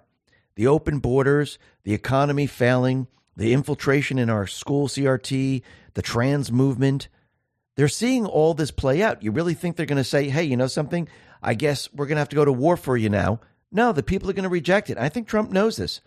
the 0.55 0.67
open 0.67 0.99
borders, 0.99 1.59
the 1.83 1.93
economy 1.93 2.47
failing, 2.47 3.07
the 3.35 3.51
infiltration 3.51 4.17
in 4.17 4.29
our 4.29 4.47
school 4.47 4.87
CRT, 4.87 5.61
the 5.95 6.01
trans 6.01 6.53
movement. 6.53 7.09
They're 7.75 7.89
seeing 7.89 8.25
all 8.25 8.53
this 8.53 8.71
play 8.71 9.03
out. 9.03 9.23
You 9.23 9.31
really 9.31 9.55
think 9.55 9.75
they're 9.75 9.85
going 9.85 9.97
to 9.97 10.03
say, 10.05 10.29
hey, 10.29 10.43
you 10.43 10.55
know 10.55 10.67
something? 10.67 11.09
I 11.41 11.55
guess 11.55 11.91
we're 11.91 12.05
going 12.05 12.15
to 12.15 12.21
have 12.21 12.29
to 12.29 12.35
go 12.35 12.45
to 12.45 12.53
war 12.53 12.77
for 12.77 12.95
you 12.95 13.09
now. 13.09 13.41
No, 13.71 13.91
the 13.91 14.03
people 14.03 14.29
are 14.29 14.33
going 14.33 14.43
to 14.43 14.49
reject 14.49 14.89
it. 14.89 14.97
I 14.97 15.09
think 15.09 15.27
Trump 15.27 15.51
knows 15.51 15.75
this. 15.75 15.99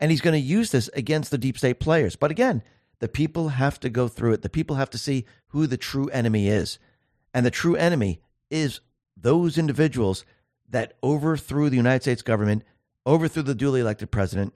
And 0.00 0.10
he's 0.10 0.20
going 0.20 0.34
to 0.34 0.46
use 0.46 0.70
this 0.70 0.88
against 0.94 1.30
the 1.30 1.38
deep 1.38 1.58
state 1.58 1.80
players. 1.80 2.16
But 2.16 2.30
again, 2.30 2.62
the 3.00 3.08
people 3.08 3.50
have 3.50 3.80
to 3.80 3.90
go 3.90 4.08
through 4.08 4.32
it. 4.32 4.42
The 4.42 4.48
people 4.48 4.76
have 4.76 4.90
to 4.90 4.98
see 4.98 5.24
who 5.48 5.66
the 5.66 5.76
true 5.76 6.08
enemy 6.08 6.48
is. 6.48 6.78
And 7.34 7.44
the 7.44 7.50
true 7.50 7.76
enemy 7.76 8.20
is 8.50 8.80
those 9.16 9.58
individuals 9.58 10.24
that 10.68 10.94
overthrew 11.02 11.70
the 11.70 11.76
United 11.76 12.02
States 12.02 12.22
government, 12.22 12.62
overthrew 13.06 13.42
the 13.42 13.54
duly 13.54 13.80
elected 13.80 14.10
president, 14.10 14.54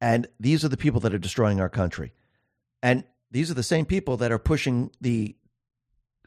and 0.00 0.26
these 0.38 0.64
are 0.64 0.68
the 0.68 0.76
people 0.76 1.00
that 1.00 1.14
are 1.14 1.18
destroying 1.18 1.60
our 1.60 1.68
country. 1.68 2.12
And 2.82 3.04
these 3.30 3.50
are 3.50 3.54
the 3.54 3.62
same 3.62 3.86
people 3.86 4.16
that 4.18 4.30
are 4.30 4.38
pushing 4.38 4.90
the 5.00 5.34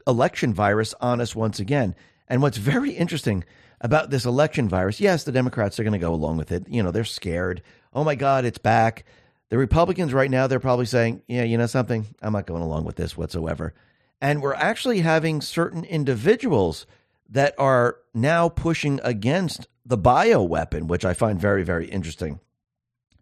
election 0.06 0.52
virus 0.52 0.94
on 1.00 1.20
us 1.20 1.34
once 1.36 1.60
again. 1.60 1.94
And 2.28 2.42
what's 2.42 2.58
very 2.58 2.92
interesting 2.92 3.44
about 3.80 4.10
this 4.10 4.24
election 4.24 4.68
virus, 4.68 5.00
yes, 5.00 5.24
the 5.24 5.32
Democrats 5.32 5.78
are 5.78 5.84
going 5.84 5.92
to 5.92 5.98
go 5.98 6.12
along 6.12 6.36
with 6.36 6.52
it. 6.52 6.68
You 6.68 6.82
know, 6.82 6.90
they're 6.90 7.04
scared. 7.04 7.62
Oh 7.92 8.04
my 8.04 8.14
God, 8.14 8.44
it's 8.44 8.58
back. 8.58 9.04
The 9.48 9.58
Republicans 9.58 10.12
right 10.12 10.30
now, 10.30 10.46
they're 10.46 10.60
probably 10.60 10.86
saying, 10.86 11.22
yeah, 11.26 11.42
you 11.42 11.58
know 11.58 11.66
something? 11.66 12.06
I'm 12.22 12.32
not 12.32 12.46
going 12.46 12.62
along 12.62 12.84
with 12.84 12.96
this 12.96 13.16
whatsoever. 13.16 13.74
And 14.20 14.42
we're 14.42 14.54
actually 14.54 15.00
having 15.00 15.40
certain 15.40 15.84
individuals 15.84 16.86
that 17.30 17.54
are 17.58 17.96
now 18.14 18.48
pushing 18.48 19.00
against 19.02 19.66
the 19.84 19.96
bio 19.96 20.42
weapon, 20.42 20.86
which 20.86 21.04
I 21.04 21.14
find 21.14 21.40
very, 21.40 21.64
very 21.64 21.88
interesting. 21.88 22.38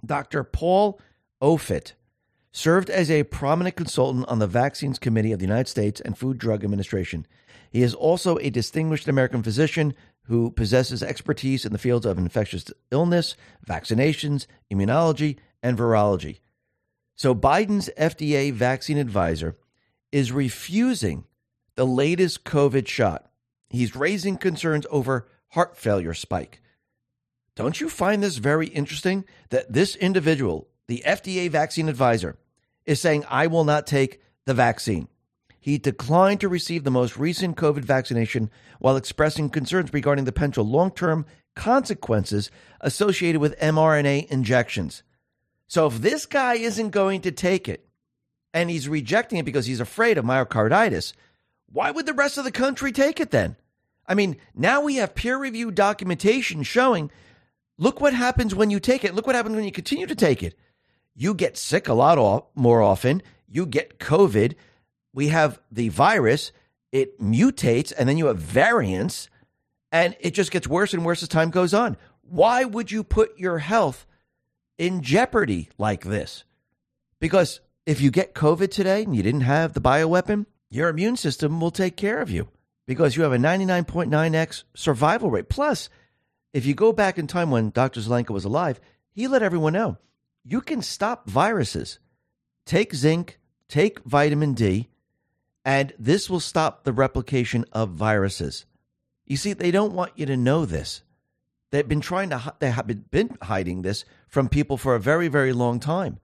Dr. 0.05 0.45
Paul 0.45 1.01
Offit 1.41 1.93
served 2.53 2.91
as 2.91 3.11
a 3.11 3.25
prominent 3.25 3.77
consultant 3.77 4.27
on 4.29 4.39
the 4.39 4.47
Vaccines 4.47 4.99
Committee 4.99 5.33
of 5.33 5.39
the 5.39 5.47
United 5.47 5.69
States 5.69 6.01
and 6.01 6.19
Food 6.19 6.39
Drug 6.39 6.65
Administration. 6.65 7.27
He 7.71 7.83
is 7.83 7.95
also 7.95 8.39
a 8.39 8.51
distinguished 8.51 9.09
American 9.09 9.43
physician 9.43 9.95
who 10.29 10.51
possesses 10.51 11.03
expertise 11.03 11.65
in 11.65 11.73
the 11.73 11.79
fields 11.79 12.07
of 12.07 12.17
infectious 12.17 12.67
illness, 12.91 13.35
vaccinations, 13.67 14.47
immunology, 14.73 15.37
and 15.63 15.77
virology. 15.77 16.39
So 17.17 17.35
Biden's 17.35 17.91
FDA 17.99 18.53
vaccine 18.53 18.99
advisor 18.99 19.57
is 20.13 20.33
refusing 20.33 21.25
the 21.75 21.87
latest 21.87 22.45
COVID 22.45 22.87
shot 22.87 23.29
He's 23.71 23.95
raising 23.95 24.37
concerns 24.37 24.87
over 24.91 25.29
heart 25.49 25.77
failure 25.77 26.15
spike. 26.15 26.61
Don't 27.55 27.81
you 27.81 27.89
find 27.89 28.23
this 28.23 28.37
very 28.37 28.69
interesting 28.69 29.25
that 29.51 29.73
this 29.73 29.97
individual, 29.97 30.69
the 30.87 31.03
FDA 31.07 31.51
vaccine 31.51 31.89
advisor, 31.89 32.39
is 32.87 33.01
saying, 33.01 33.25
I 33.29 33.47
will 33.49 33.65
not 33.65 33.87
take 33.87 34.23
the 34.47 34.55
vaccine? 34.55 35.09
He 35.61 35.79
declined 35.79 36.41
to 36.41 36.49
receive 36.49 36.85
the 36.85 36.91
most 36.91 37.17
recent 37.17 37.57
COVID 37.57 37.85
vaccination 37.85 38.51
while 38.79 38.97
expressing 38.97 39.51
concerns 39.51 39.93
regarding 39.93 40.25
the 40.25 40.33
potential 40.33 40.65
long 40.65 40.91
term 40.91 41.27
consequences 41.55 42.51
associated 42.81 43.41
with 43.41 43.59
mRNA 43.59 44.29
injections. 44.29 45.03
So, 45.67 45.87
if 45.87 45.99
this 45.99 46.25
guy 46.25 46.55
isn't 46.55 46.91
going 46.91 47.21
to 47.23 47.33
take 47.33 47.69
it 47.69 47.87
and 48.55 48.71
he's 48.71 48.89
rejecting 48.89 49.39
it 49.39 49.45
because 49.45 49.67
he's 49.67 49.81
afraid 49.81 50.17
of 50.17 50.25
myocarditis, 50.25 51.13
why 51.71 51.91
would 51.91 52.07
the 52.07 52.15
rest 52.15 52.39
of 52.39 52.45
the 52.45 52.53
country 52.53 52.93
take 52.93 53.21
it 53.21 53.31
then? 53.31 53.57
I 54.07 54.15
mean, 54.15 54.37
now 54.55 54.81
we 54.81 54.97
have 54.97 55.15
peer 55.15 55.37
reviewed 55.37 55.75
documentation 55.75 56.63
showing 56.63 57.11
look 57.77 58.01
what 58.01 58.15
happens 58.15 58.55
when 58.55 58.71
you 58.71 58.81
take 58.81 59.05
it. 59.05 59.15
Look 59.15 59.27
what 59.27 59.37
happens 59.37 59.55
when 59.55 59.65
you 59.65 59.73
continue 59.73 60.07
to 60.07 60.15
take 60.15 60.43
it. 60.43 60.59
You 61.15 61.35
get 61.35 61.59
sick 61.59 61.89
a 61.89 61.95
lot 61.95 62.47
more 62.55 62.81
often. 62.81 63.23
You 63.49 63.67
get 63.67 63.99
COVID. 63.99 64.55
We 65.13 65.29
have 65.29 65.61
the 65.71 65.89
virus. 65.89 66.53
It 66.93 67.21
mutates 67.21 67.93
and 67.97 68.09
then 68.09 68.19
you 68.19 68.27
have 68.27 68.39
variants 68.39 69.29
and 69.91 70.17
it 70.21 70.35
just 70.35 70.51
gets 70.51 70.69
worse 70.69 70.95
and 70.95 71.05
worse 71.05 71.23
as 71.23 71.29
time 71.29 71.51
goes 71.51 71.75
on. 71.75 71.97
Why 72.23 72.65
would 72.65 72.91
you 72.91 73.03
put 73.03 73.39
your 73.39 73.59
health 73.59 74.07
in 74.77 75.03
jeopardy 75.03 75.71
like 75.79 76.05
this? 76.05 76.45
Because 77.21 77.61
if 77.87 78.01
you 78.01 78.11
get 78.11 78.35
COVID 78.35 78.71
today 78.71 79.03
and 79.03 79.17
you 79.17 79.23
didn't 79.23 79.41
have 79.43 79.73
the 79.73 79.81
bioweapon, 79.81 80.47
your 80.71 80.89
immune 80.89 81.17
system 81.17 81.61
will 81.61 81.71
take 81.71 81.97
care 81.97 82.21
of 82.21 82.31
you 82.31 82.49
because 82.87 83.17
you 83.17 83.23
have 83.23 83.33
a 83.33 83.39
99.9x 83.39 84.65
survival 84.75 85.31
rate. 85.31 85.49
Plus, 85.49 85.89
if 86.53 86.67
you 86.67 86.75
go 86.75 86.93
back 86.93 87.19
in 87.19 87.27
time 87.27 87.51
when 87.51 87.71
Dr. 87.71 88.01
Zelenko 88.01 88.31
was 88.31 88.45
alive, 88.45 88.81
he 89.11 89.27
let 89.27 89.43
everyone 89.43 89.73
know 89.73 89.99
you 90.45 90.61
can 90.61 90.81
stop 90.81 91.29
viruses. 91.29 91.99
Take 92.65 92.95
zinc, 92.95 93.39
take 93.69 94.01
vitamin 94.01 94.55
D, 94.55 94.89
and 95.69 95.93
this 95.99 96.31
will 96.31 96.41
stop 96.41 96.85
the 96.85 96.95
replication 96.95 97.63
of 97.75 97.91
viruses. 97.91 98.65
You 99.27 99.37
see, 99.37 99.53
they 99.53 99.71
don't 99.71 99.93
want 99.93 100.13
you 100.17 100.25
to 100.25 100.35
know 100.35 100.65
this. 100.65 101.03
They've 101.71 101.87
been 101.87 102.01
trying 102.01 102.31
to, 102.31 102.55
they 102.59 102.71
have 102.71 103.11
been 103.11 103.37
hiding 103.43 103.83
this 103.83 104.07
from 104.29 104.49
people 104.49 104.79
for 104.79 104.95
a 104.95 104.99
very, 104.99 105.29
very 105.29 105.53
long 105.53 105.79
time. 105.79 106.21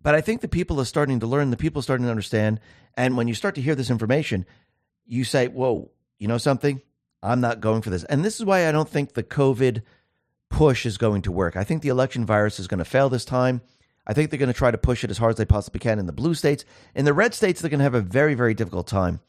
But 0.00 0.14
I 0.14 0.20
think 0.20 0.42
the 0.42 0.46
people 0.46 0.80
are 0.80 0.84
starting 0.84 1.18
to 1.18 1.26
learn, 1.26 1.50
the 1.50 1.56
people 1.56 1.80
are 1.80 1.82
starting 1.82 2.04
to 2.04 2.10
understand. 2.10 2.60
And 2.94 3.16
when 3.16 3.26
you 3.26 3.34
start 3.34 3.56
to 3.56 3.60
hear 3.60 3.74
this 3.74 3.90
information, 3.90 4.46
you 5.04 5.24
say, 5.24 5.48
whoa, 5.48 5.90
you 6.20 6.28
know 6.28 6.38
something? 6.38 6.80
I'm 7.20 7.40
not 7.40 7.60
going 7.60 7.82
for 7.82 7.90
this. 7.90 8.04
And 8.04 8.24
this 8.24 8.38
is 8.38 8.46
why 8.46 8.68
I 8.68 8.70
don't 8.70 8.88
think 8.88 9.14
the 9.14 9.24
COVID 9.24 9.82
push 10.50 10.86
is 10.86 10.98
going 10.98 11.22
to 11.22 11.32
work. 11.32 11.56
I 11.56 11.64
think 11.64 11.82
the 11.82 11.88
election 11.88 12.24
virus 12.24 12.60
is 12.60 12.68
going 12.68 12.78
to 12.78 12.84
fail 12.84 13.08
this 13.08 13.24
time. 13.24 13.60
I 14.08 14.14
think 14.14 14.30
they're 14.30 14.38
going 14.38 14.52
to 14.52 14.54
try 14.54 14.70
to 14.70 14.78
push 14.78 15.04
it 15.04 15.10
as 15.10 15.18
hard 15.18 15.32
as 15.32 15.36
they 15.36 15.44
possibly 15.44 15.80
can 15.80 15.98
in 15.98 16.06
the 16.06 16.12
blue 16.12 16.34
states. 16.34 16.64
In 16.94 17.04
the 17.04 17.12
red 17.12 17.34
states, 17.34 17.60
they're 17.60 17.70
going 17.70 17.78
to 17.78 17.84
have 17.84 17.94
a 17.94 18.00
very, 18.00 18.34
very 18.34 18.54
difficult 18.54 18.86
time. 18.86 19.20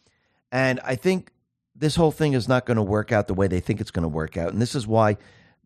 And 0.52 0.80
I 0.84 0.96
think 0.96 1.32
this 1.76 1.96
whole 1.96 2.12
thing 2.12 2.34
is 2.34 2.48
not 2.48 2.66
going 2.66 2.78
to 2.78 2.84
work 2.84 3.12
out 3.12 3.28
the 3.28 3.34
way 3.34 3.48
they 3.48 3.60
think 3.60 3.82
it's 3.82 3.92
going 3.92 4.04
to 4.04 4.10
work 4.10 4.38
out. 4.38 4.54
And 4.54 4.62
this 4.62 4.76
is 4.76 4.88
why 4.88 5.18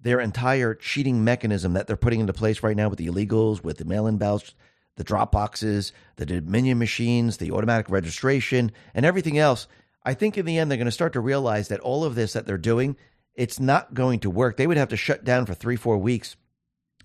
their 0.02 0.19
entire 0.19 0.73
cheating 0.73 1.23
mechanism 1.23 1.73
that 1.73 1.88
they're 1.88 1.95
putting 1.95 2.19
into 2.19 2.34
place 2.34 2.64
right 2.64 2.76
now 2.76 2.90
with 2.90 2.99
the 2.99 3.07
illegals, 3.07 3.64
with 3.64 3.77
the 3.77 3.85
mail 3.85 4.07
in 4.07 4.18
ballots, 4.18 4.56
the 4.95 5.03
drop 5.03 5.31
boxes, 5.31 5.94
the 6.18 6.26
Dominion 6.26 6.80
machines, 6.80 7.38
the 7.38 7.52
automatic 7.52 7.90
registration, 7.90 8.72
and 8.94 9.06
everything 9.06 9.38
else. 9.38 9.68
I 10.03 10.15
think 10.15 10.38
in 10.38 10.45
the 10.45 10.57
end, 10.57 10.69
they're 10.69 10.77
going 10.77 10.85
to 10.85 10.91
start 10.91 11.14
to 11.14 11.19
realize 11.19 11.69
that 11.69 11.80
all 11.80 12.03
of 12.03 12.15
this 12.15 12.34
that 12.34 12.45
they're 12.45 12.57
doing 12.57 12.98
it's 13.35 13.60
not 13.60 13.94
going 13.94 14.19
to 14.19 14.30
work. 14.30 14.57
They 14.57 14.68
would 14.68 14.77
have 14.77 14.90
to 14.90 14.98
shut 14.98 15.23
down 15.23 15.45
for 15.45 15.53
three, 15.53 15.76
four 15.76 15.98
weeks 15.98 16.35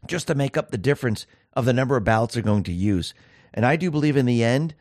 just 0.07 0.27
to 0.29 0.35
make 0.35 0.57
up 0.57 0.71
the 0.71 0.79
difference 0.79 1.27
of 1.59 1.65
the 1.65 1.73
number 1.73 1.97
of 1.97 2.05
ballots 2.05 2.35
they're 2.35 2.43
going 2.43 2.63
to 2.63 2.73
use. 2.73 3.15
And 3.53 3.67
I 3.67 3.75
do 3.75 3.91
believe 3.91 4.17
in 4.17 4.27
the 4.27 4.45
end, 4.45 4.77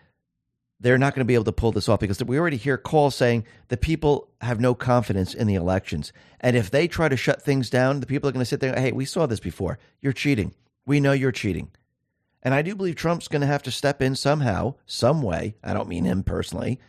they're 0.80 0.99
not 0.99 1.16
going 1.16 1.26
to 1.26 1.28
be 1.28 1.34
able 1.34 1.45
to 1.45 1.52
pull 1.52 1.72
this 1.72 1.90
off 1.90 1.99
because 1.99 2.24
we 2.24 2.38
already 2.38 2.56
hear 2.56 2.78
calls 2.78 3.16
saying 3.16 3.45
the 3.70 3.78
people 3.78 4.30
have 4.41 4.60
no 4.60 4.76
confidence 4.76 5.34
in 5.34 5.48
the 5.48 5.56
elections. 5.56 6.14
And 6.40 6.56
if 6.56 6.70
they 6.70 6.88
try 6.88 7.10
to 7.10 7.18
shut 7.18 7.41
things 7.41 7.72
down, 7.72 7.99
the 7.99 8.06
people 8.06 8.30
are 8.30 8.32
going 8.32 8.41
to 8.41 8.45
sit 8.45 8.60
there, 8.60 8.80
hey, 8.80 8.91
we 8.91 9.06
saw 9.06 9.26
this 9.26 9.40
before. 9.40 9.80
You're 10.02 10.14
cheating. 10.14 10.54
We 10.86 10.99
know 10.99 11.14
you're 11.14 11.32
cheating. 11.32 11.72
And 12.44 12.54
I 12.54 12.62
do 12.62 12.76
believe 12.76 12.95
Trump's 12.95 13.28
going 13.28 13.41
to 13.41 13.48
have 13.48 13.64
to 13.64 13.72
step 13.72 13.99
in 13.99 14.16
somehow, 14.16 14.76
some 14.86 15.24
way. 15.24 15.56
I 15.64 15.74
don't 15.74 15.90
mean 15.90 16.06
him 16.06 16.22
personally. 16.22 16.80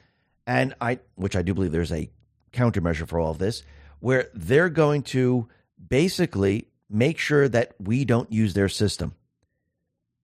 And 0.46 0.74
I, 0.82 0.98
which 1.14 1.34
I 1.34 1.40
do 1.40 1.54
believe 1.54 1.72
there's 1.72 1.92
a 1.92 2.10
countermeasure 2.52 3.08
for 3.08 3.18
all 3.18 3.30
of 3.30 3.38
this, 3.38 3.62
where 4.00 4.28
they're 4.34 4.68
going 4.68 5.02
to 5.04 5.48
basically 5.88 6.68
make 6.90 7.16
sure 7.16 7.48
that 7.48 7.72
we 7.78 8.04
don't 8.04 8.30
use 8.30 8.52
their 8.52 8.68
system. 8.68 9.14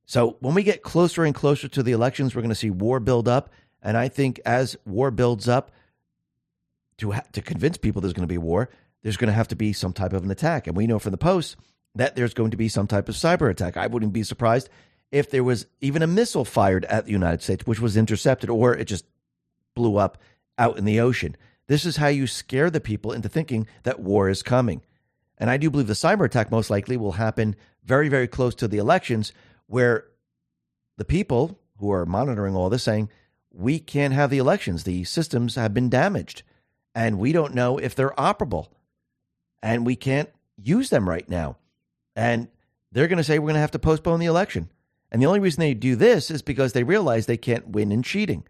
So 0.07 0.37
when 0.41 0.55
we 0.55 0.63
get 0.63 0.83
closer 0.83 1.25
and 1.25 1.35
closer 1.35 1.69
to 1.69 1.83
the 1.83 1.93
elections, 1.93 2.35
we're 2.35 2.43
going 2.43 2.51
to 2.51 2.55
see 2.55 2.71
war 2.71 3.01
build 3.01 3.29
up. 3.29 3.51
And 3.83 3.97
I 3.97 4.09
think 4.09 4.41
as 4.45 4.77
war 4.85 5.11
builds 5.11 5.49
up, 5.49 5.71
to 6.99 7.13
ha- 7.13 7.25
to 7.33 7.43
convince 7.43 7.77
people 7.77 8.01
there's 8.01 8.13
going 8.13 8.29
to 8.29 8.33
be 8.33 8.39
war, 8.39 8.71
there's 9.03 9.17
going 9.17 9.29
to 9.29 9.35
have 9.35 9.49
to 9.49 9.57
be 9.57 9.73
some 9.73 9.93
type 9.93 10.13
of 10.13 10.25
an 10.25 10.31
attack. 10.31 10.67
And 10.67 10.77
we 10.77 10.87
know 10.87 10.99
from 10.99 11.11
the 11.11 11.19
post 11.19 11.57
that 11.95 12.17
there's 12.17 12.35
going 12.35 12.51
to 12.51 12.57
be 12.57 12.69
some 12.69 12.87
type 12.87 13.09
of 13.09 13.15
cyber 13.15 13.51
attack. 13.51 13.77
I 13.77 13.87
wouldn't 13.87 14.13
be 14.13 14.23
surprised 14.23 14.69
if 15.13 15.31
there 15.31 15.45
was 15.45 15.67
even 15.81 16.03
a 16.03 16.07
missile 16.07 16.45
fired 16.45 16.85
at 16.87 17.07
the 17.07 17.13
United 17.13 17.43
States, 17.43 17.67
which 17.67 17.81
was 17.81 17.97
intercepted, 17.97 18.51
or 18.51 18.75
it 18.75 18.87
just 18.87 19.05
blew 19.75 19.97
up 19.97 20.19
out 20.59 20.79
in 20.79 20.85
the 20.85 21.01
ocean. 21.01 21.37
This 21.67 21.85
is 21.85 21.97
how 21.97 22.09
you 22.09 22.27
scare 22.27 22.71
the 22.71 22.81
people 22.81 23.13
into 23.13 23.29
thinking 23.29 23.67
that 23.85 24.01
war 24.01 24.29
is 24.29 24.43
coming. 24.43 24.83
And 25.39 25.51
I 25.51 25.57
do 25.57 25.71
believe 25.71 25.87
the 25.87 25.95
cyber 25.95 26.25
attack 26.25 26.51
most 26.51 26.71
likely 26.71 26.97
will 26.97 27.13
happen 27.13 27.57
very, 27.85 28.09
very 28.09 28.29
close 28.29 28.55
to 28.57 28.69
the 28.69 28.79
elections, 28.79 29.33
where 29.75 30.07
the 30.99 31.05
people 31.05 31.59
who 31.79 31.91
are 31.91 32.07
monitoring 32.07 32.55
all 32.55 32.71
this 32.71 32.85
saying, 32.85 33.11
we 33.51 33.81
can't 33.81 34.15
have 34.15 34.31
the 34.31 34.39
elections. 34.39 34.85
The 34.85 35.03
systems 35.03 35.57
have 35.57 35.75
been 35.75 35.91
damaged 35.91 36.45
and 36.95 37.19
we 37.19 37.33
don't 37.33 37.57
know 37.57 37.79
if 37.79 37.93
they're 37.93 38.11
operable 38.11 38.69
and 39.65 39.85
we 39.85 39.97
can't 39.97 40.31
use 40.57 40.91
them 40.91 41.09
right 41.09 41.29
now. 41.29 41.57
And 42.15 42.47
they're 42.93 43.09
going 43.09 43.17
to 43.17 43.25
say 43.25 43.41
we're 43.41 43.47
going 43.47 43.55
to 43.55 43.61
have 43.63 43.73
to 43.73 43.81
postpone 43.81 44.21
the 44.21 44.27
election. 44.27 44.71
And 45.11 45.21
the 45.21 45.27
only 45.27 45.41
reason 45.41 45.59
they 45.59 45.75
do 45.75 45.97
this 45.97 46.31
is 46.31 46.41
because 46.41 46.73
they 46.73 46.85
realize 46.85 47.27
they 47.27 47.37
can't 47.37 47.71
win 47.71 47.91
in 47.91 48.05
cheating. 48.05 48.45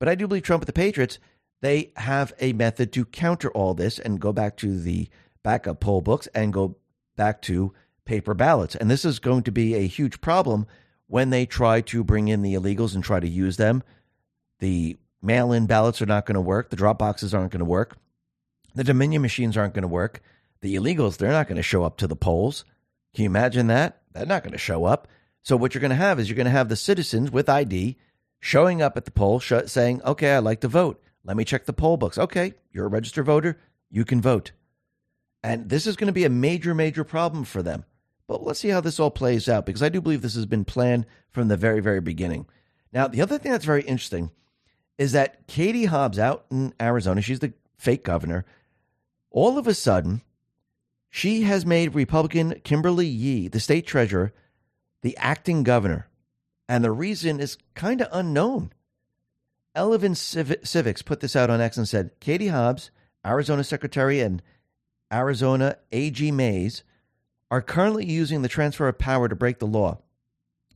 But 0.00 0.08
I 0.08 0.16
do 0.16 0.26
believe 0.26 0.42
Trump 0.42 0.64
the 0.64 0.72
Patriots, 0.72 1.20
they 1.60 1.92
have 1.98 2.32
a 2.40 2.52
method 2.52 2.92
to 2.94 3.04
counter 3.04 3.52
all 3.52 3.74
this 3.74 4.00
and 4.00 4.18
go 4.18 4.32
back 4.32 4.56
to 4.56 4.80
the 4.80 5.08
backup 5.44 5.78
poll 5.78 6.00
books 6.00 6.26
and 6.34 6.52
go 6.52 6.74
back 7.14 7.42
to 7.42 7.72
paper 8.04 8.34
ballots. 8.34 8.74
And 8.74 8.90
this 8.90 9.04
is 9.04 9.18
going 9.18 9.42
to 9.44 9.52
be 9.52 9.74
a 9.74 9.86
huge 9.86 10.20
problem 10.20 10.66
when 11.06 11.30
they 11.30 11.46
try 11.46 11.80
to 11.82 12.04
bring 12.04 12.28
in 12.28 12.42
the 12.42 12.54
illegals 12.54 12.94
and 12.94 13.04
try 13.04 13.20
to 13.20 13.28
use 13.28 13.56
them. 13.56 13.82
The 14.60 14.96
mail 15.22 15.52
in 15.52 15.66
ballots 15.66 16.00
are 16.02 16.06
not 16.06 16.26
going 16.26 16.34
to 16.34 16.40
work. 16.40 16.70
The 16.70 16.76
drop 16.76 16.98
boxes 16.98 17.34
aren't 17.34 17.52
going 17.52 17.60
to 17.60 17.64
work. 17.64 17.96
The 18.74 18.84
Dominion 18.84 19.22
machines 19.22 19.56
aren't 19.56 19.74
going 19.74 19.82
to 19.82 19.88
work. 19.88 20.20
The 20.60 20.76
illegals, 20.76 21.16
they're 21.16 21.30
not 21.30 21.46
going 21.46 21.56
to 21.56 21.62
show 21.62 21.84
up 21.84 21.96
to 21.98 22.06
the 22.06 22.16
polls. 22.16 22.64
Can 23.14 23.24
you 23.24 23.30
imagine 23.30 23.68
that? 23.68 24.02
They're 24.12 24.26
not 24.26 24.42
going 24.42 24.52
to 24.52 24.58
show 24.58 24.84
up. 24.84 25.08
So, 25.42 25.56
what 25.56 25.74
you're 25.74 25.80
going 25.80 25.90
to 25.90 25.96
have 25.96 26.18
is 26.18 26.28
you're 26.28 26.36
going 26.36 26.46
to 26.46 26.50
have 26.50 26.68
the 26.68 26.76
citizens 26.76 27.30
with 27.30 27.48
ID 27.48 27.96
showing 28.40 28.80
up 28.82 28.96
at 28.96 29.04
the 29.04 29.10
poll 29.10 29.40
sh- 29.40 29.52
saying, 29.66 30.02
okay, 30.02 30.34
I'd 30.34 30.38
like 30.38 30.60
to 30.62 30.68
vote. 30.68 31.02
Let 31.24 31.36
me 31.36 31.44
check 31.44 31.66
the 31.66 31.72
poll 31.72 31.96
books. 31.96 32.18
Okay, 32.18 32.54
you're 32.72 32.86
a 32.86 32.88
registered 32.88 33.26
voter. 33.26 33.58
You 33.90 34.04
can 34.04 34.20
vote. 34.20 34.52
And 35.42 35.68
this 35.68 35.86
is 35.86 35.96
going 35.96 36.06
to 36.06 36.12
be 36.12 36.24
a 36.24 36.30
major, 36.30 36.74
major 36.74 37.04
problem 37.04 37.44
for 37.44 37.62
them. 37.62 37.84
But 38.26 38.42
let's 38.42 38.60
see 38.60 38.70
how 38.70 38.80
this 38.80 38.98
all 38.98 39.10
plays 39.10 39.48
out 39.48 39.66
because 39.66 39.82
I 39.82 39.88
do 39.88 40.00
believe 40.00 40.22
this 40.22 40.34
has 40.34 40.46
been 40.46 40.64
planned 40.64 41.06
from 41.30 41.48
the 41.48 41.56
very, 41.56 41.80
very 41.80 42.00
beginning. 42.00 42.46
Now, 42.92 43.08
the 43.08 43.20
other 43.20 43.38
thing 43.38 43.52
that's 43.52 43.64
very 43.64 43.82
interesting 43.82 44.30
is 44.96 45.12
that 45.12 45.46
Katie 45.46 45.86
Hobbs 45.86 46.18
out 46.18 46.46
in 46.50 46.72
Arizona, 46.80 47.20
she's 47.20 47.40
the 47.40 47.52
fake 47.76 48.04
governor, 48.04 48.44
all 49.30 49.58
of 49.58 49.66
a 49.66 49.74
sudden, 49.74 50.22
she 51.10 51.42
has 51.42 51.66
made 51.66 51.94
Republican 51.94 52.60
Kimberly 52.64 53.06
Yee, 53.06 53.48
the 53.48 53.60
state 53.60 53.86
treasurer, 53.86 54.32
the 55.02 55.16
acting 55.16 55.62
governor. 55.62 56.08
And 56.68 56.82
the 56.82 56.92
reason 56.92 57.40
is 57.40 57.58
kind 57.74 58.00
of 58.00 58.08
unknown. 58.10 58.72
Elevon 59.76 60.16
Civics 60.16 61.02
put 61.02 61.20
this 61.20 61.36
out 61.36 61.50
on 61.50 61.60
X 61.60 61.76
and 61.76 61.88
said 61.88 62.12
Katie 62.20 62.48
Hobbs, 62.48 62.90
Arizona 63.26 63.64
secretary, 63.64 64.20
and 64.20 64.40
Arizona 65.12 65.76
AG 65.92 66.30
Mayes 66.30 66.84
are 67.54 67.62
currently 67.62 68.04
using 68.04 68.42
the 68.42 68.48
transfer 68.48 68.88
of 68.88 68.98
power 68.98 69.28
to 69.28 69.36
break 69.36 69.60
the 69.60 69.66
law. 69.66 69.96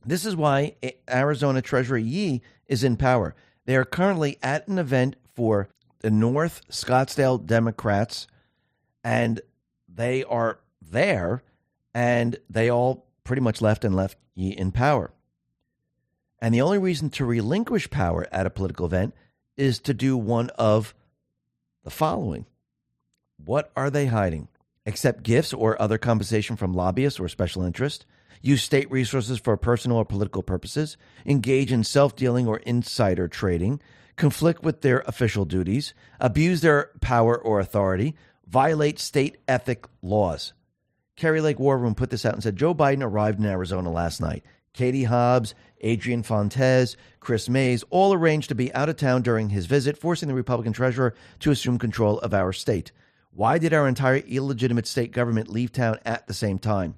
This 0.05 0.23
is 0.23 0.33
why 0.33 0.75
Arizona 1.09 1.61
Treasurer 1.61 1.97
Yee 1.97 2.41
is 2.67 2.85
in 2.85 2.95
power. 2.95 3.35
They 3.65 3.75
are 3.75 3.83
currently 3.83 4.37
at 4.41 4.65
an 4.69 4.79
event 4.79 5.17
for 5.35 5.67
the 5.99 6.09
North 6.09 6.61
Scottsdale 6.69 7.45
Democrats, 7.45 8.27
and 9.03 9.41
they 9.93 10.23
are 10.23 10.61
there, 10.81 11.43
and 11.93 12.37
they 12.49 12.71
all 12.71 13.05
pretty 13.25 13.41
much 13.41 13.61
left 13.61 13.83
and 13.83 13.93
left 13.93 14.17
Yee 14.33 14.57
in 14.57 14.71
power. 14.71 15.11
And 16.41 16.55
the 16.55 16.61
only 16.61 16.77
reason 16.77 17.09
to 17.09 17.25
relinquish 17.25 17.89
power 17.89 18.25
at 18.31 18.45
a 18.45 18.49
political 18.49 18.85
event 18.85 19.13
is 19.57 19.79
to 19.79 19.93
do 19.93 20.15
one 20.15 20.49
of 20.51 20.95
the 21.83 21.91
following 21.91 22.45
What 23.35 23.69
are 23.75 23.89
they 23.89 24.05
hiding? 24.05 24.47
Accept 24.89 25.21
gifts 25.21 25.53
or 25.53 25.79
other 25.79 25.99
compensation 25.99 26.55
from 26.55 26.73
lobbyists 26.73 27.19
or 27.19 27.27
special 27.27 27.61
interest, 27.61 28.07
use 28.41 28.63
state 28.63 28.89
resources 28.89 29.37
for 29.37 29.55
personal 29.55 29.97
or 29.97 30.03
political 30.03 30.41
purposes, 30.41 30.97
engage 31.27 31.71
in 31.71 31.83
self 31.83 32.15
dealing 32.15 32.47
or 32.47 32.57
insider 32.57 33.27
trading, 33.27 33.79
conflict 34.15 34.63
with 34.63 34.81
their 34.81 35.01
official 35.01 35.45
duties, 35.45 35.93
abuse 36.19 36.61
their 36.61 36.89
power 37.01 37.37
or 37.37 37.59
authority, 37.59 38.15
violate 38.47 38.97
state 38.97 39.37
ethic 39.47 39.85
laws. 40.01 40.53
Kari 41.15 41.39
Lake 41.39 41.59
War 41.59 41.77
Room 41.77 41.93
put 41.93 42.09
this 42.09 42.25
out 42.25 42.33
and 42.33 42.41
said 42.41 42.55
Joe 42.55 42.73
Biden 42.73 43.03
arrived 43.03 43.37
in 43.37 43.45
Arizona 43.45 43.91
last 43.91 44.19
night. 44.19 44.43
Katie 44.73 45.03
Hobbs, 45.03 45.53
Adrian 45.81 46.23
Fontes, 46.23 46.97
Kris 47.19 47.47
Mayes 47.47 47.83
all 47.91 48.11
arranged 48.11 48.49
to 48.49 48.55
be 48.55 48.73
out 48.73 48.89
of 48.89 48.97
town 48.97 49.21
during 49.21 49.49
his 49.49 49.67
visit, 49.67 49.99
forcing 49.99 50.27
the 50.27 50.33
Republican 50.33 50.73
treasurer 50.73 51.13
to 51.41 51.51
assume 51.51 51.77
control 51.77 52.17
of 52.21 52.33
our 52.33 52.51
state. 52.51 52.91
Why 53.31 53.57
did 53.57 53.73
our 53.73 53.87
entire 53.87 54.17
illegitimate 54.17 54.87
state 54.87 55.11
government 55.11 55.49
leave 55.49 55.71
town 55.71 55.99
at 56.05 56.27
the 56.27 56.33
same 56.33 56.59
time? 56.59 56.97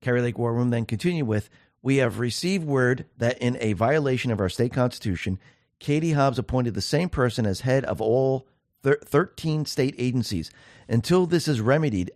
Kari 0.00 0.22
Lake 0.22 0.38
War 0.38 0.54
Room 0.54 0.70
then 0.70 0.86
continued 0.86 1.26
with 1.26 1.50
We 1.82 1.96
have 1.96 2.18
received 2.18 2.64
word 2.64 3.06
that 3.16 3.38
in 3.38 3.56
a 3.60 3.74
violation 3.74 4.30
of 4.30 4.40
our 4.40 4.48
state 4.48 4.72
constitution, 4.72 5.38
Katie 5.78 6.12
Hobbs 6.12 6.38
appointed 6.38 6.74
the 6.74 6.80
same 6.80 7.08
person 7.08 7.46
as 7.46 7.60
head 7.60 7.84
of 7.84 8.00
all 8.00 8.46
thir- 8.82 9.00
13 9.04 9.64
state 9.66 9.94
agencies. 9.98 10.50
Until 10.88 11.26
this 11.26 11.48
is 11.48 11.60
remedied, 11.60 12.10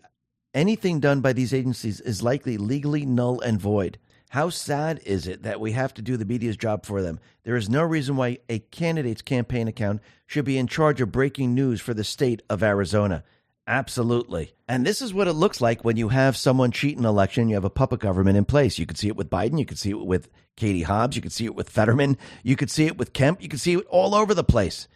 anything 0.54 1.00
done 1.00 1.20
by 1.20 1.32
these 1.32 1.54
agencies 1.54 2.00
is 2.00 2.22
likely 2.22 2.56
legally 2.56 3.04
null 3.04 3.40
and 3.40 3.60
void. 3.60 3.98
How 4.32 4.48
sad 4.48 5.02
is 5.04 5.26
it 5.26 5.42
that 5.42 5.60
we 5.60 5.72
have 5.72 5.92
to 5.92 6.00
do 6.00 6.16
the 6.16 6.24
media's 6.24 6.56
job 6.56 6.86
for 6.86 7.02
them? 7.02 7.20
There 7.44 7.54
is 7.54 7.68
no 7.68 7.82
reason 7.82 8.16
why 8.16 8.38
a 8.48 8.60
candidate's 8.60 9.20
campaign 9.20 9.68
account 9.68 10.00
should 10.24 10.46
be 10.46 10.56
in 10.56 10.68
charge 10.68 11.02
of 11.02 11.12
breaking 11.12 11.52
news 11.54 11.82
for 11.82 11.92
the 11.92 12.02
state 12.02 12.40
of 12.48 12.62
Arizona. 12.62 13.24
Absolutely. 13.66 14.54
And 14.66 14.86
this 14.86 15.02
is 15.02 15.12
what 15.12 15.28
it 15.28 15.34
looks 15.34 15.60
like 15.60 15.84
when 15.84 15.98
you 15.98 16.08
have 16.08 16.34
someone 16.34 16.70
cheat 16.70 16.96
an 16.96 17.04
election, 17.04 17.50
you 17.50 17.56
have 17.56 17.66
a 17.66 17.68
puppet 17.68 18.00
government 18.00 18.38
in 18.38 18.46
place. 18.46 18.78
You 18.78 18.86
could 18.86 18.96
see 18.96 19.08
it 19.08 19.16
with 19.16 19.28
Biden, 19.28 19.58
you 19.58 19.66
could 19.66 19.78
see 19.78 19.90
it 19.90 20.00
with 20.00 20.30
Katie 20.56 20.80
Hobbs, 20.80 21.14
you 21.14 21.20
could 21.20 21.30
see 21.30 21.44
it 21.44 21.54
with 21.54 21.68
Fetterman, 21.68 22.16
you 22.42 22.56
could 22.56 22.70
see 22.70 22.86
it 22.86 22.96
with 22.96 23.12
Kemp, 23.12 23.42
you 23.42 23.50
could 23.50 23.60
see 23.60 23.74
it 23.74 23.86
all 23.90 24.14
over 24.14 24.32
the 24.32 24.42
place. 24.42 24.88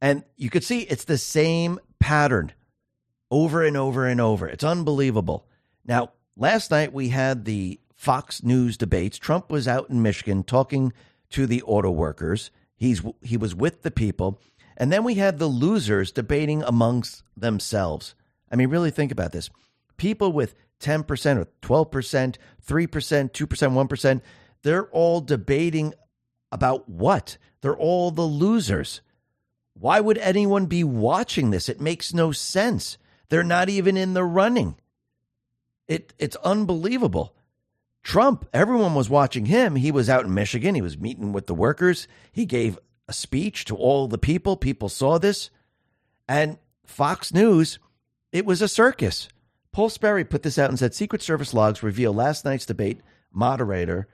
And 0.00 0.22
you 0.36 0.48
could 0.48 0.62
see 0.62 0.82
it's 0.82 1.02
the 1.02 1.18
same 1.18 1.80
pattern 1.98 2.52
over 3.32 3.64
and 3.64 3.76
over 3.76 4.06
and 4.06 4.20
over. 4.20 4.46
It's 4.46 4.62
unbelievable. 4.62 5.48
Now, 5.84 6.12
last 6.36 6.70
night 6.70 6.92
we 6.92 7.08
had 7.08 7.44
the 7.44 7.80
Fox 8.00 8.42
News 8.42 8.78
debates. 8.78 9.18
Trump 9.18 9.50
was 9.50 9.68
out 9.68 9.90
in 9.90 10.00
Michigan 10.00 10.42
talking 10.42 10.94
to 11.28 11.46
the 11.46 11.62
auto 11.64 11.90
workers. 11.90 12.50
He's 12.74 13.02
he 13.20 13.36
was 13.36 13.54
with 13.54 13.82
the 13.82 13.90
people. 13.90 14.40
And 14.78 14.90
then 14.90 15.04
we 15.04 15.16
had 15.16 15.38
the 15.38 15.46
losers 15.46 16.10
debating 16.10 16.62
amongst 16.62 17.22
themselves. 17.36 18.14
I 18.50 18.56
mean, 18.56 18.70
really 18.70 18.90
think 18.90 19.12
about 19.12 19.32
this. 19.32 19.50
People 19.98 20.32
with 20.32 20.54
10% 20.80 21.02
or 21.36 21.46
12%, 21.60 22.36
3%, 22.66 23.30
2%, 23.30 23.88
1%, 23.88 24.20
they're 24.62 24.86
all 24.86 25.20
debating 25.20 25.92
about 26.50 26.88
what? 26.88 27.36
They're 27.60 27.76
all 27.76 28.10
the 28.10 28.22
losers. 28.22 29.02
Why 29.74 30.00
would 30.00 30.16
anyone 30.16 30.64
be 30.64 30.84
watching 30.84 31.50
this? 31.50 31.68
It 31.68 31.82
makes 31.82 32.14
no 32.14 32.32
sense. 32.32 32.96
They're 33.28 33.44
not 33.44 33.68
even 33.68 33.98
in 33.98 34.14
the 34.14 34.24
running. 34.24 34.76
It, 35.86 36.14
it's 36.18 36.36
unbelievable. 36.36 37.34
Trump, 38.02 38.48
everyone 38.52 38.94
was 38.94 39.10
watching 39.10 39.46
him. 39.46 39.76
He 39.76 39.92
was 39.92 40.08
out 40.08 40.24
in 40.24 40.34
Michigan. 40.34 40.74
He 40.74 40.82
was 40.82 40.98
meeting 40.98 41.32
with 41.32 41.46
the 41.46 41.54
workers. 41.54 42.08
He 42.32 42.46
gave 42.46 42.78
a 43.06 43.12
speech 43.12 43.64
to 43.66 43.76
all 43.76 44.08
the 44.08 44.18
people. 44.18 44.56
People 44.56 44.88
saw 44.88 45.18
this. 45.18 45.50
And 46.28 46.58
Fox 46.84 47.32
News, 47.32 47.78
It 48.32 48.46
was 48.46 48.62
a 48.62 48.68
circus. 48.68 49.28
Paul 49.72 49.88
Sperry 49.88 50.24
put 50.24 50.42
this 50.42 50.58
out 50.58 50.70
and 50.70 50.78
said 50.78 50.94
Secret 50.94 51.22
Service 51.22 51.54
logs 51.54 51.82
reveal 51.82 52.12
last 52.12 52.44
night's 52.44 52.66
debate 52.66 53.00
moderator 53.32 54.08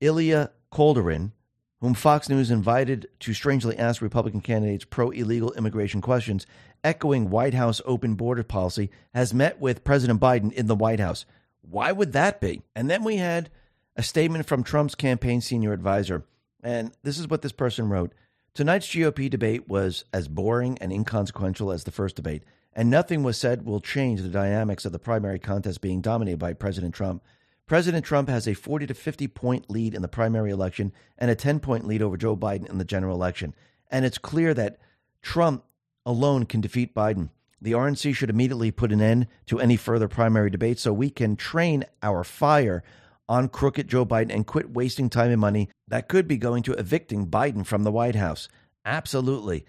Ilia 0.00 0.50
Calderon, 0.70 1.32
whom 1.80 1.94
Fox 1.94 2.28
News 2.28 2.50
invited 2.50 3.08
to 3.20 3.34
strangely 3.34 3.78
ask 3.78 4.00
Republican 4.00 4.40
candidates 4.40 4.84
pro 4.84 5.10
illegal 5.10 5.52
immigration 5.52 6.00
questions, 6.00 6.46
echoing 6.82 7.30
White 7.30 7.54
House 7.54 7.80
open 7.84 8.14
border 8.14 8.42
policy, 8.42 8.90
has 9.14 9.34
met 9.34 9.60
with 9.60 9.84
President 9.84 10.20
Biden 10.20 10.52
in 10.52 10.66
the 10.66 10.74
White 10.74 11.00
House. 11.00 11.26
Why 11.68 11.92
would 11.92 12.12
that 12.12 12.40
be? 12.40 12.62
And 12.74 12.88
then 12.88 13.04
we 13.04 13.16
had 13.16 13.50
a 13.96 14.02
statement 14.02 14.46
from 14.46 14.62
Trump's 14.62 14.94
campaign 14.94 15.40
senior 15.40 15.72
advisor. 15.72 16.24
And 16.62 16.92
this 17.02 17.18
is 17.18 17.28
what 17.28 17.42
this 17.42 17.52
person 17.52 17.88
wrote 17.88 18.12
Tonight's 18.54 18.86
GOP 18.86 19.28
debate 19.28 19.68
was 19.68 20.04
as 20.12 20.28
boring 20.28 20.78
and 20.80 20.92
inconsequential 20.92 21.70
as 21.70 21.84
the 21.84 21.90
first 21.90 22.16
debate, 22.16 22.42
and 22.72 22.88
nothing 22.88 23.22
was 23.22 23.36
said 23.36 23.66
will 23.66 23.80
change 23.80 24.22
the 24.22 24.28
dynamics 24.28 24.84
of 24.84 24.92
the 24.92 24.98
primary 24.98 25.38
contest 25.38 25.80
being 25.80 26.00
dominated 26.00 26.38
by 26.38 26.54
President 26.54 26.94
Trump. 26.94 27.22
President 27.66 28.04
Trump 28.04 28.28
has 28.28 28.46
a 28.46 28.54
40 28.54 28.86
to 28.86 28.94
50 28.94 29.28
point 29.28 29.68
lead 29.68 29.94
in 29.94 30.02
the 30.02 30.08
primary 30.08 30.50
election 30.50 30.92
and 31.18 31.30
a 31.30 31.34
10 31.34 31.60
point 31.60 31.86
lead 31.86 32.00
over 32.00 32.16
Joe 32.16 32.36
Biden 32.36 32.68
in 32.70 32.78
the 32.78 32.84
general 32.84 33.14
election. 33.14 33.54
And 33.90 34.04
it's 34.04 34.18
clear 34.18 34.54
that 34.54 34.78
Trump 35.20 35.64
alone 36.04 36.46
can 36.46 36.60
defeat 36.60 36.94
Biden. 36.94 37.30
The 37.60 37.72
RNC 37.72 38.14
should 38.14 38.30
immediately 38.30 38.70
put 38.70 38.92
an 38.92 39.00
end 39.00 39.28
to 39.46 39.60
any 39.60 39.76
further 39.76 40.08
primary 40.08 40.50
debate 40.50 40.78
so 40.78 40.92
we 40.92 41.10
can 41.10 41.36
train 41.36 41.84
our 42.02 42.22
fire 42.22 42.82
on 43.28 43.48
crooked 43.48 43.88
Joe 43.88 44.06
Biden 44.06 44.32
and 44.32 44.46
quit 44.46 44.70
wasting 44.70 45.08
time 45.08 45.30
and 45.30 45.40
money 45.40 45.68
that 45.88 46.08
could 46.08 46.28
be 46.28 46.36
going 46.36 46.62
to 46.64 46.74
evicting 46.74 47.26
Biden 47.26 47.64
from 47.64 47.82
the 47.82 47.92
White 47.92 48.14
House. 48.14 48.48
Absolutely. 48.84 49.64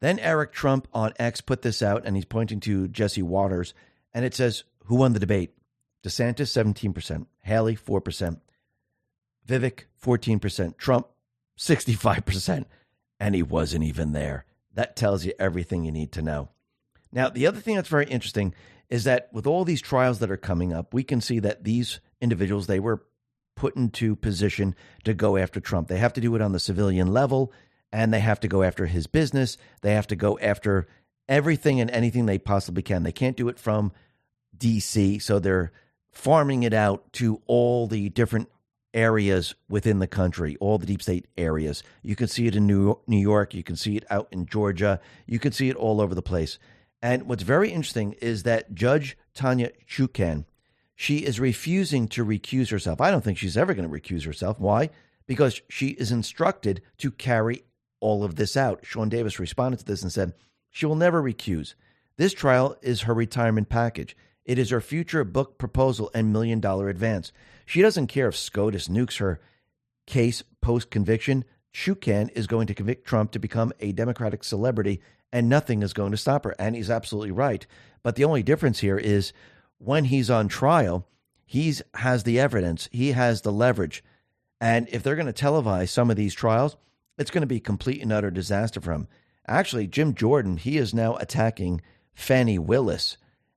Then 0.00 0.18
Eric 0.18 0.52
Trump 0.52 0.88
on 0.92 1.12
X 1.18 1.40
put 1.40 1.62
this 1.62 1.82
out 1.82 2.02
and 2.04 2.16
he's 2.16 2.24
pointing 2.24 2.60
to 2.60 2.88
Jesse 2.88 3.22
Watters, 3.22 3.74
and 4.14 4.24
it 4.24 4.34
says, 4.34 4.64
Who 4.86 4.96
won 4.96 5.12
the 5.12 5.20
debate? 5.20 5.54
DeSantis, 6.04 6.50
17%, 6.50 7.26
Haley, 7.42 7.76
4%, 7.76 8.40
Vivek, 9.46 9.84
14%, 10.02 10.76
Trump, 10.76 11.06
65%, 11.56 12.64
and 13.20 13.34
he 13.34 13.42
wasn't 13.42 13.84
even 13.84 14.12
there. 14.12 14.44
That 14.74 14.96
tells 14.96 15.24
you 15.24 15.32
everything 15.38 15.84
you 15.84 15.92
need 15.92 16.10
to 16.12 16.22
know. 16.22 16.48
Now, 17.12 17.28
the 17.28 17.46
other 17.46 17.60
thing 17.60 17.76
that's 17.76 17.88
very 17.88 18.06
interesting 18.06 18.54
is 18.88 19.04
that 19.04 19.28
with 19.32 19.46
all 19.46 19.64
these 19.64 19.80
trials 19.80 20.18
that 20.18 20.30
are 20.30 20.36
coming 20.36 20.72
up, 20.72 20.92
we 20.92 21.02
can 21.02 21.20
see 21.20 21.38
that 21.40 21.64
these 21.64 22.00
individuals, 22.20 22.66
they 22.66 22.80
were 22.80 23.02
put 23.54 23.76
into 23.76 24.16
position 24.16 24.74
to 25.04 25.14
go 25.14 25.36
after 25.36 25.60
Trump. 25.60 25.88
They 25.88 25.98
have 25.98 26.12
to 26.14 26.20
do 26.20 26.34
it 26.34 26.42
on 26.42 26.52
the 26.52 26.58
civilian 26.58 27.12
level, 27.12 27.52
and 27.92 28.12
they 28.12 28.20
have 28.20 28.40
to 28.40 28.48
go 28.48 28.62
after 28.62 28.86
his 28.86 29.06
business. 29.06 29.56
They 29.82 29.94
have 29.94 30.06
to 30.08 30.16
go 30.16 30.38
after 30.40 30.88
everything 31.28 31.80
and 31.80 31.90
anything 31.90 32.26
they 32.26 32.38
possibly 32.38 32.82
can. 32.82 33.02
They 33.02 33.12
can't 33.12 33.36
do 33.36 33.48
it 33.48 33.58
from 33.58 33.92
DC, 34.56 35.20
so 35.22 35.38
they're 35.38 35.72
farming 36.10 36.62
it 36.62 36.74
out 36.74 37.12
to 37.14 37.40
all 37.46 37.86
the 37.86 38.08
different 38.10 38.48
areas 38.94 39.54
within 39.68 39.98
the 39.98 40.06
country, 40.06 40.56
all 40.60 40.76
the 40.76 40.86
deep 40.86 41.00
state 41.02 41.26
areas. 41.38 41.82
You 42.02 42.14
can 42.16 42.28
see 42.28 42.46
it 42.46 42.56
in 42.56 42.66
New 42.66 42.98
York, 43.06 43.54
you 43.54 43.62
can 43.62 43.76
see 43.76 43.96
it 43.96 44.04
out 44.10 44.28
in 44.30 44.44
Georgia, 44.44 45.00
you 45.26 45.38
can 45.38 45.52
see 45.52 45.70
it 45.70 45.76
all 45.76 46.00
over 46.00 46.14
the 46.14 46.20
place. 46.20 46.58
And 47.02 47.24
what's 47.24 47.42
very 47.42 47.70
interesting 47.70 48.12
is 48.20 48.44
that 48.44 48.74
Judge 48.74 49.18
Tanya 49.34 49.72
Chutkan, 49.88 50.44
she 50.94 51.18
is 51.18 51.40
refusing 51.40 52.06
to 52.08 52.24
recuse 52.24 52.70
herself. 52.70 53.00
I 53.00 53.10
don't 53.10 53.24
think 53.24 53.38
she's 53.38 53.56
ever 53.56 53.74
going 53.74 53.88
to 53.88 53.94
recuse 53.94 54.24
herself. 54.24 54.60
Why? 54.60 54.90
Because 55.26 55.60
she 55.68 55.88
is 55.88 56.12
instructed 56.12 56.80
to 56.98 57.10
carry 57.10 57.64
all 58.00 58.22
of 58.22 58.36
this 58.36 58.56
out. 58.56 58.80
Sean 58.84 59.08
Davis 59.08 59.40
responded 59.40 59.78
to 59.80 59.84
this 59.84 60.02
and 60.02 60.12
said, 60.12 60.32
she 60.70 60.86
will 60.86 60.96
never 60.96 61.22
recuse. 61.22 61.74
This 62.16 62.32
trial 62.32 62.76
is 62.82 63.02
her 63.02 63.14
retirement 63.14 63.68
package. 63.68 64.16
It 64.44 64.58
is 64.58 64.70
her 64.70 64.80
future 64.80 65.24
book 65.24 65.58
proposal 65.58 66.10
and 66.14 66.32
million 66.32 66.60
dollar 66.60 66.88
advance. 66.88 67.32
She 67.66 67.82
doesn't 67.82 68.08
care 68.08 68.28
if 68.28 68.36
SCOTUS 68.36 68.88
nukes 68.88 69.18
her 69.18 69.40
case 70.06 70.42
post 70.60 70.90
conviction. 70.90 71.44
Chutkan 71.72 72.30
is 72.34 72.46
going 72.46 72.66
to 72.66 72.74
convict 72.74 73.06
Trump 73.06 73.32
to 73.32 73.38
become 73.38 73.72
a 73.80 73.92
Democratic 73.92 74.44
celebrity, 74.44 75.00
and 75.32 75.48
nothing 75.48 75.82
is 75.82 75.92
going 75.92 76.10
to 76.10 76.16
stop 76.16 76.44
her. 76.44 76.54
And 76.58 76.76
he's 76.76 76.90
absolutely 76.90 77.30
right. 77.30 77.66
But 78.02 78.16
the 78.16 78.24
only 78.24 78.42
difference 78.42 78.80
here 78.80 78.98
is 78.98 79.32
when 79.78 80.04
he's 80.04 80.30
on 80.30 80.48
trial, 80.48 81.06
he 81.44 81.74
has 81.94 82.24
the 82.24 82.38
evidence, 82.38 82.88
he 82.92 83.12
has 83.12 83.42
the 83.42 83.52
leverage. 83.52 84.04
And 84.60 84.88
if 84.90 85.02
they're 85.02 85.16
going 85.16 85.32
to 85.32 85.44
televise 85.44 85.88
some 85.88 86.10
of 86.10 86.16
these 86.16 86.34
trials, 86.34 86.76
it's 87.18 87.30
going 87.30 87.42
to 87.42 87.46
be 87.46 87.60
complete 87.60 88.02
and 88.02 88.12
utter 88.12 88.30
disaster 88.30 88.80
for 88.80 88.92
him. 88.92 89.08
Actually, 89.46 89.86
Jim 89.86 90.14
Jordan, 90.14 90.56
he 90.56 90.78
is 90.78 90.94
now 90.94 91.16
attacking 91.16 91.80
Fani 92.14 92.58
Willis 92.58 93.16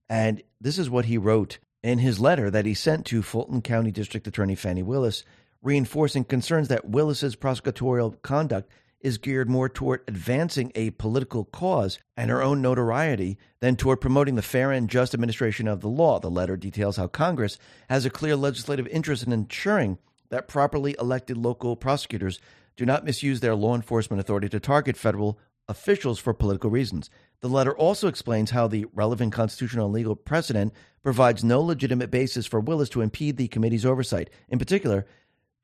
and 0.10 0.42
this 0.62 0.78
is 0.78 0.90
what 0.90 1.06
he 1.06 1.18
wrote 1.18 1.60
in 1.84 2.00
his 2.00 2.20
letter 2.20 2.50
that 2.52 2.66
he 2.66 2.74
sent 2.74 3.06
to 3.08 3.22
Fulton 3.22 3.62
County 3.62 3.92
District 3.92 4.28
Attorney 4.28 4.56
Fani 4.56 4.84
Willis, 4.84 5.24
reinforcing 5.62 6.24
concerns 6.24 6.68
that 6.68 6.90
Willis's 6.90 7.36
prosecutorial 7.36 8.22
conduct 8.22 8.70
is 9.02 9.18
geared 9.18 9.50
more 9.50 9.70
toward 9.70 10.02
advancing 10.08 10.72
a 10.76 10.90
political 10.92 11.46
cause 11.46 12.00
and 12.18 12.30
her 12.30 12.42
own 12.42 12.62
notoriety 12.62 13.38
than 13.60 13.76
toward 13.76 14.02
promoting 14.02 14.36
the 14.36 14.42
fair 14.42 14.72
and 14.72 14.90
just 14.90 15.14
administration 15.14 15.68
of 15.68 15.82
the 15.82 15.88
law. 15.88 16.20
The 16.20 16.30
letter 16.30 16.58
details 16.58 16.98
how 16.98 17.08
Congress 17.08 17.58
has 17.90 18.06
a 18.06 18.10
clear 18.10 18.36
legislative 18.36 18.88
interest 18.88 19.26
in 19.26 19.32
ensuring 19.32 19.98
that 20.30 20.48
properly 20.48 20.96
elected 21.00 21.38
local 21.38 21.76
prosecutors 21.76 22.40
do 22.76 22.86
not 22.86 23.06
misuse 23.06 23.40
their 23.40 23.56
law 23.56 23.76
enforcement 23.76 24.20
authority 24.20 24.50
to 24.50 24.60
target 24.60 24.98
federal 24.98 25.40
officials 25.68 26.20
for 26.20 26.34
political 26.34 26.70
reasons. 26.70 27.10
The 27.42 27.50
letter 27.50 27.76
also 27.76 28.08
explains 28.08 28.52
how 28.52 28.68
the 28.68 28.86
relevant 28.94 29.34
constitutional 29.34 29.86
and 29.86 29.94
legal 29.94 30.16
precedent 30.16 30.74
provides 31.04 31.44
no 31.44 31.62
legitimate 31.62 32.12
basis 32.12 32.46
for 32.46 32.60
Willis 32.60 32.90
to 32.90 33.02
impede 33.02 33.38
the 33.38 33.48
committee's 33.48 33.86
oversight. 33.86 34.30
In 34.50 34.60
particular, 34.60 35.06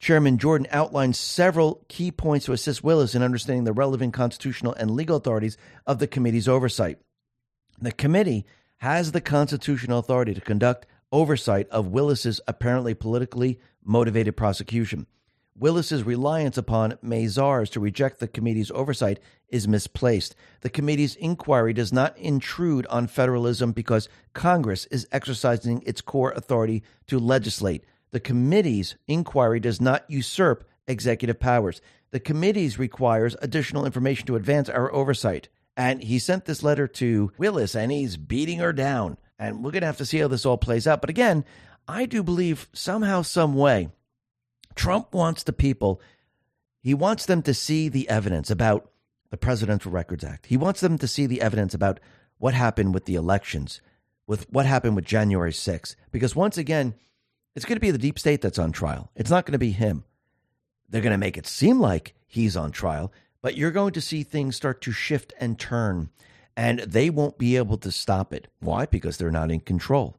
Chairman 0.01 0.39
Jordan 0.39 0.65
outlined 0.71 1.15
several 1.15 1.85
key 1.87 2.09
points 2.11 2.47
to 2.47 2.53
assist 2.53 2.83
Willis 2.83 3.13
in 3.13 3.21
understanding 3.21 3.65
the 3.65 3.71
relevant 3.71 4.15
constitutional 4.15 4.73
and 4.73 4.89
legal 4.89 5.15
authorities 5.15 5.57
of 5.85 5.99
the 5.99 6.07
committee's 6.07 6.47
oversight. 6.47 6.97
The 7.79 7.91
committee 7.91 8.47
has 8.77 9.11
the 9.11 9.21
constitutional 9.21 9.99
authority 9.99 10.33
to 10.33 10.41
conduct 10.41 10.87
oversight 11.11 11.69
of 11.69 11.89
Willis's 11.89 12.41
apparently 12.47 12.95
politically 12.95 13.59
motivated 13.83 14.35
prosecution. 14.35 15.05
Willis's 15.55 16.01
reliance 16.01 16.57
upon 16.57 16.93
Mazars 17.03 17.69
to 17.69 17.79
reject 17.79 18.19
the 18.19 18.27
committee's 18.27 18.71
oversight 18.71 19.19
is 19.49 19.67
misplaced. 19.67 20.35
The 20.61 20.71
committee's 20.71 21.15
inquiry 21.17 21.73
does 21.73 21.93
not 21.93 22.17
intrude 22.17 22.87
on 22.87 23.05
federalism 23.05 23.71
because 23.71 24.09
Congress 24.33 24.87
is 24.87 25.07
exercising 25.11 25.83
its 25.85 26.01
core 26.01 26.31
authority 26.31 26.81
to 27.05 27.19
legislate. 27.19 27.85
The 28.11 28.19
committee's 28.19 28.95
inquiry 29.07 29.59
does 29.59 29.79
not 29.79 30.05
usurp 30.09 30.67
executive 30.87 31.39
powers. 31.39 31.81
The 32.11 32.19
committee's 32.19 32.77
requires 32.77 33.35
additional 33.41 33.85
information 33.85 34.27
to 34.27 34.35
advance 34.35 34.69
our 34.69 34.93
oversight. 34.93 35.47
And 35.77 36.03
he 36.03 36.19
sent 36.19 36.45
this 36.45 36.63
letter 36.63 36.87
to 36.87 37.31
Willis 37.37 37.75
and 37.75 37.91
he's 37.91 38.17
beating 38.17 38.59
her 38.59 38.73
down. 38.73 39.17
And 39.39 39.63
we're 39.63 39.71
going 39.71 39.81
to 39.81 39.87
have 39.87 39.97
to 39.97 40.05
see 40.05 40.19
how 40.19 40.27
this 40.27 40.45
all 40.45 40.57
plays 40.57 40.85
out. 40.85 41.01
But 41.01 41.09
again, 41.09 41.45
I 41.87 42.05
do 42.05 42.21
believe 42.21 42.69
somehow, 42.73 43.21
some 43.21 43.55
way, 43.55 43.89
Trump 44.75 45.13
wants 45.13 45.43
the 45.43 45.53
people, 45.53 46.01
he 46.81 46.93
wants 46.93 47.25
them 47.25 47.41
to 47.43 47.53
see 47.53 47.89
the 47.89 48.09
evidence 48.09 48.49
about 48.49 48.91
the 49.29 49.37
Presidential 49.37 49.91
Records 49.91 50.23
Act. 50.23 50.47
He 50.47 50.57
wants 50.57 50.81
them 50.81 50.97
to 50.97 51.07
see 51.07 51.25
the 51.25 51.41
evidence 51.41 51.73
about 51.73 51.99
what 52.37 52.53
happened 52.53 52.93
with 52.93 53.05
the 53.05 53.15
elections, 53.15 53.81
with 54.27 54.49
what 54.51 54.65
happened 54.65 54.95
with 54.95 55.05
January 55.05 55.51
6th. 55.51 55.95
Because 56.11 56.35
once 56.35 56.57
again, 56.57 56.95
it's 57.55 57.65
going 57.65 57.75
to 57.75 57.81
be 57.81 57.91
the 57.91 57.97
deep 57.97 58.17
state 58.17 58.41
that's 58.41 58.59
on 58.59 58.71
trial. 58.71 59.11
It's 59.15 59.29
not 59.29 59.45
going 59.45 59.53
to 59.53 59.59
be 59.59 59.71
him. 59.71 60.03
They're 60.89 61.01
going 61.01 61.11
to 61.11 61.17
make 61.17 61.37
it 61.37 61.47
seem 61.47 61.79
like 61.79 62.13
he's 62.27 62.57
on 62.57 62.71
trial, 62.71 63.11
but 63.41 63.55
you're 63.55 63.71
going 63.71 63.93
to 63.93 64.01
see 64.01 64.23
things 64.23 64.55
start 64.55 64.81
to 64.81 64.91
shift 64.91 65.33
and 65.39 65.57
turn, 65.57 66.09
and 66.55 66.79
they 66.79 67.09
won't 67.09 67.37
be 67.37 67.57
able 67.57 67.77
to 67.77 67.91
stop 67.91 68.33
it. 68.33 68.47
Why? 68.59 68.85
Because 68.85 69.17
they're 69.17 69.31
not 69.31 69.51
in 69.51 69.61
control. 69.61 70.17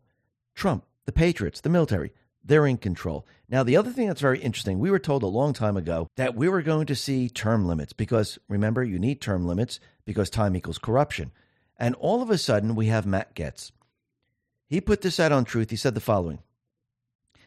Trump, 0.54 0.84
the 1.04 1.12
Patriots, 1.12 1.60
the 1.60 1.68
military, 1.68 2.12
they're 2.44 2.66
in 2.66 2.76
control. 2.76 3.26
Now, 3.48 3.62
the 3.62 3.76
other 3.76 3.90
thing 3.90 4.08
that's 4.08 4.20
very 4.20 4.40
interesting, 4.40 4.78
we 4.78 4.90
were 4.90 4.98
told 4.98 5.22
a 5.22 5.26
long 5.26 5.52
time 5.52 5.76
ago 5.76 6.08
that 6.16 6.34
we 6.34 6.48
were 6.48 6.62
going 6.62 6.86
to 6.86 6.96
see 6.96 7.28
term 7.28 7.66
limits 7.66 7.92
because 7.92 8.38
remember, 8.48 8.82
you 8.82 8.98
need 8.98 9.20
term 9.20 9.46
limits 9.46 9.78
because 10.04 10.30
time 10.30 10.56
equals 10.56 10.78
corruption. 10.78 11.30
And 11.78 11.94
all 11.96 12.22
of 12.22 12.30
a 12.30 12.38
sudden, 12.38 12.74
we 12.74 12.86
have 12.86 13.06
Matt 13.06 13.34
Gaetz. 13.34 13.72
He 14.68 14.80
put 14.80 15.02
this 15.02 15.20
out 15.20 15.32
on 15.32 15.44
Truth. 15.44 15.70
He 15.70 15.76
said 15.76 15.94
the 15.94 16.00
following 16.00 16.38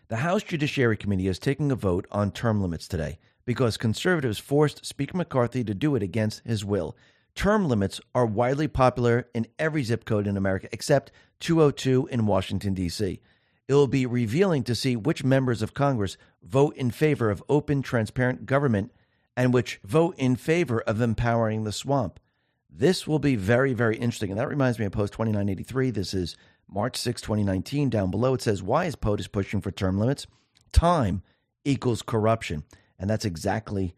The 0.07 0.17
House 0.17 0.43
Judiciary 0.43 0.97
Committee 0.97 1.27
is 1.27 1.39
taking 1.39 1.71
a 1.71 1.75
vote 1.75 2.05
on 2.11 2.29
term 2.31 2.61
limits 2.61 2.87
today 2.87 3.17
because 3.43 3.75
conservatives 3.75 4.37
forced 4.37 4.85
Speaker 4.85 5.17
McCarthy 5.17 5.63
to 5.63 5.73
do 5.73 5.95
it 5.95 6.03
against 6.03 6.45
his 6.45 6.63
will. 6.63 6.95
Term 7.33 7.67
limits 7.67 7.99
are 8.13 8.27
widely 8.27 8.67
popular 8.67 9.27
in 9.33 9.47
every 9.57 9.81
zip 9.81 10.05
code 10.05 10.27
in 10.27 10.37
America 10.37 10.69
except 10.71 11.11
202 11.39 12.07
in 12.11 12.27
Washington, 12.27 12.75
D.C. 12.75 13.19
It 13.67 13.73
will 13.73 13.87
be 13.87 14.05
revealing 14.05 14.63
to 14.65 14.75
see 14.75 14.95
which 14.95 15.23
members 15.23 15.63
of 15.63 15.73
Congress 15.73 16.17
vote 16.43 16.75
in 16.75 16.91
favor 16.91 17.31
of 17.31 17.43
open, 17.49 17.81
transparent 17.81 18.45
government 18.45 18.91
and 19.35 19.55
which 19.55 19.79
vote 19.83 20.13
in 20.19 20.35
favor 20.35 20.81
of 20.81 21.01
empowering 21.01 21.63
the 21.63 21.71
swamp. 21.71 22.19
This 22.69 23.07
will 23.07 23.19
be 23.19 23.35
very, 23.35 23.73
very 23.73 23.97
interesting. 23.97 24.29
And 24.29 24.39
that 24.39 24.49
reminds 24.49 24.77
me 24.77 24.85
of 24.85 24.91
Post 24.91 25.13
2983. 25.13 25.89
This 25.89 26.13
is 26.13 26.37
March 26.69 26.97
6, 26.97 27.21
2019. 27.21 27.89
Down 27.89 28.11
below, 28.11 28.33
it 28.33 28.41
says, 28.41 28.63
Why 28.63 28.85
is 28.85 28.95
POTUS 28.95 29.31
pushing 29.31 29.61
for 29.61 29.71
term 29.71 29.99
limits? 29.99 30.27
Time 30.71 31.21
equals 31.63 32.01
corruption. 32.01 32.63
And 32.99 33.09
that's 33.09 33.25
exactly 33.25 33.95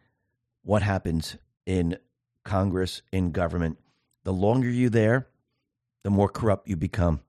what 0.63 0.81
happens 0.81 1.37
in 1.65 1.97
Congress, 2.43 3.01
in 3.11 3.31
government. 3.31 3.77
The 4.23 4.33
longer 4.33 4.69
you're 4.69 4.89
there, 4.89 5.27
the 6.03 6.09
more 6.09 6.29
corrupt 6.29 6.67
you 6.67 6.75
become 6.75 7.21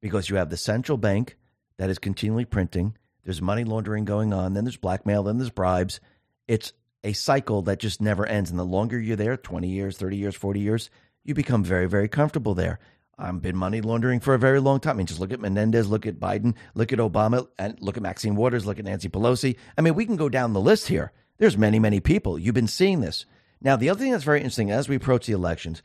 because 0.00 0.28
you 0.28 0.36
have 0.36 0.50
the 0.50 0.56
central 0.56 0.98
bank 0.98 1.36
that 1.78 1.90
is 1.90 1.98
continually 1.98 2.44
printing. 2.44 2.96
There's 3.24 3.40
money 3.40 3.64
laundering 3.64 4.04
going 4.04 4.32
on. 4.32 4.54
Then 4.54 4.64
there's 4.64 4.76
blackmail. 4.76 5.22
Then 5.22 5.38
there's 5.38 5.50
bribes. 5.50 6.00
It's 6.46 6.72
a 7.02 7.12
cycle 7.12 7.62
that 7.62 7.78
just 7.78 8.00
never 8.00 8.26
ends. 8.26 8.50
And 8.50 8.58
the 8.58 8.64
longer 8.64 8.98
you're 8.98 9.16
there 9.16 9.36
20 9.36 9.68
years, 9.68 9.96
30 9.96 10.16
years, 10.16 10.34
40 10.34 10.60
years 10.60 10.90
you 11.24 11.34
become 11.34 11.64
very, 11.64 11.86
very 11.86 12.08
comfortable 12.08 12.54
there. 12.54 12.78
I've 13.18 13.40
been 13.40 13.56
money 13.56 13.80
laundering 13.80 14.20
for 14.20 14.34
a 14.34 14.38
very 14.38 14.60
long 14.60 14.80
time. 14.80 14.96
I 14.96 14.98
mean, 14.98 15.06
just 15.06 15.20
look 15.20 15.32
at 15.32 15.40
Menendez, 15.40 15.88
look 15.88 16.06
at 16.06 16.18
Biden, 16.20 16.54
look 16.74 16.92
at 16.92 16.98
Obama, 16.98 17.46
and 17.58 17.76
look 17.80 17.96
at 17.96 18.02
Maxine 18.02 18.36
Waters, 18.36 18.66
look 18.66 18.78
at 18.78 18.84
Nancy 18.84 19.08
Pelosi. 19.08 19.56
I 19.78 19.82
mean, 19.82 19.94
we 19.94 20.06
can 20.06 20.16
go 20.16 20.28
down 20.28 20.52
the 20.52 20.60
list 20.60 20.88
here. 20.88 21.12
There's 21.38 21.58
many, 21.58 21.78
many 21.78 22.00
people. 22.00 22.38
You've 22.38 22.54
been 22.54 22.66
seeing 22.66 23.00
this. 23.00 23.26
Now, 23.60 23.76
the 23.76 23.88
other 23.88 24.00
thing 24.00 24.12
that's 24.12 24.24
very 24.24 24.40
interesting 24.40 24.70
as 24.70 24.88
we 24.88 24.96
approach 24.96 25.26
the 25.26 25.32
elections, 25.32 25.82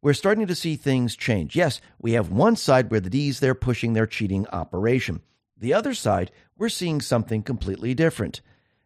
we're 0.00 0.12
starting 0.12 0.46
to 0.46 0.54
see 0.54 0.76
things 0.76 1.16
change. 1.16 1.54
Yes, 1.54 1.80
we 2.00 2.12
have 2.12 2.30
one 2.30 2.56
side 2.56 2.90
where 2.90 3.00
the 3.00 3.10
D's 3.10 3.40
they're 3.40 3.54
pushing 3.54 3.92
their 3.92 4.06
cheating 4.06 4.46
operation. 4.48 5.22
The 5.56 5.74
other 5.74 5.94
side, 5.94 6.32
we're 6.58 6.68
seeing 6.68 7.00
something 7.00 7.42
completely 7.42 7.94
different. 7.94 8.40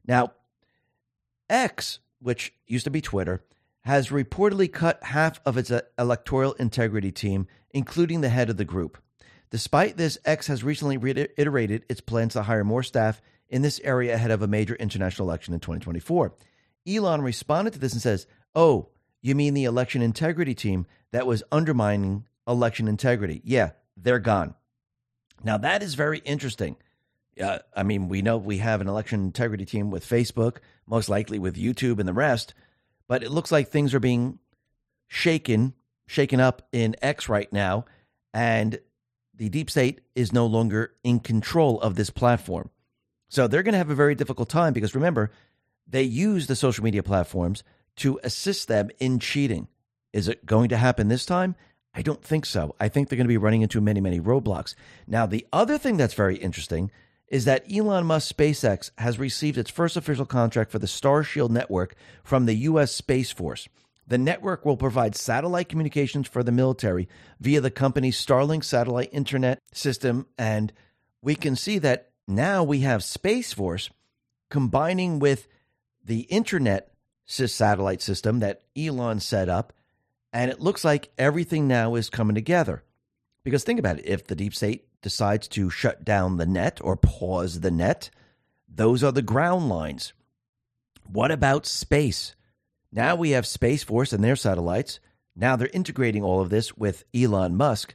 Now, 0.06 0.32
X, 1.48 2.00
which 2.20 2.52
used 2.66 2.84
to 2.84 2.90
be 2.90 3.00
Twitter, 3.00 3.42
has 3.86 4.08
reportedly 4.08 4.70
cut 4.70 5.00
half 5.04 5.40
of 5.46 5.56
its 5.56 5.70
uh, 5.70 5.80
electoral 5.96 6.54
integrity 6.54 7.12
team, 7.12 7.46
including 7.70 8.20
the 8.20 8.28
head 8.28 8.50
of 8.50 8.56
the 8.56 8.64
group. 8.64 8.98
Despite 9.50 9.96
this, 9.96 10.18
X 10.24 10.48
has 10.48 10.64
recently 10.64 10.96
reiterated 10.96 11.84
its 11.88 12.00
plans 12.00 12.32
to 12.32 12.42
hire 12.42 12.64
more 12.64 12.82
staff 12.82 13.22
in 13.48 13.62
this 13.62 13.80
area 13.84 14.12
ahead 14.12 14.32
of 14.32 14.42
a 14.42 14.48
major 14.48 14.74
international 14.74 15.28
election 15.28 15.54
in 15.54 15.60
2024. 15.60 16.34
Elon 16.84 17.22
responded 17.22 17.74
to 17.74 17.78
this 17.78 17.92
and 17.92 18.02
says, 18.02 18.26
Oh, 18.56 18.88
you 19.22 19.36
mean 19.36 19.54
the 19.54 19.64
election 19.64 20.02
integrity 20.02 20.56
team 20.56 20.86
that 21.12 21.28
was 21.28 21.44
undermining 21.52 22.26
election 22.48 22.88
integrity? 22.88 23.40
Yeah, 23.44 23.70
they're 23.96 24.18
gone. 24.18 24.56
Now, 25.44 25.58
that 25.58 25.84
is 25.84 25.94
very 25.94 26.18
interesting. 26.18 26.74
Uh, 27.40 27.58
I 27.76 27.84
mean, 27.84 28.08
we 28.08 28.20
know 28.20 28.36
we 28.36 28.58
have 28.58 28.80
an 28.80 28.88
election 28.88 29.20
integrity 29.22 29.64
team 29.64 29.92
with 29.92 30.04
Facebook, 30.04 30.56
most 30.88 31.08
likely 31.08 31.38
with 31.38 31.54
YouTube 31.54 32.00
and 32.00 32.08
the 32.08 32.12
rest. 32.12 32.52
But 33.08 33.22
it 33.22 33.30
looks 33.30 33.52
like 33.52 33.68
things 33.68 33.94
are 33.94 34.00
being 34.00 34.38
shaken, 35.08 35.74
shaken 36.06 36.40
up 36.40 36.66
in 36.72 36.96
X 37.02 37.28
right 37.28 37.52
now, 37.52 37.84
and 38.34 38.80
the 39.34 39.48
deep 39.48 39.70
state 39.70 40.00
is 40.14 40.32
no 40.32 40.46
longer 40.46 40.94
in 41.04 41.20
control 41.20 41.80
of 41.80 41.94
this 41.94 42.10
platform. 42.10 42.70
So 43.28 43.46
they're 43.46 43.62
going 43.62 43.72
to 43.72 43.78
have 43.78 43.90
a 43.90 43.94
very 43.94 44.14
difficult 44.14 44.48
time 44.48 44.72
because 44.72 44.94
remember, 44.94 45.30
they 45.86 46.02
use 46.02 46.46
the 46.46 46.56
social 46.56 46.84
media 46.84 47.02
platforms 47.02 47.62
to 47.96 48.18
assist 48.24 48.68
them 48.68 48.90
in 48.98 49.18
cheating. 49.18 49.68
Is 50.12 50.28
it 50.28 50.46
going 50.46 50.68
to 50.70 50.76
happen 50.76 51.08
this 51.08 51.26
time? 51.26 51.54
I 51.94 52.02
don't 52.02 52.22
think 52.22 52.44
so. 52.44 52.74
I 52.78 52.88
think 52.88 53.08
they're 53.08 53.16
going 53.16 53.26
to 53.26 53.28
be 53.28 53.38
running 53.38 53.62
into 53.62 53.80
many, 53.80 54.00
many 54.00 54.20
roadblocks. 54.20 54.74
Now, 55.06 55.26
the 55.26 55.46
other 55.52 55.78
thing 55.78 55.96
that's 55.96 56.14
very 56.14 56.36
interesting 56.36 56.90
is 57.28 57.44
that 57.44 57.64
Elon 57.72 58.06
Musk 58.06 58.34
SpaceX 58.34 58.90
has 58.98 59.18
received 59.18 59.58
its 59.58 59.70
first 59.70 59.96
official 59.96 60.26
contract 60.26 60.70
for 60.70 60.78
the 60.78 60.86
Starshield 60.86 61.50
network 61.50 61.94
from 62.22 62.46
the 62.46 62.54
U.S. 62.54 62.92
Space 62.92 63.32
Force. 63.32 63.68
The 64.06 64.18
network 64.18 64.64
will 64.64 64.76
provide 64.76 65.16
satellite 65.16 65.68
communications 65.68 66.28
for 66.28 66.44
the 66.44 66.52
military 66.52 67.08
via 67.40 67.60
the 67.60 67.72
company's 67.72 68.24
Starlink 68.24 68.62
satellite 68.62 69.08
internet 69.12 69.60
system. 69.72 70.26
And 70.38 70.72
we 71.20 71.34
can 71.34 71.56
see 71.56 71.78
that 71.80 72.10
now 72.28 72.62
we 72.62 72.80
have 72.80 73.02
Space 73.02 73.52
Force 73.52 73.90
combining 74.48 75.18
with 75.18 75.48
the 76.04 76.20
internet 76.22 76.92
satellite 77.26 78.00
system 78.00 78.38
that 78.38 78.62
Elon 78.76 79.18
set 79.18 79.48
up. 79.48 79.72
And 80.32 80.50
it 80.50 80.60
looks 80.60 80.84
like 80.84 81.10
everything 81.18 81.66
now 81.66 81.96
is 81.96 82.08
coming 82.08 82.36
together. 82.36 82.84
Because 83.46 83.62
think 83.62 83.78
about 83.78 84.00
it 84.00 84.08
if 84.08 84.26
the 84.26 84.34
deep 84.34 84.56
state 84.56 84.88
decides 85.02 85.46
to 85.46 85.70
shut 85.70 86.04
down 86.04 86.36
the 86.36 86.46
net 86.46 86.80
or 86.82 86.96
pause 86.96 87.60
the 87.60 87.70
net, 87.70 88.10
those 88.68 89.04
are 89.04 89.12
the 89.12 89.22
ground 89.22 89.68
lines. 89.68 90.12
What 91.04 91.30
about 91.30 91.64
space? 91.64 92.34
Now 92.90 93.14
we 93.14 93.30
have 93.30 93.46
Space 93.46 93.84
Force 93.84 94.12
and 94.12 94.24
their 94.24 94.34
satellites. 94.34 94.98
Now 95.36 95.54
they're 95.54 95.68
integrating 95.68 96.24
all 96.24 96.40
of 96.40 96.50
this 96.50 96.76
with 96.76 97.04
Elon 97.14 97.54
Musk. 97.54 97.94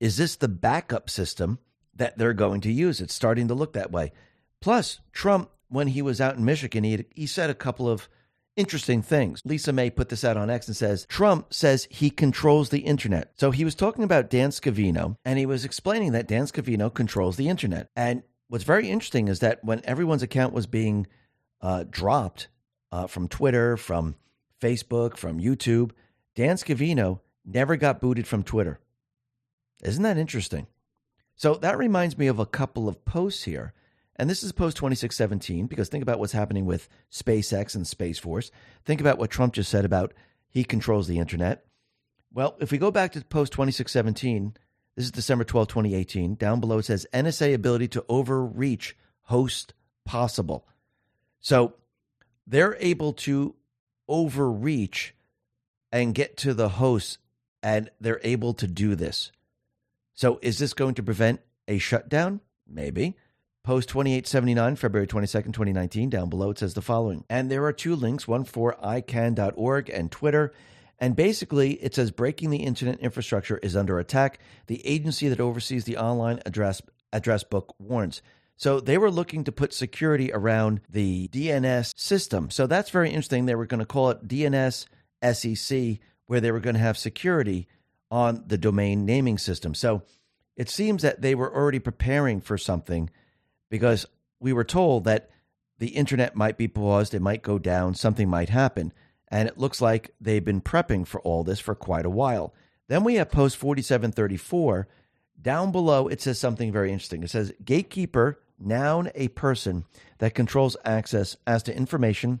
Is 0.00 0.16
this 0.16 0.34
the 0.34 0.48
backup 0.48 1.08
system 1.08 1.60
that 1.94 2.18
they're 2.18 2.34
going 2.34 2.60
to 2.62 2.72
use? 2.72 3.00
It's 3.00 3.14
starting 3.14 3.46
to 3.46 3.54
look 3.54 3.74
that 3.74 3.92
way. 3.92 4.10
Plus, 4.60 4.98
Trump, 5.12 5.48
when 5.68 5.86
he 5.86 6.02
was 6.02 6.20
out 6.20 6.34
in 6.34 6.44
Michigan, 6.44 6.82
he, 6.82 6.90
had, 6.90 7.04
he 7.14 7.26
said 7.28 7.50
a 7.50 7.54
couple 7.54 7.88
of 7.88 8.08
interesting 8.58 9.02
things. 9.02 9.40
Lisa 9.44 9.72
May 9.72 9.88
put 9.88 10.08
this 10.08 10.24
out 10.24 10.36
on 10.36 10.50
X 10.50 10.66
and 10.66 10.76
says 10.76 11.06
Trump 11.08 11.54
says 11.54 11.86
he 11.90 12.10
controls 12.10 12.68
the 12.68 12.80
internet. 12.80 13.32
So 13.36 13.50
he 13.52 13.64
was 13.64 13.74
talking 13.74 14.04
about 14.04 14.28
Dan 14.28 14.50
Scavino 14.50 15.16
and 15.24 15.38
he 15.38 15.46
was 15.46 15.64
explaining 15.64 16.12
that 16.12 16.26
Dan 16.26 16.44
Scavino 16.44 16.92
controls 16.92 17.36
the 17.36 17.48
internet. 17.48 17.88
And 17.94 18.22
what's 18.48 18.64
very 18.64 18.90
interesting 18.90 19.28
is 19.28 19.38
that 19.38 19.64
when 19.64 19.80
everyone's 19.84 20.24
account 20.24 20.52
was 20.52 20.66
being 20.66 21.06
uh, 21.60 21.84
dropped 21.88 22.48
uh, 22.90 23.06
from 23.06 23.28
Twitter, 23.28 23.76
from 23.76 24.16
Facebook, 24.60 25.16
from 25.16 25.40
YouTube, 25.40 25.92
Dan 26.34 26.56
Scavino 26.56 27.20
never 27.44 27.76
got 27.76 28.00
booted 28.00 28.26
from 28.26 28.42
Twitter. 28.42 28.80
Isn't 29.82 30.02
that 30.02 30.18
interesting? 30.18 30.66
So 31.36 31.54
that 31.54 31.78
reminds 31.78 32.18
me 32.18 32.26
of 32.26 32.40
a 32.40 32.46
couple 32.46 32.88
of 32.88 33.04
posts 33.04 33.44
here 33.44 33.72
and 34.18 34.28
this 34.28 34.42
is 34.42 34.52
post 34.52 34.76
2617 34.78 35.66
because 35.66 35.88
think 35.88 36.02
about 36.02 36.18
what's 36.18 36.32
happening 36.32 36.66
with 36.66 36.88
SpaceX 37.12 37.74
and 37.74 37.86
Space 37.86 38.18
Force. 38.18 38.50
Think 38.84 39.00
about 39.00 39.18
what 39.18 39.30
Trump 39.30 39.54
just 39.54 39.70
said 39.70 39.84
about 39.84 40.12
he 40.48 40.64
controls 40.64 41.06
the 41.06 41.18
internet. 41.18 41.64
Well, 42.32 42.56
if 42.60 42.72
we 42.72 42.78
go 42.78 42.90
back 42.90 43.12
to 43.12 43.24
post 43.24 43.52
2617, 43.52 44.54
this 44.96 45.04
is 45.04 45.12
December 45.12 45.44
12, 45.44 45.68
2018. 45.68 46.34
Down 46.34 46.60
below 46.60 46.78
it 46.78 46.84
says 46.86 47.06
NSA 47.12 47.54
ability 47.54 47.88
to 47.88 48.04
overreach 48.08 48.96
host 49.22 49.74
possible. 50.04 50.66
So 51.38 51.74
they're 52.46 52.76
able 52.80 53.12
to 53.12 53.54
overreach 54.08 55.14
and 55.92 56.14
get 56.14 56.36
to 56.38 56.52
the 56.52 56.68
host, 56.68 57.18
and 57.62 57.90
they're 58.00 58.20
able 58.22 58.54
to 58.54 58.66
do 58.66 58.94
this. 58.94 59.32
So 60.14 60.38
is 60.42 60.58
this 60.58 60.74
going 60.74 60.94
to 60.96 61.02
prevent 61.02 61.40
a 61.66 61.78
shutdown? 61.78 62.40
Maybe. 62.66 63.16
Post 63.68 63.90
2879, 63.90 64.76
February 64.76 65.06
22nd, 65.06 65.52
2019. 65.52 66.08
Down 66.08 66.30
below 66.30 66.48
it 66.48 66.58
says 66.58 66.72
the 66.72 66.80
following. 66.80 67.26
And 67.28 67.50
there 67.50 67.66
are 67.66 67.72
two 67.74 67.94
links, 67.94 68.26
one 68.26 68.44
for 68.44 68.74
icann.org 68.82 69.90
and 69.90 70.10
Twitter. 70.10 70.54
And 70.98 71.14
basically, 71.14 71.72
it 71.72 71.94
says 71.94 72.10
breaking 72.10 72.48
the 72.48 72.64
internet 72.64 72.98
infrastructure 73.00 73.58
is 73.58 73.76
under 73.76 73.98
attack. 73.98 74.38
The 74.68 74.80
agency 74.86 75.28
that 75.28 75.38
oversees 75.38 75.84
the 75.84 75.98
online 75.98 76.40
address 76.46 76.80
address 77.12 77.44
book 77.44 77.74
warns. 77.78 78.22
So 78.56 78.80
they 78.80 78.96
were 78.96 79.10
looking 79.10 79.44
to 79.44 79.52
put 79.52 79.74
security 79.74 80.32
around 80.32 80.80
the 80.88 81.28
DNS 81.28 81.92
system. 81.94 82.48
So 82.48 82.66
that's 82.66 82.88
very 82.88 83.10
interesting. 83.10 83.44
They 83.44 83.54
were 83.54 83.66
going 83.66 83.80
to 83.80 83.84
call 83.84 84.08
it 84.08 84.26
DNS 84.26 84.86
SEC, 85.22 85.98
where 86.26 86.40
they 86.40 86.52
were 86.52 86.60
going 86.60 86.76
to 86.76 86.80
have 86.80 86.96
security 86.96 87.68
on 88.10 88.44
the 88.46 88.56
domain 88.56 89.04
naming 89.04 89.36
system. 89.36 89.74
So 89.74 90.04
it 90.56 90.70
seems 90.70 91.02
that 91.02 91.20
they 91.20 91.34
were 91.34 91.54
already 91.54 91.80
preparing 91.80 92.40
for 92.40 92.56
something 92.56 93.10
because 93.70 94.06
we 94.40 94.52
were 94.52 94.64
told 94.64 95.04
that 95.04 95.30
the 95.78 95.88
internet 95.88 96.34
might 96.34 96.56
be 96.56 96.68
paused, 96.68 97.14
it 97.14 97.22
might 97.22 97.42
go 97.42 97.58
down, 97.58 97.94
something 97.94 98.28
might 98.28 98.48
happen. 98.48 98.92
And 99.28 99.48
it 99.48 99.58
looks 99.58 99.80
like 99.80 100.14
they've 100.20 100.44
been 100.44 100.60
prepping 100.60 101.06
for 101.06 101.20
all 101.20 101.44
this 101.44 101.60
for 101.60 101.74
quite 101.74 102.06
a 102.06 102.10
while. 102.10 102.54
Then 102.88 103.04
we 103.04 103.16
have 103.16 103.30
post 103.30 103.56
4734. 103.58 104.88
Down 105.40 105.70
below, 105.70 106.08
it 106.08 106.20
says 106.20 106.38
something 106.38 106.72
very 106.72 106.90
interesting. 106.92 107.22
It 107.22 107.30
says, 107.30 107.52
Gatekeeper, 107.64 108.40
noun, 108.58 109.10
a 109.14 109.28
person 109.28 109.84
that 110.18 110.34
controls 110.34 110.76
access 110.84 111.36
as 111.46 111.62
to 111.64 111.76
information, 111.76 112.40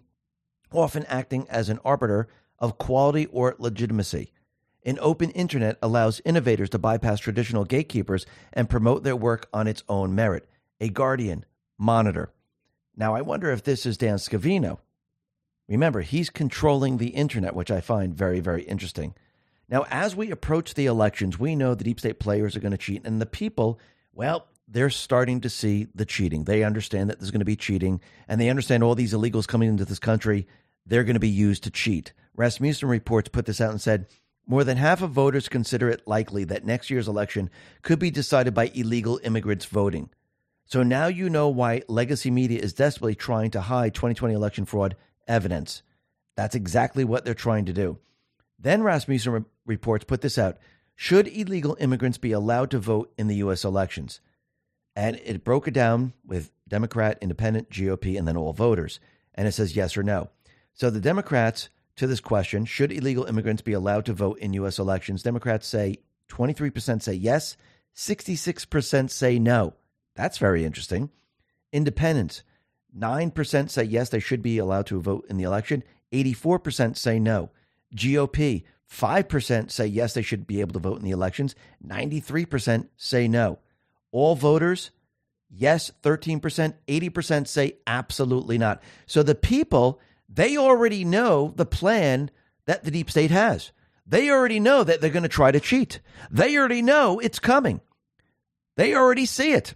often 0.72 1.04
acting 1.06 1.46
as 1.48 1.68
an 1.68 1.78
arbiter 1.84 2.28
of 2.58 2.78
quality 2.78 3.26
or 3.26 3.54
legitimacy. 3.58 4.32
An 4.84 4.98
open 5.00 5.30
internet 5.30 5.76
allows 5.82 6.22
innovators 6.24 6.70
to 6.70 6.78
bypass 6.78 7.20
traditional 7.20 7.64
gatekeepers 7.64 8.26
and 8.52 8.70
promote 8.70 9.04
their 9.04 9.16
work 9.16 9.48
on 9.52 9.68
its 9.68 9.84
own 9.88 10.14
merit 10.14 10.48
a 10.80 10.88
guardian, 10.88 11.44
monitor. 11.78 12.32
Now, 12.96 13.14
I 13.14 13.22
wonder 13.22 13.50
if 13.50 13.62
this 13.62 13.86
is 13.86 13.96
Dan 13.96 14.16
Scavino. 14.16 14.78
Remember, 15.68 16.00
he's 16.00 16.30
controlling 16.30 16.96
the 16.96 17.08
internet, 17.08 17.54
which 17.54 17.70
I 17.70 17.80
find 17.80 18.14
very, 18.14 18.40
very 18.40 18.62
interesting. 18.62 19.14
Now, 19.68 19.84
as 19.90 20.16
we 20.16 20.30
approach 20.30 20.74
the 20.74 20.86
elections, 20.86 21.38
we 21.38 21.54
know 21.54 21.74
the 21.74 21.84
deep 21.84 22.00
state 22.00 22.18
players 22.18 22.56
are 22.56 22.60
going 22.60 22.72
to 22.72 22.78
cheat, 22.78 23.04
and 23.04 23.20
the 23.20 23.26
people, 23.26 23.78
well, 24.14 24.46
they're 24.66 24.90
starting 24.90 25.40
to 25.42 25.50
see 25.50 25.88
the 25.94 26.06
cheating. 26.06 26.44
They 26.44 26.64
understand 26.64 27.10
that 27.10 27.18
there's 27.18 27.30
going 27.30 27.40
to 27.40 27.44
be 27.44 27.56
cheating, 27.56 28.00
and 28.26 28.40
they 28.40 28.48
understand 28.48 28.82
all 28.82 28.94
these 28.94 29.12
illegals 29.12 29.46
coming 29.46 29.68
into 29.68 29.84
this 29.84 29.98
country, 29.98 30.46
they're 30.86 31.04
going 31.04 31.14
to 31.14 31.20
be 31.20 31.28
used 31.28 31.64
to 31.64 31.70
cheat. 31.70 32.12
Rasmussen 32.34 32.88
reports 32.88 33.28
put 33.28 33.46
this 33.46 33.60
out 33.60 33.70
and 33.70 33.80
said, 33.80 34.06
more 34.46 34.64
than 34.64 34.78
half 34.78 35.02
of 35.02 35.10
voters 35.10 35.50
consider 35.50 35.90
it 35.90 36.08
likely 36.08 36.44
that 36.44 36.64
next 36.64 36.88
year's 36.88 37.08
election 37.08 37.50
could 37.82 37.98
be 37.98 38.10
decided 38.10 38.54
by 38.54 38.70
illegal 38.74 39.20
immigrants 39.22 39.66
voting. 39.66 40.08
So 40.68 40.82
now 40.82 41.06
you 41.06 41.30
know 41.30 41.48
why 41.48 41.82
legacy 41.88 42.30
media 42.30 42.60
is 42.60 42.74
desperately 42.74 43.14
trying 43.14 43.50
to 43.52 43.62
hide 43.62 43.94
2020 43.94 44.34
election 44.34 44.66
fraud 44.66 44.96
evidence. 45.26 45.82
That's 46.36 46.54
exactly 46.54 47.04
what 47.04 47.24
they're 47.24 47.32
trying 47.32 47.64
to 47.64 47.72
do. 47.72 47.98
Then 48.58 48.82
Rasmussen 48.82 49.32
re- 49.32 49.44
reports 49.64 50.04
put 50.04 50.20
this 50.20 50.36
out 50.36 50.58
Should 50.94 51.26
illegal 51.26 51.76
immigrants 51.80 52.18
be 52.18 52.32
allowed 52.32 52.70
to 52.72 52.78
vote 52.78 53.10
in 53.16 53.28
the 53.28 53.36
U.S. 53.36 53.64
elections? 53.64 54.20
And 54.94 55.16
it 55.24 55.42
broke 55.42 55.68
it 55.68 55.74
down 55.74 56.12
with 56.26 56.50
Democrat, 56.68 57.16
Independent, 57.22 57.70
GOP, 57.70 58.18
and 58.18 58.28
then 58.28 58.36
all 58.36 58.52
voters. 58.52 59.00
And 59.34 59.48
it 59.48 59.52
says 59.52 59.74
yes 59.74 59.96
or 59.96 60.02
no. 60.02 60.28
So 60.74 60.90
the 60.90 61.00
Democrats, 61.00 61.70
to 61.96 62.06
this 62.06 62.20
question, 62.20 62.66
should 62.66 62.92
illegal 62.92 63.24
immigrants 63.24 63.62
be 63.62 63.72
allowed 63.72 64.04
to 64.04 64.12
vote 64.12 64.38
in 64.40 64.52
U.S. 64.52 64.78
elections? 64.78 65.22
Democrats 65.22 65.66
say 65.66 65.96
23% 66.28 67.00
say 67.00 67.14
yes, 67.14 67.56
66% 67.96 69.10
say 69.10 69.38
no. 69.38 69.72
That's 70.18 70.38
very 70.38 70.64
interesting. 70.64 71.10
Independents, 71.72 72.42
9% 72.98 73.70
say 73.70 73.84
yes, 73.84 74.08
they 74.08 74.18
should 74.18 74.42
be 74.42 74.58
allowed 74.58 74.86
to 74.86 75.00
vote 75.00 75.26
in 75.30 75.36
the 75.36 75.44
election. 75.44 75.84
84% 76.12 76.96
say 76.96 77.20
no. 77.20 77.50
GOP, 77.94 78.64
5% 78.92 79.70
say 79.70 79.86
yes, 79.86 80.14
they 80.14 80.22
should 80.22 80.44
be 80.44 80.60
able 80.60 80.72
to 80.72 80.80
vote 80.80 80.98
in 80.98 81.04
the 81.04 81.12
elections. 81.12 81.54
93% 81.86 82.88
say 82.96 83.28
no. 83.28 83.60
All 84.10 84.34
voters, 84.34 84.90
yes, 85.48 85.92
13%. 86.02 86.74
80% 86.88 87.46
say 87.46 87.76
absolutely 87.86 88.58
not. 88.58 88.82
So 89.06 89.22
the 89.22 89.36
people, 89.36 90.00
they 90.28 90.56
already 90.56 91.04
know 91.04 91.52
the 91.54 91.64
plan 91.64 92.32
that 92.66 92.82
the 92.82 92.90
deep 92.90 93.08
state 93.08 93.30
has. 93.30 93.70
They 94.04 94.30
already 94.30 94.58
know 94.58 94.82
that 94.82 95.00
they're 95.00 95.10
going 95.10 95.22
to 95.22 95.28
try 95.28 95.52
to 95.52 95.60
cheat. 95.60 96.00
They 96.28 96.56
already 96.56 96.82
know 96.82 97.20
it's 97.20 97.38
coming. 97.38 97.82
They 98.74 98.96
already 98.96 99.24
see 99.24 99.52
it. 99.52 99.74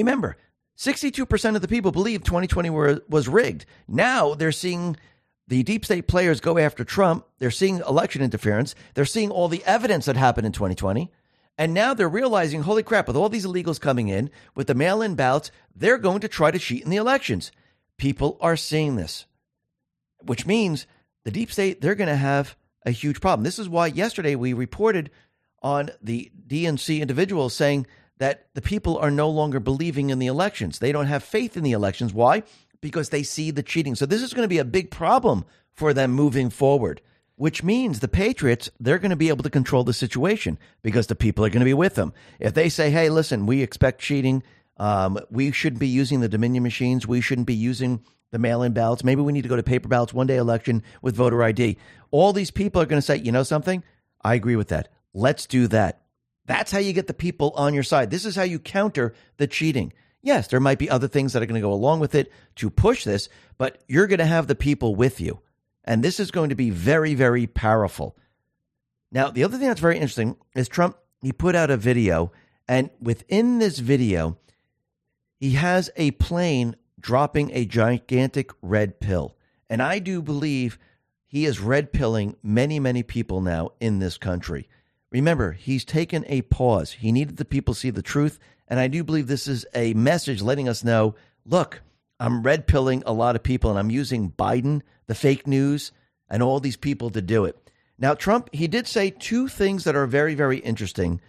Remember, 0.00 0.36
62% 0.76 1.56
of 1.56 1.62
the 1.62 1.68
people 1.68 1.90
believe 1.92 2.22
2020 2.22 2.70
were, 2.70 3.02
was 3.08 3.28
rigged. 3.28 3.64
Now 3.88 4.34
they're 4.34 4.52
seeing 4.52 4.96
the 5.48 5.62
deep 5.62 5.84
state 5.84 6.06
players 6.06 6.40
go 6.40 6.58
after 6.58 6.84
Trump. 6.84 7.24
They're 7.38 7.50
seeing 7.50 7.78
election 7.88 8.22
interference. 8.22 8.74
They're 8.94 9.04
seeing 9.04 9.30
all 9.30 9.48
the 9.48 9.64
evidence 9.64 10.06
that 10.06 10.16
happened 10.16 10.46
in 10.46 10.52
2020. 10.52 11.10
And 11.58 11.72
now 11.72 11.94
they're 11.94 12.08
realizing, 12.08 12.62
holy 12.62 12.82
crap, 12.82 13.06
with 13.06 13.16
all 13.16 13.30
these 13.30 13.46
illegals 13.46 13.80
coming 13.80 14.08
in, 14.08 14.30
with 14.54 14.66
the 14.66 14.74
mail 14.74 15.00
in 15.00 15.14
ballots, 15.14 15.50
they're 15.74 15.98
going 15.98 16.20
to 16.20 16.28
try 16.28 16.50
to 16.50 16.58
cheat 16.58 16.84
in 16.84 16.90
the 16.90 16.96
elections. 16.96 17.50
People 17.96 18.36
are 18.42 18.56
seeing 18.56 18.96
this, 18.96 19.24
which 20.20 20.44
means 20.44 20.86
the 21.24 21.30
deep 21.30 21.50
state, 21.50 21.80
they're 21.80 21.94
going 21.94 22.08
to 22.08 22.16
have 22.16 22.56
a 22.84 22.90
huge 22.90 23.20
problem. 23.22 23.44
This 23.44 23.58
is 23.58 23.68
why 23.68 23.86
yesterday 23.86 24.34
we 24.34 24.52
reported 24.52 25.10
on 25.62 25.90
the 26.02 26.30
DNC 26.46 27.00
individuals 27.00 27.54
saying 27.54 27.86
that 28.18 28.46
the 28.54 28.62
people 28.62 28.96
are 28.98 29.10
no 29.10 29.28
longer 29.28 29.60
believing 29.60 30.10
in 30.10 30.18
the 30.18 30.26
elections. 30.26 30.78
They 30.78 30.92
don't 30.92 31.06
have 31.06 31.22
faith 31.22 31.56
in 31.56 31.62
the 31.62 31.72
elections. 31.72 32.14
Why? 32.14 32.42
Because 32.80 33.10
they 33.10 33.22
see 33.22 33.50
the 33.50 33.62
cheating. 33.62 33.94
So 33.94 34.06
this 34.06 34.22
is 34.22 34.32
going 34.32 34.44
to 34.44 34.48
be 34.48 34.58
a 34.58 34.64
big 34.64 34.90
problem 34.90 35.44
for 35.72 35.92
them 35.92 36.12
moving 36.12 36.48
forward, 36.50 37.02
which 37.36 37.62
means 37.62 38.00
the 38.00 38.08
Patriots, 38.08 38.70
they're 38.80 38.98
going 38.98 39.10
to 39.10 39.16
be 39.16 39.28
able 39.28 39.42
to 39.42 39.50
control 39.50 39.84
the 39.84 39.92
situation 39.92 40.58
because 40.82 41.06
the 41.06 41.14
people 41.14 41.44
are 41.44 41.50
going 41.50 41.60
to 41.60 41.66
be 41.66 41.74
with 41.74 41.94
them. 41.94 42.14
If 42.40 42.54
they 42.54 42.68
say, 42.68 42.90
hey, 42.90 43.10
listen, 43.10 43.46
we 43.46 43.62
expect 43.62 44.00
cheating, 44.00 44.42
um, 44.78 45.18
we 45.30 45.52
shouldn't 45.52 45.80
be 45.80 45.88
using 45.88 46.20
the 46.20 46.28
Dominion 46.28 46.62
machines, 46.62 47.06
we 47.06 47.20
shouldn't 47.20 47.46
be 47.46 47.54
using 47.54 48.02
the 48.32 48.38
mail 48.38 48.62
in 48.62 48.72
ballots, 48.72 49.04
maybe 49.04 49.22
we 49.22 49.32
need 49.32 49.42
to 49.42 49.48
go 49.48 49.56
to 49.56 49.62
paper 49.62 49.88
ballots 49.88 50.12
one 50.12 50.26
day 50.26 50.36
election 50.36 50.82
with 51.02 51.14
voter 51.14 51.42
ID. 51.42 51.76
All 52.10 52.32
these 52.32 52.50
people 52.50 52.82
are 52.82 52.86
going 52.86 53.00
to 53.00 53.06
say, 53.06 53.16
you 53.16 53.32
know 53.32 53.42
something? 53.42 53.84
I 54.22 54.34
agree 54.34 54.56
with 54.56 54.68
that. 54.68 54.88
Let's 55.14 55.46
do 55.46 55.68
that. 55.68 56.00
That's 56.46 56.72
how 56.72 56.78
you 56.78 56.92
get 56.92 57.06
the 57.06 57.14
people 57.14 57.52
on 57.56 57.74
your 57.74 57.82
side. 57.82 58.10
This 58.10 58.24
is 58.24 58.36
how 58.36 58.44
you 58.44 58.58
counter 58.58 59.14
the 59.36 59.46
cheating. 59.46 59.92
Yes, 60.22 60.48
there 60.48 60.60
might 60.60 60.78
be 60.78 60.90
other 60.90 61.08
things 61.08 61.32
that 61.32 61.42
are 61.42 61.46
going 61.46 61.60
to 61.60 61.66
go 61.66 61.72
along 61.72 62.00
with 62.00 62.14
it 62.14 62.32
to 62.56 62.70
push 62.70 63.04
this, 63.04 63.28
but 63.58 63.82
you're 63.86 64.06
going 64.06 64.18
to 64.18 64.26
have 64.26 64.46
the 64.46 64.54
people 64.54 64.94
with 64.94 65.20
you. 65.20 65.40
And 65.84 66.02
this 66.02 66.18
is 66.18 66.30
going 66.30 66.48
to 66.48 66.56
be 66.56 66.70
very, 66.70 67.14
very 67.14 67.46
powerful. 67.46 68.16
Now, 69.12 69.30
the 69.30 69.44
other 69.44 69.56
thing 69.56 69.68
that's 69.68 69.80
very 69.80 69.96
interesting 69.96 70.36
is 70.54 70.68
Trump, 70.68 70.96
he 71.22 71.32
put 71.32 71.54
out 71.54 71.70
a 71.70 71.76
video, 71.76 72.32
and 72.66 72.90
within 73.00 73.58
this 73.58 73.78
video, 73.78 74.36
he 75.38 75.52
has 75.52 75.90
a 75.96 76.10
plane 76.12 76.76
dropping 76.98 77.52
a 77.52 77.64
gigantic 77.64 78.50
red 78.62 78.98
pill. 78.98 79.36
And 79.70 79.80
I 79.80 80.00
do 80.00 80.22
believe 80.22 80.78
he 81.26 81.44
is 81.44 81.60
red 81.60 81.92
pilling 81.92 82.36
many, 82.42 82.80
many 82.80 83.02
people 83.02 83.40
now 83.40 83.70
in 83.80 84.00
this 84.00 84.18
country. 84.18 84.68
Remember, 85.10 85.52
he's 85.52 85.84
taken 85.84 86.24
a 86.28 86.42
pause. 86.42 86.92
He 86.92 87.12
needed 87.12 87.36
the 87.36 87.44
people 87.44 87.74
to 87.74 87.80
see 87.80 87.90
the 87.90 88.02
truth. 88.02 88.38
And 88.68 88.80
I 88.80 88.88
do 88.88 89.04
believe 89.04 89.26
this 89.26 89.46
is 89.46 89.66
a 89.74 89.94
message 89.94 90.42
letting 90.42 90.68
us 90.68 90.84
know 90.84 91.14
look, 91.44 91.80
I'm 92.18 92.42
red 92.42 92.66
pilling 92.66 93.02
a 93.06 93.12
lot 93.12 93.36
of 93.36 93.42
people 93.42 93.70
and 93.70 93.78
I'm 93.78 93.90
using 93.90 94.32
Biden, 94.32 94.82
the 95.06 95.14
fake 95.14 95.46
news, 95.46 95.92
and 96.28 96.42
all 96.42 96.58
these 96.58 96.76
people 96.76 97.10
to 97.10 97.22
do 97.22 97.44
it. 97.44 97.56
Now, 97.98 98.14
Trump, 98.14 98.50
he 98.52 98.66
did 98.66 98.86
say 98.86 99.10
two 99.10 99.48
things 99.48 99.84
that 99.84 99.96
are 99.96 100.06
very, 100.06 100.34
very 100.34 100.58
interesting, 100.58 101.20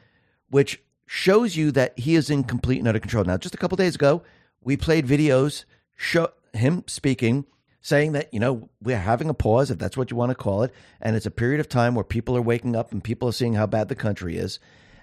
which 0.50 0.82
shows 1.06 1.56
you 1.56 1.72
that 1.72 1.98
he 1.98 2.16
is 2.16 2.30
in 2.30 2.44
complete 2.44 2.80
and 2.80 2.88
utter 2.88 3.00
control. 3.00 3.24
Now, 3.24 3.38
just 3.38 3.56
a 3.56 3.58
couple 3.58 3.78
days 3.78 3.96
ago, 3.96 4.24
we 4.62 4.76
played 4.76 5.06
videos 5.06 5.66
show 5.96 6.30
him 6.54 6.84
speaking 6.88 7.46
saying 7.82 8.14
that, 8.14 8.34
you 8.34 8.40
know, 8.40 8.70
we're 8.82 8.98
having 8.98 9.30
a 9.30 9.34
pause, 9.34 9.72
if 9.72 9.78
that's 9.78 9.98
what 9.98 10.12
you 10.12 10.18
want 10.18 10.30
to 10.32 10.36
call 10.36 10.64
it. 10.64 10.74
And 11.02 11.16
it's 11.16 11.26
a 11.26 11.32
period 11.32 11.60
of 11.60 11.70
time 11.70 11.96
where 11.96 12.04
people 12.04 12.36
are 12.36 12.42
waking 12.42 12.76
up 12.76 12.92
and 12.92 13.04
people 13.04 13.30
are 13.30 13.34
seeing 13.34 13.54
how 13.54 13.66
bad 13.66 13.90
the 13.90 13.96
country 13.96 14.38
is. 14.38 14.60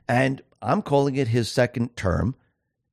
And 0.09 0.43
I'm 0.61 0.83
calling 0.83 1.17
it 1.17 1.29
his 1.29 1.51
second 1.51 1.97
term. 1.97 2.35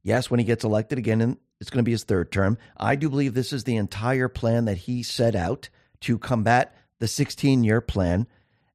Yes, 0.04 0.30
when 0.30 0.40
he 0.40 0.46
gets 0.46 0.64
elected 0.64 0.98
again, 0.98 1.22
and 1.22 1.38
it's 1.60 1.70
going 1.70 1.84
to 1.84 1.88
be 1.88 1.92
his 1.92 2.04
third 2.04 2.32
term. 2.32 2.58
I 2.78 2.96
do 2.96 3.10
believe 3.10 3.34
this 3.34 3.54
is 3.54 3.64
the 3.64 3.76
entire 3.76 4.28
plan 4.28 4.66
that 4.66 4.78
he 4.78 5.04
set 5.04 5.36
out 5.36 5.70
to 6.02 6.18
combat 6.18 6.76
the 7.00 7.08
16 7.08 7.64
year 7.64 7.82
plan. 7.82 8.28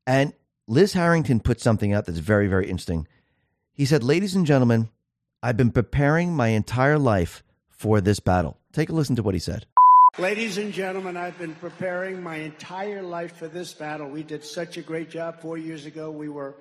And 0.06 0.32
Liz 0.68 0.92
Harrington 0.92 1.40
put 1.40 1.60
something 1.60 1.92
out 1.92 2.06
that's 2.06 2.18
very, 2.18 2.46
very 2.46 2.68
interesting. 2.68 3.08
He 3.72 3.84
said, 3.84 4.04
Ladies 4.04 4.34
and 4.34 4.46
gentlemen, 4.46 4.88
I've 5.42 5.56
been 5.56 5.70
preparing 5.70 6.34
my 6.34 6.48
entire 6.48 6.98
life 6.98 7.42
for 7.68 8.00
this 8.00 8.20
battle. 8.20 8.58
Take 8.72 8.88
a 8.88 8.92
listen 8.92 9.16
to 9.16 9.22
what 9.22 9.34
he 9.34 9.40
said. 9.40 9.66
Ladies 10.18 10.56
and 10.56 10.72
gentlemen, 10.72 11.14
I've 11.14 11.38
been 11.38 11.54
preparing 11.56 12.22
my 12.22 12.36
entire 12.36 13.02
life 13.02 13.36
for 13.36 13.48
this 13.48 13.74
battle. 13.74 14.08
We 14.08 14.22
did 14.22 14.46
such 14.46 14.78
a 14.78 14.82
great 14.82 15.10
job 15.10 15.42
four 15.42 15.58
years 15.58 15.84
ago. 15.84 16.10
We 16.10 16.30
were 16.30 16.54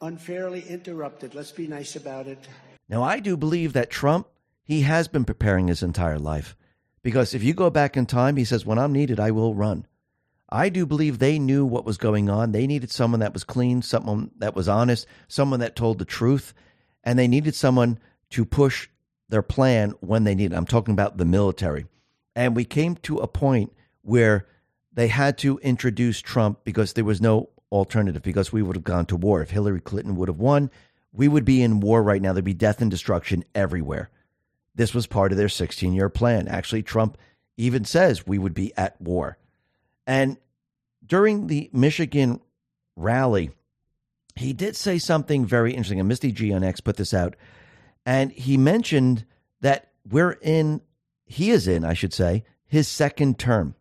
unfairly 0.00 0.60
interrupted. 0.60 1.34
Let's 1.34 1.50
be 1.50 1.66
nice 1.66 1.96
about 1.96 2.28
it. 2.28 2.38
Now, 2.88 3.02
I 3.02 3.18
do 3.18 3.36
believe 3.36 3.72
that 3.72 3.90
Trump, 3.90 4.28
he 4.62 4.82
has 4.82 5.08
been 5.08 5.24
preparing 5.24 5.66
his 5.66 5.82
entire 5.82 6.20
life. 6.20 6.54
Because 7.02 7.34
if 7.34 7.42
you 7.42 7.54
go 7.54 7.70
back 7.70 7.96
in 7.96 8.06
time, 8.06 8.36
he 8.36 8.44
says, 8.44 8.64
when 8.64 8.78
I'm 8.78 8.92
needed, 8.92 9.18
I 9.18 9.32
will 9.32 9.52
run. 9.52 9.88
I 10.48 10.68
do 10.68 10.86
believe 10.86 11.18
they 11.18 11.40
knew 11.40 11.66
what 11.66 11.84
was 11.84 11.98
going 11.98 12.30
on. 12.30 12.52
They 12.52 12.68
needed 12.68 12.92
someone 12.92 13.18
that 13.18 13.32
was 13.32 13.42
clean, 13.42 13.82
someone 13.82 14.30
that 14.38 14.54
was 14.54 14.68
honest, 14.68 15.08
someone 15.26 15.58
that 15.58 15.74
told 15.74 15.98
the 15.98 16.04
truth, 16.04 16.54
and 17.02 17.18
they 17.18 17.26
needed 17.26 17.56
someone 17.56 17.98
to 18.30 18.44
push 18.44 18.88
their 19.28 19.42
plan 19.42 19.94
when 19.98 20.22
they 20.22 20.36
needed. 20.36 20.56
I'm 20.56 20.66
talking 20.66 20.92
about 20.92 21.16
the 21.16 21.24
military. 21.24 21.86
And 22.36 22.54
we 22.54 22.66
came 22.66 22.96
to 22.96 23.16
a 23.16 23.26
point 23.26 23.72
where 24.02 24.46
they 24.92 25.08
had 25.08 25.38
to 25.38 25.58
introduce 25.58 26.20
Trump 26.20 26.60
because 26.64 26.92
there 26.92 27.04
was 27.04 27.20
no 27.20 27.48
alternative, 27.72 28.22
because 28.22 28.52
we 28.52 28.62
would 28.62 28.76
have 28.76 28.84
gone 28.84 29.06
to 29.06 29.16
war. 29.16 29.40
If 29.40 29.50
Hillary 29.50 29.80
Clinton 29.80 30.16
would 30.16 30.28
have 30.28 30.38
won, 30.38 30.70
we 31.12 31.28
would 31.28 31.46
be 31.46 31.62
in 31.62 31.80
war 31.80 32.02
right 32.02 32.20
now. 32.20 32.34
There'd 32.34 32.44
be 32.44 32.54
death 32.54 32.82
and 32.82 32.90
destruction 32.90 33.42
everywhere. 33.54 34.10
This 34.74 34.94
was 34.94 35.06
part 35.06 35.32
of 35.32 35.38
their 35.38 35.48
16 35.48 35.94
year 35.94 36.10
plan. 36.10 36.46
Actually, 36.46 36.82
Trump 36.82 37.16
even 37.56 37.86
says 37.86 38.26
we 38.26 38.38
would 38.38 38.54
be 38.54 38.76
at 38.76 39.00
war. 39.00 39.38
And 40.06 40.36
during 41.04 41.46
the 41.46 41.70
Michigan 41.72 42.40
rally, 42.96 43.50
he 44.34 44.52
did 44.52 44.76
say 44.76 44.98
something 44.98 45.46
very 45.46 45.72
interesting. 45.72 46.00
And 46.00 46.08
Misty 46.08 46.32
G 46.32 46.52
on 46.52 46.62
X 46.62 46.80
put 46.80 46.98
this 46.98 47.14
out. 47.14 47.34
And 48.04 48.30
he 48.30 48.58
mentioned 48.58 49.24
that 49.62 49.88
we're 50.06 50.38
in 50.42 50.82
he 51.26 51.50
is 51.50 51.68
in, 51.68 51.84
I 51.84 51.94
should 51.94 52.14
say, 52.14 52.44
his 52.66 52.88
second 52.88 53.38
term. 53.38 53.74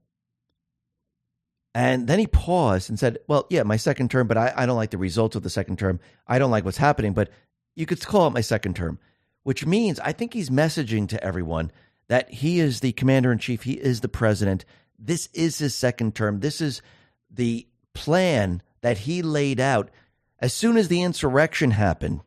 And 1.74 2.08
then 2.08 2.20
he 2.20 2.28
paused 2.28 2.90
and 2.90 2.98
said, 2.98 3.20
Well, 3.28 3.48
yeah, 3.50 3.64
my 3.64 3.78
second 3.78 4.10
term, 4.10 4.28
but 4.28 4.38
I, 4.38 4.54
I 4.56 4.66
don't 4.66 4.78
like 4.78 4.92
the 4.92 4.98
results 4.98 5.36
of 5.36 5.44
the 5.44 5.50
second 5.50 5.78
term. 5.78 6.00
I 6.28 6.40
don't 6.40 6.52
like 6.52 6.66
what's 6.66 6.78
happening, 6.78 7.14
but 7.14 7.30
you 7.76 7.86
could 7.86 8.04
call 8.06 8.28
it 8.28 8.34
my 8.34 8.42
second 8.42 8.76
term, 8.76 8.98
which 9.44 9.66
means 9.66 10.00
I 10.00 10.12
think 10.12 10.34
he's 10.34 10.50
messaging 10.50 11.08
to 11.10 11.24
everyone 11.24 11.72
that 12.08 12.30
he 12.32 12.60
is 12.60 12.80
the 12.80 12.94
commander 12.94 13.32
in 13.32 13.40
chief, 13.40 13.64
he 13.64 13.74
is 13.74 14.02
the 14.02 14.08
president. 14.08 14.64
This 14.98 15.28
is 15.34 15.58
his 15.58 15.76
second 15.76 16.16
term. 16.16 16.40
This 16.40 16.62
is 16.62 16.82
the 17.30 17.68
plan 17.94 18.62
that 18.82 19.00
he 19.00 19.22
laid 19.22 19.60
out 19.60 19.90
as 20.40 20.54
soon 20.54 20.78
as 20.78 20.88
the 20.88 21.02
insurrection 21.02 21.72
happened 21.72 22.22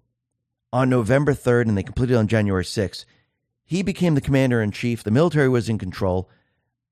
on 0.73 0.91
November 0.91 1.33
3rd 1.33 1.69
and 1.69 1.79
they 1.79 1.83
completed 1.83 2.17
on 2.17 2.27
January 2.27 2.65
6th. 2.65 3.05
He 3.69 3.83
became 3.83 4.15
the 4.15 4.23
commander 4.23 4.63
in 4.63 4.71
chief. 4.71 5.05
The 5.05 5.11
military 5.11 5.49
was 5.49 5.69
in 5.69 5.77
control. 5.77 6.31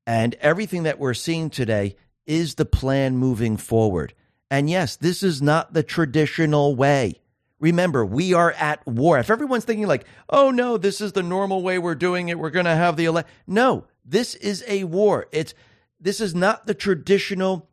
And 0.06 0.34
everything 0.34 0.82
that 0.82 0.98
we're 0.98 1.14
seeing 1.14 1.48
today 1.48 1.96
is 2.26 2.56
the 2.56 2.66
plan 2.66 3.16
moving 3.16 3.56
forward. 3.56 4.12
And 4.50 4.68
yes, 4.68 4.94
this 4.94 5.22
is 5.22 5.40
not 5.40 5.72
the 5.72 5.82
traditional 5.82 6.76
way. 6.76 7.22
Remember, 7.58 8.04
we 8.04 8.34
are 8.34 8.52
at 8.52 8.86
war. 8.86 9.18
If 9.18 9.30
everyone's 9.30 9.64
thinking 9.64 9.86
like, 9.86 10.06
"Oh 10.28 10.50
no, 10.50 10.76
this 10.76 11.00
is 11.00 11.12
the 11.12 11.22
normal 11.22 11.62
way 11.62 11.78
we're 11.78 11.94
doing 11.94 12.28
it. 12.28 12.38
We're 12.38 12.50
going 12.50 12.66
to 12.66 12.76
have 12.76 12.96
the 12.96 13.06
elect." 13.06 13.30
No, 13.46 13.86
this 14.04 14.34
is 14.34 14.62
a 14.68 14.84
war. 14.84 15.28
It's 15.32 15.54
this 15.98 16.20
is 16.20 16.34
not 16.34 16.66
the 16.66 16.74
traditional 16.74 17.70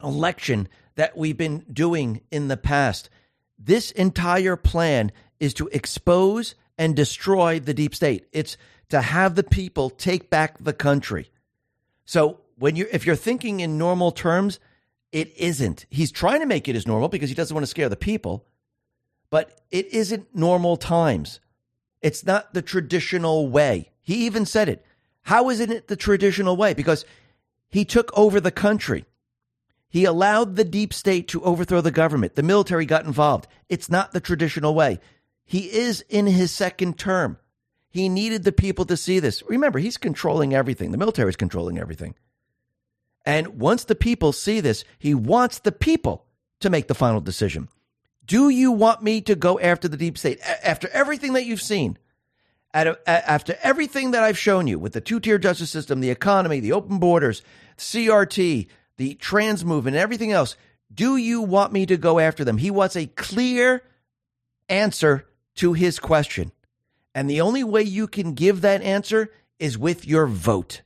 election 0.00 0.68
that 0.94 1.16
we've 1.16 1.36
been 1.36 1.64
doing 1.72 2.20
in 2.30 2.46
the 2.46 2.56
past. 2.56 3.10
This 3.58 3.90
entire 3.90 4.54
plan 4.54 5.10
is 5.40 5.52
to 5.54 5.68
expose 5.72 6.54
and 6.78 6.94
destroy 6.96 7.60
the 7.60 7.74
deep 7.74 7.94
state. 7.94 8.26
It's 8.32 8.56
to 8.88 9.02
have 9.02 9.34
the 9.34 9.42
people 9.42 9.90
take 9.90 10.30
back 10.30 10.58
the 10.58 10.72
country. 10.72 11.30
So 12.04 12.40
when 12.56 12.76
you 12.76 12.86
if 12.90 13.04
you're 13.04 13.16
thinking 13.16 13.60
in 13.60 13.76
normal 13.76 14.12
terms, 14.12 14.60
it 15.12 15.36
isn't. 15.36 15.86
He's 15.90 16.12
trying 16.12 16.40
to 16.40 16.46
make 16.46 16.68
it 16.68 16.76
as 16.76 16.86
normal 16.86 17.08
because 17.08 17.28
he 17.28 17.34
doesn't 17.34 17.54
want 17.54 17.62
to 17.62 17.70
scare 17.70 17.88
the 17.88 17.96
people, 17.96 18.46
but 19.30 19.60
it 19.70 19.92
isn't 19.92 20.34
normal 20.34 20.76
times. 20.76 21.40
It's 22.00 22.24
not 22.24 22.54
the 22.54 22.62
traditional 22.62 23.48
way. 23.48 23.90
He 24.00 24.26
even 24.26 24.46
said 24.46 24.68
it. 24.68 24.84
How 25.22 25.50
isn't 25.50 25.70
it 25.70 25.88
the 25.88 25.96
traditional 25.96 26.56
way? 26.56 26.72
Because 26.72 27.04
he 27.68 27.84
took 27.84 28.16
over 28.16 28.40
the 28.40 28.50
country. 28.50 29.04
He 29.90 30.04
allowed 30.04 30.56
the 30.56 30.64
deep 30.64 30.92
state 30.92 31.28
to 31.28 31.42
overthrow 31.42 31.80
the 31.80 31.90
government. 31.90 32.34
The 32.34 32.42
military 32.42 32.86
got 32.86 33.04
involved. 33.04 33.46
It's 33.68 33.90
not 33.90 34.12
the 34.12 34.20
traditional 34.20 34.74
way. 34.74 35.00
He 35.48 35.78
is 35.78 36.04
in 36.10 36.26
his 36.26 36.52
second 36.52 36.98
term. 36.98 37.38
He 37.88 38.10
needed 38.10 38.44
the 38.44 38.52
people 38.52 38.84
to 38.84 38.98
see 38.98 39.18
this. 39.18 39.42
Remember, 39.48 39.78
he's 39.78 39.96
controlling 39.96 40.54
everything. 40.54 40.92
The 40.92 40.98
military 40.98 41.30
is 41.30 41.36
controlling 41.36 41.78
everything. 41.78 42.14
And 43.24 43.58
once 43.58 43.84
the 43.84 43.94
people 43.94 44.32
see 44.32 44.60
this, 44.60 44.84
he 44.98 45.14
wants 45.14 45.58
the 45.58 45.72
people 45.72 46.26
to 46.60 46.68
make 46.68 46.86
the 46.86 46.94
final 46.94 47.22
decision. 47.22 47.68
Do 48.26 48.50
you 48.50 48.72
want 48.72 49.02
me 49.02 49.22
to 49.22 49.34
go 49.34 49.58
after 49.58 49.88
the 49.88 49.96
deep 49.96 50.18
state? 50.18 50.38
After 50.62 50.86
everything 50.90 51.32
that 51.32 51.46
you've 51.46 51.62
seen, 51.62 51.96
after 52.74 53.56
everything 53.62 54.10
that 54.10 54.22
I've 54.22 54.38
shown 54.38 54.66
you 54.66 54.78
with 54.78 54.92
the 54.92 55.00
two 55.00 55.18
tier 55.18 55.38
justice 55.38 55.70
system, 55.70 56.00
the 56.00 56.10
economy, 56.10 56.60
the 56.60 56.72
open 56.72 56.98
borders, 56.98 57.42
CRT, 57.78 58.68
the 58.98 59.14
trans 59.14 59.64
movement, 59.64 59.96
everything 59.96 60.30
else, 60.30 60.56
do 60.92 61.16
you 61.16 61.40
want 61.40 61.72
me 61.72 61.86
to 61.86 61.96
go 61.96 62.18
after 62.18 62.44
them? 62.44 62.58
He 62.58 62.70
wants 62.70 62.96
a 62.96 63.06
clear 63.06 63.82
answer 64.68 65.24
to 65.58 65.72
his 65.72 65.98
question. 65.98 66.52
And 67.14 67.28
the 67.28 67.40
only 67.40 67.64
way 67.64 67.82
you 67.82 68.06
can 68.06 68.34
give 68.34 68.60
that 68.60 68.82
answer 68.82 69.32
is 69.58 69.76
with 69.76 70.06
your 70.06 70.26
vote. 70.26 70.82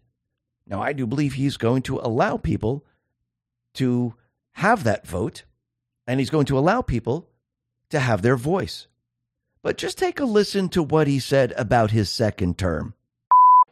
Now, 0.67 0.83
I 0.83 0.93
do 0.93 1.07
believe 1.07 1.35
he's 1.35 1.57
going 1.57 1.83
to 1.83 1.99
allow 1.99 2.37
people 2.39 2.85
to 3.75 4.15
have 4.53 4.85
that 4.85 5.07
vote, 5.07 5.45
and 6.07 6.21
he's 6.21 6.31
going 6.31 6.47
to 6.47 6.59
allow 6.59 6.81
people 6.83 7.29
to 7.91 8.01
have 8.01 8.23
their 8.23 8.37
voice. 8.37 8.87
But 9.63 9.77
just 9.77 9.99
take 9.99 10.21
a 10.21 10.25
listen 10.25 10.69
to 10.71 10.83
what 10.83 11.07
he 11.07 11.19
said 11.19 11.53
about 11.57 11.91
his 11.91 12.09
second 12.09 12.57
term. 12.57 12.95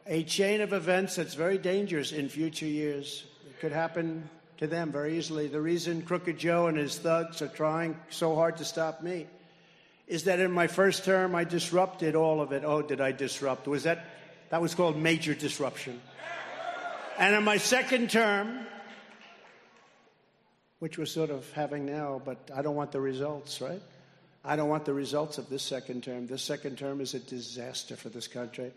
A 0.05 0.23
chain 0.23 0.61
of 0.61 0.73
events 0.73 1.15
that's 1.15 1.33
very 1.33 1.57
dangerous 1.57 2.11
in 2.11 2.29
future 2.29 2.65
years. 2.65 3.25
It 3.47 3.59
could 3.59 3.71
happen 3.71 4.29
to 4.57 4.67
them 4.67 4.91
very 4.91 5.17
easily. 5.17 5.47
The 5.47 5.61
reason 5.61 6.01
Crooked 6.03 6.37
Joe 6.37 6.67
and 6.67 6.77
his 6.77 6.99
thugs 6.99 7.41
are 7.41 7.47
trying 7.47 7.97
so 8.09 8.35
hard 8.35 8.57
to 8.57 8.65
stop 8.65 9.01
me 9.01 9.25
is 10.11 10.25
that 10.25 10.41
in 10.41 10.51
my 10.51 10.67
first 10.67 11.05
term 11.05 11.33
I 11.33 11.45
disrupted 11.45 12.15
all 12.15 12.41
of 12.41 12.51
it. 12.51 12.63
Oh, 12.65 12.81
did 12.81 12.99
I 12.99 13.13
disrupt? 13.13 13.65
Was 13.65 13.83
that 13.83 14.05
that 14.49 14.61
was 14.61 14.75
called 14.75 14.97
major 14.97 15.33
disruption. 15.33 16.01
And 17.17 17.33
in 17.33 17.45
my 17.45 17.55
second 17.55 18.09
term, 18.09 18.59
which 20.79 20.97
we're 20.97 21.05
sort 21.05 21.29
of 21.29 21.49
having 21.53 21.85
now, 21.85 22.21
but 22.25 22.37
I 22.53 22.61
don't 22.61 22.75
want 22.75 22.91
the 22.91 22.99
results, 22.99 23.61
right? 23.61 23.81
I 24.43 24.57
don't 24.57 24.67
want 24.67 24.83
the 24.83 24.93
results 24.93 25.37
of 25.37 25.47
this 25.47 25.63
second 25.63 26.03
term. 26.03 26.27
This 26.27 26.41
second 26.41 26.77
term 26.77 26.99
is 26.99 27.13
a 27.13 27.19
disaster 27.19 27.95
for 27.95 28.09
this 28.09 28.27
country. 28.27 28.73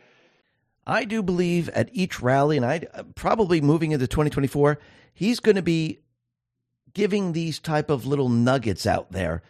I 0.86 1.04
do 1.04 1.20
believe 1.20 1.68
at 1.70 1.88
each 1.92 2.20
rally, 2.22 2.56
and 2.56 2.64
I 2.64 2.86
uh, 2.94 3.02
probably 3.16 3.60
moving 3.60 3.90
into 3.90 4.06
2024, 4.06 4.78
he's 5.12 5.40
going 5.40 5.56
to 5.56 5.62
be 5.62 5.98
giving 6.92 7.32
these 7.32 7.58
type 7.58 7.90
of 7.90 8.06
little 8.06 8.28
nuggets 8.28 8.86
out 8.86 9.10
there, 9.10 9.42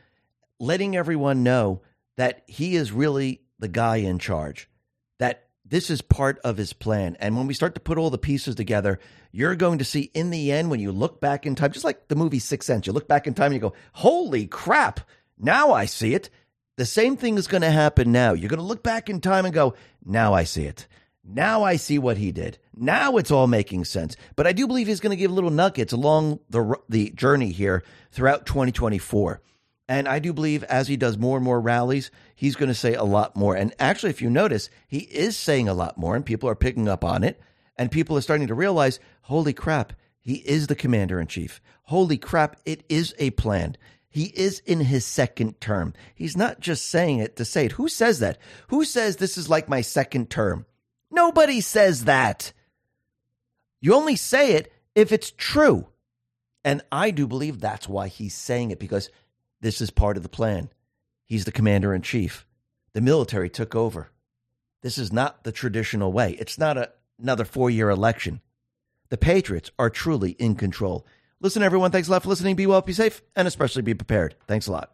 letting 0.60 0.96
everyone 0.96 1.42
know 1.42 1.82
that 2.16 2.42
he 2.46 2.76
is 2.76 2.92
really 2.92 3.40
the 3.58 3.68
guy 3.68 3.96
in 3.96 4.18
charge, 4.18 4.68
that 5.18 5.44
this 5.64 5.90
is 5.90 6.02
part 6.02 6.38
of 6.44 6.56
his 6.56 6.72
plan. 6.72 7.16
And 7.20 7.36
when 7.36 7.46
we 7.46 7.54
start 7.54 7.74
to 7.74 7.80
put 7.80 7.98
all 7.98 8.10
the 8.10 8.18
pieces 8.18 8.54
together, 8.54 8.98
you're 9.32 9.56
going 9.56 9.78
to 9.78 9.84
see 9.84 10.10
in 10.14 10.30
the 10.30 10.52
end, 10.52 10.70
when 10.70 10.80
you 10.80 10.92
look 10.92 11.20
back 11.20 11.46
in 11.46 11.54
time, 11.54 11.72
just 11.72 11.84
like 11.84 12.08
the 12.08 12.16
movie 12.16 12.38
Sixth 12.38 12.66
Sense, 12.66 12.86
you 12.86 12.92
look 12.92 13.08
back 13.08 13.26
in 13.26 13.34
time 13.34 13.46
and 13.46 13.54
you 13.54 13.60
go, 13.60 13.74
holy 13.92 14.46
crap, 14.46 15.00
now 15.38 15.72
I 15.72 15.86
see 15.86 16.14
it. 16.14 16.30
The 16.76 16.86
same 16.86 17.16
thing 17.16 17.38
is 17.38 17.46
going 17.46 17.62
to 17.62 17.70
happen 17.70 18.12
now. 18.12 18.32
You're 18.32 18.48
going 18.48 18.58
to 18.58 18.64
look 18.64 18.82
back 18.82 19.08
in 19.08 19.20
time 19.20 19.44
and 19.44 19.54
go, 19.54 19.74
now 20.04 20.34
I 20.34 20.44
see 20.44 20.64
it. 20.64 20.86
Now 21.24 21.62
I 21.62 21.76
see 21.76 21.98
what 21.98 22.18
he 22.18 22.32
did. 22.32 22.58
Now 22.76 23.16
it's 23.16 23.30
all 23.30 23.46
making 23.46 23.86
sense. 23.86 24.16
But 24.36 24.46
I 24.46 24.52
do 24.52 24.66
believe 24.66 24.86
he's 24.86 25.00
going 25.00 25.16
to 25.16 25.16
give 25.16 25.30
little 25.30 25.50
nuggets 25.50 25.92
along 25.92 26.40
the 26.50 26.78
the 26.88 27.10
journey 27.10 27.50
here 27.50 27.82
throughout 28.10 28.44
2024. 28.44 29.40
And 29.88 30.08
I 30.08 30.18
do 30.18 30.32
believe 30.32 30.64
as 30.64 30.88
he 30.88 30.96
does 30.96 31.18
more 31.18 31.36
and 31.36 31.44
more 31.44 31.60
rallies, 31.60 32.10
he's 32.34 32.56
going 32.56 32.68
to 32.68 32.74
say 32.74 32.94
a 32.94 33.04
lot 33.04 33.36
more. 33.36 33.54
And 33.54 33.74
actually, 33.78 34.10
if 34.10 34.22
you 34.22 34.30
notice, 34.30 34.70
he 34.88 35.00
is 35.00 35.36
saying 35.36 35.68
a 35.68 35.74
lot 35.74 35.98
more, 35.98 36.16
and 36.16 36.24
people 36.24 36.48
are 36.48 36.54
picking 36.54 36.88
up 36.88 37.04
on 37.04 37.22
it. 37.22 37.40
And 37.76 37.90
people 37.90 38.16
are 38.16 38.22
starting 38.22 38.46
to 38.46 38.54
realize, 38.54 39.00
holy 39.22 39.52
crap, 39.52 39.92
he 40.20 40.36
is 40.36 40.68
the 40.68 40.76
commander 40.76 41.20
in 41.20 41.26
chief. 41.26 41.60
Holy 41.82 42.16
crap, 42.16 42.56
it 42.64 42.84
is 42.88 43.14
a 43.18 43.30
plan. 43.30 43.76
He 44.08 44.26
is 44.26 44.60
in 44.60 44.80
his 44.80 45.04
second 45.04 45.60
term. 45.60 45.92
He's 46.14 46.36
not 46.36 46.60
just 46.60 46.86
saying 46.86 47.18
it 47.18 47.36
to 47.36 47.44
say 47.44 47.66
it. 47.66 47.72
Who 47.72 47.88
says 47.88 48.20
that? 48.20 48.38
Who 48.68 48.84
says 48.84 49.16
this 49.16 49.36
is 49.36 49.50
like 49.50 49.68
my 49.68 49.80
second 49.80 50.30
term? 50.30 50.66
Nobody 51.10 51.60
says 51.60 52.04
that. 52.04 52.52
You 53.80 53.94
only 53.94 54.16
say 54.16 54.52
it 54.52 54.72
if 54.94 55.12
it's 55.12 55.32
true. 55.36 55.88
And 56.64 56.80
I 56.90 57.10
do 57.10 57.26
believe 57.26 57.60
that's 57.60 57.88
why 57.88 58.08
he's 58.08 58.34
saying 58.34 58.70
it 58.70 58.78
because 58.78 59.10
this 59.60 59.80
is 59.80 59.90
part 59.90 60.16
of 60.16 60.22
the 60.22 60.28
plan. 60.28 60.70
He's 61.24 61.44
the 61.44 61.52
commander 61.52 61.94
in 61.94 62.02
chief. 62.02 62.46
The 62.92 63.00
military 63.00 63.50
took 63.50 63.74
over. 63.74 64.10
This 64.82 64.98
is 64.98 65.12
not 65.12 65.44
the 65.44 65.52
traditional 65.52 66.12
way. 66.12 66.32
It's 66.38 66.58
not 66.58 66.76
a, 66.76 66.90
another 67.18 67.44
four 67.44 67.70
year 67.70 67.90
election. 67.90 68.40
The 69.08 69.16
Patriots 69.16 69.70
are 69.78 69.90
truly 69.90 70.32
in 70.32 70.54
control. 70.54 71.06
Listen, 71.40 71.62
everyone. 71.62 71.90
Thanks 71.90 72.08
a 72.08 72.10
lot 72.10 72.22
for 72.22 72.28
listening. 72.28 72.56
Be 72.56 72.66
well, 72.66 72.82
be 72.82 72.92
safe, 72.92 73.22
and 73.36 73.48
especially 73.48 73.82
be 73.82 73.94
prepared. 73.94 74.34
Thanks 74.46 74.66
a 74.66 74.72
lot. 74.72 74.93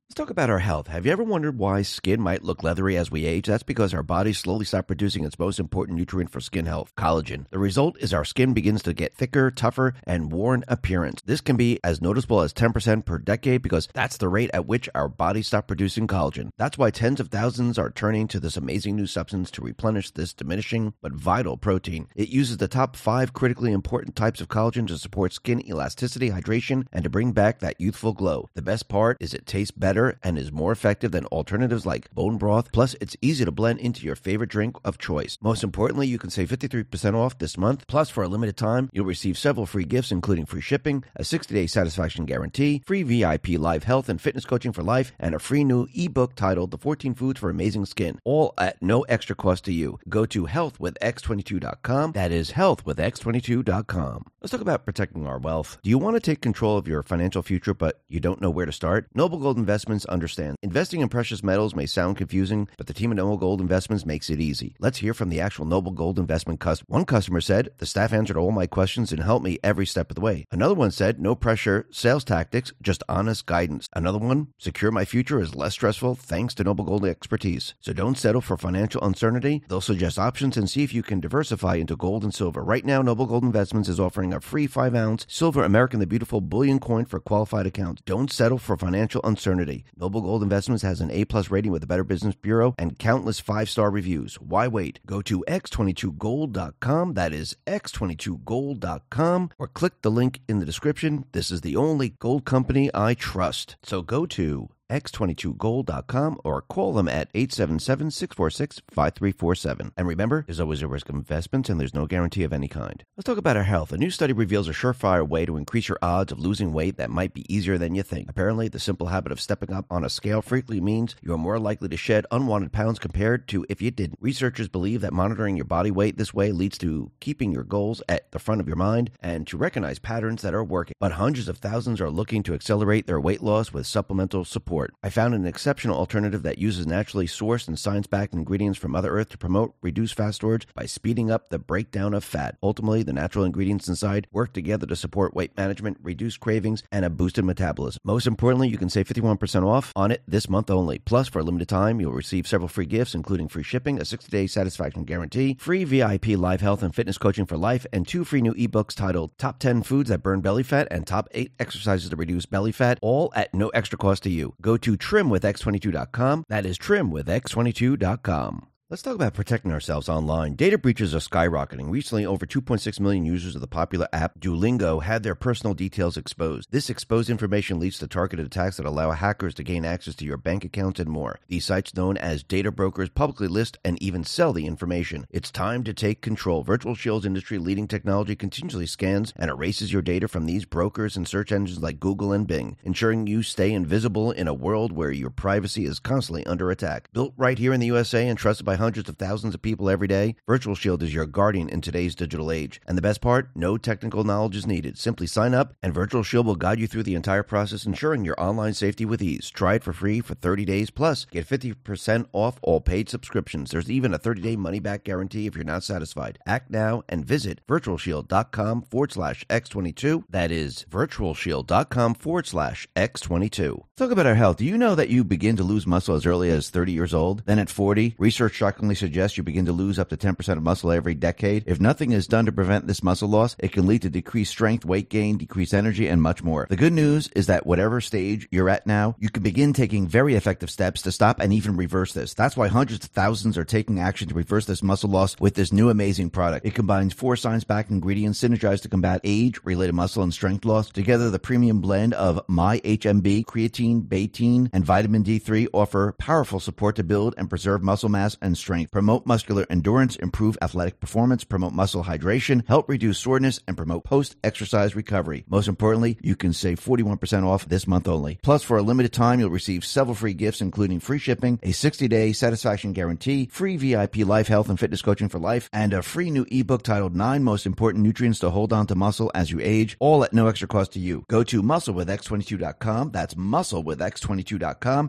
Let's 0.11 0.17
talk 0.17 0.29
about 0.29 0.49
our 0.49 0.59
health. 0.59 0.87
Have 0.87 1.05
you 1.05 1.13
ever 1.13 1.23
wondered 1.23 1.57
why 1.57 1.83
skin 1.83 2.19
might 2.19 2.43
look 2.43 2.63
leathery 2.63 2.97
as 2.97 3.09
we 3.09 3.25
age? 3.25 3.47
That's 3.47 3.63
because 3.63 3.93
our 3.93 4.03
bodies 4.03 4.39
slowly 4.39 4.65
stop 4.65 4.85
producing 4.85 5.23
its 5.23 5.39
most 5.39 5.57
important 5.57 5.97
nutrient 5.97 6.29
for 6.29 6.41
skin 6.41 6.65
health, 6.65 6.93
collagen. 6.97 7.45
The 7.49 7.59
result 7.59 7.97
is 7.97 8.13
our 8.13 8.25
skin 8.25 8.53
begins 8.53 8.83
to 8.83 8.93
get 8.93 9.15
thicker, 9.15 9.49
tougher, 9.49 9.93
and 10.03 10.29
worn 10.29 10.65
appearance. 10.67 11.21
This 11.21 11.39
can 11.39 11.55
be 11.55 11.79
as 11.81 12.01
noticeable 12.01 12.41
as 12.41 12.51
10% 12.53 13.05
per 13.05 13.19
decade 13.19 13.61
because 13.61 13.87
that's 13.93 14.17
the 14.17 14.27
rate 14.27 14.49
at 14.53 14.65
which 14.65 14.89
our 14.93 15.07
bodies 15.07 15.47
stop 15.47 15.65
producing 15.67 16.07
collagen. 16.07 16.49
That's 16.57 16.77
why 16.77 16.91
tens 16.91 17.21
of 17.21 17.29
thousands 17.29 17.79
are 17.79 17.89
turning 17.89 18.27
to 18.27 18.41
this 18.41 18.57
amazing 18.57 18.97
new 18.97 19.07
substance 19.07 19.49
to 19.51 19.61
replenish 19.61 20.11
this 20.11 20.33
diminishing 20.33 20.93
but 21.01 21.13
vital 21.13 21.55
protein. 21.55 22.09
It 22.17 22.27
uses 22.27 22.57
the 22.57 22.67
top 22.67 22.97
five 22.97 23.31
critically 23.31 23.71
important 23.71 24.17
types 24.17 24.41
of 24.41 24.49
collagen 24.49 24.87
to 24.87 24.97
support 24.97 25.31
skin 25.31 25.65
elasticity, 25.65 26.31
hydration, 26.31 26.85
and 26.91 27.05
to 27.05 27.09
bring 27.09 27.31
back 27.31 27.59
that 27.59 27.79
youthful 27.79 28.11
glow. 28.11 28.49
The 28.55 28.61
best 28.61 28.89
part 28.89 29.15
is 29.21 29.33
it 29.33 29.45
tastes 29.45 29.71
better 29.71 30.00
and 30.23 30.37
is 30.37 30.51
more 30.51 30.71
effective 30.71 31.11
than 31.11 31.25
alternatives 31.27 31.85
like 31.85 32.13
bone 32.13 32.37
broth. 32.37 32.71
Plus, 32.71 32.95
it's 33.01 33.17
easy 33.21 33.45
to 33.45 33.51
blend 33.51 33.79
into 33.79 34.05
your 34.05 34.15
favorite 34.15 34.49
drink 34.49 34.75
of 34.83 34.97
choice. 34.97 35.37
Most 35.41 35.63
importantly, 35.63 36.07
you 36.07 36.17
can 36.17 36.29
save 36.29 36.49
53% 36.49 37.15
off 37.15 37.37
this 37.37 37.57
month. 37.57 37.85
Plus, 37.87 38.09
for 38.09 38.23
a 38.23 38.27
limited 38.27 38.57
time, 38.57 38.89
you'll 38.93 39.05
receive 39.05 39.37
several 39.37 39.65
free 39.65 39.85
gifts, 39.85 40.11
including 40.11 40.45
free 40.45 40.61
shipping, 40.61 41.03
a 41.15 41.23
60 41.23 41.53
day 41.53 41.67
satisfaction 41.67 42.25
guarantee, 42.25 42.81
free 42.85 43.03
VIP 43.03 43.49
live 43.59 43.83
health 43.83 44.09
and 44.09 44.21
fitness 44.21 44.45
coaching 44.45 44.73
for 44.73 44.83
life, 44.83 45.11
and 45.19 45.35
a 45.35 45.39
free 45.39 45.63
new 45.63 45.87
ebook 45.93 46.35
titled 46.35 46.71
The 46.71 46.77
14 46.77 47.13
Foods 47.13 47.39
for 47.39 47.49
Amazing 47.49 47.85
Skin, 47.85 48.19
all 48.25 48.53
at 48.57 48.81
no 48.81 49.01
extra 49.03 49.35
cost 49.35 49.65
to 49.65 49.73
you. 49.73 49.99
Go 50.09 50.25
to 50.27 50.47
healthwithx22.com. 50.47 52.11
That 52.13 52.31
is 52.31 52.51
healthwithx22.com. 52.51 54.25
Let's 54.41 54.51
talk 54.51 54.61
about 54.61 54.85
protecting 54.85 55.27
our 55.27 55.37
wealth. 55.37 55.77
Do 55.83 55.89
you 55.89 55.97
want 55.97 56.15
to 56.15 56.19
take 56.19 56.41
control 56.41 56.77
of 56.77 56.87
your 56.87 57.03
financial 57.03 57.41
future, 57.41 57.73
but 57.73 58.01
you 58.07 58.19
don't 58.19 58.41
know 58.41 58.49
where 58.49 58.65
to 58.65 58.71
start? 58.71 59.07
Noble 59.13 59.37
Gold 59.37 59.57
Investments 59.91 60.13
understands. 60.13 60.57
Investing 60.61 61.01
in 61.01 61.09
precious 61.09 61.43
metals 61.43 61.75
may 61.75 61.85
sound 61.85 62.15
confusing, 62.15 62.69
but 62.77 62.87
the 62.87 62.93
team 62.93 63.11
at 63.11 63.17
Noble 63.17 63.35
Gold 63.35 63.59
Investments 63.59 64.05
makes 64.05 64.29
it 64.29 64.39
easy. 64.39 64.73
Let's 64.79 64.99
hear 64.99 65.13
from 65.13 65.27
the 65.27 65.41
actual 65.41 65.65
Noble 65.65 65.91
Gold 65.91 66.17
Investment 66.17 66.61
customer. 66.61 66.85
One 66.87 67.03
customer 67.03 67.41
said, 67.41 67.71
The 67.79 67.85
staff 67.85 68.13
answered 68.13 68.37
all 68.37 68.51
my 68.53 68.67
questions 68.67 69.11
and 69.11 69.21
helped 69.21 69.43
me 69.43 69.59
every 69.61 69.85
step 69.85 70.09
of 70.09 70.15
the 70.15 70.21
way. 70.21 70.45
Another 70.49 70.73
one 70.73 70.91
said, 70.91 71.19
No 71.19 71.35
pressure, 71.35 71.87
sales 71.91 72.23
tactics, 72.23 72.71
just 72.81 73.03
honest 73.09 73.45
guidance. 73.45 73.89
Another 73.93 74.17
one, 74.17 74.47
Secure 74.57 74.91
my 74.91 75.03
future 75.03 75.41
is 75.41 75.55
less 75.55 75.73
stressful 75.73 76.15
thanks 76.15 76.53
to 76.53 76.63
Noble 76.63 76.85
Gold 76.85 77.05
expertise. 77.05 77.73
So 77.81 77.91
don't 77.91 78.17
settle 78.17 78.39
for 78.39 78.55
financial 78.55 79.03
uncertainty. 79.03 79.61
They'll 79.67 79.81
suggest 79.81 80.17
options 80.17 80.55
and 80.55 80.69
see 80.69 80.83
if 80.83 80.93
you 80.93 81.03
can 81.03 81.19
diversify 81.19 81.75
into 81.75 81.97
gold 81.97 82.23
and 82.23 82.33
silver. 82.33 82.63
Right 82.63 82.85
now, 82.85 83.01
Noble 83.01 83.25
Gold 83.25 83.43
Investments 83.43 83.89
is 83.89 83.99
offering 83.99 84.31
a 84.31 84.39
free 84.39 84.67
5 84.67 84.95
ounce 84.95 85.25
silver 85.27 85.63
American 85.63 85.99
the 85.99 86.07
Beautiful 86.07 86.39
bullion 86.39 86.79
coin 86.79 87.03
for 87.03 87.19
qualified 87.19 87.65
accounts. 87.65 88.01
Don't 88.05 88.31
settle 88.31 88.57
for 88.57 88.77
financial 88.77 89.21
uncertainty. 89.23 89.70
Noble 89.97 90.21
Gold 90.21 90.43
Investments 90.43 90.83
has 90.83 91.01
an 91.01 91.11
A 91.11 91.25
plus 91.25 91.49
rating 91.49 91.71
with 91.71 91.81
the 91.81 91.87
Better 91.87 92.03
Business 92.03 92.35
Bureau 92.35 92.75
and 92.77 92.97
countless 92.97 93.39
five 93.39 93.69
star 93.69 93.89
reviews. 93.91 94.35
Why 94.35 94.67
wait? 94.67 94.99
Go 95.05 95.21
to 95.23 95.43
x22gold.com. 95.47 97.13
That 97.13 97.33
is 97.33 97.55
x22gold.com 97.67 99.49
or 99.57 99.67
click 99.67 100.01
the 100.01 100.11
link 100.11 100.39
in 100.47 100.59
the 100.59 100.65
description. 100.65 101.25
This 101.31 101.51
is 101.51 101.61
the 101.61 101.75
only 101.75 102.09
gold 102.09 102.45
company 102.45 102.89
I 102.93 103.13
trust. 103.13 103.75
So 103.83 104.01
go 104.01 104.25
to 104.27 104.69
x22gold.com 104.91 106.39
or 106.43 106.61
call 106.61 106.93
them 106.93 107.07
at 107.07 107.31
877-646-5347. 107.33 109.91
And 109.97 110.07
remember, 110.07 110.43
there's 110.45 110.59
always 110.59 110.81
a 110.81 110.87
risk 110.87 111.09
of 111.09 111.15
investments 111.15 111.69
and 111.69 111.79
there's 111.79 111.93
no 111.93 112.05
guarantee 112.05 112.43
of 112.43 112.53
any 112.53 112.67
kind. 112.67 113.03
Let's 113.17 113.25
talk 113.25 113.37
about 113.37 113.57
our 113.57 113.63
health. 113.63 113.91
A 113.91 113.97
new 113.97 114.11
study 114.11 114.33
reveals 114.33 114.67
a 114.67 114.73
surefire 114.73 115.27
way 115.27 115.45
to 115.45 115.57
increase 115.57 115.87
your 115.87 115.99
odds 116.01 116.31
of 116.31 116.39
losing 116.39 116.73
weight 116.73 116.97
that 116.97 117.09
might 117.09 117.33
be 117.33 117.51
easier 117.53 117.77
than 117.77 117.95
you 117.95 118.03
think. 118.03 118.29
Apparently, 118.29 118.67
the 118.67 118.79
simple 118.79 119.07
habit 119.07 119.31
of 119.31 119.39
stepping 119.39 119.73
up 119.73 119.85
on 119.89 120.03
a 120.03 120.09
scale 120.09 120.41
frequently 120.41 120.81
means 120.81 121.15
you 121.21 121.33
are 121.33 121.37
more 121.37 121.59
likely 121.59 121.87
to 121.89 121.97
shed 121.97 122.25
unwanted 122.31 122.71
pounds 122.71 122.99
compared 122.99 123.47
to 123.47 123.65
if 123.69 123.81
you 123.81 123.91
didn't. 123.91 124.19
Researchers 124.21 124.67
believe 124.67 125.01
that 125.01 125.13
monitoring 125.13 125.55
your 125.55 125.65
body 125.65 125.91
weight 125.91 126.17
this 126.17 126.33
way 126.33 126.51
leads 126.51 126.77
to 126.79 127.11
keeping 127.19 127.51
your 127.51 127.63
goals 127.63 128.01
at 128.09 128.31
the 128.31 128.39
front 128.39 128.59
of 128.59 128.67
your 128.67 128.75
mind 128.75 129.11
and 129.21 129.47
to 129.47 129.57
recognize 129.57 129.99
patterns 129.99 130.41
that 130.41 130.53
are 130.53 130.63
working. 130.63 130.93
But 130.99 131.13
hundreds 131.13 131.47
of 131.47 131.59
thousands 131.59 132.01
are 132.01 132.09
looking 132.09 132.43
to 132.43 132.53
accelerate 132.53 133.07
their 133.07 133.21
weight 133.21 133.41
loss 133.41 133.71
with 133.71 133.87
supplemental 133.87 134.45
support. 134.45 134.80
I 135.03 135.09
found 135.09 135.33
an 135.33 135.45
exceptional 135.45 135.97
alternative 135.97 136.43
that 136.43 136.57
uses 136.57 136.87
naturally 136.87 137.27
sourced 137.27 137.67
and 137.67 137.77
science 137.77 138.07
backed 138.07 138.33
ingredients 138.33 138.79
from 138.79 138.91
Mother 138.91 139.11
Earth 139.11 139.29
to 139.29 139.37
promote 139.37 139.75
reduced 139.81 140.15
fat 140.15 140.31
storage 140.31 140.67
by 140.73 140.85
speeding 140.85 141.29
up 141.29 141.49
the 141.49 141.59
breakdown 141.59 142.13
of 142.13 142.23
fat. 142.23 142.57
Ultimately, 142.63 143.03
the 143.03 143.13
natural 143.13 143.45
ingredients 143.45 143.87
inside 143.87 144.27
work 144.31 144.53
together 144.53 144.85
to 144.87 144.95
support 144.95 145.35
weight 145.35 145.55
management, 145.57 145.97
reduce 146.01 146.37
cravings, 146.37 146.83
and 146.91 147.05
a 147.05 147.09
boosted 147.09 147.45
metabolism. 147.45 147.99
Most 148.03 148.27
importantly, 148.27 148.69
you 148.69 148.77
can 148.77 148.89
save 148.89 149.07
51% 149.07 149.65
off 149.65 149.91
on 149.95 150.11
it 150.11 150.23
this 150.27 150.49
month 150.49 150.69
only. 150.69 150.99
Plus, 150.99 151.27
for 151.27 151.39
a 151.39 151.43
limited 151.43 151.69
time, 151.69 151.99
you'll 151.99 152.13
receive 152.13 152.47
several 152.47 152.67
free 152.67 152.85
gifts, 152.85 153.15
including 153.15 153.47
free 153.47 153.63
shipping, 153.63 153.99
a 153.99 154.05
60 154.05 154.29
day 154.29 154.47
satisfaction 154.47 155.03
guarantee, 155.03 155.57
free 155.59 155.83
VIP 155.83 156.27
live 156.29 156.61
health 156.61 156.83
and 156.83 156.95
fitness 156.95 157.17
coaching 157.17 157.45
for 157.45 157.57
life, 157.57 157.85
and 157.93 158.07
two 158.07 158.23
free 158.23 158.41
new 158.41 158.53
ebooks 158.53 158.95
titled 158.95 159.37
Top 159.37 159.59
10 159.59 159.83
Foods 159.83 160.09
That 160.09 160.23
Burn 160.23 160.41
Belly 160.41 160.63
Fat 160.63 160.87
and 160.89 161.05
Top 161.05 161.27
8 161.31 161.51
Exercises 161.59 162.09
to 162.09 162.15
Reduce 162.15 162.45
Belly 162.45 162.71
Fat, 162.71 162.99
all 163.01 163.31
at 163.35 163.53
no 163.53 163.69
extra 163.69 163.97
cost 163.97 164.23
to 164.23 164.29
you. 164.29 164.53
Go 164.61 164.70
to 164.77 164.97
trimwithx22.com. 164.97 166.43
That 166.49 166.65
is 166.65 166.77
trimwithx22.com. 166.77 168.67
Let's 168.91 169.03
talk 169.03 169.15
about 169.15 169.35
protecting 169.35 169.71
ourselves 169.71 170.09
online. 170.09 170.55
Data 170.55 170.77
breaches 170.77 171.15
are 171.15 171.19
skyrocketing. 171.19 171.89
Recently, 171.89 172.25
over 172.25 172.45
2.6 172.45 172.99
million 172.99 173.23
users 173.23 173.55
of 173.55 173.61
the 173.61 173.67
popular 173.67 174.09
app 174.11 174.37
Duolingo 174.37 175.01
had 175.01 175.23
their 175.23 175.33
personal 175.33 175.73
details 175.73 176.17
exposed. 176.17 176.69
This 176.71 176.89
exposed 176.89 177.29
information 177.29 177.79
leads 177.79 177.99
to 177.99 178.07
targeted 178.09 178.45
attacks 178.45 178.75
that 178.75 178.85
allow 178.85 179.11
hackers 179.11 179.53
to 179.53 179.63
gain 179.63 179.85
access 179.85 180.13
to 180.15 180.25
your 180.25 180.35
bank 180.35 180.65
accounts 180.65 180.99
and 180.99 181.09
more. 181.09 181.39
These 181.47 181.63
sites, 181.63 181.95
known 181.95 182.17
as 182.17 182.43
data 182.43 182.69
brokers, 182.69 183.07
publicly 183.07 183.47
list 183.47 183.79
and 183.85 183.97
even 184.03 184.25
sell 184.25 184.51
the 184.51 184.65
information. 184.65 185.25
It's 185.29 185.51
time 185.51 185.85
to 185.85 185.93
take 185.93 186.19
control. 186.19 186.61
Virtual 186.61 186.93
Shield's 186.93 187.25
industry 187.25 187.59
leading 187.59 187.87
technology 187.87 188.35
continuously 188.35 188.87
scans 188.87 189.31
and 189.37 189.49
erases 189.49 189.93
your 189.93 190.01
data 190.01 190.27
from 190.27 190.47
these 190.47 190.65
brokers 190.65 191.15
and 191.15 191.25
search 191.25 191.53
engines 191.53 191.81
like 191.81 192.01
Google 192.01 192.33
and 192.33 192.45
Bing, 192.45 192.75
ensuring 192.83 193.25
you 193.25 193.41
stay 193.41 193.71
invisible 193.71 194.31
in 194.31 194.49
a 194.49 194.53
world 194.53 194.91
where 194.91 195.11
your 195.11 195.29
privacy 195.29 195.85
is 195.85 195.99
constantly 195.99 196.45
under 196.45 196.69
attack. 196.71 197.07
Built 197.13 197.33
right 197.37 197.57
here 197.57 197.71
in 197.71 197.79
the 197.79 197.87
USA 197.87 198.27
and 198.27 198.37
trusted 198.37 198.65
by 198.65 198.80
hundreds 198.81 199.07
of 199.07 199.17
thousands 199.17 199.53
of 199.53 199.61
people 199.61 199.89
every 199.89 200.07
day, 200.07 200.35
Virtual 200.47 200.75
Shield 200.75 201.03
is 201.03 201.13
your 201.13 201.25
guardian 201.25 201.69
in 201.69 201.81
today's 201.81 202.15
digital 202.15 202.51
age. 202.51 202.81
And 202.87 202.97
the 202.97 203.01
best 203.01 203.21
part, 203.21 203.49
no 203.55 203.77
technical 203.77 204.23
knowledge 204.23 204.55
is 204.55 204.67
needed. 204.67 204.97
Simply 204.97 205.27
sign 205.27 205.53
up, 205.53 205.73
and 205.81 205.93
Virtual 205.93 206.23
Shield 206.23 206.45
will 206.45 206.55
guide 206.55 206.79
you 206.79 206.87
through 206.87 207.03
the 207.03 207.15
entire 207.15 207.43
process, 207.43 207.85
ensuring 207.85 208.25
your 208.25 208.39
online 208.41 208.73
safety 208.73 209.05
with 209.05 209.21
ease. 209.21 209.49
Try 209.49 209.75
it 209.75 209.83
for 209.83 209.93
free 209.93 210.19
for 210.19 210.33
30 210.33 210.65
days, 210.65 210.89
plus 210.89 211.25
get 211.25 211.47
50% 211.47 212.25
off 212.33 212.59
all 212.61 212.81
paid 212.81 213.07
subscriptions. 213.07 213.71
There's 213.71 213.91
even 213.91 214.13
a 214.13 214.19
30-day 214.19 214.55
money-back 214.55 215.03
guarantee 215.03 215.45
if 215.45 215.55
you're 215.55 215.63
not 215.63 215.83
satisfied. 215.83 216.39
Act 216.45 216.71
now 216.71 217.03
and 217.07 217.23
visit 217.23 217.61
virtualshield.com 217.67 218.81
forward 218.81 219.11
slash 219.11 219.45
X22. 219.47 220.23
That 220.29 220.51
is 220.51 220.85
virtualshield.com 220.89 222.15
forward 222.15 222.47
slash 222.47 222.87
X22. 222.95 223.83
Talk 224.01 224.09
about 224.09 224.25
our 224.25 224.33
health. 224.33 224.57
Do 224.57 224.65
you 224.65 224.79
know 224.79 224.95
that 224.95 225.09
you 225.09 225.23
begin 225.23 225.57
to 225.57 225.63
lose 225.63 225.85
muscle 225.85 226.15
as 226.15 226.25
early 226.25 226.49
as 226.49 226.71
30 226.71 226.91
years 226.91 227.13
old? 227.13 227.43
Then 227.45 227.59
at 227.59 227.69
40, 227.69 228.15
research 228.17 228.55
shockingly 228.55 228.95
suggests 228.95 229.37
you 229.37 229.43
begin 229.43 229.67
to 229.67 229.71
lose 229.71 229.99
up 229.99 230.09
to 230.09 230.17
10% 230.17 230.57
of 230.57 230.63
muscle 230.63 230.91
every 230.91 231.13
decade. 231.13 231.65
If 231.67 231.79
nothing 231.79 232.11
is 232.11 232.25
done 232.25 232.47
to 232.47 232.51
prevent 232.51 232.87
this 232.87 233.03
muscle 233.03 233.29
loss, 233.29 233.55
it 233.59 233.73
can 233.73 233.85
lead 233.85 234.01
to 234.01 234.09
decreased 234.09 234.53
strength, 234.53 234.85
weight 234.85 235.11
gain, 235.11 235.37
decreased 235.37 235.75
energy, 235.75 236.07
and 236.07 236.19
much 236.19 236.41
more. 236.41 236.65
The 236.67 236.77
good 236.77 236.93
news 236.93 237.27
is 237.35 237.45
that 237.45 237.67
whatever 237.67 238.01
stage 238.01 238.47
you're 238.49 238.69
at 238.69 238.87
now, 238.87 239.15
you 239.19 239.29
can 239.29 239.43
begin 239.43 239.71
taking 239.71 240.07
very 240.07 240.33
effective 240.33 240.71
steps 240.71 241.03
to 241.03 241.11
stop 241.11 241.39
and 241.39 241.53
even 241.53 241.77
reverse 241.77 242.11
this. 242.11 242.33
That's 242.33 242.57
why 242.57 242.69
hundreds 242.69 243.05
of 243.05 243.11
thousands 243.11 243.55
are 243.55 243.65
taking 243.65 243.99
action 243.99 244.29
to 244.29 244.33
reverse 244.33 244.65
this 244.65 244.81
muscle 244.81 245.11
loss 245.11 245.39
with 245.39 245.53
this 245.53 245.71
new 245.71 245.91
amazing 245.91 246.31
product. 246.31 246.65
It 246.65 246.73
combines 246.73 247.13
four 247.13 247.35
science-backed 247.35 247.91
ingredients 247.91 248.41
synergized 248.41 248.81
to 248.81 248.89
combat 248.89 249.21
age-related 249.23 249.93
muscle 249.93 250.23
and 250.23 250.33
strength 250.33 250.65
loss. 250.65 250.89
Together, 250.89 251.29
the 251.29 251.37
premium 251.37 251.81
blend 251.81 252.15
of 252.15 252.41
My 252.47 252.79
HMB 252.79 253.45
creatine, 253.45 253.90
betaine, 253.99 254.69
and 254.71 254.85
vitamin 254.85 255.23
D3 255.23 255.67
offer 255.73 256.13
powerful 256.19 256.59
support 256.59 256.95
to 256.97 257.03
build 257.03 257.33
and 257.37 257.49
preserve 257.49 257.81
muscle 257.81 258.09
mass 258.09 258.37
and 258.41 258.55
strength, 258.57 258.91
promote 258.91 259.25
muscular 259.25 259.65
endurance, 259.69 260.15
improve 260.17 260.57
athletic 260.61 260.99
performance, 260.99 261.43
promote 261.43 261.73
muscle 261.73 262.03
hydration, 262.03 262.67
help 262.67 262.87
reduce 262.87 263.17
soreness, 263.17 263.59
and 263.67 263.75
promote 263.75 264.03
post-exercise 264.03 264.95
recovery. 264.95 265.43
Most 265.47 265.67
importantly, 265.67 266.17
you 266.21 266.35
can 266.35 266.53
save 266.53 266.79
41% 266.79 267.43
off 267.45 267.67
this 267.67 267.87
month 267.87 268.07
only. 268.07 268.39
Plus, 268.43 268.61
for 268.63 268.77
a 268.77 268.83
limited 268.83 269.13
time, 269.13 269.39
you'll 269.39 269.49
receive 269.49 269.83
several 269.83 270.15
free 270.15 270.33
gifts, 270.33 270.61
including 270.61 270.99
free 270.99 271.19
shipping, 271.19 271.59
a 271.63 271.69
60-day 271.69 272.33
satisfaction 272.33 272.93
guarantee, 272.93 273.47
free 273.51 273.77
VIP 273.77 274.17
life 274.17 274.47
health 274.47 274.69
and 274.69 274.79
fitness 274.79 275.01
coaching 275.01 275.29
for 275.29 275.39
life, 275.39 275.69
and 275.73 275.93
a 275.93 276.01
free 276.01 276.29
new 276.29 276.45
ebook 276.51 276.83
titled 276.83 277.15
Nine 277.15 277.43
Most 277.43 277.65
Important 277.65 278.03
Nutrients 278.03 278.39
to 278.39 278.49
Hold 278.49 278.73
On 278.73 278.85
to 278.87 278.95
Muscle 278.95 279.31
as 279.33 279.49
You 279.51 279.59
Age, 279.61 279.95
all 279.99 280.23
at 280.23 280.33
no 280.33 280.47
extra 280.47 280.67
cost 280.67 280.91
to 280.93 280.99
you. 280.99 281.25
Go 281.27 281.43
to 281.43 281.63
musclewithx22.com. 281.63 283.11
That's 283.11 283.35
musclewithx22.com 283.81 285.07